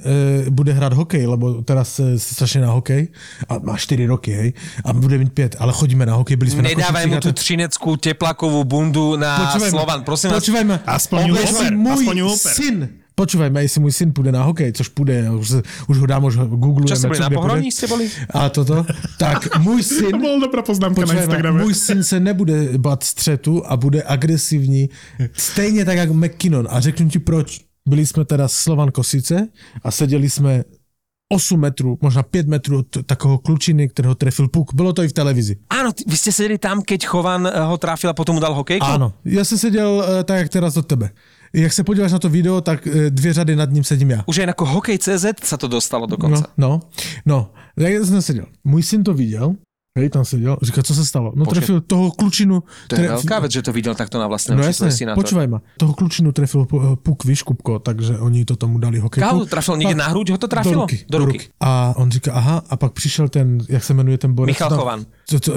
e, 0.47 0.51
bude 0.51 0.73
hrát 0.73 0.93
hokej, 0.93 1.27
lebo 1.27 1.63
teraz 1.63 1.95
se 1.95 2.19
strašně 2.19 2.61
na 2.61 2.71
hokej, 2.71 3.09
a 3.49 3.59
má 3.59 3.77
4 3.77 4.07
roky, 4.07 4.33
hej, 4.33 4.53
a 4.85 4.93
bude 4.93 5.19
mít 5.19 5.33
5, 5.33 5.57
ale 5.59 5.73
chodíme 5.73 6.07
na 6.07 6.15
hokej, 6.15 6.37
byli 6.37 6.51
jsme 6.51 6.63
Nedávaj 6.63 7.07
na 7.07 7.11
mu 7.11 7.17
a 7.17 7.33
třineckú 7.33 7.97
teplakovú 7.97 8.65
bundu 8.65 9.17
na 9.17 9.39
Počúvaj 9.47 9.71
Slovan. 9.71 9.99
Prosím 10.03 10.31
vás, 10.31 10.39
počúvaj 10.43 10.65
ma, 10.65 10.77
Aspoň 10.87 11.23
ju 11.27 11.35
oper, 11.39 11.71
můj 11.77 11.93
aspoň 11.93 12.17
ju 12.19 12.27
oper. 12.27 12.53
syn, 12.55 12.77
počúvaj 13.15 13.51
ma, 13.51 13.61
jestli 13.61 13.81
můj 13.81 13.93
syn 13.93 14.13
půjde 14.13 14.33
na 14.33 14.43
hokej, 14.43 14.73
což 14.73 14.89
půjde, 14.89 15.31
už, 15.31 15.53
už 15.89 15.97
ho 15.99 16.07
dám, 16.07 16.25
už 16.25 16.37
ho 16.37 16.47
googlujeme. 16.47 16.91
čo 16.91 16.97
ste 16.97 17.09
boli 17.09 17.21
na 17.23 17.31
pohroní, 17.31 17.71
ste 17.73 17.87
boli? 17.87 18.11
A 18.35 18.49
toto, 18.51 18.87
tak 19.19 19.59
můj 19.59 19.83
syn 20.03 20.11
To 20.11 20.19
bola 20.19 20.39
dobrá 20.41 20.63
poznámka 20.63 21.01
na 21.01 21.07
Počúvaj 21.07 21.17
ma, 21.17 21.33
Instagrame. 21.33 21.63
můj 21.63 21.75
syn 21.75 22.03
se 22.03 22.21
nebude 22.21 22.79
bát 22.79 23.03
střetu 23.03 23.63
a 23.67 23.77
bude 23.77 24.03
agresivní, 24.07 24.89
stejně 25.33 25.85
tak 25.85 25.97
jako 25.97 26.15
McKinnon. 26.15 26.67
A 26.71 26.81
řeknu 26.81 27.09
ti 27.09 27.19
proč. 27.19 27.61
Byli 27.89 28.07
jsme 28.07 28.25
teda 28.25 28.49
Slovan 28.49 28.91
Kosice 28.91 29.49
a 29.85 29.91
seděli 29.91 30.31
jsme 30.31 30.65
8 31.33 31.61
metrů, 31.61 31.99
možná 32.01 32.23
5 32.23 32.47
metrů 32.49 32.79
od 32.79 32.87
takového 33.07 33.39
klučiny, 33.39 33.89
kterého 33.89 34.15
trefil 34.15 34.49
puk. 34.49 34.75
Bylo 34.75 34.93
to 34.93 35.03
i 35.03 35.09
v 35.09 35.13
televizi. 35.13 35.57
Áno, 35.69 35.93
vy 35.93 36.17
ste 36.17 36.33
sedeli 36.33 36.57
tam, 36.59 36.81
keď 36.81 37.05
Chovan 37.05 37.45
eh, 37.47 37.53
ho 37.53 37.77
trafil 37.77 38.11
a 38.11 38.17
potom 38.17 38.35
mu 38.37 38.41
dal 38.41 38.55
hokejku? 38.55 38.87
Ano, 38.87 39.13
já 39.25 39.45
jsem 39.45 39.59
seděl 39.59 40.05
eh, 40.05 40.25
tak, 40.25 40.39
jak 40.39 40.49
teraz 40.49 40.77
od 40.77 40.87
tebe. 40.87 41.11
Jak 41.55 41.73
se 41.73 41.85
podíváš 41.85 42.13
na 42.13 42.19
to 42.19 42.29
video, 42.29 42.61
tak 42.61 42.87
e, 42.87 43.11
dvě 43.11 43.33
řady 43.33 43.57
nad 43.57 43.71
ním 43.71 43.85
sedím 43.85 44.11
já. 44.11 44.21
Už 44.27 44.39
aj 44.39 44.51
ako 44.51 44.65
hokej.cz 44.65 45.25
sa 45.43 45.57
to 45.57 45.69
dostalo 45.69 46.07
No, 46.07 46.11
dokonca. 46.17 46.45
no, 46.57 46.81
no. 47.27 47.51
Jak 47.77 48.05
jsem 48.05 48.23
seděl? 48.23 48.47
Můj 48.65 48.83
syn 48.83 49.05
to 49.05 49.15
viděl, 49.15 49.55
hej, 49.99 50.11
tam 50.11 50.25
seděl, 50.25 50.57
říká, 50.63 50.83
co 50.83 50.95
se 50.95 51.07
stalo? 51.07 51.33
No 51.37 51.45
Počkej. 51.45 51.55
trefil 51.61 51.81
toho 51.81 52.11
klučinu. 52.11 52.63
To 52.91 52.99
je 52.99 53.07
veľká 53.09 53.39
vec, 53.47 53.53
že 53.55 53.63
to 53.63 53.71
videl 53.73 53.95
takto 53.95 54.19
na 54.19 54.27
vlastné 54.27 54.59
No 54.59 54.67
oči 54.67 54.75
jasne, 54.75 54.91
tvoj 54.91 54.99
syn. 54.99 55.09
počúvaj 55.15 55.47
ma. 55.47 55.59
Toho 55.79 55.95
klučinu 55.95 56.33
trefil 56.35 56.67
pu- 56.67 56.97
puk, 56.99 57.23
víš, 57.25 57.43
Kupko, 57.47 57.79
takže 57.79 58.19
oni 58.19 58.43
to 58.45 58.57
tomu 58.59 58.79
dali 58.83 58.99
hokejku. 58.99 59.23
Kávu 59.23 59.47
trafil 59.47 59.77
niekde 59.79 59.95
na 59.95 60.11
hruď, 60.11 60.35
ho 60.35 60.39
to 60.39 60.49
trafilo? 60.51 60.75
Do 60.75 60.91
ruky, 60.91 60.99
Do 61.11 61.19
ruky. 61.19 61.39
A 61.63 61.95
on 61.97 62.11
říká, 62.11 62.33
aha, 62.35 62.63
a 62.71 62.75
pak 62.77 62.93
přišel 62.93 63.29
ten, 63.29 63.59
jak 63.69 63.85
se 63.85 63.95
jmenuje 63.95 64.19
ten 64.19 64.35
borec? 64.35 64.51
Michal 64.59 64.71
No, 64.71 64.77
Chovan. 64.77 65.01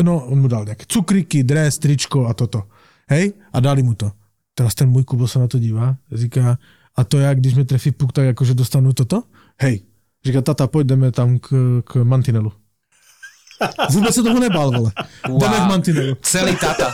No, 0.02 0.26
on 0.26 0.38
mu 0.41 0.48
dal 0.48 0.64
nějaké 0.65 0.86
cukriky, 0.88 1.44
dres, 1.44 1.78
tričko 1.78 2.26
a 2.30 2.34
toto. 2.34 2.64
Hej, 3.10 3.34
a 3.53 3.60
dali 3.60 3.84
mu 3.84 3.94
to. 3.94 4.11
Teraz 4.58 4.76
ten 4.76 4.90
můj 4.90 5.04
Kubo 5.04 5.28
se 5.28 5.40
na 5.40 5.48
to 5.48 5.60
dívá, 5.60 5.96
říká, 6.12 6.58
a 6.96 7.04
to 7.04 7.20
já, 7.20 7.34
když 7.34 7.54
mi 7.54 7.66
trefí 7.66 7.92
puk, 7.92 8.14
tak 8.14 8.26
jakože 8.26 8.54
dostanu 8.54 8.94
toto? 8.94 9.24
Hej, 9.62 9.82
říká, 10.26 10.42
tata, 10.42 10.68
pojďme 10.68 11.12
tam 11.12 11.40
k, 11.40 11.50
k 11.86 11.96
mantinelu. 12.04 12.52
Vůbec 13.90 14.16
se 14.16 14.24
toho 14.24 14.40
nebál, 14.40 14.72
vole. 14.72 14.92
Wow. 15.30 15.42
Jdeme 15.42 15.58
k 15.58 15.68
mantinelu. 15.70 16.18
Celý 16.22 16.56
tata. 16.56 16.94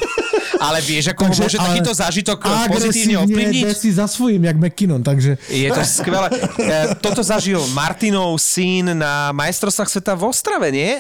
Ale 0.63 0.79
vieš, 0.79 1.11
ako 1.11 1.27
Takže, 1.27 1.41
môže 1.43 1.57
ale 1.59 1.67
takýto 1.75 1.91
zážitok 1.91 2.39
pozitívne 2.39 2.71
Agresívne 2.71 3.15
ovplyvniť? 3.19 3.65
si 3.75 3.89
za 3.91 4.07
svojím, 4.07 4.47
jak 4.47 4.55
McKinnon, 4.55 5.03
takže... 5.03 5.35
Je 5.51 5.67
to 5.67 5.83
skvelé. 5.83 6.31
E, 6.63 6.95
Toto 7.03 7.19
zažil 7.19 7.59
Martinov 7.75 8.39
syn 8.39 8.95
na 8.95 9.35
majstrovstvách 9.35 9.89
sveta 9.91 10.15
v 10.15 10.23
Ostrave, 10.23 10.71
nie? 10.71 10.95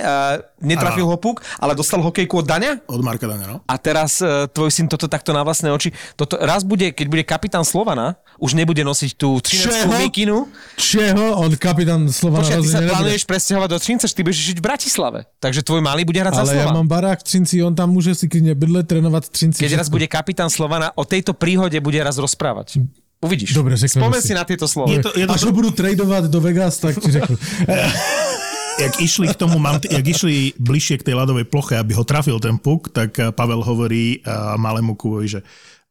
Netrafil 0.63 1.03
ho 1.03 1.17
puk, 1.19 1.43
ale 1.59 1.75
dostal 1.75 1.99
hokejku 1.99 2.39
od 2.39 2.47
Daňa? 2.47 2.87
Od 2.87 3.03
Marka 3.03 3.27
Dania, 3.27 3.45
no. 3.45 3.57
A 3.67 3.75
teraz 3.75 4.23
e, 4.23 4.47
tvoj 4.47 4.71
syn 4.71 4.87
toto 4.87 5.05
takto 5.05 5.29
na 5.29 5.43
vlastné 5.43 5.67
oči. 5.69 5.91
Toto 6.15 6.39
raz 6.39 6.63
bude, 6.63 6.89
keď 6.89 7.05
bude 7.11 7.23
kapitán 7.23 7.67
Slovana, 7.67 8.15
už 8.39 8.55
nebude 8.55 8.79
nosiť 8.81 9.11
tú 9.13 9.37
13 9.37 9.51
Čeho? 9.83 9.91
mikinu. 9.99 10.37
Čeho? 10.79 11.35
On 11.35 11.51
kapitán 11.53 12.07
Slovana 12.07 12.47
Počkaj, 12.47 12.59
ty 12.59 12.69
sa 12.71 12.79
nebude. 12.79 12.91
plánuješ 12.95 13.23
presťahovať 13.27 13.69
do 13.69 13.77
Trince, 13.77 14.05
ty 14.07 14.21
budeš 14.23 14.39
žiť 14.39 14.57
v 14.57 14.63
Bratislave. 14.63 15.19
Takže 15.37 15.59
tvoj 15.61 15.83
malý 15.83 16.07
bude 16.07 16.17
hrať 16.23 16.33
za 16.33 16.43
Ale 16.47 16.51
ja 16.55 16.65
Slovan. 16.65 16.75
mám 16.79 16.87
barák 16.87 17.19
v 17.19 17.25
Třinci, 17.27 17.59
on 17.59 17.75
tam 17.75 17.91
môže 17.91 18.15
si 18.15 18.31
klidne 18.31 18.55
bydle, 18.55 18.87
trénovať 18.87 19.27
v 19.27 19.31
Třinci. 19.35 19.59
Keď 19.59 19.71
raz 19.75 19.85
všetko. 19.85 19.95
bude 19.99 20.07
kapitán 20.07 20.47
Slovana, 20.47 20.95
o 20.95 21.03
tejto 21.03 21.35
príhode 21.35 21.75
bude 21.83 21.99
raz 21.99 22.15
rozprávať. 22.15 22.79
Uvidíš. 23.23 23.55
Dobre, 23.55 23.79
Spomen 23.79 24.19
si. 24.19 24.31
si 24.31 24.33
na 24.35 24.43
tieto 24.43 24.67
slova. 24.67 24.91
Je 24.91 24.99
to, 24.99 25.15
je 25.15 25.23
to, 25.23 25.31
Až 25.31 25.47
ho 25.47 25.55
budú 25.55 25.71
tradovať 25.71 26.27
do 26.27 26.39
Vegas, 26.43 26.75
tak 26.75 26.99
ti 26.99 27.07
řeknu. 27.07 27.35
jak 28.79 28.93
išli 29.01 29.27
k 29.29 29.37
tomu, 29.37 29.61
manti- 29.61 29.91
jak 29.91 30.05
išli 30.05 30.57
bližšie 30.57 31.01
k 31.01 31.05
tej 31.11 31.15
ľadovej 31.17 31.45
ploche, 31.45 31.77
aby 31.77 31.93
ho 31.93 32.03
trafil 32.05 32.37
ten 32.41 32.57
puk, 32.57 32.89
tak 32.89 33.15
eh, 33.19 33.29
Pavel 33.29 33.61
hovorí 33.61 34.21
uh, 34.23 34.57
malému 34.57 34.97
Kuvovi, 34.97 35.27
že 35.27 35.39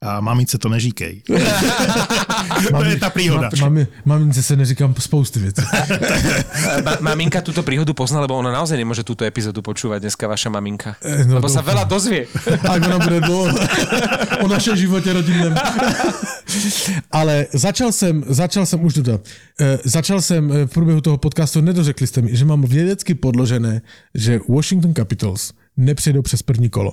a 0.03 0.21
mamice 0.21 0.59
to 0.59 0.69
nežíkej. 0.69 1.23
to 2.75 2.85
je 2.85 2.97
tá 2.99 3.11
príhoda. 3.11 3.47
Mami, 3.61 3.87
mamince 4.05 4.43
se 4.43 4.57
neříkám 4.57 4.95
spousty 4.99 5.41
věcí. 5.41 5.63
Ma- 6.83 6.99
maminka 7.01 7.41
túto 7.41 7.63
príhodu 7.63 7.95
pozná, 7.95 8.21
lebo 8.21 8.35
ona 8.35 8.51
naozaj 8.51 8.75
nemôže 8.79 9.07
túto 9.07 9.23
epizódu 9.25 9.63
počúvať 9.63 10.03
dneska, 10.03 10.27
vaša 10.27 10.51
maminka. 10.51 10.99
Eh, 11.07 11.23
no 11.25 11.39
lebo 11.39 11.47
sa 11.49 11.63
dúfam. 11.63 11.71
veľa 11.71 11.85
dozvie. 11.87 12.27
Ak 12.67 12.81
ona 12.83 12.99
bude 12.99 13.21
dlouho 13.23 13.55
o 14.43 14.47
našem 14.51 14.75
životě 14.77 15.13
rodinném. 15.13 15.55
Ale 17.11 17.47
začal 17.53 17.93
jsem, 17.93 18.25
začal 18.27 18.67
jsem 18.67 18.85
už 18.85 18.95
tuto. 18.95 19.21
Eh, 19.61 19.79
Začal 19.85 20.21
jsem 20.21 20.53
eh, 20.53 20.67
v 20.67 20.71
průběhu 20.71 21.01
toho 21.01 21.19
podcastu, 21.19 21.61
nedořekli 21.61 22.07
jste 22.07 22.23
mi, 22.23 22.37
že 22.37 22.45
mám 22.45 22.63
vědecky 22.63 23.15
podložené, 23.15 23.81
že 24.15 24.41
Washington 24.49 24.95
Capitals 24.95 25.53
nepřejdou 25.77 26.23
přes 26.23 26.43
první 26.43 26.71
kolo. 26.71 26.93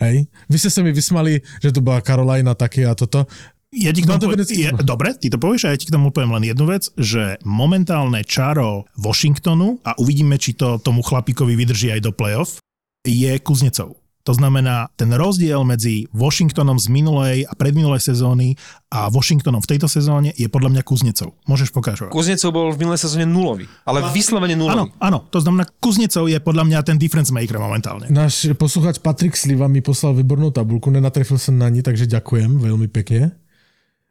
Hej? 0.00 0.26
Vy 0.48 0.58
jste 0.58 0.70
se 0.70 0.82
mi 0.82 0.92
vysmali, 0.92 1.40
že 1.62 1.72
to 1.72 1.80
byla 1.80 2.00
Carolina 2.00 2.54
taky 2.54 2.86
a 2.86 2.94
toto. 2.94 3.26
Ja 3.68 3.92
ti 3.92 4.00
k 4.00 4.08
tomu 4.08 4.32
vedecky- 4.32 4.64
je, 4.64 4.72
dobre, 4.80 5.12
ty 5.20 5.28
to 5.28 5.36
povieš 5.36 5.68
a 5.68 5.68
ja 5.68 5.76
ti 5.76 5.84
k 5.84 5.92
tomu 5.92 6.08
poviem 6.08 6.32
len 6.32 6.48
jednu 6.48 6.72
vec, 6.72 6.88
že 6.96 7.36
momentálne 7.44 8.24
čaro 8.24 8.88
Washingtonu 8.96 9.84
a 9.84 9.92
uvidíme, 10.00 10.40
či 10.40 10.56
to 10.56 10.80
tomu 10.80 11.04
chlapíkovi 11.04 11.52
vydrží 11.52 11.92
aj 11.92 12.00
do 12.00 12.12
playoff, 12.16 12.64
je 13.04 13.28
Kuznecov. 13.36 14.00
To 14.28 14.36
znamená, 14.36 14.92
ten 14.92 15.08
rozdiel 15.08 15.64
medzi 15.64 16.04
Washingtonom 16.12 16.76
z 16.76 16.92
minulej 16.92 17.48
a 17.48 17.56
predminulej 17.56 18.12
sezóny 18.12 18.60
a 18.92 19.08
Washingtonom 19.08 19.64
v 19.64 19.70
tejto 19.72 19.88
sezóne 19.88 20.36
je 20.36 20.44
podľa 20.52 20.76
mňa 20.76 20.82
Kuznecov. 20.84 21.32
Môžeš 21.48 21.72
pokračovať. 21.72 22.12
Kuznecov 22.12 22.52
bol 22.52 22.68
v 22.76 22.84
minulej 22.84 23.00
sezóne 23.08 23.24
nulový, 23.24 23.64
ale 23.88 24.04
vyslovene 24.12 24.52
Áno, 24.52 24.84
nulový. 24.84 24.92
áno, 25.00 25.24
to 25.32 25.40
znamená, 25.40 25.64
Kuznecov 25.80 26.28
je 26.28 26.36
podľa 26.44 26.64
mňa 26.68 26.78
ten 26.84 27.00
difference 27.00 27.32
maker 27.32 27.56
momentálne. 27.56 28.12
Náš 28.12 28.52
posluchač 28.52 29.00
Patrik 29.00 29.32
Sliva 29.32 29.64
mi 29.64 29.80
poslal 29.80 30.12
výbornou 30.12 30.52
tabulku, 30.52 30.92
nenatrefil 30.92 31.40
jsem 31.40 31.56
na 31.56 31.72
ní, 31.72 31.80
takže 31.80 32.04
ďakujem 32.04 32.60
veľmi 32.60 32.92
pekne, 32.92 33.32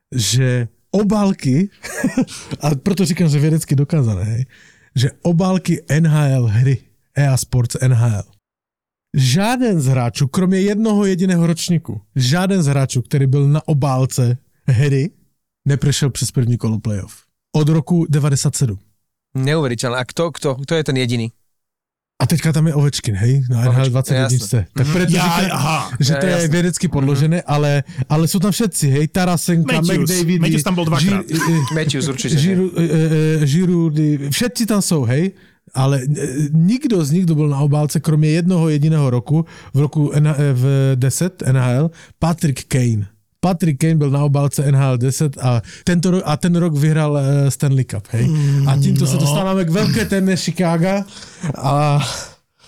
že 0.10 0.66
obálky, 0.90 1.70
a 2.66 2.74
proto 2.74 3.06
říkám, 3.06 3.30
že 3.30 3.38
vědecky 3.38 3.78
dokázané, 3.78 4.24
hej, 4.24 4.44
že 4.98 5.08
obálky 5.22 5.86
NHL 5.86 6.50
hry, 6.50 6.82
EA 7.14 7.38
Sports 7.38 7.78
NHL, 7.78 8.26
žáden 9.16 9.82
z 9.82 9.86
hráčů, 9.86 10.28
kromě 10.28 10.60
jednoho 10.60 11.06
jediného 11.06 11.48
ročníku, 11.48 12.02
žáden 12.16 12.64
z 12.64 12.68
hráčů, 12.68 13.02
který 13.02 13.28
byl 13.28 13.48
na 13.48 13.68
obálce 13.68 14.38
hry, 14.68 15.10
neprešel 15.68 16.10
přes 16.10 16.32
první 16.32 16.58
kolo 16.58 16.80
playoff. 16.80 17.14
Od 17.56 17.70
roku 17.70 18.06
97. 18.10 18.80
Neuveriteľné. 19.38 19.98
A 19.98 20.06
kto, 20.06 20.32
kto, 20.32 20.56
kto 20.66 20.76
je 20.76 20.84
ten 20.84 20.98
jediný? 20.98 21.30
A 22.22 22.26
teďka 22.26 22.50
tam 22.54 22.68
je 22.68 22.74
Ovečkin, 22.74 23.14
hej, 23.16 23.46
na 23.50 23.62
NHL 23.62 23.70
Ovečkin, 23.70 23.92
21. 23.92 24.24
jasné. 24.24 24.62
Tak 24.74 24.88
preto 24.94 25.12
Ja, 25.14 25.22
říkám, 25.24 25.50
aha, 25.54 25.92
že 26.00 26.14
Ja, 26.14 26.20
to 26.20 26.26
je 26.26 26.32
jasné. 26.32 26.48
vědecky 26.48 26.88
podložené, 26.88 27.42
ale, 27.42 27.84
ale 28.10 28.28
jsou 28.28 28.40
tam 28.40 28.52
všetci, 28.52 28.90
hej, 28.90 29.08
Tarasenka, 29.08 29.74
Matthews. 29.82 30.10
McDavid, 30.10 30.42
Matthews 30.42 30.64
tam 30.64 30.76
bol 30.76 30.86
dvakrát. 30.86 31.26
Matthews 31.76 32.08
určite. 32.08 32.38
Žiru, 32.38 32.72
e, 32.74 32.84
e, 32.84 33.48
Žirudy, 33.48 34.30
všetci 34.30 34.66
tam 34.66 34.82
jsou, 34.82 35.04
hej, 35.04 35.32
ale 35.74 36.02
e, 36.02 36.28
nikdo 36.52 37.06
z 37.06 37.12
nich, 37.12 37.24
kdo 37.24 37.36
byl 37.36 37.50
na 37.50 37.60
obálce, 37.60 38.00
kromě 38.00 38.30
jednoho 38.30 38.70
jediného 38.70 39.10
roku, 39.10 39.46
v 39.74 39.80
roku 39.80 40.12
e, 40.14 40.54
v 40.54 40.96
10 40.96 41.44
NHL, 41.52 41.92
Patrick 42.20 42.64
Kane. 42.68 43.08
Patrick 43.40 43.80
Kane 43.80 43.96
byl 43.96 44.10
na 44.10 44.24
obálce 44.24 44.72
NHL 44.72 44.98
10 44.98 45.38
a, 45.38 45.62
tento 45.84 46.12
rok, 46.12 46.24
a 46.26 46.38
ten 46.38 46.56
rok 46.56 46.74
vyhrál 46.74 47.18
e, 47.18 47.52
Stanley 47.52 47.86
Cup, 47.86 48.08
hej. 48.10 48.30
A 48.68 48.78
tímto 48.78 49.06
no. 49.06 49.12
se 49.12 49.18
dostáváme 49.18 49.66
k 49.66 49.70
velké 49.70 50.06
témě 50.06 50.36
Chicaga 50.36 51.06
a 51.58 52.00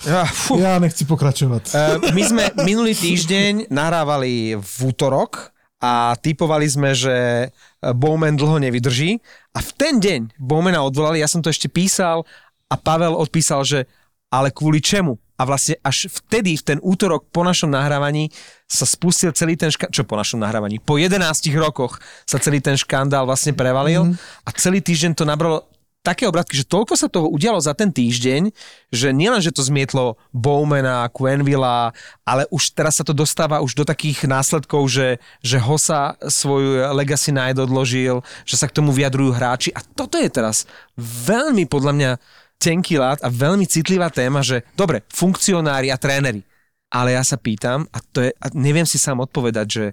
Ja, 0.05 0.25
já 0.59 0.79
nechci 0.79 1.05
pokračovat. 1.05 1.75
Eh, 1.75 1.99
My 2.15 2.23
sme 2.23 2.43
minulý 2.63 2.95
týždeň 2.95 3.67
nahrávali 3.67 4.55
v 4.55 4.75
útorok 4.87 5.51
a 5.83 6.15
typovali 6.15 6.71
sme, 6.71 6.95
že 6.95 7.47
Bowman 7.83 8.39
dlho 8.39 8.59
nevydrží 8.63 9.19
a 9.55 9.59
v 9.59 9.69
ten 9.75 9.99
deň 9.99 10.39
Bowmana 10.39 10.83
odvolali, 10.83 11.19
ja 11.19 11.27
som 11.27 11.43
to 11.43 11.51
ešte 11.51 11.67
písal 11.67 12.23
a 12.69 12.75
Pavel 12.77 13.17
odpísal, 13.17 13.65
že 13.65 13.89
ale 14.29 14.53
kvôli 14.53 14.79
čemu? 14.79 15.17
A 15.39 15.47
vlastne 15.47 15.79
až 15.81 16.11
vtedy, 16.11 16.59
v 16.59 16.75
ten 16.75 16.79
útorok 16.83 17.31
po 17.31 17.47
našom 17.47 17.71
nahrávaní 17.71 18.27
sa 18.67 18.83
spustil 18.83 19.31
celý 19.31 19.55
ten 19.55 19.71
škandál, 19.71 19.95
čo 19.95 20.03
po 20.03 20.19
našom 20.19 20.43
nahrávaní, 20.43 20.83
po 20.83 20.99
11 20.99 21.23
rokoch 21.55 21.97
sa 22.27 22.37
celý 22.37 22.59
ten 22.59 22.75
škandál 22.75 23.23
vlastne 23.23 23.55
prevalil 23.55 24.11
mm. 24.11 24.15
a 24.45 24.49
celý 24.53 24.83
týždeň 24.83 25.15
to 25.15 25.23
nabralo 25.23 25.65
také 25.99 26.27
obratky, 26.27 26.55
že 26.55 26.67
toľko 26.67 26.93
sa 26.95 27.11
toho 27.11 27.27
udialo 27.27 27.59
za 27.59 27.75
ten 27.75 27.91
týždeň, 27.91 28.51
že 28.89 29.11
nielen, 29.11 29.43
že 29.43 29.51
to 29.51 29.63
zmietlo 29.63 30.15
Bowmana, 30.31 31.11
Quenvilla, 31.11 31.91
ale 32.23 32.47
už 32.49 32.71
teraz 32.71 32.99
sa 32.99 33.05
to 33.07 33.11
dostáva 33.11 33.59
už 33.59 33.75
do 33.75 33.83
takých 33.83 34.25
následkov, 34.25 34.87
že, 34.87 35.19
že 35.43 35.59
Hosa 35.59 36.15
svoju 36.23 36.87
Legacy 36.95 37.35
Night 37.35 37.59
odložil, 37.59 38.23
že 38.47 38.55
sa 38.55 38.67
k 38.71 38.75
tomu 38.79 38.95
vyjadrujú 38.95 39.35
hráči 39.35 39.69
a 39.75 39.83
toto 39.83 40.15
je 40.15 40.31
teraz 40.31 40.63
veľmi 40.99 41.67
podľa 41.67 41.93
mňa 41.95 42.11
tenký 42.59 42.99
lát 42.99 43.23
a 43.23 43.31
veľmi 43.31 43.63
citlivá 43.63 44.11
téma, 44.11 44.43
že 44.43 44.67
dobre, 44.75 45.07
funkcionári 45.09 45.89
a 45.89 45.97
tréneri, 45.97 46.43
ale 46.91 47.15
ja 47.15 47.23
sa 47.23 47.39
pýtam 47.39 47.87
a, 47.89 48.03
to 48.03 48.19
je, 48.21 48.31
a 48.35 48.45
neviem 48.51 48.83
si 48.83 48.99
sám 48.99 49.23
odpovedať, 49.23 49.67
že 49.67 49.85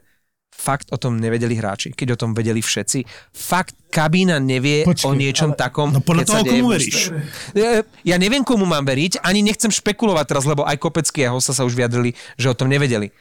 fakt 0.51 0.89
o 0.89 0.97
tom 0.97 1.21
nevedeli 1.21 1.53
hráči, 1.53 1.93
keď 1.93 2.17
o 2.17 2.21
tom 2.21 2.33
vedeli 2.33 2.65
všetci. 2.65 3.05
Fakt 3.31 3.77
kabína 3.93 4.41
nevie 4.41 4.89
Počkej, 4.89 5.05
o 5.05 5.13
niečom 5.13 5.53
ale- 5.53 5.61
takom, 5.61 5.93
No 5.93 6.01
podľa 6.01 6.25
toho, 6.27 6.43
komu 6.43 6.73
veríš. 6.73 7.13
Ja- 7.53 7.85
Ja 8.03 8.17
neviem, 8.17 8.41
komu 8.41 8.65
mám 8.65 8.89
veriť, 8.89 9.21
ani 9.21 9.45
nechcem 9.45 9.69
špekulovať 9.69 10.25
teraz, 10.25 10.49
lebo 10.49 10.65
aj 10.65 10.81
Kopecký 10.81 11.29
a 11.29 11.37
Hossa 11.37 11.53
sa 11.53 11.63
už 11.63 11.77
vyjadrili, 11.77 12.17
že 12.41 12.49
o 12.49 12.57
tom 12.57 12.73
nevedeli. 12.73 13.13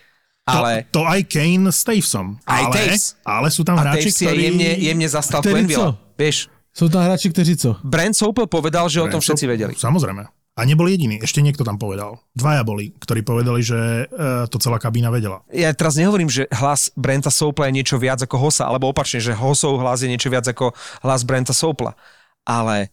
Ale 0.48 0.88
To, 0.94 1.02
to 1.04 1.10
aj 1.10 1.22
Kane 1.28 1.74
s 1.74 1.82
Tavesom. 1.84 2.38
Aj 2.48 2.70
ale, 2.70 2.72
Taves. 2.72 3.18
ale 3.26 3.48
sú 3.52 3.68
tam 3.68 3.76
a 3.78 3.84
hráči, 3.84 4.14
aj 4.14 4.32
ktorí... 4.32 4.42
jemne, 4.46 4.70
jemne 4.80 5.08
zastal 5.12 5.42
co? 5.44 5.86
Vieš, 6.16 6.38
Jsou 6.78 6.90
tam 6.90 7.04
hráči, 7.04 7.30
kteří 7.30 7.58
co? 7.58 7.76
Brent 7.84 8.18
Soupel 8.18 8.48
povedal, 8.48 8.90
že 8.90 9.02
o 9.02 9.08
tom 9.08 9.24
všetci 9.24 9.48
vedeli. 9.48 9.74
Samozrejme. 9.80 10.28
A 10.56 10.64
nebol 10.64 10.88
jediný, 10.88 11.20
ešte 11.20 11.44
niekto 11.44 11.68
tam 11.68 11.76
povedal. 11.76 12.20
Dvaja 12.32 12.64
boli, 12.64 12.96
ktorí 12.96 13.28
povedali, 13.28 13.60
že 13.60 14.08
e, 14.08 14.48
to 14.48 14.56
celá 14.56 14.80
kabína 14.80 15.12
vedela. 15.12 15.44
ja 15.52 15.72
teraz 15.76 16.00
nehovorím, 16.00 16.32
že 16.32 16.48
hlas 16.48 16.96
Brenta 16.96 17.28
Soupla 17.28 17.68
je 17.68 17.76
niečo 17.76 18.00
viac 18.00 18.24
ako 18.24 18.40
Hossa, 18.40 18.64
alebo 18.64 18.88
opačne, 18.88 19.20
že 19.20 19.36
Hossov 19.36 19.84
hlas 19.84 20.04
je 20.04 20.08
niečo 20.08 20.32
viac 20.32 20.48
ako 20.48 20.72
hlas 21.04 21.28
Brenta 21.28 21.52
Soupla. 21.52 22.00
Ale 22.48 22.88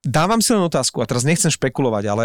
dávam 0.00 0.40
si 0.40 0.56
len 0.56 0.64
otázku, 0.64 1.04
a 1.04 1.08
teraz 1.08 1.28
nechcem 1.28 1.52
špekulovať, 1.52 2.04
ale 2.08 2.24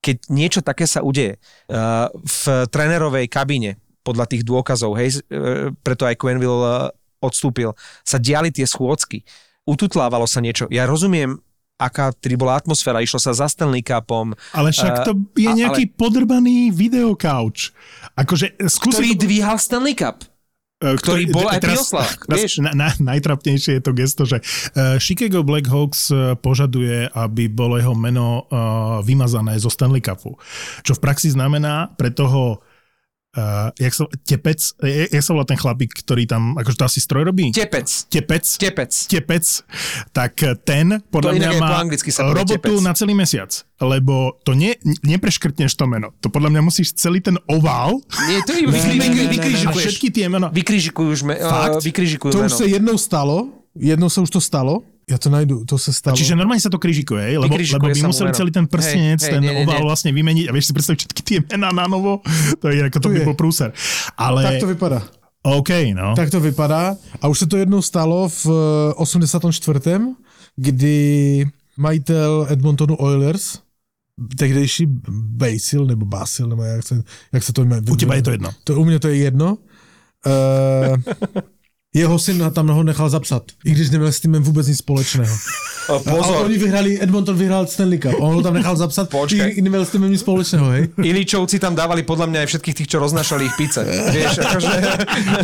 keď 0.00 0.16
niečo 0.32 0.60
také 0.64 0.88
sa 0.88 1.04
udeje 1.04 1.36
uh, 1.68 2.08
v 2.14 2.64
trénerovej 2.70 3.28
kabíne, 3.28 3.76
podľa 4.06 4.24
tých 4.30 4.40
dôkazov, 4.40 4.96
hej, 4.96 5.20
uh, 5.28 5.68
preto 5.84 6.08
aj 6.08 6.16
Quenville 6.16 6.64
uh, 6.64 6.88
odstúpil, 7.20 7.76
sa 8.06 8.16
diali 8.16 8.48
tie 8.48 8.64
schôdzky, 8.64 9.20
ututlávalo 9.68 10.24
sa 10.24 10.40
niečo. 10.40 10.64
Ja 10.72 10.88
rozumiem, 10.88 11.36
aká 11.76 12.10
tedy 12.10 12.34
bola 12.34 12.56
atmosféra, 12.56 13.04
išlo 13.04 13.20
sa 13.20 13.36
za 13.36 13.46
Stanley 13.46 13.84
Cupom. 13.84 14.32
Ale 14.56 14.72
však 14.72 15.04
to 15.04 15.12
je 15.36 15.46
a- 15.46 15.54
nejaký 15.54 15.92
podrbaný 15.94 16.72
videokauč. 16.72 17.70
Akože 18.16 18.56
skúsi 18.66 18.98
ktorý 18.98 19.10
to- 19.14 19.22
dvíhal 19.28 19.56
Stanley 19.60 19.94
Cup. 19.94 20.24
E, 20.78 20.94
ktorý 20.94 21.34
bol 21.34 21.50
aj 21.50 21.58
pri 21.58 21.74
oslavách, 21.74 22.22
vieš? 22.30 22.62
Na, 22.62 22.70
na, 22.70 22.94
najtrapnejšie 22.94 23.78
je 23.78 23.82
to 23.82 23.90
gesto, 23.98 24.22
že 24.22 24.38
uh, 24.38 24.94
Chicago 25.02 25.42
Blackhawks 25.42 26.14
požaduje, 26.38 27.10
aby 27.18 27.50
bolo 27.50 27.74
jeho 27.82 27.98
meno 27.98 28.46
uh, 28.46 29.02
vymazané 29.02 29.58
zo 29.58 29.74
Stanley 29.74 29.98
Cupu. 29.98 30.38
Čo 30.86 30.94
v 30.94 31.02
praxi 31.02 31.34
znamená 31.34 31.90
pre 31.98 32.14
toho 32.14 32.62
uh, 33.30 33.68
jak 33.74 33.90
sa, 33.90 34.04
tepec, 34.22 34.58
je- 34.80 35.08
jak 35.10 35.20
sa 35.20 35.32
volá 35.32 35.44
ten 35.44 35.54
chlapík, 35.54 35.92
ktorý 35.96 36.24
tam, 36.24 36.54
akože 36.54 36.76
to 36.76 36.84
asi 36.84 36.98
stroj 36.98 37.24
robí? 37.24 37.50
Tepec. 37.50 38.06
Tepec. 38.06 38.44
Tepec. 38.56 38.92
Tepec, 39.06 39.44
tak 40.10 40.32
ten 40.62 41.02
podľa 41.04 41.30
To 41.30 41.36
mňa 41.36 41.50
má 41.54 41.68
sa 42.08 42.22
robotu 42.26 42.72
tepec. 42.72 42.80
na 42.80 42.92
celý 42.92 43.12
mesiac, 43.12 43.50
lebo 43.78 44.14
to 44.42 44.52
nie, 44.52 44.72
nepreškrtneš 45.02 45.72
to 45.72 45.84
meno. 45.84 46.14
To 46.18 46.28
podľa 46.28 46.50
mňa 46.50 46.62
musíš 46.62 46.94
celý 46.94 47.18
ten 47.18 47.36
ovál 47.46 48.00
Nie, 48.26 48.40
to 48.42 48.54
Ne, 48.54 48.64
ne, 48.64 48.96
ne, 48.96 49.08
ne, 49.08 49.08
ne, 49.08 49.24
a 49.24 49.30
vykrižikuješ. 49.30 49.84
všetky 49.84 50.08
tie 50.10 50.26
meno. 50.26 50.48
Vykrižikujú, 50.48 51.10
me, 51.22 51.34
Fakt? 51.36 51.78
uh, 51.78 51.82
vykrižikujú 51.82 52.30
To 52.30 52.38
už 52.40 52.50
meno. 52.50 52.58
sa 52.58 52.64
jednou 52.66 52.96
stalo, 52.96 53.36
jednou 53.78 54.10
sa 54.10 54.20
už 54.20 54.30
to 54.30 54.40
stalo, 54.42 54.82
ja 55.08 55.16
to 55.16 55.32
najdu, 55.32 55.64
to 55.64 55.80
sa 55.80 55.88
stalo. 55.88 56.12
Čiže 56.12 56.36
normálne 56.36 56.60
sa 56.60 56.68
to 56.68 56.76
križikuje, 56.76 57.32
hej? 57.32 57.36
lebo, 57.40 57.56
lebo 57.56 57.86
by 57.88 58.02
museli 58.04 58.30
celý 58.36 58.50
ten 58.52 58.68
prstenec, 58.68 59.22
Hej, 59.22 59.24
hej, 59.24 59.32
ten 59.32 59.40
nie, 59.40 59.54
nie, 59.54 59.64
ovál 59.64 59.80
nie. 59.80 59.88
vlastne 59.88 60.10
vymeniť 60.12 60.46
a 60.46 60.52
vieš 60.52 60.66
si 60.68 60.72
predstaviť 60.76 60.98
všetky 61.00 61.22
tie 61.24 61.38
mená 61.56 61.72
na 61.72 61.88
novo, 61.88 62.20
to 62.60 62.68
je 62.68 62.84
ako 62.84 62.98
to 63.00 63.08
Tu 63.08 63.14
by 63.16 63.20
je. 63.22 63.26
bol 63.32 63.36
prúser. 63.38 63.72
Ale, 64.20 64.44
Tak 64.44 64.60
to 64.60 64.68
vypadá. 64.68 65.00
OK, 65.48 65.70
no. 65.96 66.12
Tak 66.12 66.28
to 66.28 66.40
vypadá. 66.44 66.98
A 67.22 67.28
už 67.28 67.38
se 67.38 67.46
to 67.46 67.56
jednou 67.56 67.80
stalo 67.82 68.28
v 68.28 68.46
eh, 68.92 69.00
84., 69.00 69.80
kdy 70.56 70.96
majitel 71.78 72.46
Edmontonu 72.50 72.96
Oilers, 73.00 73.58
tehdejší 74.36 74.86
Basil, 75.38 75.86
nebo 75.86 76.04
Basil, 76.04 76.46
nebo 76.50 76.62
jak 76.62 76.82
se, 76.86 77.02
jak 77.32 77.42
se 77.42 77.52
to 77.52 77.64
jmenuje. 77.64 77.92
U 77.92 77.96
teba 77.96 78.14
je 78.14 78.22
to 78.22 78.30
jedno. 78.30 78.50
To, 78.64 78.80
u 78.80 78.84
mě 78.84 78.98
to 78.98 79.08
je 79.08 79.16
jedno. 79.16 79.56
Uh, 80.26 80.96
jeho 81.94 82.18
syn 82.20 82.36
tam 82.52 82.68
ho 82.68 82.82
nechal 82.84 83.08
zapsat, 83.08 83.42
i 83.64 83.70
když 83.70 83.90
neměl 83.90 84.12
s 84.12 84.20
týmem 84.20 84.42
vůbec 84.42 84.66
nic 84.68 84.78
společného. 84.78 85.36
A 85.88 85.98
Pozor, 85.98 86.44
oni 86.44 86.58
vyhrali, 86.58 87.02
Edmonton 87.02 87.36
vyhrál 87.36 87.66
Stanley 87.66 87.98
Cup. 87.98 88.12
On 88.20 88.34
ho 88.34 88.42
tam 88.42 88.54
nechal 88.54 88.76
zapsat, 88.76 89.08
Počkaj. 89.08 89.52
i, 89.56 89.62
neměl 89.62 89.84
s 89.84 89.90
týmem 89.90 90.12
nic 90.12 90.20
společného, 90.20 90.68
hej? 90.70 90.88
Iličovci 91.00 91.56
tam 91.56 91.72
dávali 91.72 92.04
podľa 92.04 92.28
mňa 92.28 92.38
aj 92.44 92.46
všetkých 92.52 92.74
tých, 92.76 92.88
čo 92.92 93.00
roznášali 93.00 93.48
ich 93.48 93.56
pice. 93.56 93.80
Vieš, 94.12 94.36
akože... 94.36 94.72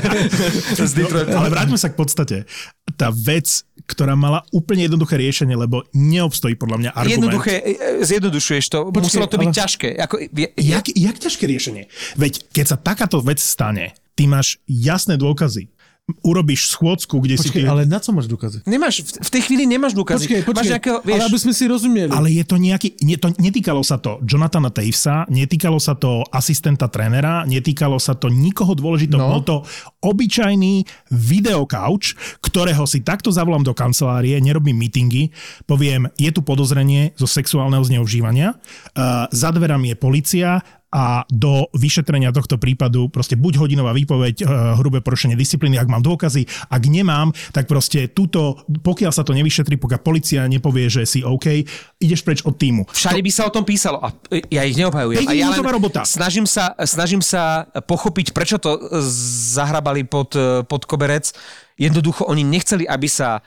Z 0.85 0.93
Detroitu. 0.93 1.33
Ale 1.33 1.49
vráťme 1.49 1.81
sa 1.81 1.89
k 1.89 1.97
podstate. 1.97 2.37
Tá 3.01 3.09
vec, 3.09 3.65
ktorá 3.89 4.12
mala 4.12 4.45
úplne 4.53 4.85
jednoduché 4.85 5.16
riešenie, 5.16 5.57
lebo 5.57 5.81
neobstojí 5.97 6.61
podľa 6.61 6.77
mňa 6.77 6.91
argument. 6.93 7.25
Jednoduché, 7.25 7.55
e, 7.65 7.73
e, 7.73 8.05
zjednodušuješ 8.05 8.65
to. 8.69 8.79
Počkej, 8.93 9.01
Muselo 9.09 9.27
to 9.33 9.41
byť 9.41 9.49
ale- 9.49 9.59
ťažké. 9.65 9.89
Ako, 9.97 10.15
je, 10.29 10.49
Jak, 10.61 10.85
jak 10.93 11.16
ťažké 11.16 11.45
riešenie? 11.49 11.89
Veď 12.21 12.53
keď 12.53 12.66
sa 12.69 12.77
takáto 12.77 13.25
vec 13.25 13.41
stane, 13.41 13.97
ty 14.12 14.29
máš 14.29 14.61
jasné 14.69 15.16
dôkazy. 15.16 15.73
Urobíš 16.05 16.68
schôdzku, 16.68 17.16
kde 17.16 17.40
si... 17.40 17.48
Počkej, 17.48 17.64
ty- 17.64 17.68
ale 17.68 17.89
na 17.89 17.97
co 17.97 18.12
máš 18.12 18.28
důkazy? 18.28 18.68
Nemáš, 18.68 19.09
v, 19.24 19.31
tej 19.32 19.43
chvíli 19.48 19.64
nemáš 19.64 19.97
dôkazy. 19.97 20.28
Počkej, 20.28 20.40
Máš 20.44 20.48
počkej, 20.52 20.70
nejakého, 20.76 20.98
vieš, 21.01 21.16
ale 21.16 21.24
aby 21.32 21.39
sme 21.40 21.52
si 21.56 21.64
rozumieli. 21.64 22.12
Ale 22.12 22.28
je 22.28 22.44
to 22.44 22.56
nejaký, 22.60 22.89
nie, 23.09 23.16
to, 23.16 23.32
netýkalo 23.40 23.81
sa 23.81 23.97
to 23.97 24.20
Jonathana 24.20 24.68
Tavesa, 24.68 25.24
netýkalo 25.32 25.81
sa 25.81 25.97
to 25.97 26.20
asistenta 26.28 26.93
trénera, 26.93 27.48
netýkalo 27.48 27.97
sa 27.97 28.12
to 28.12 28.28
nikoho 28.28 28.76
dôležitého. 28.76 29.16
No. 29.16 29.32
Bol 29.32 29.43
to 29.48 29.56
obyčajný 30.05 30.85
videokauč, 31.09 32.20
ktorého 32.44 32.85
si 32.85 33.01
takto 33.01 33.32
zavolám 33.32 33.64
do 33.64 33.72
kancelárie, 33.72 34.36
nerobím 34.44 34.76
meetingy, 34.76 35.32
poviem, 35.64 36.12
je 36.20 36.28
tu 36.28 36.44
podozrenie 36.44 37.16
zo 37.16 37.24
sexuálneho 37.24 37.81
zneužívania, 37.81 38.52
uh, 38.52 39.24
za 39.32 39.48
dverami 39.56 39.93
je 39.93 39.97
policia 39.97 40.60
a 40.95 41.27
do 41.27 41.66
vyšetrenia 41.75 42.31
tohto 42.31 42.55
prípadu 42.55 43.11
proste 43.11 43.35
buď 43.35 43.59
hodinová 43.59 43.91
výpoveď, 43.91 44.47
uh, 44.47 44.79
hrubé 44.79 45.03
porušenie 45.03 45.35
disciplíny, 45.35 45.75
ak 45.75 45.91
mám 45.91 46.07
dôkazy, 46.07 46.47
ak 46.71 46.83
nemám, 46.87 47.35
tak 47.51 47.66
proste 47.66 48.07
túto, 48.07 48.62
pokiaľ 48.71 49.11
sa 49.11 49.27
to 49.27 49.35
nevyšetrí, 49.35 49.75
pokiaľ 49.75 50.01
policia 50.07 50.47
nepovie, 50.47 50.87
že 50.87 51.03
si 51.03 51.27
OK, 51.27 51.66
ideš 51.99 52.23
preč 52.23 52.47
od 52.47 52.55
týmu. 52.55 52.87
Všade 52.95 53.19
by 53.19 53.33
sa 53.35 53.51
o 53.51 53.51
tom 53.51 53.66
písalo 53.66 53.99
a 53.99 54.15
e, 54.31 54.47
ja 54.55 54.62
ich 54.62 54.79
neobhajujem. 54.79 55.27
A 55.27 55.35
ja 55.35 55.51
Päťminútová 55.51 55.71
robota. 55.75 56.01
snažím 56.07 56.47
sa, 56.47 56.79
snažím 56.87 57.21
sa 57.25 57.66
pochopiť, 57.66 58.31
prečo 58.31 58.62
to 58.62 58.79
zahrabali 59.59 60.07
pod, 60.07 60.31
e, 60.39 60.62
pod 60.62 60.87
koberec. 60.87 61.35
Jednoducho 61.75 62.31
oni 62.31 62.47
nechceli, 62.47 62.87
aby 62.87 63.11
sa 63.11 63.43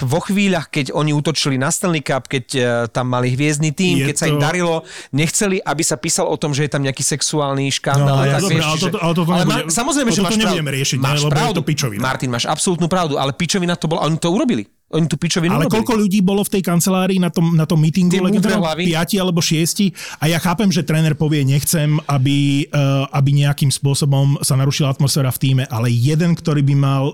vo 0.00 0.20
chvíľach, 0.22 0.70
keď 0.70 0.94
oni 0.94 1.10
útočili 1.10 1.58
na 1.58 1.68
Stanley 1.68 2.00
Cup, 2.00 2.30
keď 2.30 2.44
e, 2.54 2.60
tam 2.86 3.10
mali 3.10 3.34
hviezdny 3.34 3.74
tým, 3.74 3.98
Je 3.98 4.06
keď 4.06 4.14
sa 4.14 4.26
im 4.26 4.38
to- 4.38 4.44
darilo, 4.44 4.74
nechceli, 5.10 5.58
aby 5.58 5.82
sa 5.82 5.98
písalo 5.98 6.30
o 6.30 6.38
tom, 6.38 6.54
že 6.54 6.64
je 6.64 6.70
tam 6.70 6.86
nejaký 6.86 7.02
sexuálny 7.02 7.66
škandál. 7.74 8.14
No, 8.14 8.30
tak, 8.30 8.46
vieš, 8.46 8.62
ale 8.62 9.42
nebude- 9.42 9.74
samozrejme, 9.74 10.10
že 10.12 10.20
máš 10.22 10.38
pravdu. 10.38 10.62
riešiť, 10.62 10.98
ne, 10.98 11.02
máš 11.02 11.20
je 11.20 11.30
pravdu. 11.34 11.56
to 11.56 11.66
pičovina. 11.66 11.98
Martin, 12.00 12.30
máš 12.30 12.46
absolútnu 12.46 12.86
pravdu, 12.86 13.18
ale 13.18 13.34
pičovina 13.34 13.74
to 13.74 13.90
bola, 13.90 14.06
oni 14.06 14.22
to 14.22 14.30
urobili. 14.30 14.70
Oni 14.88 15.04
tú 15.04 15.20
pičovinu 15.20 15.52
Ale 15.52 15.68
urobili. 15.68 15.74
koľko 15.84 15.92
ľudí 16.00 16.18
bolo 16.24 16.40
v 16.40 16.50
tej 16.56 16.62
kancelárii 16.64 17.20
na 17.20 17.28
tom, 17.28 17.52
na 17.52 17.68
tom 17.68 17.76
meetingu? 17.76 18.24
Piati 18.88 19.20
alebo 19.20 19.44
šiesti. 19.44 19.92
A 20.16 20.32
ja 20.32 20.40
chápem, 20.40 20.72
že 20.72 20.80
tréner 20.80 21.12
povie, 21.12 21.44
nechcem, 21.44 22.00
aby, 22.08 22.64
uh, 22.72 23.04
aby 23.12 23.36
nejakým 23.44 23.68
spôsobom 23.68 24.40
sa 24.40 24.56
narušila 24.56 24.88
atmosféra 24.88 25.28
v 25.28 25.38
týme, 25.44 25.64
ale 25.68 25.92
jeden, 25.92 26.32
ktorý 26.32 26.64
by 26.64 26.76
mal 26.76 27.04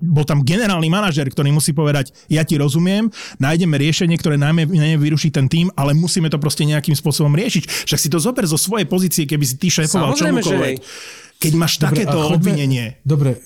bol 0.00 0.24
tam 0.24 0.40
generálny 0.40 0.88
manažer, 0.88 1.28
ktorý 1.28 1.52
musí 1.52 1.76
povedať, 1.76 2.16
ja 2.32 2.40
ti 2.40 2.56
rozumiem, 2.56 3.12
nájdeme 3.36 3.76
riešenie, 3.76 4.16
ktoré 4.16 4.40
najmä, 4.40 4.64
najmä 4.64 4.96
vyruší 4.96 5.28
ten 5.28 5.44
tým, 5.44 5.68
ale 5.76 5.92
musíme 5.92 6.32
to 6.32 6.40
proste 6.40 6.64
nejakým 6.64 6.96
spôsobom 6.96 7.36
riešiť. 7.36 7.84
Však 7.84 8.00
si 8.00 8.08
to 8.08 8.16
zober 8.16 8.48
zo 8.48 8.56
svojej 8.56 8.88
pozície, 8.88 9.28
keby 9.28 9.44
si 9.44 9.60
ty 9.60 9.68
šéfoval 9.68 10.16
že 10.16 10.24
čomukoľvek. 10.24 10.76
Keď 11.38 11.52
máš 11.52 11.76
Dobre, 11.76 11.84
takéto 11.84 12.16
a 12.16 12.24
choďme- 12.32 12.36
obvinenie. 12.40 12.84
Dobre, 13.04 13.44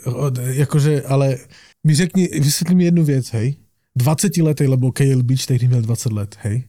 jakože, 0.62 1.02
ale 1.10 1.42
mi 1.86 1.94
řekni, 1.94 2.28
vysvětli 2.28 2.74
mi 2.74 2.84
jednu 2.84 3.04
věc, 3.04 3.28
hej. 3.28 3.56
20 3.96 4.36
letý, 4.36 4.66
lebo 4.66 4.92
Kale 4.92 5.22
Beach 5.22 5.46
tehdy 5.46 5.68
měl 5.68 5.82
20 5.82 6.12
let, 6.12 6.36
hej. 6.40 6.64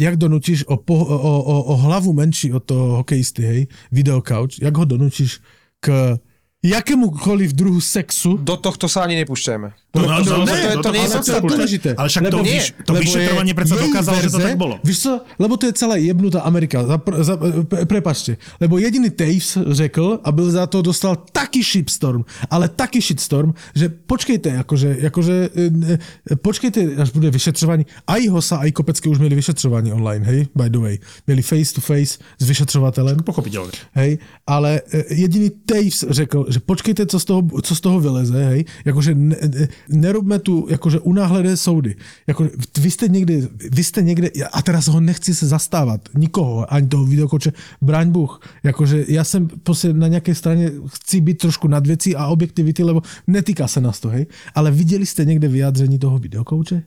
Jak 0.00 0.16
donutíš 0.16 0.64
o, 0.64 0.76
po, 0.76 0.94
o, 0.94 1.42
o, 1.42 1.62
o 1.62 1.76
hlavu 1.76 2.12
menší 2.12 2.52
od 2.52 2.64
toho 2.64 2.96
hokejisty, 2.96 3.42
hej, 3.42 3.66
videocouch, 3.92 4.62
jak 4.62 4.76
ho 4.76 4.84
donutíš 4.84 5.40
k 5.80 6.18
jakémukoliv 6.64 7.52
druhu 7.52 7.80
sexu, 7.80 8.36
Do 8.42 8.56
tohto 8.56 8.88
sa 8.88 9.06
ani 9.06 9.22
nepúšťajme. 9.22 9.85
No, 9.96 10.04
no, 10.04 10.24
to, 10.24 10.30
no, 10.30 10.44
to, 10.44 10.52
ne, 10.52 10.60
to, 10.60 10.76
no 10.76 10.82
to, 10.82 10.88
to- 10.88 10.92
nie 10.92 11.00
je 11.00 11.08
ale 11.08 11.40
dôležité. 11.40 11.88
Však 11.96 12.22
to, 12.28 12.36
Lebo- 12.36 12.44
vyš, 12.46 12.64
to 12.84 12.92
vyšetrovanie 12.94 13.52
predsa 13.56 13.74
dokázalo, 13.80 14.16
že 14.20 14.28
to 14.28 14.38
verze- 14.38 14.46
tak 14.52 14.58
bolo. 14.60 14.74
Víš 14.84 14.98
co, 15.02 15.12
lebo 15.38 15.54
to 15.56 15.64
je 15.66 15.72
celá 15.72 15.96
jebnutá 15.96 16.40
Amerika. 16.44 16.84
Za, 16.84 16.96
za, 17.24 17.34
pre, 17.64 17.88
prepačte. 17.88 18.36
Lebo 18.60 18.78
jediný 18.78 19.10
Taves 19.10 19.56
řekl 19.70 20.20
a 20.24 20.28
byl 20.32 20.50
za 20.50 20.66
to 20.66 20.82
dostal 20.82 21.16
taký 21.32 21.62
shitstorm, 21.64 22.22
ale 22.50 22.68
taký 22.68 23.00
shitstorm, 23.00 23.52
že 23.74 23.88
počkejte, 23.88 24.58
akože, 24.60 24.88
akože 25.08 25.34
počkejte, 26.42 26.80
až 27.02 27.10
bude 27.10 27.30
vyšetřování. 27.30 27.86
Aj 28.06 28.28
Hosa, 28.28 28.56
aj 28.56 28.72
Kopecké 28.72 29.08
už 29.08 29.18
měli 29.18 29.34
vyšetřování 29.34 29.92
online, 29.92 30.26
hej, 30.26 30.46
by 30.54 30.70
the 30.70 30.78
way. 30.78 30.98
Měli 31.26 31.42
face 31.42 31.74
to 31.74 31.80
face 31.80 32.18
s 32.38 32.44
vyšetřovatelem. 32.48 33.16
Pochopiteľne. 33.24 33.72
Hej, 33.94 34.18
ale 34.46 34.80
e, 34.92 35.14
jediný 35.14 35.50
Taves 35.66 36.04
řekl, 36.10 36.46
že 36.48 36.60
počkejte, 36.60 37.06
co 37.06 37.20
z 37.20 37.24
toho, 37.24 37.40
co 37.62 37.72
z 37.76 37.80
toho 37.80 38.00
vyleze, 38.00 38.44
hej, 38.44 38.64
jakože 38.84 39.14
ne, 39.14 39.36
ne- 39.48 39.68
nerobme 39.88 40.38
tu 40.38 40.66
jakože 40.70 41.00
unáhlené 41.00 41.56
soudy. 41.56 41.96
Jako, 42.26 42.48
vy 42.78 42.90
jste 42.90 43.08
někdy, 43.08 43.48
vy 43.72 43.84
jste 43.84 44.02
někde, 44.02 44.28
a 44.52 44.62
teraz 44.62 44.88
ho 44.88 45.00
nechci 45.00 45.34
se 45.34 45.46
zastávat, 45.46 46.00
nikoho, 46.14 46.72
ani 46.72 46.88
toho 46.88 47.04
videokoče, 47.04 47.52
braň 47.82 48.10
Bůh, 48.10 48.40
jakože 48.62 49.04
já 49.08 49.24
jsem 49.24 49.48
prostě 49.48 49.92
na 49.92 50.08
nějaké 50.08 50.34
straně, 50.34 50.70
chci 50.86 51.20
být 51.20 51.38
trošku 51.38 51.68
nad 51.68 51.86
věcí 51.86 52.16
a 52.16 52.26
objektivity, 52.26 52.82
lebo 52.84 53.02
netýká 53.26 53.68
se 53.68 53.80
nás 53.80 54.00
to, 54.00 54.08
hej, 54.08 54.26
ale 54.54 54.70
viděli 54.70 55.06
jste 55.06 55.24
někde 55.24 55.48
vyjádření 55.48 55.98
toho 55.98 56.18
videokouče? 56.18 56.82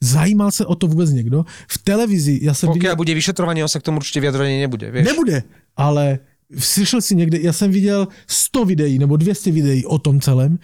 Zajímal 0.00 0.50
se 0.50 0.66
o 0.66 0.74
to 0.74 0.86
vůbec 0.86 1.10
někdo? 1.10 1.44
V 1.68 1.78
televizi, 1.78 2.40
jsem 2.52 2.72
viděl... 2.72 2.92
Pokiaľ 2.92 2.96
bude 2.96 3.12
vyšetrovanie, 3.14 3.60
on 3.60 3.68
sa 3.68 3.84
k 3.84 3.84
tomu 3.84 4.00
určite 4.00 4.24
vyjadrenie 4.24 4.64
nebude. 4.64 4.88
Vieš? 4.88 5.04
Nebude, 5.12 5.42
ale 5.76 6.18
slyšel 6.56 7.00
si 7.00 7.12
někde, 7.16 7.38
já 7.40 7.52
jsem 7.52 7.70
viděl 7.70 8.08
100 8.26 8.64
videí 8.64 8.98
nebo 8.98 9.16
200 9.16 9.52
videí 9.52 9.84
o 9.84 9.98
tom 9.98 10.20
celém, 10.20 10.58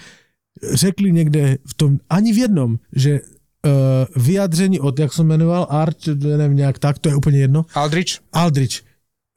řekli 0.62 1.12
někde 1.12 1.58
v 1.66 1.74
tom, 1.74 1.98
ani 2.10 2.32
v 2.32 2.38
jednom, 2.38 2.78
že 2.96 3.20
uh, 3.20 4.22
vyjádření 4.22 4.80
od, 4.80 4.98
jak 4.98 5.12
jsem 5.12 5.26
jmenoval, 5.26 5.66
Art, 5.70 6.06
nevím, 6.36 6.56
nějak 6.56 6.78
tak, 6.78 6.98
to 6.98 7.08
je 7.08 7.16
úplně 7.16 7.38
jedno, 7.38 7.64
Aldrich? 7.74 8.18
Aldrich. 8.32 8.82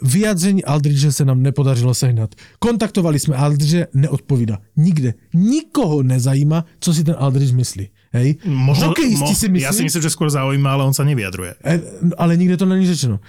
Vyjádření 0.04 0.64
Aldriche 0.64 1.12
se 1.12 1.26
nám 1.26 1.44
nepodařilo 1.44 1.94
sehnat. 1.94 2.36
Kontaktovali 2.60 3.20
jsme 3.20 3.36
Aldriche, 3.36 3.88
neodpovídá. 3.94 4.58
Nikde. 4.78 5.14
Nikoho 5.34 6.04
nezajíma, 6.04 6.66
co 6.80 6.94
si 6.94 7.04
ten 7.04 7.16
Aldrich 7.20 7.54
myslí. 7.54 7.90
Hej? 8.14 8.36
Hokejisti 8.74 9.36
si 9.36 9.50
myslí, 9.50 9.64
Ja 9.64 9.76
si 9.76 9.84
myslím, 9.84 10.02
že 10.02 10.10
skôr 10.10 10.32
zaujíma, 10.32 10.72
ale 10.72 10.88
on 10.88 10.96
sa 10.96 11.04
nevyjadruje. 11.04 11.52
E, 11.62 11.74
ale 12.18 12.40
nikde 12.40 12.58
to 12.58 12.66
není 12.66 12.88
řečeno. 12.88 13.20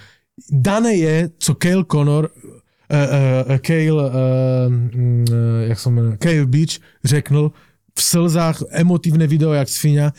Dané 0.49 0.95
je, 0.95 1.29
co 1.37 1.51
Cale 1.53 1.85
Connor, 1.91 2.31
uh, 2.31 3.51
uh, 3.51 3.57
Cale, 3.61 3.91
uh, 3.91 4.09
uh, 4.09 5.67
jak 5.67 5.79
se 5.79 5.89
jmenuje, 5.89 6.17
Cale 6.23 6.45
Beach 6.45 6.79
řekl 7.03 7.51
v 7.95 8.01
slzách, 8.01 8.63
emotívne 8.71 9.27
video, 9.27 9.53
jak 9.53 9.69
svinia. 9.69 10.11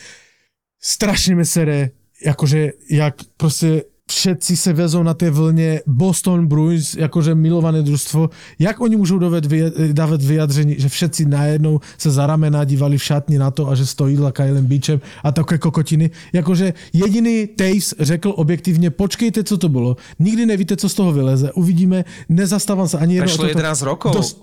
Strašne 0.83 1.39
me 1.39 1.47
sere, 1.47 1.95
akože, 2.21 2.91
jak 2.91 3.21
proste 3.37 3.92
všetci 4.13 4.57
se 4.57 4.73
vezou 4.73 5.03
na 5.03 5.15
té 5.15 5.31
vlně 5.31 5.81
Boston 5.87 6.47
Bruins, 6.47 6.95
jakože 6.95 7.35
milované 7.35 7.83
družstvo. 7.83 8.31
Jak 8.59 8.81
oni 8.81 8.97
můžou 8.97 9.19
dovet 9.19 9.45
dávat 9.93 10.23
vyjadření, 10.23 10.75
že 10.79 10.89
všetci 10.89 11.25
najednou 11.25 11.81
se 11.99 12.11
za 12.11 12.27
ramena 12.27 12.65
dívali 12.65 12.99
v 12.99 13.03
šatni 13.05 13.39
na 13.39 13.51
to 13.51 13.69
a 13.69 13.75
že 13.75 13.87
stojí 13.87 14.17
za 14.17 14.31
Kylem 14.33 14.67
Beachem 14.67 15.01
a 15.25 15.33
také 15.33 15.59
kokotiny. 15.59 16.11
Jakože 16.33 16.75
jediný 16.93 17.47
Taves 17.57 17.95
řekl 17.99 18.33
objektivně, 18.37 18.91
počkejte, 18.91 19.45
co 19.45 19.59
to 19.59 19.69
bylo. 19.69 19.97
Nikdy 20.19 20.47
nevíte, 20.47 20.77
co 20.77 20.89
z 20.89 20.95
toho 20.95 21.13
vyleze. 21.13 21.53
Uvidíme, 21.53 22.05
nezastávám 22.29 22.89
se 22.89 22.99
ani 22.99 23.15
jedno. 23.15 23.29
Prešlo 23.29 23.47
11 23.47 23.83
rokov. 23.83 24.13
Dos- 24.17 24.41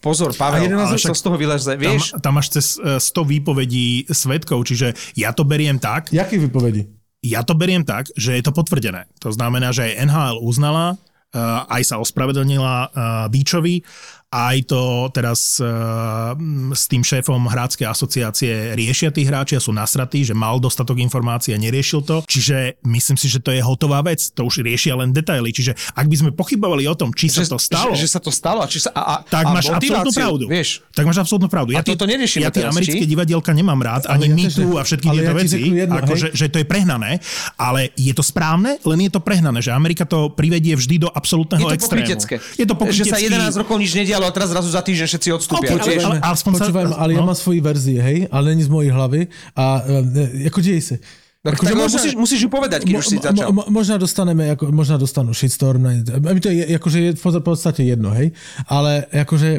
Pozor, 0.00 0.34
Pavel, 0.36 0.60
A 0.60 0.64
11 0.64 0.88
ale 0.88 0.98
čo 0.98 1.14
z 1.14 1.22
toho 1.22 1.36
vyleze, 1.38 1.70
Tam, 1.70 1.80
vieš? 1.80 2.12
tam 2.20 2.34
máš 2.34 2.48
cez 2.48 2.76
e, 2.78 3.00
100 3.00 3.24
výpovedí 3.24 4.04
svetkov, 4.12 4.64
čiže 4.66 4.94
ja 5.16 5.32
to 5.32 5.44
beriem 5.44 5.78
tak, 5.78 6.12
Jaký 6.12 6.38
vypovedí? 6.38 7.01
Ja 7.22 7.46
to 7.46 7.54
beriem 7.54 7.86
tak, 7.86 8.10
že 8.18 8.34
je 8.34 8.42
to 8.42 8.50
potvrdené. 8.50 9.06
To 9.22 9.30
znamená, 9.30 9.70
že 9.70 9.86
aj 9.86 10.10
NHL 10.10 10.36
uznala, 10.42 10.98
uh, 10.98 11.64
aj 11.70 11.82
sa 11.86 11.96
ospravedlnila 12.02 12.74
uh, 12.90 12.90
Bíčovi, 13.30 13.86
aj 14.32 14.56
to 14.64 15.12
teraz 15.12 15.60
uh, 15.60 16.32
s 16.72 16.88
tým 16.88 17.04
šéfom 17.04 17.44
hráckej 17.52 17.84
asociácie 17.84 18.72
riešia 18.72 19.12
tí 19.12 19.28
hráči 19.28 19.54
a 19.54 19.60
sú 19.60 19.76
nasratí, 19.76 20.24
že 20.24 20.32
mal 20.32 20.56
dostatok 20.56 20.96
informácií 21.04 21.52
a 21.52 21.60
neriešil 21.60 22.00
to. 22.00 22.24
Čiže 22.24 22.80
myslím 22.88 23.20
si, 23.20 23.28
že 23.28 23.44
to 23.44 23.52
je 23.52 23.60
hotová 23.60 24.00
vec. 24.00 24.32
To 24.32 24.48
už 24.48 24.64
riešia 24.64 24.96
len 24.96 25.12
detaily. 25.12 25.52
Čiže 25.52 25.76
ak 25.92 26.08
by 26.08 26.16
sme 26.16 26.30
pochybovali 26.32 26.88
o 26.88 26.96
tom, 26.96 27.12
či 27.12 27.28
sa 27.28 27.44
to 27.44 27.60
stalo, 27.60 27.92
Že, 27.92 28.00
že 28.00 28.08
sa 28.08 28.20
to 28.24 28.32
stalo 28.32 28.64
a 28.64 28.66
či 28.66 28.80
sa... 28.80 28.88
A, 28.96 29.02
a, 29.04 29.14
tak 29.20 29.44
a 29.44 29.52
máš 29.52 29.68
absolútnu 29.68 30.12
pravdu. 30.16 30.44
Vieš, 30.48 30.80
Tak 30.96 31.04
máš 31.04 31.18
absolútnu 31.20 31.48
pravdu. 31.52 31.70
A 31.76 31.84
toto 31.84 32.08
neriešime 32.08 32.48
Ja 32.48 32.50
tie 32.50 32.64
americké 32.64 33.04
či? 33.04 33.10
divadielka 33.12 33.52
nemám 33.52 33.80
rád, 33.84 34.08
ani 34.08 34.32
ja 34.32 34.34
My 34.34 34.44
tu 34.48 34.66
a 34.80 34.82
všetky 34.82 35.08
tieto 35.12 35.28
ja 35.28 35.36
veci, 35.36 35.58
jedno, 35.60 35.94
ako 36.00 36.12
že, 36.16 36.28
že 36.32 36.46
to 36.48 36.56
je 36.56 36.66
prehnané, 36.66 37.20
ale 37.60 37.92
je 38.00 38.16
to 38.16 38.24
správne, 38.24 38.80
len 38.80 38.98
je 39.04 39.10
to 39.12 39.20
prehnané, 39.20 39.60
že 39.60 39.76
Amerika 39.76 40.08
to 40.08 40.32
privedie 40.32 40.72
vždy 40.72 41.04
do 41.04 41.08
absolútneho 41.12 41.68
je 41.68 41.68
to 41.68 41.76
extrému. 41.76 42.00
pokrytecké. 42.00 42.34
Je 42.56 42.64
to 42.64 42.74
pokrytecké. 42.78 43.28
Že 43.28 43.28
sa 43.28 43.52
11 43.52 43.60
rokov 43.60 43.76
nič 43.76 43.92
nedialo 43.92 44.21
a 44.24 44.30
teraz 44.30 44.50
zrazu 44.50 44.68
za 44.70 44.82
týždeň 44.82 45.06
všetci 45.06 45.28
odstúpia. 45.34 45.74
OK, 45.74 45.84
ale- 45.84 46.18
ale- 46.18 46.18
aspoň 46.22 46.52
sa- 46.54 46.64
Počúvaj 46.66 46.84
ma, 46.90 46.96
ale 46.98 47.10
ja 47.14 47.22
no. 47.22 47.28
mám 47.28 47.38
svoji 47.38 47.60
verzie, 47.60 47.98
hej, 47.98 48.18
ale 48.30 48.54
není 48.54 48.62
z 48.66 48.70
mojej 48.70 48.90
hlavy 48.90 49.20
a 49.54 49.64
e, 49.82 50.48
ako 50.50 50.58
deje 50.62 50.82
sa. 50.82 50.96
tak, 51.42 51.58
tak 51.58 51.74
musíš, 51.74 52.14
musíš 52.14 52.40
ju 52.46 52.50
povedať, 52.50 52.86
keď 52.86 52.94
už 52.98 53.06
si 53.06 53.16
začal. 53.18 53.50
Mo, 53.50 53.62
mo, 53.62 53.82
možná 53.82 53.98
dostaneme, 53.98 54.54
ako, 54.54 54.70
možná 54.70 54.94
dostanú 54.94 55.34
shitstorm, 55.34 55.82
mi 56.06 56.40
to 56.40 56.48
je, 56.50 56.78
akože 56.78 56.98
je 57.02 57.10
v 57.18 57.42
podstate 57.42 57.82
jedno, 57.82 58.14
hej, 58.14 58.30
ale 58.70 59.10
akože 59.10 59.58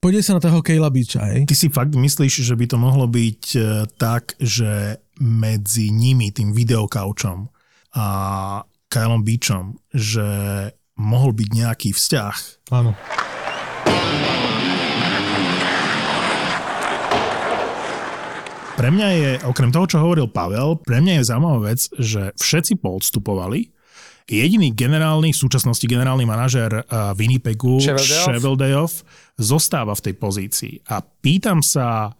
podej 0.00 0.22
sa 0.24 0.38
na 0.38 0.40
toho 0.40 0.62
Kejla 0.64 0.88
Beacha, 0.88 1.26
hej. 1.28 1.44
Ty 1.44 1.54
si 1.58 1.68
fakt 1.68 1.92
myslíš, 1.92 2.46
že 2.46 2.54
by 2.56 2.64
to 2.70 2.76
mohlo 2.80 3.04
byť 3.04 3.42
e, 3.54 3.60
tak, 3.98 4.38
že 4.40 5.02
medzi 5.18 5.90
nimi, 5.90 6.30
tým 6.30 6.54
videokaučom 6.54 7.50
a 7.98 8.06
Kylom 8.88 9.20
Beachom, 9.26 9.76
že 9.92 10.24
mohol 10.98 11.34
byť 11.34 11.48
nejaký 11.54 11.90
vzťah. 11.92 12.36
Áno. 12.72 12.94
Pre 18.78 18.94
mňa 18.94 19.08
je, 19.10 19.30
okrem 19.42 19.74
toho, 19.74 19.90
čo 19.90 19.98
hovoril 19.98 20.30
Pavel, 20.30 20.78
pre 20.78 21.02
mňa 21.02 21.18
je 21.18 21.28
zaujímavá 21.34 21.74
vec, 21.74 21.90
že 21.98 22.30
všetci 22.38 22.78
poodstupovali. 22.78 23.74
Jediný 24.30 24.70
generálny, 24.70 25.34
v 25.34 25.40
súčasnosti 25.42 25.82
generálny 25.82 26.22
manažer 26.22 26.86
uh, 26.86 27.10
Winnipegu. 27.18 27.82
Sheveldayoff, 27.82 29.02
zostáva 29.34 29.98
v 29.98 30.04
tej 30.06 30.14
pozícii. 30.14 30.74
A 30.94 31.02
pýtam 31.02 31.58
sa, 31.58 32.14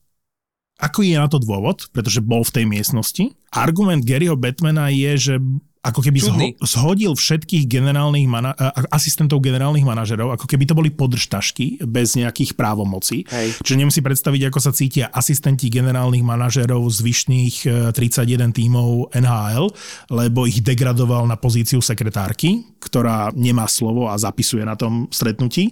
ako 0.83 1.07
je 1.07 1.15
na 1.15 1.31
to 1.31 1.39
dôvod, 1.39 1.87
pretože 1.95 2.19
bol 2.19 2.43
v 2.43 2.51
tej 2.51 2.65
miestnosti. 2.67 3.39
Argument 3.55 4.03
Garyho 4.03 4.35
Batmana 4.35 4.91
je, 4.91 5.15
že 5.15 5.35
ako 5.79 6.01
keby 6.03 6.19
Čudný. 6.19 6.49
zho- 6.59 6.89
zhodil 6.89 7.15
všetkých 7.15 7.65
generálnych 7.67 8.27
mana- 8.27 8.55
asistentov 8.91 9.39
generálnych 9.41 9.87
manažerov, 9.87 10.35
ako 10.35 10.47
keby 10.47 10.65
to 10.67 10.75
boli 10.75 10.91
podržtašky 10.91 11.83
bez 11.87 12.19
nejakých 12.19 12.59
právomocí. 12.59 13.23
Hej. 13.31 13.59
Čiže 13.63 13.77
neviem 13.79 13.95
si 13.95 14.03
predstaviť, 14.03 14.51
ako 14.51 14.59
sa 14.59 14.73
cítia 14.75 15.07
asistenti 15.11 15.71
generálnych 15.71 16.25
manažerov 16.25 16.83
zvyšných 16.91 17.55
e, 17.65 17.95
31 17.95 18.51
tímov 18.51 19.15
NHL, 19.15 19.71
lebo 20.11 20.45
ich 20.45 20.61
degradoval 20.61 21.27
na 21.27 21.39
pozíciu 21.39 21.79
sekretárky, 21.79 22.67
ktorá 22.83 23.31
nemá 23.35 23.71
slovo 23.71 24.11
a 24.11 24.19
zapisuje 24.19 24.67
na 24.67 24.75
tom 24.75 25.07
stretnutí. 25.11 25.71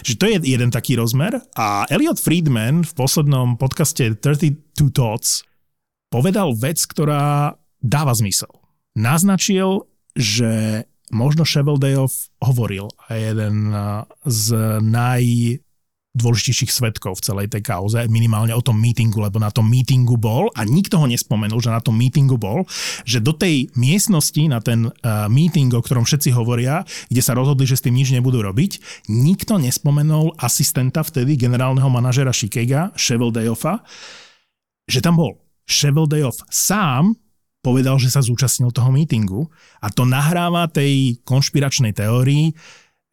Čiže 0.00 0.16
to 0.16 0.24
je 0.28 0.36
jeden 0.48 0.70
taký 0.72 0.96
rozmer. 0.96 1.36
A 1.56 1.84
Elliot 1.88 2.16
Friedman 2.16 2.84
v 2.84 2.92
poslednom 2.94 3.60
podcaste 3.60 4.16
32 4.16 4.92
Thoughts 4.92 5.44
povedal 6.08 6.52
vec, 6.52 6.80
ktorá 6.84 7.56
dáva 7.80 8.12
zmysel. 8.12 8.61
Naznačil, 8.92 9.88
že 10.12 10.84
možno 11.12 11.44
Sheveldayoff 11.44 12.28
hovoril 12.40 12.88
a 13.08 13.16
jeden 13.16 13.72
z 14.24 14.46
najdôležitejších 14.80 16.72
svetkov 16.72 17.20
v 17.20 17.24
celej 17.24 17.48
tej 17.52 17.64
kauze, 17.64 18.00
minimálne 18.08 18.52
o 18.56 18.64
tom 18.64 18.76
meetingu, 18.80 19.20
lebo 19.20 19.36
na 19.36 19.52
tom 19.52 19.68
meetingu 19.68 20.16
bol 20.16 20.48
a 20.56 20.64
nikto 20.64 20.96
ho 21.00 21.08
nespomenul, 21.08 21.60
že 21.60 21.72
na 21.72 21.84
tom 21.84 21.96
meetingu 21.96 22.40
bol, 22.40 22.64
že 23.04 23.20
do 23.20 23.32
tej 23.36 23.68
miestnosti, 23.76 24.40
na 24.48 24.60
ten 24.60 24.88
meeting, 25.28 25.72
o 25.72 25.84
ktorom 25.84 26.04
všetci 26.04 26.32
hovoria, 26.32 26.84
kde 27.12 27.20
sa 27.24 27.36
rozhodli, 27.36 27.64
že 27.68 27.80
s 27.80 27.84
tým 27.84 27.96
nič 27.96 28.12
nebudú 28.12 28.40
robiť, 28.44 29.04
nikto 29.08 29.56
nespomenul 29.60 30.36
asistenta 30.40 31.00
vtedy 31.04 31.36
generálneho 31.36 31.88
manažera 31.88 32.32
Shikega, 32.32 32.92
Sheveldayoffa, 32.96 33.84
že 34.88 35.00
tam 35.00 35.16
bol. 35.16 35.40
Sheveldayoff 35.68 36.44
sám 36.52 37.16
povedal, 37.62 37.96
že 37.96 38.10
sa 38.10 38.20
zúčastnil 38.20 38.74
toho 38.74 38.90
meetingu 38.90 39.46
a 39.78 39.88
to 39.88 40.02
nahráva 40.02 40.66
tej 40.66 41.22
konšpiračnej 41.22 41.94
teórii, 41.94 42.52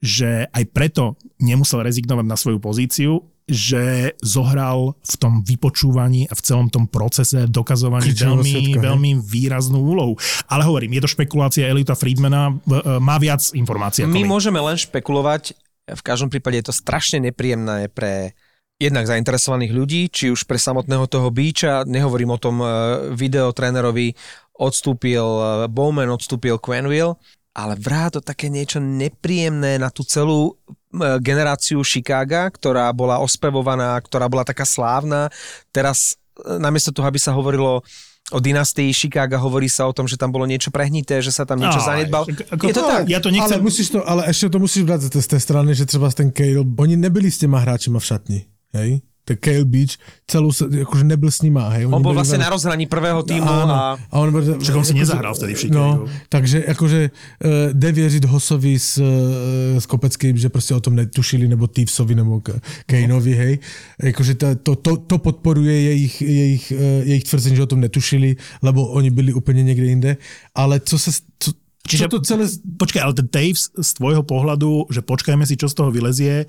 že 0.01 0.49
aj 0.49 0.63
preto 0.73 1.15
nemusel 1.37 1.85
rezignovať 1.85 2.25
na 2.25 2.35
svoju 2.35 2.57
pozíciu, 2.57 3.21
že 3.49 4.13
zohral 4.21 4.93
v 5.01 5.15
tom 5.17 5.33
vypočúvaní 5.41 6.29
a 6.29 6.33
v 6.37 6.41
celom 6.45 6.69
tom 6.69 6.85
procese 6.85 7.49
dokazovaní 7.49 8.13
veľmi, 8.13 8.77
veľmi 8.77 9.11
výraznú 9.25 9.81
úlohu. 9.81 10.13
Ale 10.45 10.69
hovorím, 10.69 10.97
je 10.97 11.09
to 11.09 11.13
špekulácia 11.17 11.65
Elita 11.65 11.97
Friedmana, 11.97 12.53
e, 12.53 13.01
má 13.01 13.17
viac 13.17 13.41
informácií 13.57 14.05
My 14.05 14.21
my. 14.21 14.37
môžeme 14.37 14.61
len 14.61 14.77
špekulovať, 14.77 15.57
v 15.89 16.01
každom 16.05 16.29
prípade 16.29 16.61
je 16.61 16.69
to 16.69 16.73
strašne 16.77 17.25
nepríjemné 17.25 17.89
pre 17.89 18.37
jednak 18.79 19.05
zainteresovaných 19.05 19.75
ľudí, 19.75 20.01
či 20.07 20.31
už 20.31 20.47
pre 20.47 20.55
samotného 20.55 21.03
toho 21.05 21.27
Beacha, 21.29 21.83
nehovorím 21.83 22.31
o 22.31 22.39
tom 22.39 22.63
eh, 22.63 22.67
videotrénerovi, 23.11 24.15
odstúpil 24.55 25.19
eh, 25.21 25.43
Bowman, 25.67 26.07
odstúpil 26.09 26.55
Quenville, 26.57 27.19
ale 27.51 27.75
vrá 27.75 28.07
to 28.07 28.23
také 28.23 28.47
niečo 28.47 28.79
nepríjemné 28.79 29.75
na 29.77 29.91
tú 29.91 30.07
celú 30.07 30.55
eh, 30.95 31.19
generáciu 31.19 31.83
Chicaga, 31.83 32.47
ktorá 32.47 32.87
bola 32.95 33.19
ospevovaná, 33.19 33.99
ktorá 33.99 34.31
bola 34.31 34.47
taká 34.47 34.63
slávna. 34.63 35.27
Teraz 35.75 36.15
namiesto 36.39 36.95
toho, 36.95 37.03
aby 37.03 37.19
sa 37.19 37.35
hovorilo 37.35 37.83
o 38.31 38.39
dynastii 38.39 38.93
Chicaga, 38.93 39.41
hovorí 39.41 39.67
sa 39.67 39.89
o 39.89 39.93
tom, 39.93 40.07
že 40.07 40.15
tam 40.15 40.31
bolo 40.31 40.45
niečo 40.45 40.69
prehnité, 40.71 41.19
že 41.19 41.33
sa 41.33 41.43
tam 41.43 41.59
niečo 41.59 41.81
Aj, 41.81 41.87
zanedbal. 41.97 42.23
ako 42.29 42.63
Je 42.63 42.73
to 42.77 42.79
to- 42.79 42.87
tak. 42.87 43.03
Ja 43.09 43.19
to 43.19 43.27
nechcem... 43.33 43.57
Ale 43.57 43.65
musíš 43.65 43.87
to, 43.89 43.99
ale 44.05 44.21
ešte 44.29 44.53
to 44.53 44.59
musíš 44.61 44.83
brať 44.85 45.09
z 45.09 45.27
tej 45.27 45.41
strany, 45.41 45.73
že 45.75 45.89
třeba 45.89 46.07
ten 46.13 46.29
Kale, 46.31 46.61
oni 46.63 46.95
nebyli 46.95 47.27
s 47.31 47.41
těma 47.41 47.59
hráčima 47.59 47.99
v 47.99 48.05
šatni, 48.05 48.39
hej? 48.73 49.01
Ten 49.29 49.37
Kale 49.37 49.65
Beach 49.65 49.93
celou 50.25 50.49
se, 50.49 50.65
akože 50.65 51.05
nebyl 51.05 51.29
s 51.29 51.45
nima, 51.45 51.69
hej? 51.69 51.85
On 51.85 51.93
Oni 51.93 52.01
bol 52.01 52.17
vlastne 52.17 52.41
na 52.41 52.49
rozhraní 52.49 52.89
prvého 52.89 53.21
týmu 53.21 53.45
a 53.45 53.93
a 53.93 54.15
on, 54.17 54.33
Však 54.33 54.73
on 54.73 54.81
si 54.81 54.97
nezahral 54.97 55.37
vtedy 55.37 55.53
v 55.53 55.59
Chicagu. 55.59 55.77
No, 55.77 56.09
takže 56.33 56.65
akože 56.65 56.99
uh, 57.13 57.69
jde 57.77 57.91
věřit 57.91 58.25
Hosovi 58.25 58.79
s, 58.79 58.97
uh, 58.97 59.77
s 59.77 59.85
Kopeckým, 59.85 60.33
že 60.33 60.49
prostě 60.49 60.73
o 60.73 60.81
tom 60.81 60.97
netušili, 60.97 61.45
nebo 61.45 61.69
Thievesovi, 61.69 62.15
nebo 62.15 62.41
Kaneovi, 62.89 63.33
hej. 63.35 63.53
Jakože 64.01 64.33
to, 64.33 64.55
to, 64.55 64.75
to, 64.75 64.97
to 64.97 65.17
podporuje 65.17 65.81
jejich, 65.81 66.21
jejich, 66.21 66.73
uh, 66.73 67.05
jejich 67.05 67.23
tvrzení, 67.29 67.55
že 67.55 67.63
o 67.63 67.71
tom 67.77 67.85
netušili, 67.85 68.35
lebo 68.65 68.87
oni 68.97 69.09
byli 69.13 69.33
úplně 69.33 69.63
někde 69.63 69.85
jinde. 69.85 70.17
Ale 70.55 70.79
co 70.79 70.99
se... 70.99 71.11
Co, 71.39 71.51
Čiže 71.89 72.05
čo 72.05 72.09
to 72.09 72.19
celé... 72.21 72.45
Počkaj, 72.77 73.01
ale 73.01 73.13
ten 73.13 73.27
Taves 73.29 73.73
z 73.73 73.89
tvojho 73.97 74.21
pohľadu, 74.21 74.93
že 74.93 75.01
počkajme 75.01 75.41
si, 75.45 75.57
čo 75.57 75.65
z 75.69 75.73
toho 75.73 75.89
vylezie, 75.89 76.45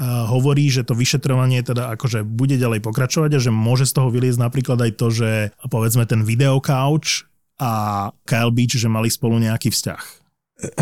hovorí, 0.00 0.72
že 0.72 0.82
to 0.82 0.96
vyšetrovanie 0.96 1.60
teda 1.60 1.92
akože 1.92 2.24
bude 2.24 2.56
ďalej 2.56 2.80
pokračovať 2.80 3.36
a 3.36 3.42
že 3.42 3.52
môže 3.52 3.84
z 3.84 4.00
toho 4.00 4.08
vyliezť 4.08 4.40
napríklad 4.40 4.80
aj 4.80 4.92
to, 4.96 5.06
že 5.12 5.30
povedzme 5.68 6.08
ten 6.08 6.24
video 6.24 6.56
couch 6.64 7.28
a 7.60 8.08
Kyle 8.24 8.52
Beach, 8.52 8.72
že 8.72 8.88
mali 8.88 9.12
spolu 9.12 9.36
nejaký 9.36 9.68
vzťah. 9.68 10.19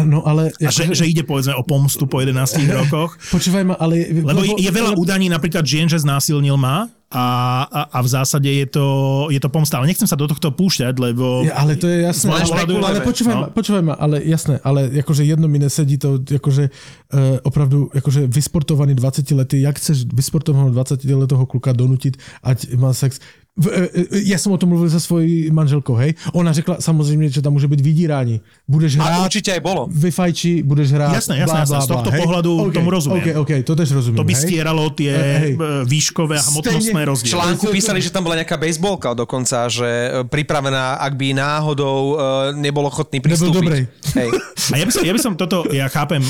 No 0.02 0.26
ale... 0.26 0.50
A 0.58 0.70
že, 0.70 0.90
že 0.92 1.04
ide 1.06 1.22
povedzme 1.22 1.54
o 1.54 1.62
pomstu 1.62 2.04
po 2.04 2.18
11 2.22 2.38
rokoch. 2.84 3.16
Počúvaj 3.30 3.64
ma, 3.64 3.74
ale... 3.78 4.08
Lebo 4.10 4.42
je, 4.42 4.58
je 4.58 4.70
veľa 4.70 4.98
údaní 4.98 5.30
napríklad 5.30 5.62
žien, 5.62 5.86
že 5.86 6.00
znásilnil 6.02 6.58
ma 6.58 6.90
a, 7.08 7.24
a, 7.64 7.80
a 7.88 7.98
v 8.04 8.08
zásade 8.12 8.52
je 8.52 8.68
to, 8.68 8.86
je 9.32 9.40
to 9.40 9.48
pomsta. 9.48 9.80
Ale 9.80 9.88
nechcem 9.88 10.04
sa 10.04 10.12
do 10.12 10.28
tohto 10.28 10.52
púšťať, 10.52 11.00
lebo... 11.00 11.40
Ja, 11.40 11.56
ale 11.64 11.80
to 11.80 11.88
je 11.88 12.04
jasné. 12.04 12.28
Ale, 12.28 12.44
pohľadu- 12.44 12.84
ale 12.84 13.00
počúvaj, 13.00 13.34
no. 13.34 13.40
ma, 13.40 13.48
počúvaj 13.48 13.82
ma, 13.82 13.94
ale 13.96 14.20
jasné, 14.28 14.60
ale 14.60 14.92
akože 14.92 15.24
jedno 15.24 15.48
mi 15.48 15.56
nesedí 15.56 15.96
to, 15.96 16.20
akože 16.20 16.68
uh, 16.68 17.40
opravdu, 17.48 17.88
akože 17.96 18.28
vysportovaný 18.28 18.92
20 18.92 19.24
letý, 19.40 19.64
jak 19.64 19.80
chceš 19.80 20.04
vysportovaného 20.12 20.76
20 20.76 21.00
letého 21.08 21.44
kluka 21.48 21.72
donútiť, 21.72 22.44
ať 22.44 22.76
má 22.76 22.92
sex. 22.92 23.24
V, 23.58 23.66
e, 23.66 23.90
e, 24.14 24.30
ja 24.30 24.38
som 24.38 24.54
o 24.54 24.58
tom 24.58 24.70
mluvil 24.70 24.86
se 24.86 25.00
svojí 25.02 25.50
manželkou, 25.50 25.98
hej. 25.98 26.14
Ona 26.32 26.52
řekla 26.54 26.76
samozřejmě, 26.78 27.28
že 27.28 27.42
tam 27.42 27.52
může 27.58 27.66
být 27.66 27.80
vydírání. 27.80 28.40
Budeš 28.68 28.96
A 28.96 29.02
hrát, 29.02 29.26
určite 29.26 29.50
aj 29.50 29.60
bolo. 29.60 29.90
vyfajči, 29.90 30.62
budeš 30.62 30.94
hrát. 30.94 31.10
Jasné, 31.10 31.42
jasné, 31.42 31.52
blá, 31.52 31.60
jasné. 31.66 31.74
blá, 31.74 31.82
Z 31.82 31.88
tohto 31.90 32.10
blá, 32.10 32.14
hej. 32.14 32.22
pohľadu 32.22 32.50
OK, 32.70 32.74
tomu 32.74 32.90
rozumiem. 32.94 33.18
OK, 33.18 33.28
OK, 33.42 33.52
to 33.66 33.72
tež 33.74 33.88
rozumiem. 33.98 34.18
To 34.22 34.24
by 34.24 34.34
hej. 34.38 34.42
stieralo 34.46 34.84
tie 34.94 35.12
Hej. 35.12 35.52
e, 35.58 35.84
výškové 35.90 36.38
a 36.38 36.44
hmotnostné 36.54 37.02
V 37.02 37.08
rozdiely. 37.10 37.32
článku 37.34 37.64
písali, 37.74 37.98
že 37.98 38.14
tam 38.14 38.22
bola 38.22 38.38
nejaká 38.38 38.54
bejsbolka 38.54 39.10
dokonca, 39.18 39.66
že 39.66 39.90
pripravená, 40.30 41.02
ak 41.02 41.12
by 41.18 41.34
náhodou 41.34 42.14
nebol 42.54 42.86
ochotný 42.86 43.18
pristúpiť. 43.18 43.58
dobrej. 43.58 43.82
Hej. 44.14 44.30
A 44.70 44.76
ja 44.78 44.84
by 44.86 44.92
som, 44.94 45.02
ja 45.02 45.12
by 45.12 45.20
som 45.20 45.32
toto, 45.34 45.66
ja 45.74 45.90
chápem, 45.90 46.22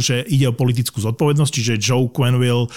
že 0.00 0.24
ide 0.24 0.48
o 0.48 0.54
politickú 0.56 1.04
zodpovednosť, 1.04 1.52
čiže 1.52 1.72
Joe 1.76 2.08
Quenville 2.08 2.70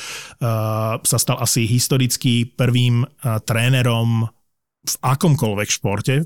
sa 1.05 1.17
stal 1.17 1.37
asi 1.39 1.63
historicky 1.65 2.45
prvým 2.45 3.05
uh, 3.05 3.39
trénerom 3.85 4.25
v 4.85 4.95
akomkoľvek 5.01 5.69
športe, 5.69 6.25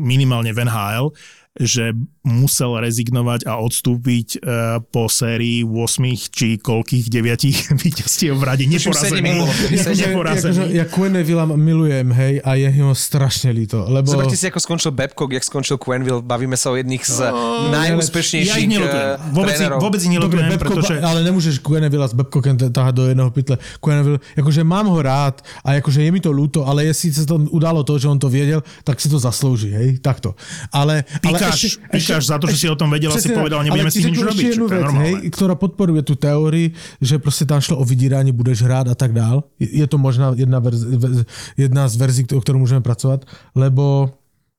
minimálne 0.00 0.52
v 0.52 0.64
NHL, 0.64 1.12
že 1.60 1.96
musel 2.26 2.76
rezignovať 2.82 3.46
a 3.46 3.62
odstúpiť 3.62 4.42
uh, 4.42 4.82
po 4.82 5.06
sérii 5.06 5.62
8 5.62 6.32
či 6.32 6.58
koľkých 6.58 7.06
9 7.08 7.46
víťazstiev 7.86 8.34
v 8.34 8.42
rade. 8.42 8.64
Neporazený. 8.66 9.46
Neporazený. 9.72 10.74
ja 10.78 10.84
Quennevilla 10.90 11.46
milujem, 11.46 12.10
hej, 12.12 12.34
a 12.42 12.58
je 12.58 12.68
ho 12.82 12.92
strašne 12.92 13.54
líto, 13.54 13.86
lebo... 13.86 14.10
Zoberte 14.10 14.34
si, 14.34 14.50
ako 14.50 14.58
skončil 14.58 14.90
Babcock, 14.92 15.30
jak 15.32 15.44
skončil 15.46 15.78
Quenville. 15.78 16.20
Bavíme 16.20 16.58
sa 16.58 16.74
o 16.74 16.76
jedných 16.76 17.04
z 17.06 17.30
najúspešnejších 17.70 18.66
Ja 18.66 18.66
nelutujem. 18.66 19.08
eh, 19.14 19.32
Vôbec, 19.32 19.54
trénerov. 19.56 19.78
vôbec 19.80 20.00
ich 20.02 20.10
Dobre, 20.10 20.42
nelutujem, 20.42 20.46
Babcock, 20.50 20.76
pretože... 20.82 20.94
ale 21.00 21.18
nemôžeš 21.24 21.54
Quennevilla 21.62 22.06
s 22.10 22.14
Babcockem 22.16 22.54
tahať 22.58 22.94
do 22.94 23.04
jedného 23.06 23.30
pytle. 23.30 23.56
Quenneville, 23.78 24.18
akože 24.34 24.62
mám 24.66 24.90
ho 24.90 24.98
rád 24.98 25.40
a 25.62 25.78
akože 25.78 26.02
je 26.02 26.10
mi 26.10 26.20
to 26.20 26.34
ľúto, 26.34 26.66
ale 26.66 26.90
jestli 26.90 27.14
sa 27.14 27.24
to 27.24 27.38
udalo 27.54 27.86
to, 27.86 27.96
že 27.96 28.10
on 28.10 28.18
to 28.18 28.26
vedel, 28.26 28.60
tak 28.82 28.98
si 28.98 29.06
to 29.06 29.16
zaslúži, 29.16 29.70
hej, 29.70 29.88
takto. 30.02 30.34
Ale, 30.74 31.06
ale 31.22 31.38
Pikáš- 31.48 31.78
pikáš 31.88 32.22
za 32.24 32.36
to, 32.36 32.46
že 32.46 32.56
si 32.56 32.66
o 32.66 32.74
tom 32.74 32.88
vedel 32.88 33.08
a 33.08 33.16
si 33.16 33.30
povedal, 33.30 33.60
nebudeme 33.60 33.86
ti 33.86 33.98
s 33.98 34.02
tým 34.02 34.10
nič 34.10 34.20
robiť, 34.20 34.36
ešte 34.40 34.52
jednu 34.52 34.66
vec, 34.66 34.86
hej, 34.96 35.14
ktorá 35.30 35.54
podporuje 35.54 36.02
tú 36.02 36.14
teórii, 36.14 36.70
že 36.98 37.16
proste 37.16 37.44
tam 37.44 37.58
šlo 37.58 37.76
o 37.76 37.84
vydíranie, 37.84 38.30
budeš 38.30 38.62
hrát 38.62 38.84
a 38.84 38.94
tak 38.94 39.10
dál. 39.10 39.46
Je 39.56 39.68
je 39.76 39.86
to 39.86 39.96
možná 39.96 40.32
jedna, 40.32 40.58
verz, 40.58 40.82
ve- 40.82 41.24
jedna 41.54 41.84
z 41.84 41.94
verzí, 41.96 42.22
o 42.28 42.38
ktorú 42.38 42.58
môžeme 42.58 42.80
pracovať, 42.80 43.24
lebo 43.52 44.10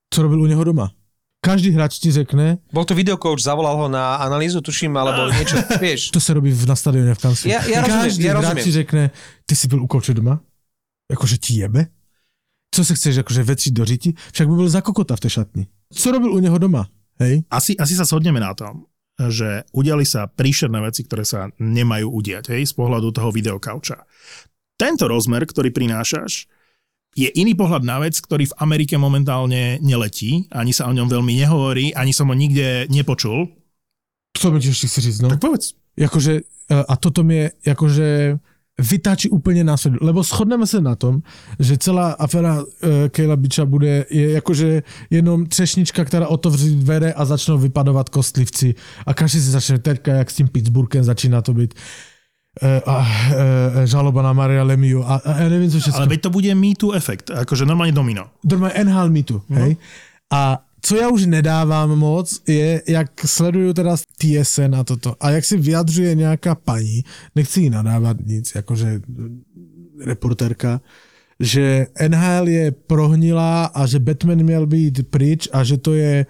co 0.07 0.17
robil 0.17 0.39
u 0.39 0.47
neho 0.47 0.61
doma? 0.61 0.91
Každý 1.37 1.69
hráč 1.69 1.99
ti 1.99 2.09
řekne, 2.09 2.57
Bol 2.69 2.81
to 2.81 2.91
videocoach, 2.91 3.37
zavolal 3.37 3.77
ho 3.77 3.87
na 3.87 4.17
analýzu, 4.17 4.57
tuším, 4.59 4.91
alebo 4.93 5.29
niečo, 5.31 5.55
vieš. 5.77 6.09
to 6.09 6.17
sa 6.17 6.33
robí 6.33 6.49
v- 6.49 6.65
na 6.65 6.73
stadióne 6.73 7.13
v 7.13 7.21
kanclu. 7.21 7.45
Ja- 7.45 7.61
ja 7.61 7.79
rozumiem, 7.79 8.03
Každý 8.09 8.23
ja 8.23 8.33
hráč 8.33 8.57
ti 8.59 8.71
řekne, 8.73 9.03
ty 9.43 9.53
si 9.53 9.65
byl 9.67 9.83
u 9.83 9.87
kouče 9.87 10.13
doma? 10.13 10.41
Akože 11.07 11.37
ti 11.37 11.61
jebe? 11.61 11.87
Co 12.67 12.83
se 12.83 12.93
chceš 12.93 13.17
akože 13.17 13.43
vetriť 13.43 13.73
do 13.73 13.85
řiti? 13.85 14.09
Však 14.33 14.47
by 14.47 14.55
byl 14.55 14.69
za 14.69 14.81
kokota 14.81 15.15
v 15.15 15.19
tej 15.23 15.31
šatni. 15.31 15.63
Co 15.93 16.07
robil 16.11 16.31
u 16.31 16.39
neho 16.39 16.57
doma? 16.59 16.87
Hej? 17.17 17.43
asi, 17.49 17.73
asi 17.73 17.97
sa 17.97 18.05
shodneme 18.05 18.37
na 18.37 18.53
tom, 18.53 18.85
že 19.17 19.65
udiali 19.73 20.05
sa 20.05 20.29
príšerné 20.29 20.77
veci, 20.85 21.01
ktoré 21.01 21.25
sa 21.25 21.49
nemajú 21.57 22.13
udiať, 22.13 22.53
hej, 22.53 22.69
z 22.69 22.73
pohľadu 22.77 23.09
toho 23.09 23.33
videokauča. 23.33 24.05
Tento 24.77 25.09
rozmer, 25.09 25.41
ktorý 25.41 25.73
prinášaš, 25.73 26.45
je 27.17 27.25
iný 27.33 27.57
pohľad 27.57 27.81
na 27.81 27.97
vec, 27.97 28.13
ktorý 28.21 28.53
v 28.53 28.57
Amerike 28.61 28.93
momentálne 29.01 29.81
neletí, 29.81 30.45
ani 30.53 30.69
sa 30.69 30.85
o 30.85 30.93
ňom 30.93 31.09
veľmi 31.09 31.33
nehovorí, 31.33 31.89
ani 31.97 32.13
som 32.13 32.29
ho 32.29 32.37
nikde 32.37 32.85
nepočul. 32.93 33.49
To 34.37 34.53
mi 34.53 34.61
ti 34.61 34.69
ešte 34.69 34.85
chci 34.85 34.99
říct, 35.01 35.19
no. 35.25 35.33
Tak 35.33 35.41
povedz. 35.41 35.73
Jakože, 35.97 36.45
e, 36.45 36.77
a 36.77 36.93
toto 37.01 37.25
mi 37.25 37.49
jakože 37.65 38.37
vytáčí 38.77 39.29
úplně 39.29 39.63
následně, 39.63 39.99
lebo 40.01 40.23
shodneme 40.23 40.67
se 40.67 40.81
na 40.81 40.95
tom, 40.95 41.21
že 41.59 41.77
celá 41.77 42.11
aféra 42.11 42.61
uh, 42.61 42.65
Kejla 43.09 43.35
Biča 43.35 43.65
bude 43.65 44.05
je 44.09 44.31
jakože 44.31 44.83
jenom 45.09 45.45
třešnička, 45.45 46.05
která 46.05 46.27
otevří 46.27 46.75
dvere 46.75 47.13
a 47.13 47.25
začnou 47.25 47.57
vypadovat 47.57 48.09
kostlivci 48.09 48.75
a 49.05 49.13
každý 49.13 49.39
si 49.41 49.49
začne 49.49 49.79
teďka, 49.79 50.13
jak 50.13 50.31
s 50.31 50.35
tím 50.35 50.47
Pittsburghem 50.47 51.03
začíná 51.03 51.41
to 51.41 51.53
být 51.53 51.73
uh, 51.73 52.93
a, 52.93 52.97
uh, 52.99 53.05
žaloba 53.85 54.21
na 54.21 54.33
Maria 54.33 54.63
Lemiu 54.63 55.03
a, 55.03 55.21
a 55.25 55.41
ja 55.41 55.49
neviem, 55.49 55.69
co 55.69 55.79
všetko. 55.79 55.97
Ale 55.97 56.07
veď 56.07 56.21
to 56.21 56.29
bude 56.29 56.55
Me 56.55 56.77
Too 56.77 56.93
efekt, 56.93 57.33
akože 57.33 57.65
normálne 57.65 57.91
domino. 57.91 58.29
Normálně 58.45 58.83
NHL 58.83 59.09
Meetu, 59.09 59.41
hej? 59.49 59.77
A 60.33 60.66
co 60.87 60.95
já 60.95 61.09
už 61.09 61.25
nedávám 61.25 61.89
moc, 61.89 62.41
je, 62.47 62.81
jak 62.87 63.27
sleduju 63.27 63.73
teda 63.73 63.95
TSN 64.17 64.75
a 64.75 64.83
toto. 64.83 65.15
A 65.19 65.29
jak 65.29 65.45
si 65.45 65.57
vyjadřuje 65.57 66.15
nějaká 66.15 66.55
paní, 66.55 67.03
nechci 67.35 67.61
jí 67.61 67.69
nadávat 67.69 68.17
nic, 68.25 68.55
jakože 68.55 69.01
reportérka, 70.05 70.81
že 71.39 71.87
NHL 72.07 72.47
je 72.47 72.71
prohnilá 72.71 73.65
a 73.65 73.85
že 73.85 73.99
Batman 73.99 74.43
měl 74.43 74.67
být 74.67 75.09
pryč 75.09 75.49
a 75.51 75.63
že 75.63 75.77
to 75.77 75.93
je 75.93 76.25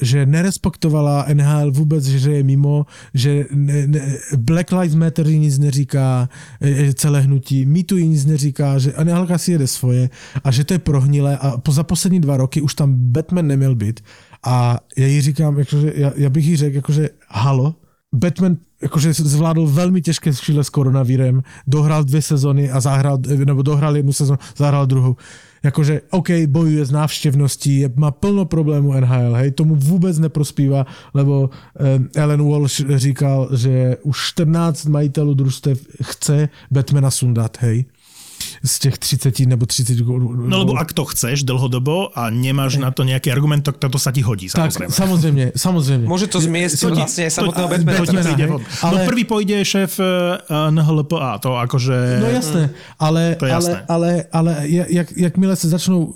že 0.00 0.26
nerespektovala 0.26 1.26
NHL 1.34 1.70
vůbec, 1.70 2.04
že 2.04 2.30
je 2.32 2.42
mimo, 2.42 2.86
že 3.14 3.44
ne, 3.52 3.86
ne, 3.86 4.16
Black 4.36 4.72
Lives 4.72 4.94
Matter 4.94 5.26
nic 5.26 5.58
neříká, 5.58 6.28
e, 6.60 6.94
celé 6.94 7.20
hnutí, 7.20 7.66
MeToo 7.66 7.98
nic 7.98 8.24
neříká, 8.24 8.78
že 8.78 8.94
NHL 9.04 9.38
si 9.38 9.52
jede 9.52 9.66
svoje 9.66 10.10
a 10.44 10.50
že 10.50 10.64
to 10.64 10.74
je 10.74 10.78
prohnilé 10.78 11.36
a 11.36 11.58
po, 11.58 11.72
za 11.72 11.82
poslední 11.82 12.20
dva 12.20 12.36
roky 12.36 12.60
už 12.60 12.74
tam 12.74 12.94
Batman 12.94 13.46
neměl 13.46 13.74
být 13.74 14.00
a 14.44 14.78
já 14.96 15.06
jí 15.06 15.20
říkám, 15.20 15.58
jakože, 15.58 15.92
já, 15.94 16.12
já 16.16 16.30
bych 16.30 16.46
jí 16.46 16.56
řekl, 16.56 16.76
jakože 16.76 17.08
halo, 17.28 17.74
Batman 18.14 18.56
jakože 18.82 19.12
zvládl 19.12 19.66
velmi 19.66 20.02
těžké 20.02 20.32
chvíle 20.32 20.64
s 20.64 20.70
koronavírem, 20.70 21.42
dohrál 21.66 22.04
dvě 22.04 22.22
sezony 22.22 22.70
a 22.70 22.80
zahrál, 22.80 23.18
nebo 23.44 23.62
dohrál 23.62 23.96
jednu 23.96 24.12
sezonu, 24.12 24.38
zahrál 24.56 24.86
druhou. 24.86 25.16
Jakože, 25.64 26.00
OK, 26.10 26.28
bojuje 26.46 26.84
s 26.84 26.90
návštěvností, 26.90 27.78
je, 27.78 27.90
má 27.96 28.10
plno 28.10 28.44
problémů 28.44 28.92
NHL, 28.92 29.34
hej, 29.34 29.50
tomu 29.50 29.74
vůbec 29.74 30.18
neprospívá, 30.18 30.86
lebo 31.14 31.50
eh, 31.80 32.20
Ellen 32.20 32.48
Walsh 32.50 32.80
říkal, 32.96 33.48
že 33.56 33.96
už 34.02 34.18
14 34.18 34.86
majitelů 34.86 35.34
družstev 35.34 35.86
chce 36.02 36.48
Batmana 36.70 37.10
sundat, 37.10 37.56
hej 37.60 37.84
z 38.64 38.78
těch 38.78 38.98
30 38.98 39.40
nebo 39.46 39.66
30 39.66 39.98
gólů. 39.98 40.32
No 40.48 40.58
lebo 40.58 40.76
ak 40.78 40.92
to 40.92 41.04
chceš 41.04 41.42
dlhodobo 41.42 42.10
a 42.18 42.30
nemáš 42.30 42.76
na 42.76 42.90
to 42.90 43.04
nejaký 43.04 43.32
argument, 43.32 43.62
tak 43.62 43.76
toto 43.76 43.98
sa 43.98 44.12
ti 44.12 44.22
hodí, 44.22 44.48
tak, 44.48 44.72
samozrejme. 44.72 44.92
samozřejmě, 44.92 45.52
samozřejmě. 45.56 46.08
Môže 46.08 46.26
to 46.26 46.40
zmiesť 46.40 46.84
vlastne 46.84 47.30
samotného 47.30 47.68
To- 47.68 47.72
Batmana. 47.74 48.36
to. 48.36 48.58
No 48.90 48.96
prvý 49.06 49.24
pôjde 49.24 49.64
šéf 49.64 50.00
eh, 50.00 50.38
NHLPA, 50.70 51.38
to 51.38 51.56
akože... 51.56 51.96
No 52.20 52.28
jasné, 52.30 52.62
ale, 52.98 53.36
To 53.38 53.46
je 53.46 53.52
ale, 53.52 53.70
jasné. 53.70 53.84
ale, 53.88 54.10
ale 54.32 54.50
jak, 54.68 55.08
jakmile 55.16 55.56
se 55.56 55.68
začnou 55.68 56.14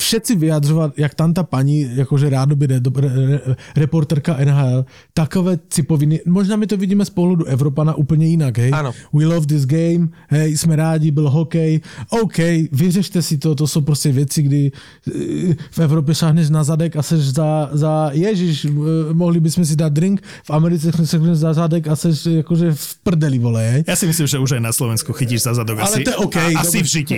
všetci 0.00 0.36
vyjadřovat, 0.36 0.92
jak 0.96 1.14
tam 1.14 1.34
ta 1.34 1.42
paní, 1.42 1.86
jakože 1.94 2.30
rádoby 2.30 2.66
re, 2.66 2.80
re, 2.96 3.08
re, 3.26 3.40
reporterka 3.76 4.36
NHL, 4.44 4.84
takové 5.14 5.58
cipoviny, 5.68 6.20
možná 6.26 6.56
my 6.56 6.66
to 6.66 6.76
vidíme 6.76 7.04
z 7.04 7.10
pohledu 7.10 7.44
Evropana 7.44 7.94
úplně 7.94 8.26
jinak, 8.26 8.58
hej? 8.58 8.70
Ano. 8.74 8.92
We 9.12 9.26
love 9.26 9.46
this 9.46 9.64
game, 9.64 10.08
hej, 10.28 10.56
jsme 10.56 10.76
rádi, 10.76 11.10
byl 11.10 11.30
hokej, 11.30 11.80
OK, 12.10 12.38
vyřešte 12.72 13.22
si 13.22 13.38
to, 13.38 13.54
to 13.54 13.66
jsou 13.66 13.80
prostě 13.80 14.12
věci, 14.12 14.42
kdy 14.42 14.72
eh, 14.72 15.54
v 15.70 15.78
Evropě 15.78 16.14
šáhneš 16.14 16.50
na 16.50 16.64
zadek 16.64 16.96
a 16.96 17.02
seš 17.02 17.20
za, 17.22 17.70
za 17.72 18.10
ježiš, 18.12 18.64
eh, 18.64 18.68
mohli 19.12 19.40
bychom 19.40 19.64
si 19.64 19.76
dát 19.76 19.92
drink, 19.92 20.22
v 20.44 20.50
Americe 20.50 20.92
seš 21.04 21.20
za 21.32 21.52
zadek 21.52 21.88
a 21.88 21.96
seš 21.96 22.26
jakože 22.26 22.72
v 22.72 22.96
prdeli, 23.02 23.38
vole, 23.38 23.62
hej? 23.62 23.82
Ja 23.86 23.96
si 23.98 24.06
myslím, 24.06 24.26
že 24.30 24.38
už 24.38 24.56
aj 24.56 24.62
na 24.62 24.72
Slovensku 24.72 25.12
chytíš 25.12 25.44
za 25.44 25.52
zadok. 25.58 25.82
Ale 25.82 25.90
asi, 25.90 26.00
to 26.06 26.10
je 26.14 26.18
OK, 26.22 26.36
a, 26.38 26.62
asi 26.62 26.78
v 26.80 26.88
žiti. 26.88 27.16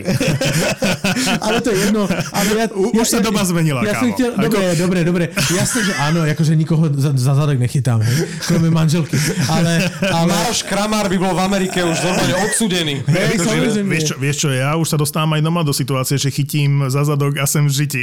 ale 1.46 1.60
to 1.60 1.70
je 1.70 1.78
jedno. 1.86 2.09
Ale 2.32 2.48
ja, 2.56 2.64
U- 2.73 2.91
už 2.97 3.09
sa 3.09 3.20
doba 3.20 3.45
zmenila, 3.45 3.85
Ja 3.85 3.95
kámo. 4.01 4.12
chtěl, 4.12 4.31
Ako- 4.32 4.43
dobre, 4.49 4.77
dobre, 4.77 4.99
dobre. 5.05 5.24
Jasne, 5.57 5.81
že 5.85 5.93
áno, 6.01 6.24
akože 6.24 6.57
nikoho 6.57 6.89
za, 6.95 7.12
za 7.12 7.35
zadek 7.35 7.59
nechytám, 7.61 8.01
hej? 8.01 8.16
Kromě 8.47 8.70
manželky. 8.70 9.16
Ale, 9.49 9.91
ale... 10.12 10.32
Maroš 10.32 10.62
Kramár 10.62 11.09
by 11.09 11.19
bol 11.19 11.35
v 11.35 11.41
Amerike 11.41 11.85
už 11.85 11.99
normálne 12.03 12.35
odsudený. 12.49 12.95
Hej, 13.07 13.41
Akože, 13.41 13.82
vieš, 13.82 14.05
čo, 14.05 14.15
vieš 14.19 14.36
čo, 14.41 14.49
ja 14.55 14.77
už 14.77 14.89
sa 14.89 14.97
dostávam 14.97 15.32
aj 15.36 15.43
doma 15.43 15.62
do 15.62 15.73
situácie, 15.74 16.16
že 16.19 16.31
chytím 16.31 16.89
za 16.89 17.05
zadok 17.05 17.36
a 17.39 17.47
sem 17.47 17.66
v 17.66 17.73
žiti. 17.73 18.03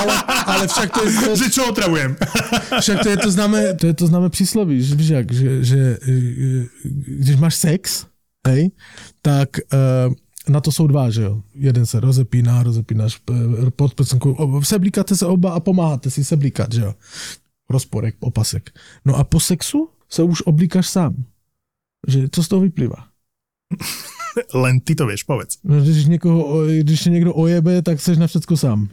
ale, 0.00 0.14
ale 0.46 0.64
však 0.68 0.88
to 0.90 1.00
je, 1.06 1.10
že 1.36 1.46
čo 1.50 1.70
otravujem? 1.70 2.16
však 2.80 2.96
to 3.02 3.08
je 3.08 3.16
to 3.16 3.28
známe, 3.30 3.74
to 3.78 3.86
je 3.86 3.94
to 3.94 4.04
známe 4.06 4.28
přísloví, 4.30 4.82
že, 4.82 5.14
jak, 5.14 5.32
že, 5.32 5.48
že 5.64 5.80
eh, 6.02 6.66
když 7.24 7.36
máš 7.36 7.54
sex, 7.54 8.06
hej, 8.48 8.70
tak 9.22 9.48
uh, 9.72 10.12
na 10.48 10.60
to 10.60 10.72
jsou 10.72 10.86
dva, 10.86 11.10
že 11.10 11.22
jo. 11.22 11.42
Jeden 11.54 11.86
se 11.86 12.00
rozepíná, 12.00 12.62
rozepínáš 12.62 13.20
eh, 13.30 13.70
pod 13.70 13.94
prsenku, 13.94 14.60
seblíkáte 14.64 15.16
se 15.16 15.26
oba 15.26 15.52
a 15.52 15.60
pomáháte 15.60 16.10
si 16.10 16.24
seblíkat, 16.24 16.72
že 16.72 16.80
jo. 16.80 16.94
rozporek, 17.70 18.16
opasek. 18.20 18.70
No 19.04 19.16
a 19.16 19.24
po 19.24 19.40
sexu 19.40 19.88
se 20.10 20.22
už 20.22 20.42
oblíkaš 20.42 20.88
sám. 20.88 21.24
Že 22.08 22.28
co 22.32 22.42
z 22.42 22.48
toho 22.48 22.62
vyplývá? 22.62 23.06
Len 24.54 24.80
ty 24.80 24.94
to 24.94 25.06
vieš, 25.06 25.22
povedz. 25.22 25.58
No, 25.64 25.80
Když, 25.80 26.04
někoho, 26.04 26.66
když 26.66 27.04
někdo 27.04 27.34
ojebe, 27.34 27.82
tak 27.82 28.00
seš 28.00 28.18
na 28.18 28.26
všecko 28.26 28.56
sám. 28.56 28.88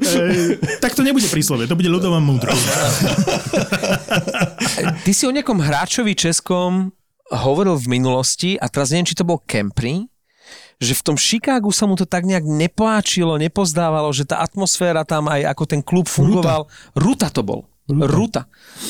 E, 0.00 0.56
tak 0.80 0.94
to 0.94 1.02
nebude 1.02 1.28
príslovie, 1.30 1.66
to 1.66 1.78
bude 1.78 1.90
ľudová 1.90 2.18
múdrosť. 2.18 2.66
Ty 5.06 5.12
si 5.14 5.24
o 5.26 5.34
nejakom 5.34 5.58
hráčovi 5.62 6.14
českom 6.14 6.90
hovoril 7.30 7.78
v 7.78 7.86
minulosti 7.88 8.50
a 8.58 8.66
teraz 8.66 8.90
neviem, 8.90 9.06
či 9.06 9.14
to 9.14 9.24
bol 9.24 9.38
Kempry, 9.42 10.06
že 10.80 10.96
v 10.96 11.02
tom 11.02 11.16
Chicagu 11.16 11.70
sa 11.70 11.86
mu 11.86 11.94
to 11.94 12.08
tak 12.08 12.24
nejak 12.26 12.42
nepáčilo, 12.42 13.36
nepozdávalo, 13.36 14.10
že 14.10 14.24
tá 14.24 14.40
atmosféra 14.42 15.04
tam 15.06 15.28
aj 15.30 15.46
ako 15.46 15.64
ten 15.68 15.80
klub 15.84 16.08
fungoval. 16.08 16.66
Ruta, 16.96 16.96
Ruta 16.96 17.28
to 17.30 17.42
bol. 17.44 17.60
Ruta. 17.90 18.06
Ruta. 18.06 18.42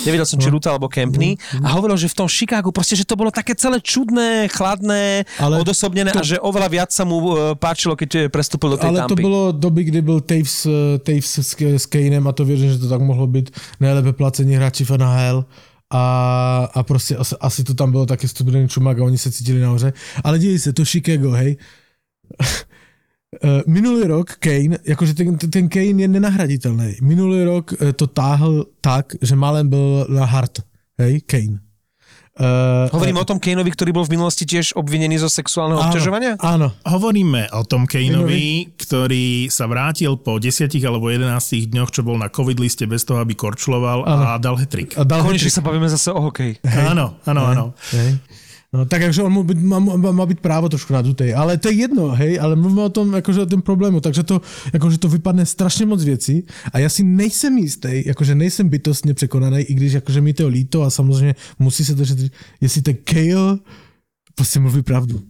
Nevedel 0.04 0.28
som, 0.28 0.36
či 0.36 0.52
Ruta 0.52 0.76
alebo 0.76 0.84
Kempny. 0.84 1.32
A 1.64 1.72
hovoril, 1.72 1.96
že 1.96 2.12
v 2.12 2.20
tom 2.20 2.28
Chicagu 2.28 2.68
proste, 2.68 2.92
že 2.92 3.08
to 3.08 3.16
bolo 3.16 3.32
také 3.32 3.56
celé 3.56 3.80
čudné, 3.80 4.44
chladné, 4.52 5.24
Ale 5.40 5.56
odosobnené 5.56 6.12
to- 6.12 6.20
a 6.20 6.24
že 6.24 6.36
oveľa 6.36 6.68
viac 6.68 6.90
sa 6.92 7.08
mu 7.08 7.16
e, 7.32 7.56
páčilo, 7.56 7.96
keď 7.96 8.10
e, 8.14 8.20
prestúpil 8.28 8.76
do 8.76 8.78
tej 8.78 8.92
Ale 8.92 9.08
to 9.08 9.16
Tampy. 9.16 9.24
bylo 9.24 9.42
doby, 9.56 9.84
kdy 9.88 10.00
byl 10.04 10.20
Taves, 10.20 10.68
eh, 10.68 11.00
Taves 11.00 11.32
s, 11.40 11.56
s 11.56 11.84
Kanem 11.88 12.28
a 12.28 12.32
to 12.36 12.44
věřím, 12.44 12.76
že 12.76 12.78
to 12.78 12.88
tak 12.92 13.00
mohlo 13.00 13.24
být 13.26 13.50
nejlépe 13.80 14.12
placení 14.12 14.52
hráči 14.54 14.84
v 14.84 14.90
NHL. 15.00 15.44
A, 15.92 16.68
a 16.74 16.82
prostě 16.82 17.16
asi, 17.16 17.36
asi 17.40 17.64
to 17.64 17.74
tam 17.74 17.90
bylo 17.90 18.06
taky 18.06 18.28
studený 18.28 18.68
čumak 18.68 18.98
a 18.98 19.04
oni 19.04 19.18
se 19.18 19.32
cítili 19.32 19.60
nahoře. 19.60 19.92
Ale 20.24 20.38
dějí 20.38 20.58
se, 20.58 20.72
to 20.72 20.84
Chicago, 20.84 21.30
hej. 21.30 21.56
Eh, 23.44 23.62
Minulý 23.66 24.04
rok 24.04 24.30
Kane, 24.42 24.78
jakože 24.84 25.14
ten, 25.14 25.38
ten 25.38 25.68
Kane 25.68 26.02
je 26.02 26.08
nenahraditelný. 26.08 26.96
Minulý 27.02 27.44
rok 27.44 27.72
eh, 27.72 27.92
to 27.92 28.06
táhl 28.06 28.66
tak, 28.80 29.12
že 29.22 29.36
málem 29.36 29.68
byl 29.68 30.06
na 30.10 30.24
hard, 30.24 30.58
hej, 30.98 31.20
Kane. 31.20 31.69
Uh, 32.38 32.86
Hovorím 32.94 33.20
o 33.20 33.26
tom 33.26 33.42
Kaneovi, 33.42 33.68
ktorý 33.74 33.90
bol 33.90 34.06
v 34.06 34.14
minulosti 34.16 34.46
tiež 34.46 34.78
obvinený 34.78 35.18
zo 35.20 35.28
sexuálneho 35.28 35.82
obťažovania? 35.82 36.38
Áno, 36.40 36.72
Hovoríme 36.86 37.50
o 37.52 37.66
Tom 37.66 37.84
Kaneovi, 37.90 38.70
ktorý 38.78 39.50
sa 39.50 39.66
vrátil 39.66 40.14
po 40.16 40.38
10 40.38 40.70
alebo 40.86 41.10
11 41.10 41.26
dňoch, 41.68 41.90
čo 41.90 42.00
bol 42.06 42.16
na 42.16 42.30
covid 42.30 42.56
liste 42.62 42.86
bez 42.86 43.02
toho, 43.04 43.20
aby 43.20 43.34
korčloval 43.34 44.06
a 44.06 44.38
dal 44.38 44.56
hetrik. 44.56 44.94
a 44.96 45.02
dal 45.04 45.20
Konečne 45.20 45.50
sa 45.50 45.60
bavíme 45.60 45.90
zase 45.90 46.14
o 46.14 46.20
hokeji. 46.22 46.62
Áno, 46.64 47.18
áno, 47.26 47.42
áno. 47.44 47.64
Hej. 47.92 48.22
No 48.70 48.86
tak 48.86 49.02
akože 49.02 49.26
on 49.26 49.34
byť, 49.34 49.58
má, 49.66 49.82
má, 50.14 50.24
byť 50.30 50.38
právo 50.38 50.70
trošku 50.70 50.94
na 50.94 51.02
dutej, 51.02 51.34
ale 51.34 51.58
to 51.58 51.74
je 51.74 51.90
jedno, 51.90 52.14
hej, 52.14 52.38
ale 52.38 52.54
mluvíme 52.54 52.86
o 52.86 52.94
tom, 52.94 53.10
akože 53.18 53.42
o 53.42 53.50
tom 53.50 53.66
problému, 53.66 53.98
takže 53.98 54.22
to, 54.22 54.38
akože 54.70 55.02
to 55.02 55.10
vypadne 55.10 55.42
strašně 55.42 55.90
moc 55.90 56.04
věcí 56.04 56.46
a 56.72 56.78
já 56.78 56.88
si 56.88 57.02
nejsem 57.02 57.58
jistý, 57.58 58.06
jakože 58.06 58.34
nejsem 58.34 58.68
bytostně 58.68 59.14
překonaný, 59.14 59.62
i 59.62 59.74
když 59.74 59.92
jakože 59.92 60.20
mi 60.20 60.32
to 60.34 60.48
líto 60.48 60.82
a 60.82 60.90
samozřejmě 60.90 61.34
musí 61.58 61.84
se 61.84 61.94
to 61.94 62.04
řešit, 62.04 62.32
jestli 62.60 62.82
ten 62.82 62.96
Kale 63.04 63.58
prostě 64.34 64.60
mluví 64.60 64.82
pravdu. 64.82 65.20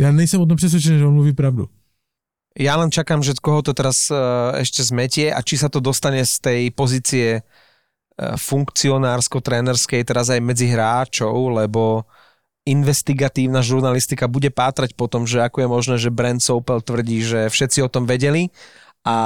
Já 0.00 0.12
nejsem 0.12 0.40
o 0.40 0.46
tom 0.46 0.56
přesvědčený, 0.56 0.98
že 0.98 1.06
on 1.06 1.14
mluví 1.14 1.32
pravdu. 1.32 1.68
Ja 2.54 2.78
len 2.78 2.86
čakám, 2.86 3.18
že 3.18 3.34
koho 3.34 3.66
to 3.66 3.74
teraz 3.74 4.14
uh, 4.14 4.54
ešte 4.54 4.86
zmetie 4.86 5.34
a 5.34 5.42
či 5.42 5.58
sa 5.58 5.66
to 5.66 5.82
dostane 5.82 6.22
z 6.22 6.38
tej 6.38 6.62
pozície 6.70 7.42
uh, 7.42 8.38
funkcionársko-trénerskej 8.38 10.06
teraz 10.06 10.30
aj 10.30 10.38
medzi 10.38 10.70
hráčov, 10.70 11.34
lebo 11.50 12.06
investigatívna 12.64 13.60
žurnalistika 13.60 14.24
bude 14.24 14.48
pátrať 14.48 14.96
po 14.96 15.04
tom, 15.04 15.28
že 15.28 15.44
ako 15.44 15.60
je 15.60 15.68
možné, 15.68 15.96
že 16.00 16.08
Brent 16.08 16.40
Sopel 16.40 16.80
tvrdí, 16.80 17.20
že 17.20 17.52
všetci 17.52 17.84
o 17.84 17.92
tom 17.92 18.08
vedeli 18.08 18.48
a 19.04 19.16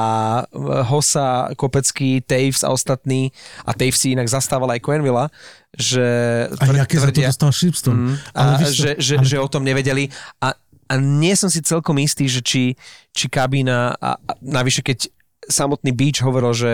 Hosa, 0.90 1.54
Kopecký, 1.54 2.18
Taves 2.26 2.66
a 2.66 2.74
ostatní, 2.74 3.30
a 3.62 3.70
Taves 3.70 3.94
si 3.94 4.18
inak 4.18 4.26
zastával 4.26 4.74
aj 4.74 4.82
Quenvilla, 4.82 5.30
že 5.70 6.02
A 6.50 6.66
jaké 6.74 6.98
za 6.98 7.14
to 7.14 7.22
dostal 7.22 7.54
Shipston. 7.54 7.94
Mm, 7.94 8.14
a 8.34 8.42
že, 8.66 8.98
že, 8.98 9.22
ale- 9.22 9.28
že 9.30 9.38
o 9.38 9.46
tom 9.46 9.62
nevedeli 9.62 10.10
a, 10.42 10.58
a 10.90 10.94
nie 10.98 11.30
som 11.38 11.46
si 11.46 11.62
celkom 11.62 11.94
istý, 12.02 12.26
že 12.26 12.42
či, 12.42 12.74
či 13.14 13.30
kabína 13.30 13.94
a, 14.02 14.18
a 14.18 14.32
navyše 14.42 14.82
keď 14.82 15.14
samotný 15.46 15.94
Beach 15.94 16.26
hovoril, 16.26 16.50
že 16.58 16.72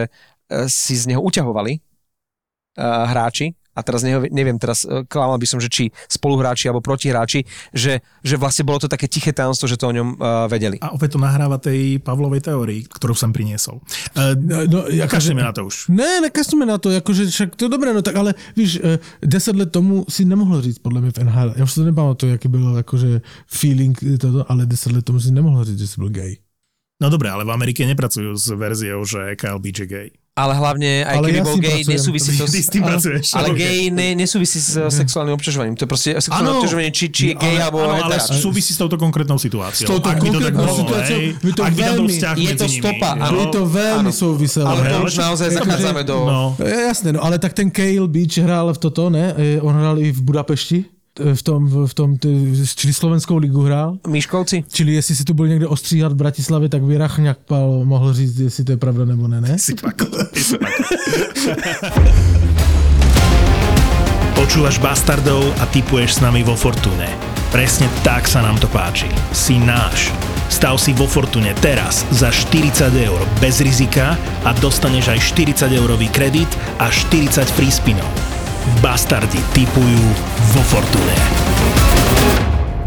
e, 0.48 0.64
si 0.72 0.96
z 0.96 1.12
neho 1.12 1.20
uťahovali 1.20 1.76
uh, 2.80 3.04
hráči 3.12 3.52
a 3.74 3.80
teraz 3.82 4.06
neviem, 4.06 4.56
teraz 4.56 4.86
e, 4.86 5.02
klamal 5.10 5.36
by 5.36 5.46
som, 5.50 5.58
že 5.58 5.68
či 5.68 5.90
spoluhráči 6.06 6.70
alebo 6.70 6.80
protihráči, 6.80 7.42
že, 7.74 8.00
že 8.22 8.38
vlastne 8.38 8.62
bolo 8.62 8.78
to 8.78 8.88
také 8.88 9.10
tiché 9.10 9.34
tajomstvo, 9.34 9.66
že 9.66 9.76
to 9.76 9.90
o 9.90 9.94
ňom 9.94 10.08
uh, 10.16 10.46
vedeli. 10.46 10.78
A 10.78 10.94
opäť 10.94 11.16
to 11.16 11.18
nahráva 11.18 11.58
tej 11.58 11.98
Pavlovej 11.98 12.46
teórii, 12.46 12.86
ktorú 12.86 13.18
som 13.18 13.34
priniesol. 13.34 13.82
Uh, 14.14 14.44
No, 14.44 14.66
no, 14.66 15.06
Kašlíme 15.08 15.42
na 15.42 15.52
to 15.52 15.66
už. 15.66 15.88
Ne, 15.88 16.20
nekažme 16.20 16.66
na 16.66 16.78
to, 16.78 16.90
jakože 16.90 17.26
však 17.32 17.56
to 17.56 17.64
je 17.66 17.70
dobré, 17.70 17.94
no 17.94 18.02
tak 18.02 18.16
ale 18.16 18.34
víš, 18.56 18.78
eh, 18.82 18.98
deset 19.22 19.56
let 19.56 19.72
tomu 19.72 20.04
si 20.08 20.24
nemohl 20.24 20.62
říct 20.62 20.78
podle 20.78 21.00
mě 21.00 21.10
v 21.10 21.18
NHL. 21.18 21.54
Já 21.56 21.64
už 21.64 21.72
si 21.72 21.80
to 21.80 21.84
nepamatuju, 21.86 22.32
jaký 22.32 22.48
byl 22.48 22.76
jakože 22.76 23.20
feeling 23.46 23.98
toto, 24.20 24.52
ale 24.52 24.66
deset 24.66 24.92
let 24.92 25.04
tomu 25.04 25.20
si 25.20 25.30
nemohl 25.30 25.64
říct, 25.64 25.78
že 25.78 25.86
jsi 25.86 26.00
byl 26.00 26.08
gay. 26.08 26.36
No 27.02 27.10
dobre, 27.10 27.30
ale 27.30 27.44
v 27.44 27.50
Amerike 27.50 27.82
nepracujú 27.82 28.38
s 28.38 28.54
verziou, 28.54 29.02
že 29.02 29.34
je 29.34 29.86
gay. 29.86 30.08
Ale 30.34 30.50
hlavne, 30.52 31.06
aj 31.06 31.14
Ale 31.14 31.26
keby 31.26 31.38
ja 31.38 31.44
bol 31.44 31.56
gay, 31.56 31.70
pracujem. 31.78 31.94
nesúvisí 31.94 32.30
to 32.34 32.44
Ty 32.44 32.58
s 32.58 32.66
tým 32.66 32.82
pracuješ. 32.82 33.24
Ale 33.32 33.48
gay 33.54 33.86
ne, 33.86 34.18
nesúvisí 34.18 34.58
s 34.58 34.74
sexuálnym 34.74 35.30
obťažovaním. 35.32 35.78
To 35.78 35.86
je 35.86 35.88
proste 35.88 36.10
sexuálne 36.10 36.42
Áno. 36.44 36.58
obťažovanie, 36.58 36.90
či, 36.90 37.06
či 37.08 37.22
je 37.30 37.34
gay 37.36 37.54
ale, 37.54 37.62
alebo 37.62 37.78
áno, 37.78 38.02
ale 38.02 38.18
súvisí 38.18 38.74
s 38.74 38.82
touto 38.82 38.98
konkrétnou 38.98 39.38
situáciou. 39.38 39.86
S 39.86 39.90
touto 39.94 40.10
Ak 40.10 40.18
tak 40.18 40.26
konkrétnou 40.26 40.66
bolo, 40.66 40.74
situáciou, 40.76 41.18
hej, 41.22 41.28
to 41.38 41.62
ak 41.62 41.70
by 41.70 41.78
tam 41.78 41.86
bol 41.86 41.86
veľmi- 42.02 42.10
vzťah 42.10 42.34
je 42.34 42.50
to 42.52 42.66
nimi, 42.66 42.80
stopa, 42.82 43.08
áno. 43.14 43.30
Je 43.32 43.46
to 43.48 43.62
veľmi 43.64 44.02
áno. 44.02 44.10
souviselo. 44.12 44.66
Ale 44.66 44.80
to 44.84 44.96
už 45.00 45.14
naozaj 45.16 45.48
zachádzame 45.54 46.02
do... 46.02 46.16
No, 46.20 46.42
E, 46.58 46.70
Jasné, 46.84 47.08
no 47.10 47.22
ale 47.22 47.38
tak 47.38 47.54
ten 47.54 47.70
Kale 47.70 48.02
Beach 48.04 48.34
hrál 48.36 48.66
v 48.68 48.78
toto, 48.80 49.06
ne? 49.08 49.30
E, 49.32 49.62
On 49.62 49.70
hrál 49.70 50.02
i 50.02 50.10
v 50.10 50.18
Budapešti, 50.20 50.82
v 51.14 51.42
tom, 51.42 51.86
v 51.86 51.94
tom, 51.94 52.18
čili 52.74 52.92
slovenskou 52.92 53.36
ligu 53.36 53.62
hrál. 53.62 53.98
Myškovci? 54.06 54.64
Čili 54.72 54.92
jestli 54.92 55.14
si 55.14 55.24
tu 55.24 55.34
byl 55.34 55.48
někde 55.48 55.66
ostříhat 55.66 56.12
v 56.12 56.16
Bratislavě, 56.16 56.68
tak 56.68 56.82
by 56.82 56.98
Rachňák 56.98 57.38
Pal 57.38 57.84
mohl 57.84 58.12
říct, 58.14 58.38
jestli 58.38 58.64
to 58.64 58.72
je 58.72 58.76
pravda 58.76 59.04
nebo 59.04 59.28
ne, 59.28 59.40
ne? 59.40 59.58
si 59.58 59.74
pak. 59.74 59.94
si 60.34 60.58
pak. 60.58 60.72
Počúvaš 64.34 64.78
Bastardov 64.78 65.54
a 65.62 65.66
typuješ 65.66 66.18
s 66.18 66.20
nami 66.20 66.42
vo 66.42 66.58
Fortune. 66.58 67.06
Presne 67.54 67.86
tak 68.02 68.26
sa 68.26 68.42
nám 68.42 68.58
to 68.58 68.66
páči. 68.66 69.06
Si 69.30 69.54
náš. 69.62 70.10
Stav 70.50 70.74
si 70.82 70.90
vo 70.90 71.06
Fortune 71.06 71.54
teraz 71.62 72.02
za 72.10 72.34
40 72.34 72.90
eur 72.90 73.22
bez 73.38 73.62
rizika 73.62 74.18
a 74.42 74.50
dostaneš 74.58 75.14
aj 75.14 75.20
40 75.62 75.78
eurový 75.78 76.10
kredit 76.10 76.50
a 76.82 76.90
40 76.90 77.46
free 77.54 77.70
spinov. 77.70 78.33
Bastardi 78.80 79.36
typujú 79.52 80.04
vo 80.56 80.62
Fortune. 80.72 81.16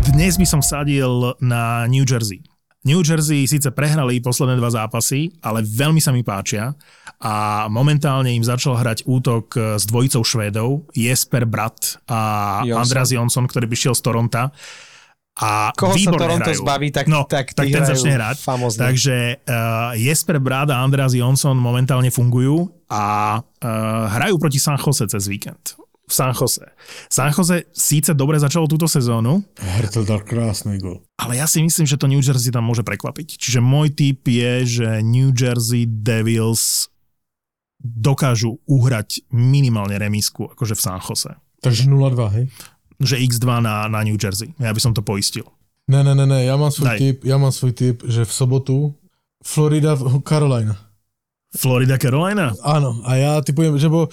Dnes 0.10 0.34
by 0.34 0.46
som 0.50 0.62
sadil 0.66 1.38
na 1.38 1.86
New 1.86 2.02
Jersey. 2.02 2.42
New 2.82 3.06
Jersey 3.06 3.46
síce 3.46 3.70
prehrali 3.70 4.18
posledné 4.18 4.58
dva 4.58 4.74
zápasy, 4.74 5.38
ale 5.46 5.62
veľmi 5.62 6.02
sa 6.02 6.10
mi 6.10 6.26
páčia 6.26 6.74
a 7.22 7.68
momentálne 7.70 8.34
im 8.34 8.42
začal 8.42 8.80
hrať 8.80 9.06
útok 9.06 9.78
s 9.78 9.86
dvojicou 9.86 10.26
Švédov, 10.26 10.70
Jesper 10.98 11.46
Brat 11.46 12.02
a 12.10 12.64
Jonsson. 12.66 12.82
Andreas 12.82 13.10
Jonsson, 13.14 13.46
ktorý 13.46 13.70
by 13.70 13.78
šiel 13.78 13.94
z 13.94 14.02
Toronta. 14.02 14.50
A 15.38 15.70
Koho 15.72 15.94
sa 15.94 16.10
Toronto 16.10 16.50
hrajú. 16.50 16.62
zbaví, 16.66 16.90
tak- 16.90 17.06
no, 17.06 17.30
tak 17.30 17.54
tak 17.54 17.70
ten 17.70 17.86
začne 17.86 18.18
hrať. 18.18 18.42
famózne. 18.42 18.82
Takže 18.82 19.16
uh, 19.46 19.94
Jesper 19.94 20.42
Brad 20.42 20.74
a 20.74 20.82
Andreas 20.82 21.14
Jonsson 21.14 21.54
momentálne 21.54 22.10
fungujú 22.10 22.74
a 22.90 23.38
uh, 23.38 23.66
hrajú 24.12 24.42
proti 24.42 24.58
San 24.58 24.82
Jose 24.82 25.06
cez 25.06 25.30
víkend. 25.30 25.78
V 26.08 26.14
San 26.16 26.32
Jose. 26.32 26.64
San 27.06 27.30
Jose 27.30 27.68
síce 27.70 28.16
dobre 28.16 28.40
začalo 28.40 28.64
túto 28.64 28.88
sezónu, 28.88 29.44
Hertel 29.60 30.08
dal 30.08 30.24
krásný 30.24 30.80
gol. 30.80 31.04
ale 31.20 31.36
ja 31.36 31.44
si 31.44 31.60
myslím, 31.60 31.84
že 31.84 32.00
to 32.00 32.08
New 32.08 32.24
Jersey 32.24 32.48
tam 32.48 32.64
môže 32.64 32.82
prekvapiť. 32.82 33.36
Čiže 33.36 33.60
môj 33.60 33.92
tip 33.92 34.24
je, 34.24 34.54
že 34.64 34.88
New 35.04 35.36
Jersey 35.36 35.84
Devils 35.84 36.88
dokážu 37.78 38.58
uhrať 38.66 39.28
minimálne 39.30 40.00
remisku, 40.00 40.50
akože 40.50 40.74
v 40.74 40.82
San 40.82 40.98
Jose. 40.98 41.36
Takže 41.60 41.86
0-2, 41.86 42.36
hej? 42.40 42.46
Že 43.00 43.16
x2 43.18 43.62
na, 43.62 43.88
na 43.88 44.04
New 44.04 44.18
Jersey. 44.18 44.54
Ja 44.60 44.74
by 44.74 44.82
som 44.82 44.94
to 44.94 45.02
poistil. 45.06 45.46
Ne, 45.88 46.04
ne, 46.04 46.16
ne, 46.16 46.26
ne, 46.26 46.44
já 46.44 46.58
mám 46.58 46.72
svůj 46.72 46.88
Daj. 46.88 46.98
tip, 46.98 47.24
já 47.24 47.38
mám 47.38 47.52
svůj 47.52 47.72
tip, 47.72 48.04
že 48.08 48.26
v 48.26 48.34
sobotu 48.34 48.96
Florida, 49.44 49.98
Carolina. 50.28 50.78
Florida, 51.58 51.98
Carolina? 51.98 52.52
Áno, 52.62 53.00
a 53.08 53.16
ja 53.16 53.32
typujem, 53.42 53.80
že 53.80 53.88
bo 53.90 54.12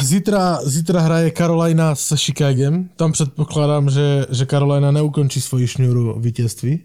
zítra, 0.00 0.62
zítra 0.64 1.00
hraje 1.00 1.32
Carolina 1.34 1.94
s 1.94 2.14
Chicagem, 2.16 2.88
tam 2.96 3.12
předpokládám, 3.12 3.90
že, 3.90 4.26
že 4.30 4.46
Carolina 4.46 4.90
neukončí 4.90 5.40
svoji 5.40 5.66
šňůru 5.66 6.20
vítězství, 6.20 6.80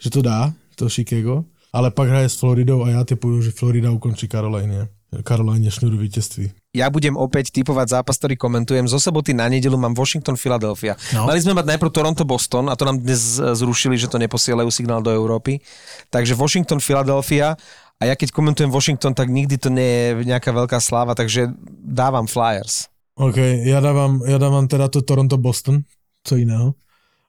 že 0.00 0.10
to 0.10 0.22
dá, 0.22 0.52
to 0.74 0.88
Chicago, 0.88 1.44
ale 1.72 1.90
pak 1.90 2.08
hraje 2.08 2.28
s 2.28 2.36
Floridou 2.36 2.82
a 2.82 2.90
já 2.90 3.04
typuju, 3.04 3.42
že 3.42 3.50
Florida 3.50 3.90
ukončí 3.90 4.28
Carolina. 4.28 4.88
Carolina 5.28 5.70
šňůru 5.70 5.96
vítězství. 5.98 6.50
Ja 6.74 6.90
budem 6.90 7.14
opäť 7.14 7.54
typovať 7.54 8.02
zápas, 8.02 8.18
ktorý 8.18 8.34
komentujem. 8.34 8.90
Zo 8.90 8.98
soboty 8.98 9.30
na 9.30 9.46
nedelu 9.46 9.78
mám 9.78 9.94
Washington, 9.94 10.34
Philadelphia. 10.34 10.98
No. 11.14 11.30
Mali 11.30 11.38
sme 11.38 11.54
mať 11.54 11.70
najprv 11.70 11.90
Toronto, 11.94 12.26
Boston 12.26 12.66
a 12.66 12.74
to 12.74 12.82
nám 12.82 12.98
dnes 12.98 13.38
zrušili, 13.38 13.94
že 13.94 14.10
to 14.10 14.18
neposielajú 14.18 14.66
signál 14.74 14.98
do 14.98 15.14
Európy. 15.14 15.62
Takže 16.10 16.34
Washington, 16.34 16.82
Philadelphia 16.82 17.54
A 18.02 18.10
ja 18.10 18.14
keď 18.18 18.34
komentujem 18.34 18.74
Washington, 18.74 19.14
tak 19.14 19.30
nikdy 19.30 19.56
to 19.56 19.70
nie 19.70 19.86
je 19.86 20.26
nejaká 20.26 20.50
veľká 20.50 20.82
sláva, 20.82 21.14
takže 21.14 21.54
dávam 21.86 22.26
Flyers. 22.26 22.90
OK, 23.14 23.36
já 23.64 23.80
dávám, 23.80 24.22
já 24.26 24.38
dávám 24.38 24.68
teda 24.68 24.88
to 24.88 25.02
Toronto-Boston, 25.02 25.82
co 26.24 26.36
jiného. 26.36 26.74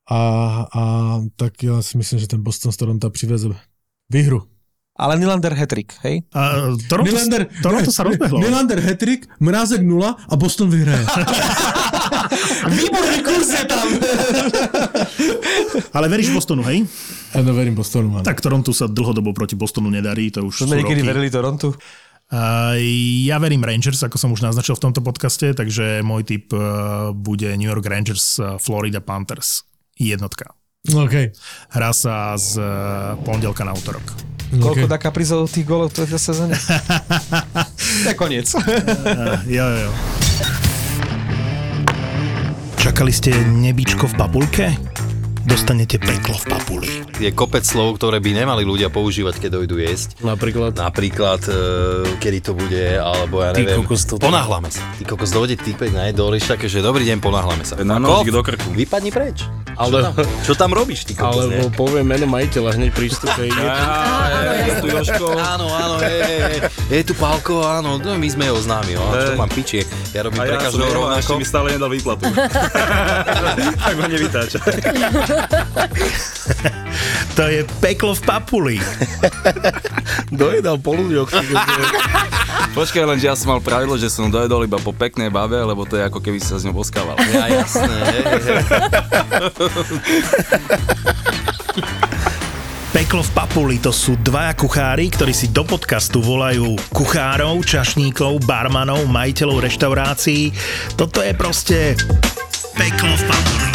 A, 0.10 0.20
a 0.74 0.84
tak 1.36 1.64
já 1.64 1.82
si 1.82 1.98
myslím, 1.98 2.20
že 2.20 2.28
ten 2.28 2.44
Boston 2.44 2.72
z 2.72 2.78
Toronto 2.78 3.10
přiveze 3.10 3.50
výhru. 4.10 4.44
Ale 4.96 5.20
Nylander 5.20 5.52
hetrik, 5.52 5.92
hej? 6.08 6.24
A 6.32 6.72
Toronto, 6.88 7.12
Nylander, 7.12 7.52
Toronto 7.60 7.92
sa 7.92 8.08
rozbehlo. 8.08 8.40
Nylander 8.40 8.80
hetrik, 8.80 9.28
Mrázek 9.44 9.84
nula 9.84 10.16
a 10.16 10.34
Boston 10.40 10.72
vyhraje. 10.72 11.04
Výborný 12.80 13.20
kurz 13.20 13.50
je 13.52 13.64
tam! 13.68 13.88
Ale 15.92 16.08
veríš 16.08 16.32
Bostonu, 16.32 16.64
hej? 16.72 16.88
Ja 17.36 17.44
no 17.44 17.52
verím 17.52 17.76
Bostonu, 17.76 18.08
man. 18.08 18.24
Tak 18.24 18.40
Toronto 18.40 18.72
sa 18.72 18.88
dlhodobo 18.88 19.36
proti 19.36 19.60
Bostonu 19.60 19.92
nedarí, 19.92 20.32
to 20.32 20.48
už 20.48 20.64
sme 20.64 20.80
niekedy 20.80 21.04
roky. 21.04 21.12
verili 21.12 21.28
Torontu? 21.28 21.76
A 22.32 22.74
ja 23.28 23.38
verím 23.38 23.62
Rangers, 23.68 24.02
ako 24.02 24.18
som 24.18 24.32
už 24.32 24.42
naznačil 24.48 24.80
v 24.80 24.84
tomto 24.90 25.04
podcaste, 25.04 25.54
takže 25.54 26.02
môj 26.02 26.24
typ 26.26 26.50
uh, 26.56 27.12
bude 27.12 27.52
New 27.60 27.68
York 27.70 27.86
Rangers 27.86 28.40
uh, 28.40 28.56
Florida 28.58 29.04
Panthers. 29.04 29.68
Jednotka. 30.00 30.56
OK. 30.88 31.36
Hrá 31.76 31.92
sa 31.92 32.34
z 32.40 32.58
uh, 32.58 32.66
pondelka 33.22 33.62
na 33.68 33.76
útorok. 33.78 34.35
Koľko 34.54 34.86
OK. 34.86 34.92
dá 34.92 34.98
Kaprizov 35.02 35.50
tých 35.50 35.66
golov 35.66 35.90
v 35.92 36.06
tejto 36.06 36.22
sezóne? 36.22 36.54
to 38.06 38.08
je 38.12 38.16
koniec. 38.18 38.48
Jo, 39.50 39.66
jo, 39.66 39.78
jo. 39.90 39.92
Čakali 42.78 43.10
ste 43.10 43.34
nebičko 43.34 44.06
v 44.06 44.14
papulke? 44.14 44.95
Dostanete 45.46 46.02
peklo 46.02 46.34
v 46.34 46.46
papuli. 46.50 46.90
Je 47.16 47.30
kopec 47.30 47.62
slov, 47.62 47.96
ktoré 47.96 48.18
by 48.18 48.34
nemali 48.36 48.66
ľudia 48.66 48.90
používať, 48.90 49.38
keď 49.38 49.62
dojdú 49.62 49.78
jesť. 49.78 50.18
Napríklad. 50.20 50.74
Napríklad, 50.74 51.38
e, 51.46 51.54
kedy 52.18 52.40
to 52.42 52.52
bude, 52.58 52.82
alebo 52.98 53.46
ja 53.46 53.54
Ty 53.54 53.62
neviem. 53.62 53.86
kokos, 53.86 54.10
toto- 54.10 54.26
Ponáhľame 54.26 54.74
sa. 54.74 54.82
Ty 54.98 55.06
kokos, 55.06 55.30
dojde 55.30 55.62
týpek 55.62 55.94
na 55.94 56.10
jedol, 56.10 56.34
také, 56.42 56.66
že 56.66 56.82
dobrý 56.82 57.06
deň, 57.06 57.22
ponáhľame 57.22 57.62
sa. 57.62 57.78
Na 57.86 58.02
nožík 58.02 58.34
do 58.34 58.42
krku. 58.42 58.74
Vypadni 58.74 59.14
preč. 59.14 59.46
Ale- 59.78 59.92
Čo 59.92 60.02
tam, 60.02 60.14
čo 60.42 60.54
tam 60.56 60.72
robíš, 60.74 61.06
ty 61.06 61.14
kokos, 61.14 61.46
Alebo 61.46 61.70
ne? 61.70 61.78
poviem 61.78 62.08
meno 62.08 62.26
majiteľa 62.26 62.70
hneď 62.74 62.90
prístupe. 62.90 63.46
Je, 64.56 64.72
tu 64.82 64.88
Jožko. 64.90 65.36
Áno, 65.36 65.70
áno, 65.70 65.96
je, 66.00 66.10
je, 66.10 66.38
je, 66.50 66.60
je 66.90 67.02
tu 67.04 67.14
Pálko, 67.14 67.62
áno, 67.62 68.00
no, 68.00 68.18
my 68.18 68.28
sme 68.28 68.50
ho 68.50 68.58
známi, 68.58 68.98
no, 68.98 69.04
čo 69.14 69.36
mám 69.36 69.52
pičie, 69.52 69.84
ja 70.10 70.26
robím 70.26 70.42
pre 70.42 70.58
každého 70.58 70.90
rovnako. 70.96 71.32
mi 71.38 71.46
stále 71.46 71.68
nedal 71.76 71.92
výplatu. 71.92 72.24
tak 73.86 73.94
ma 73.94 74.06
nevytáča. 74.08 74.58
To 77.36 77.44
je 77.52 77.68
peklo 77.84 78.16
v 78.16 78.22
papuli. 78.24 78.76
Dojedal 80.32 80.80
po 80.80 80.96
ľuďoch. 80.96 81.28
ty 81.28 81.52
kokos. 81.52 81.92
Počkaj, 82.76 83.04
len 83.08 83.20
že 83.20 83.28
ja 83.28 83.36
som 83.36 83.52
mal 83.56 83.60
pravidlo, 83.60 84.00
že 84.00 84.08
som 84.08 84.32
dojedol 84.32 84.64
iba 84.64 84.80
po 84.80 84.96
peknej 84.96 85.28
babe, 85.28 85.60
lebo 85.60 85.84
to 85.84 86.00
je 86.00 86.04
ako 86.08 86.24
keby 86.24 86.40
sa 86.40 86.56
s 86.56 86.64
ňou 86.64 86.76
boskával. 86.80 87.20
Ja, 87.32 87.48
jasné, 87.52 87.92
hej, 87.92 88.24
hej, 88.24 88.42
hej. 88.44 88.64
Peklo 92.96 93.20
v 93.28 93.32
papuli 93.36 93.76
to 93.84 93.92
sú 93.92 94.16
dvaja 94.24 94.56
kuchári, 94.56 95.12
ktorí 95.12 95.36
si 95.36 95.52
do 95.52 95.68
podcastu 95.68 96.24
volajú 96.24 96.80
kuchárov, 96.96 97.60
čašníkov, 97.68 98.48
barmanov, 98.48 99.04
majiteľov 99.12 99.60
reštaurácií. 99.60 100.56
Toto 100.96 101.20
je 101.20 101.36
proste 101.36 102.00
peklo 102.80 103.12
v 103.12 103.24
papuli. 103.28 103.75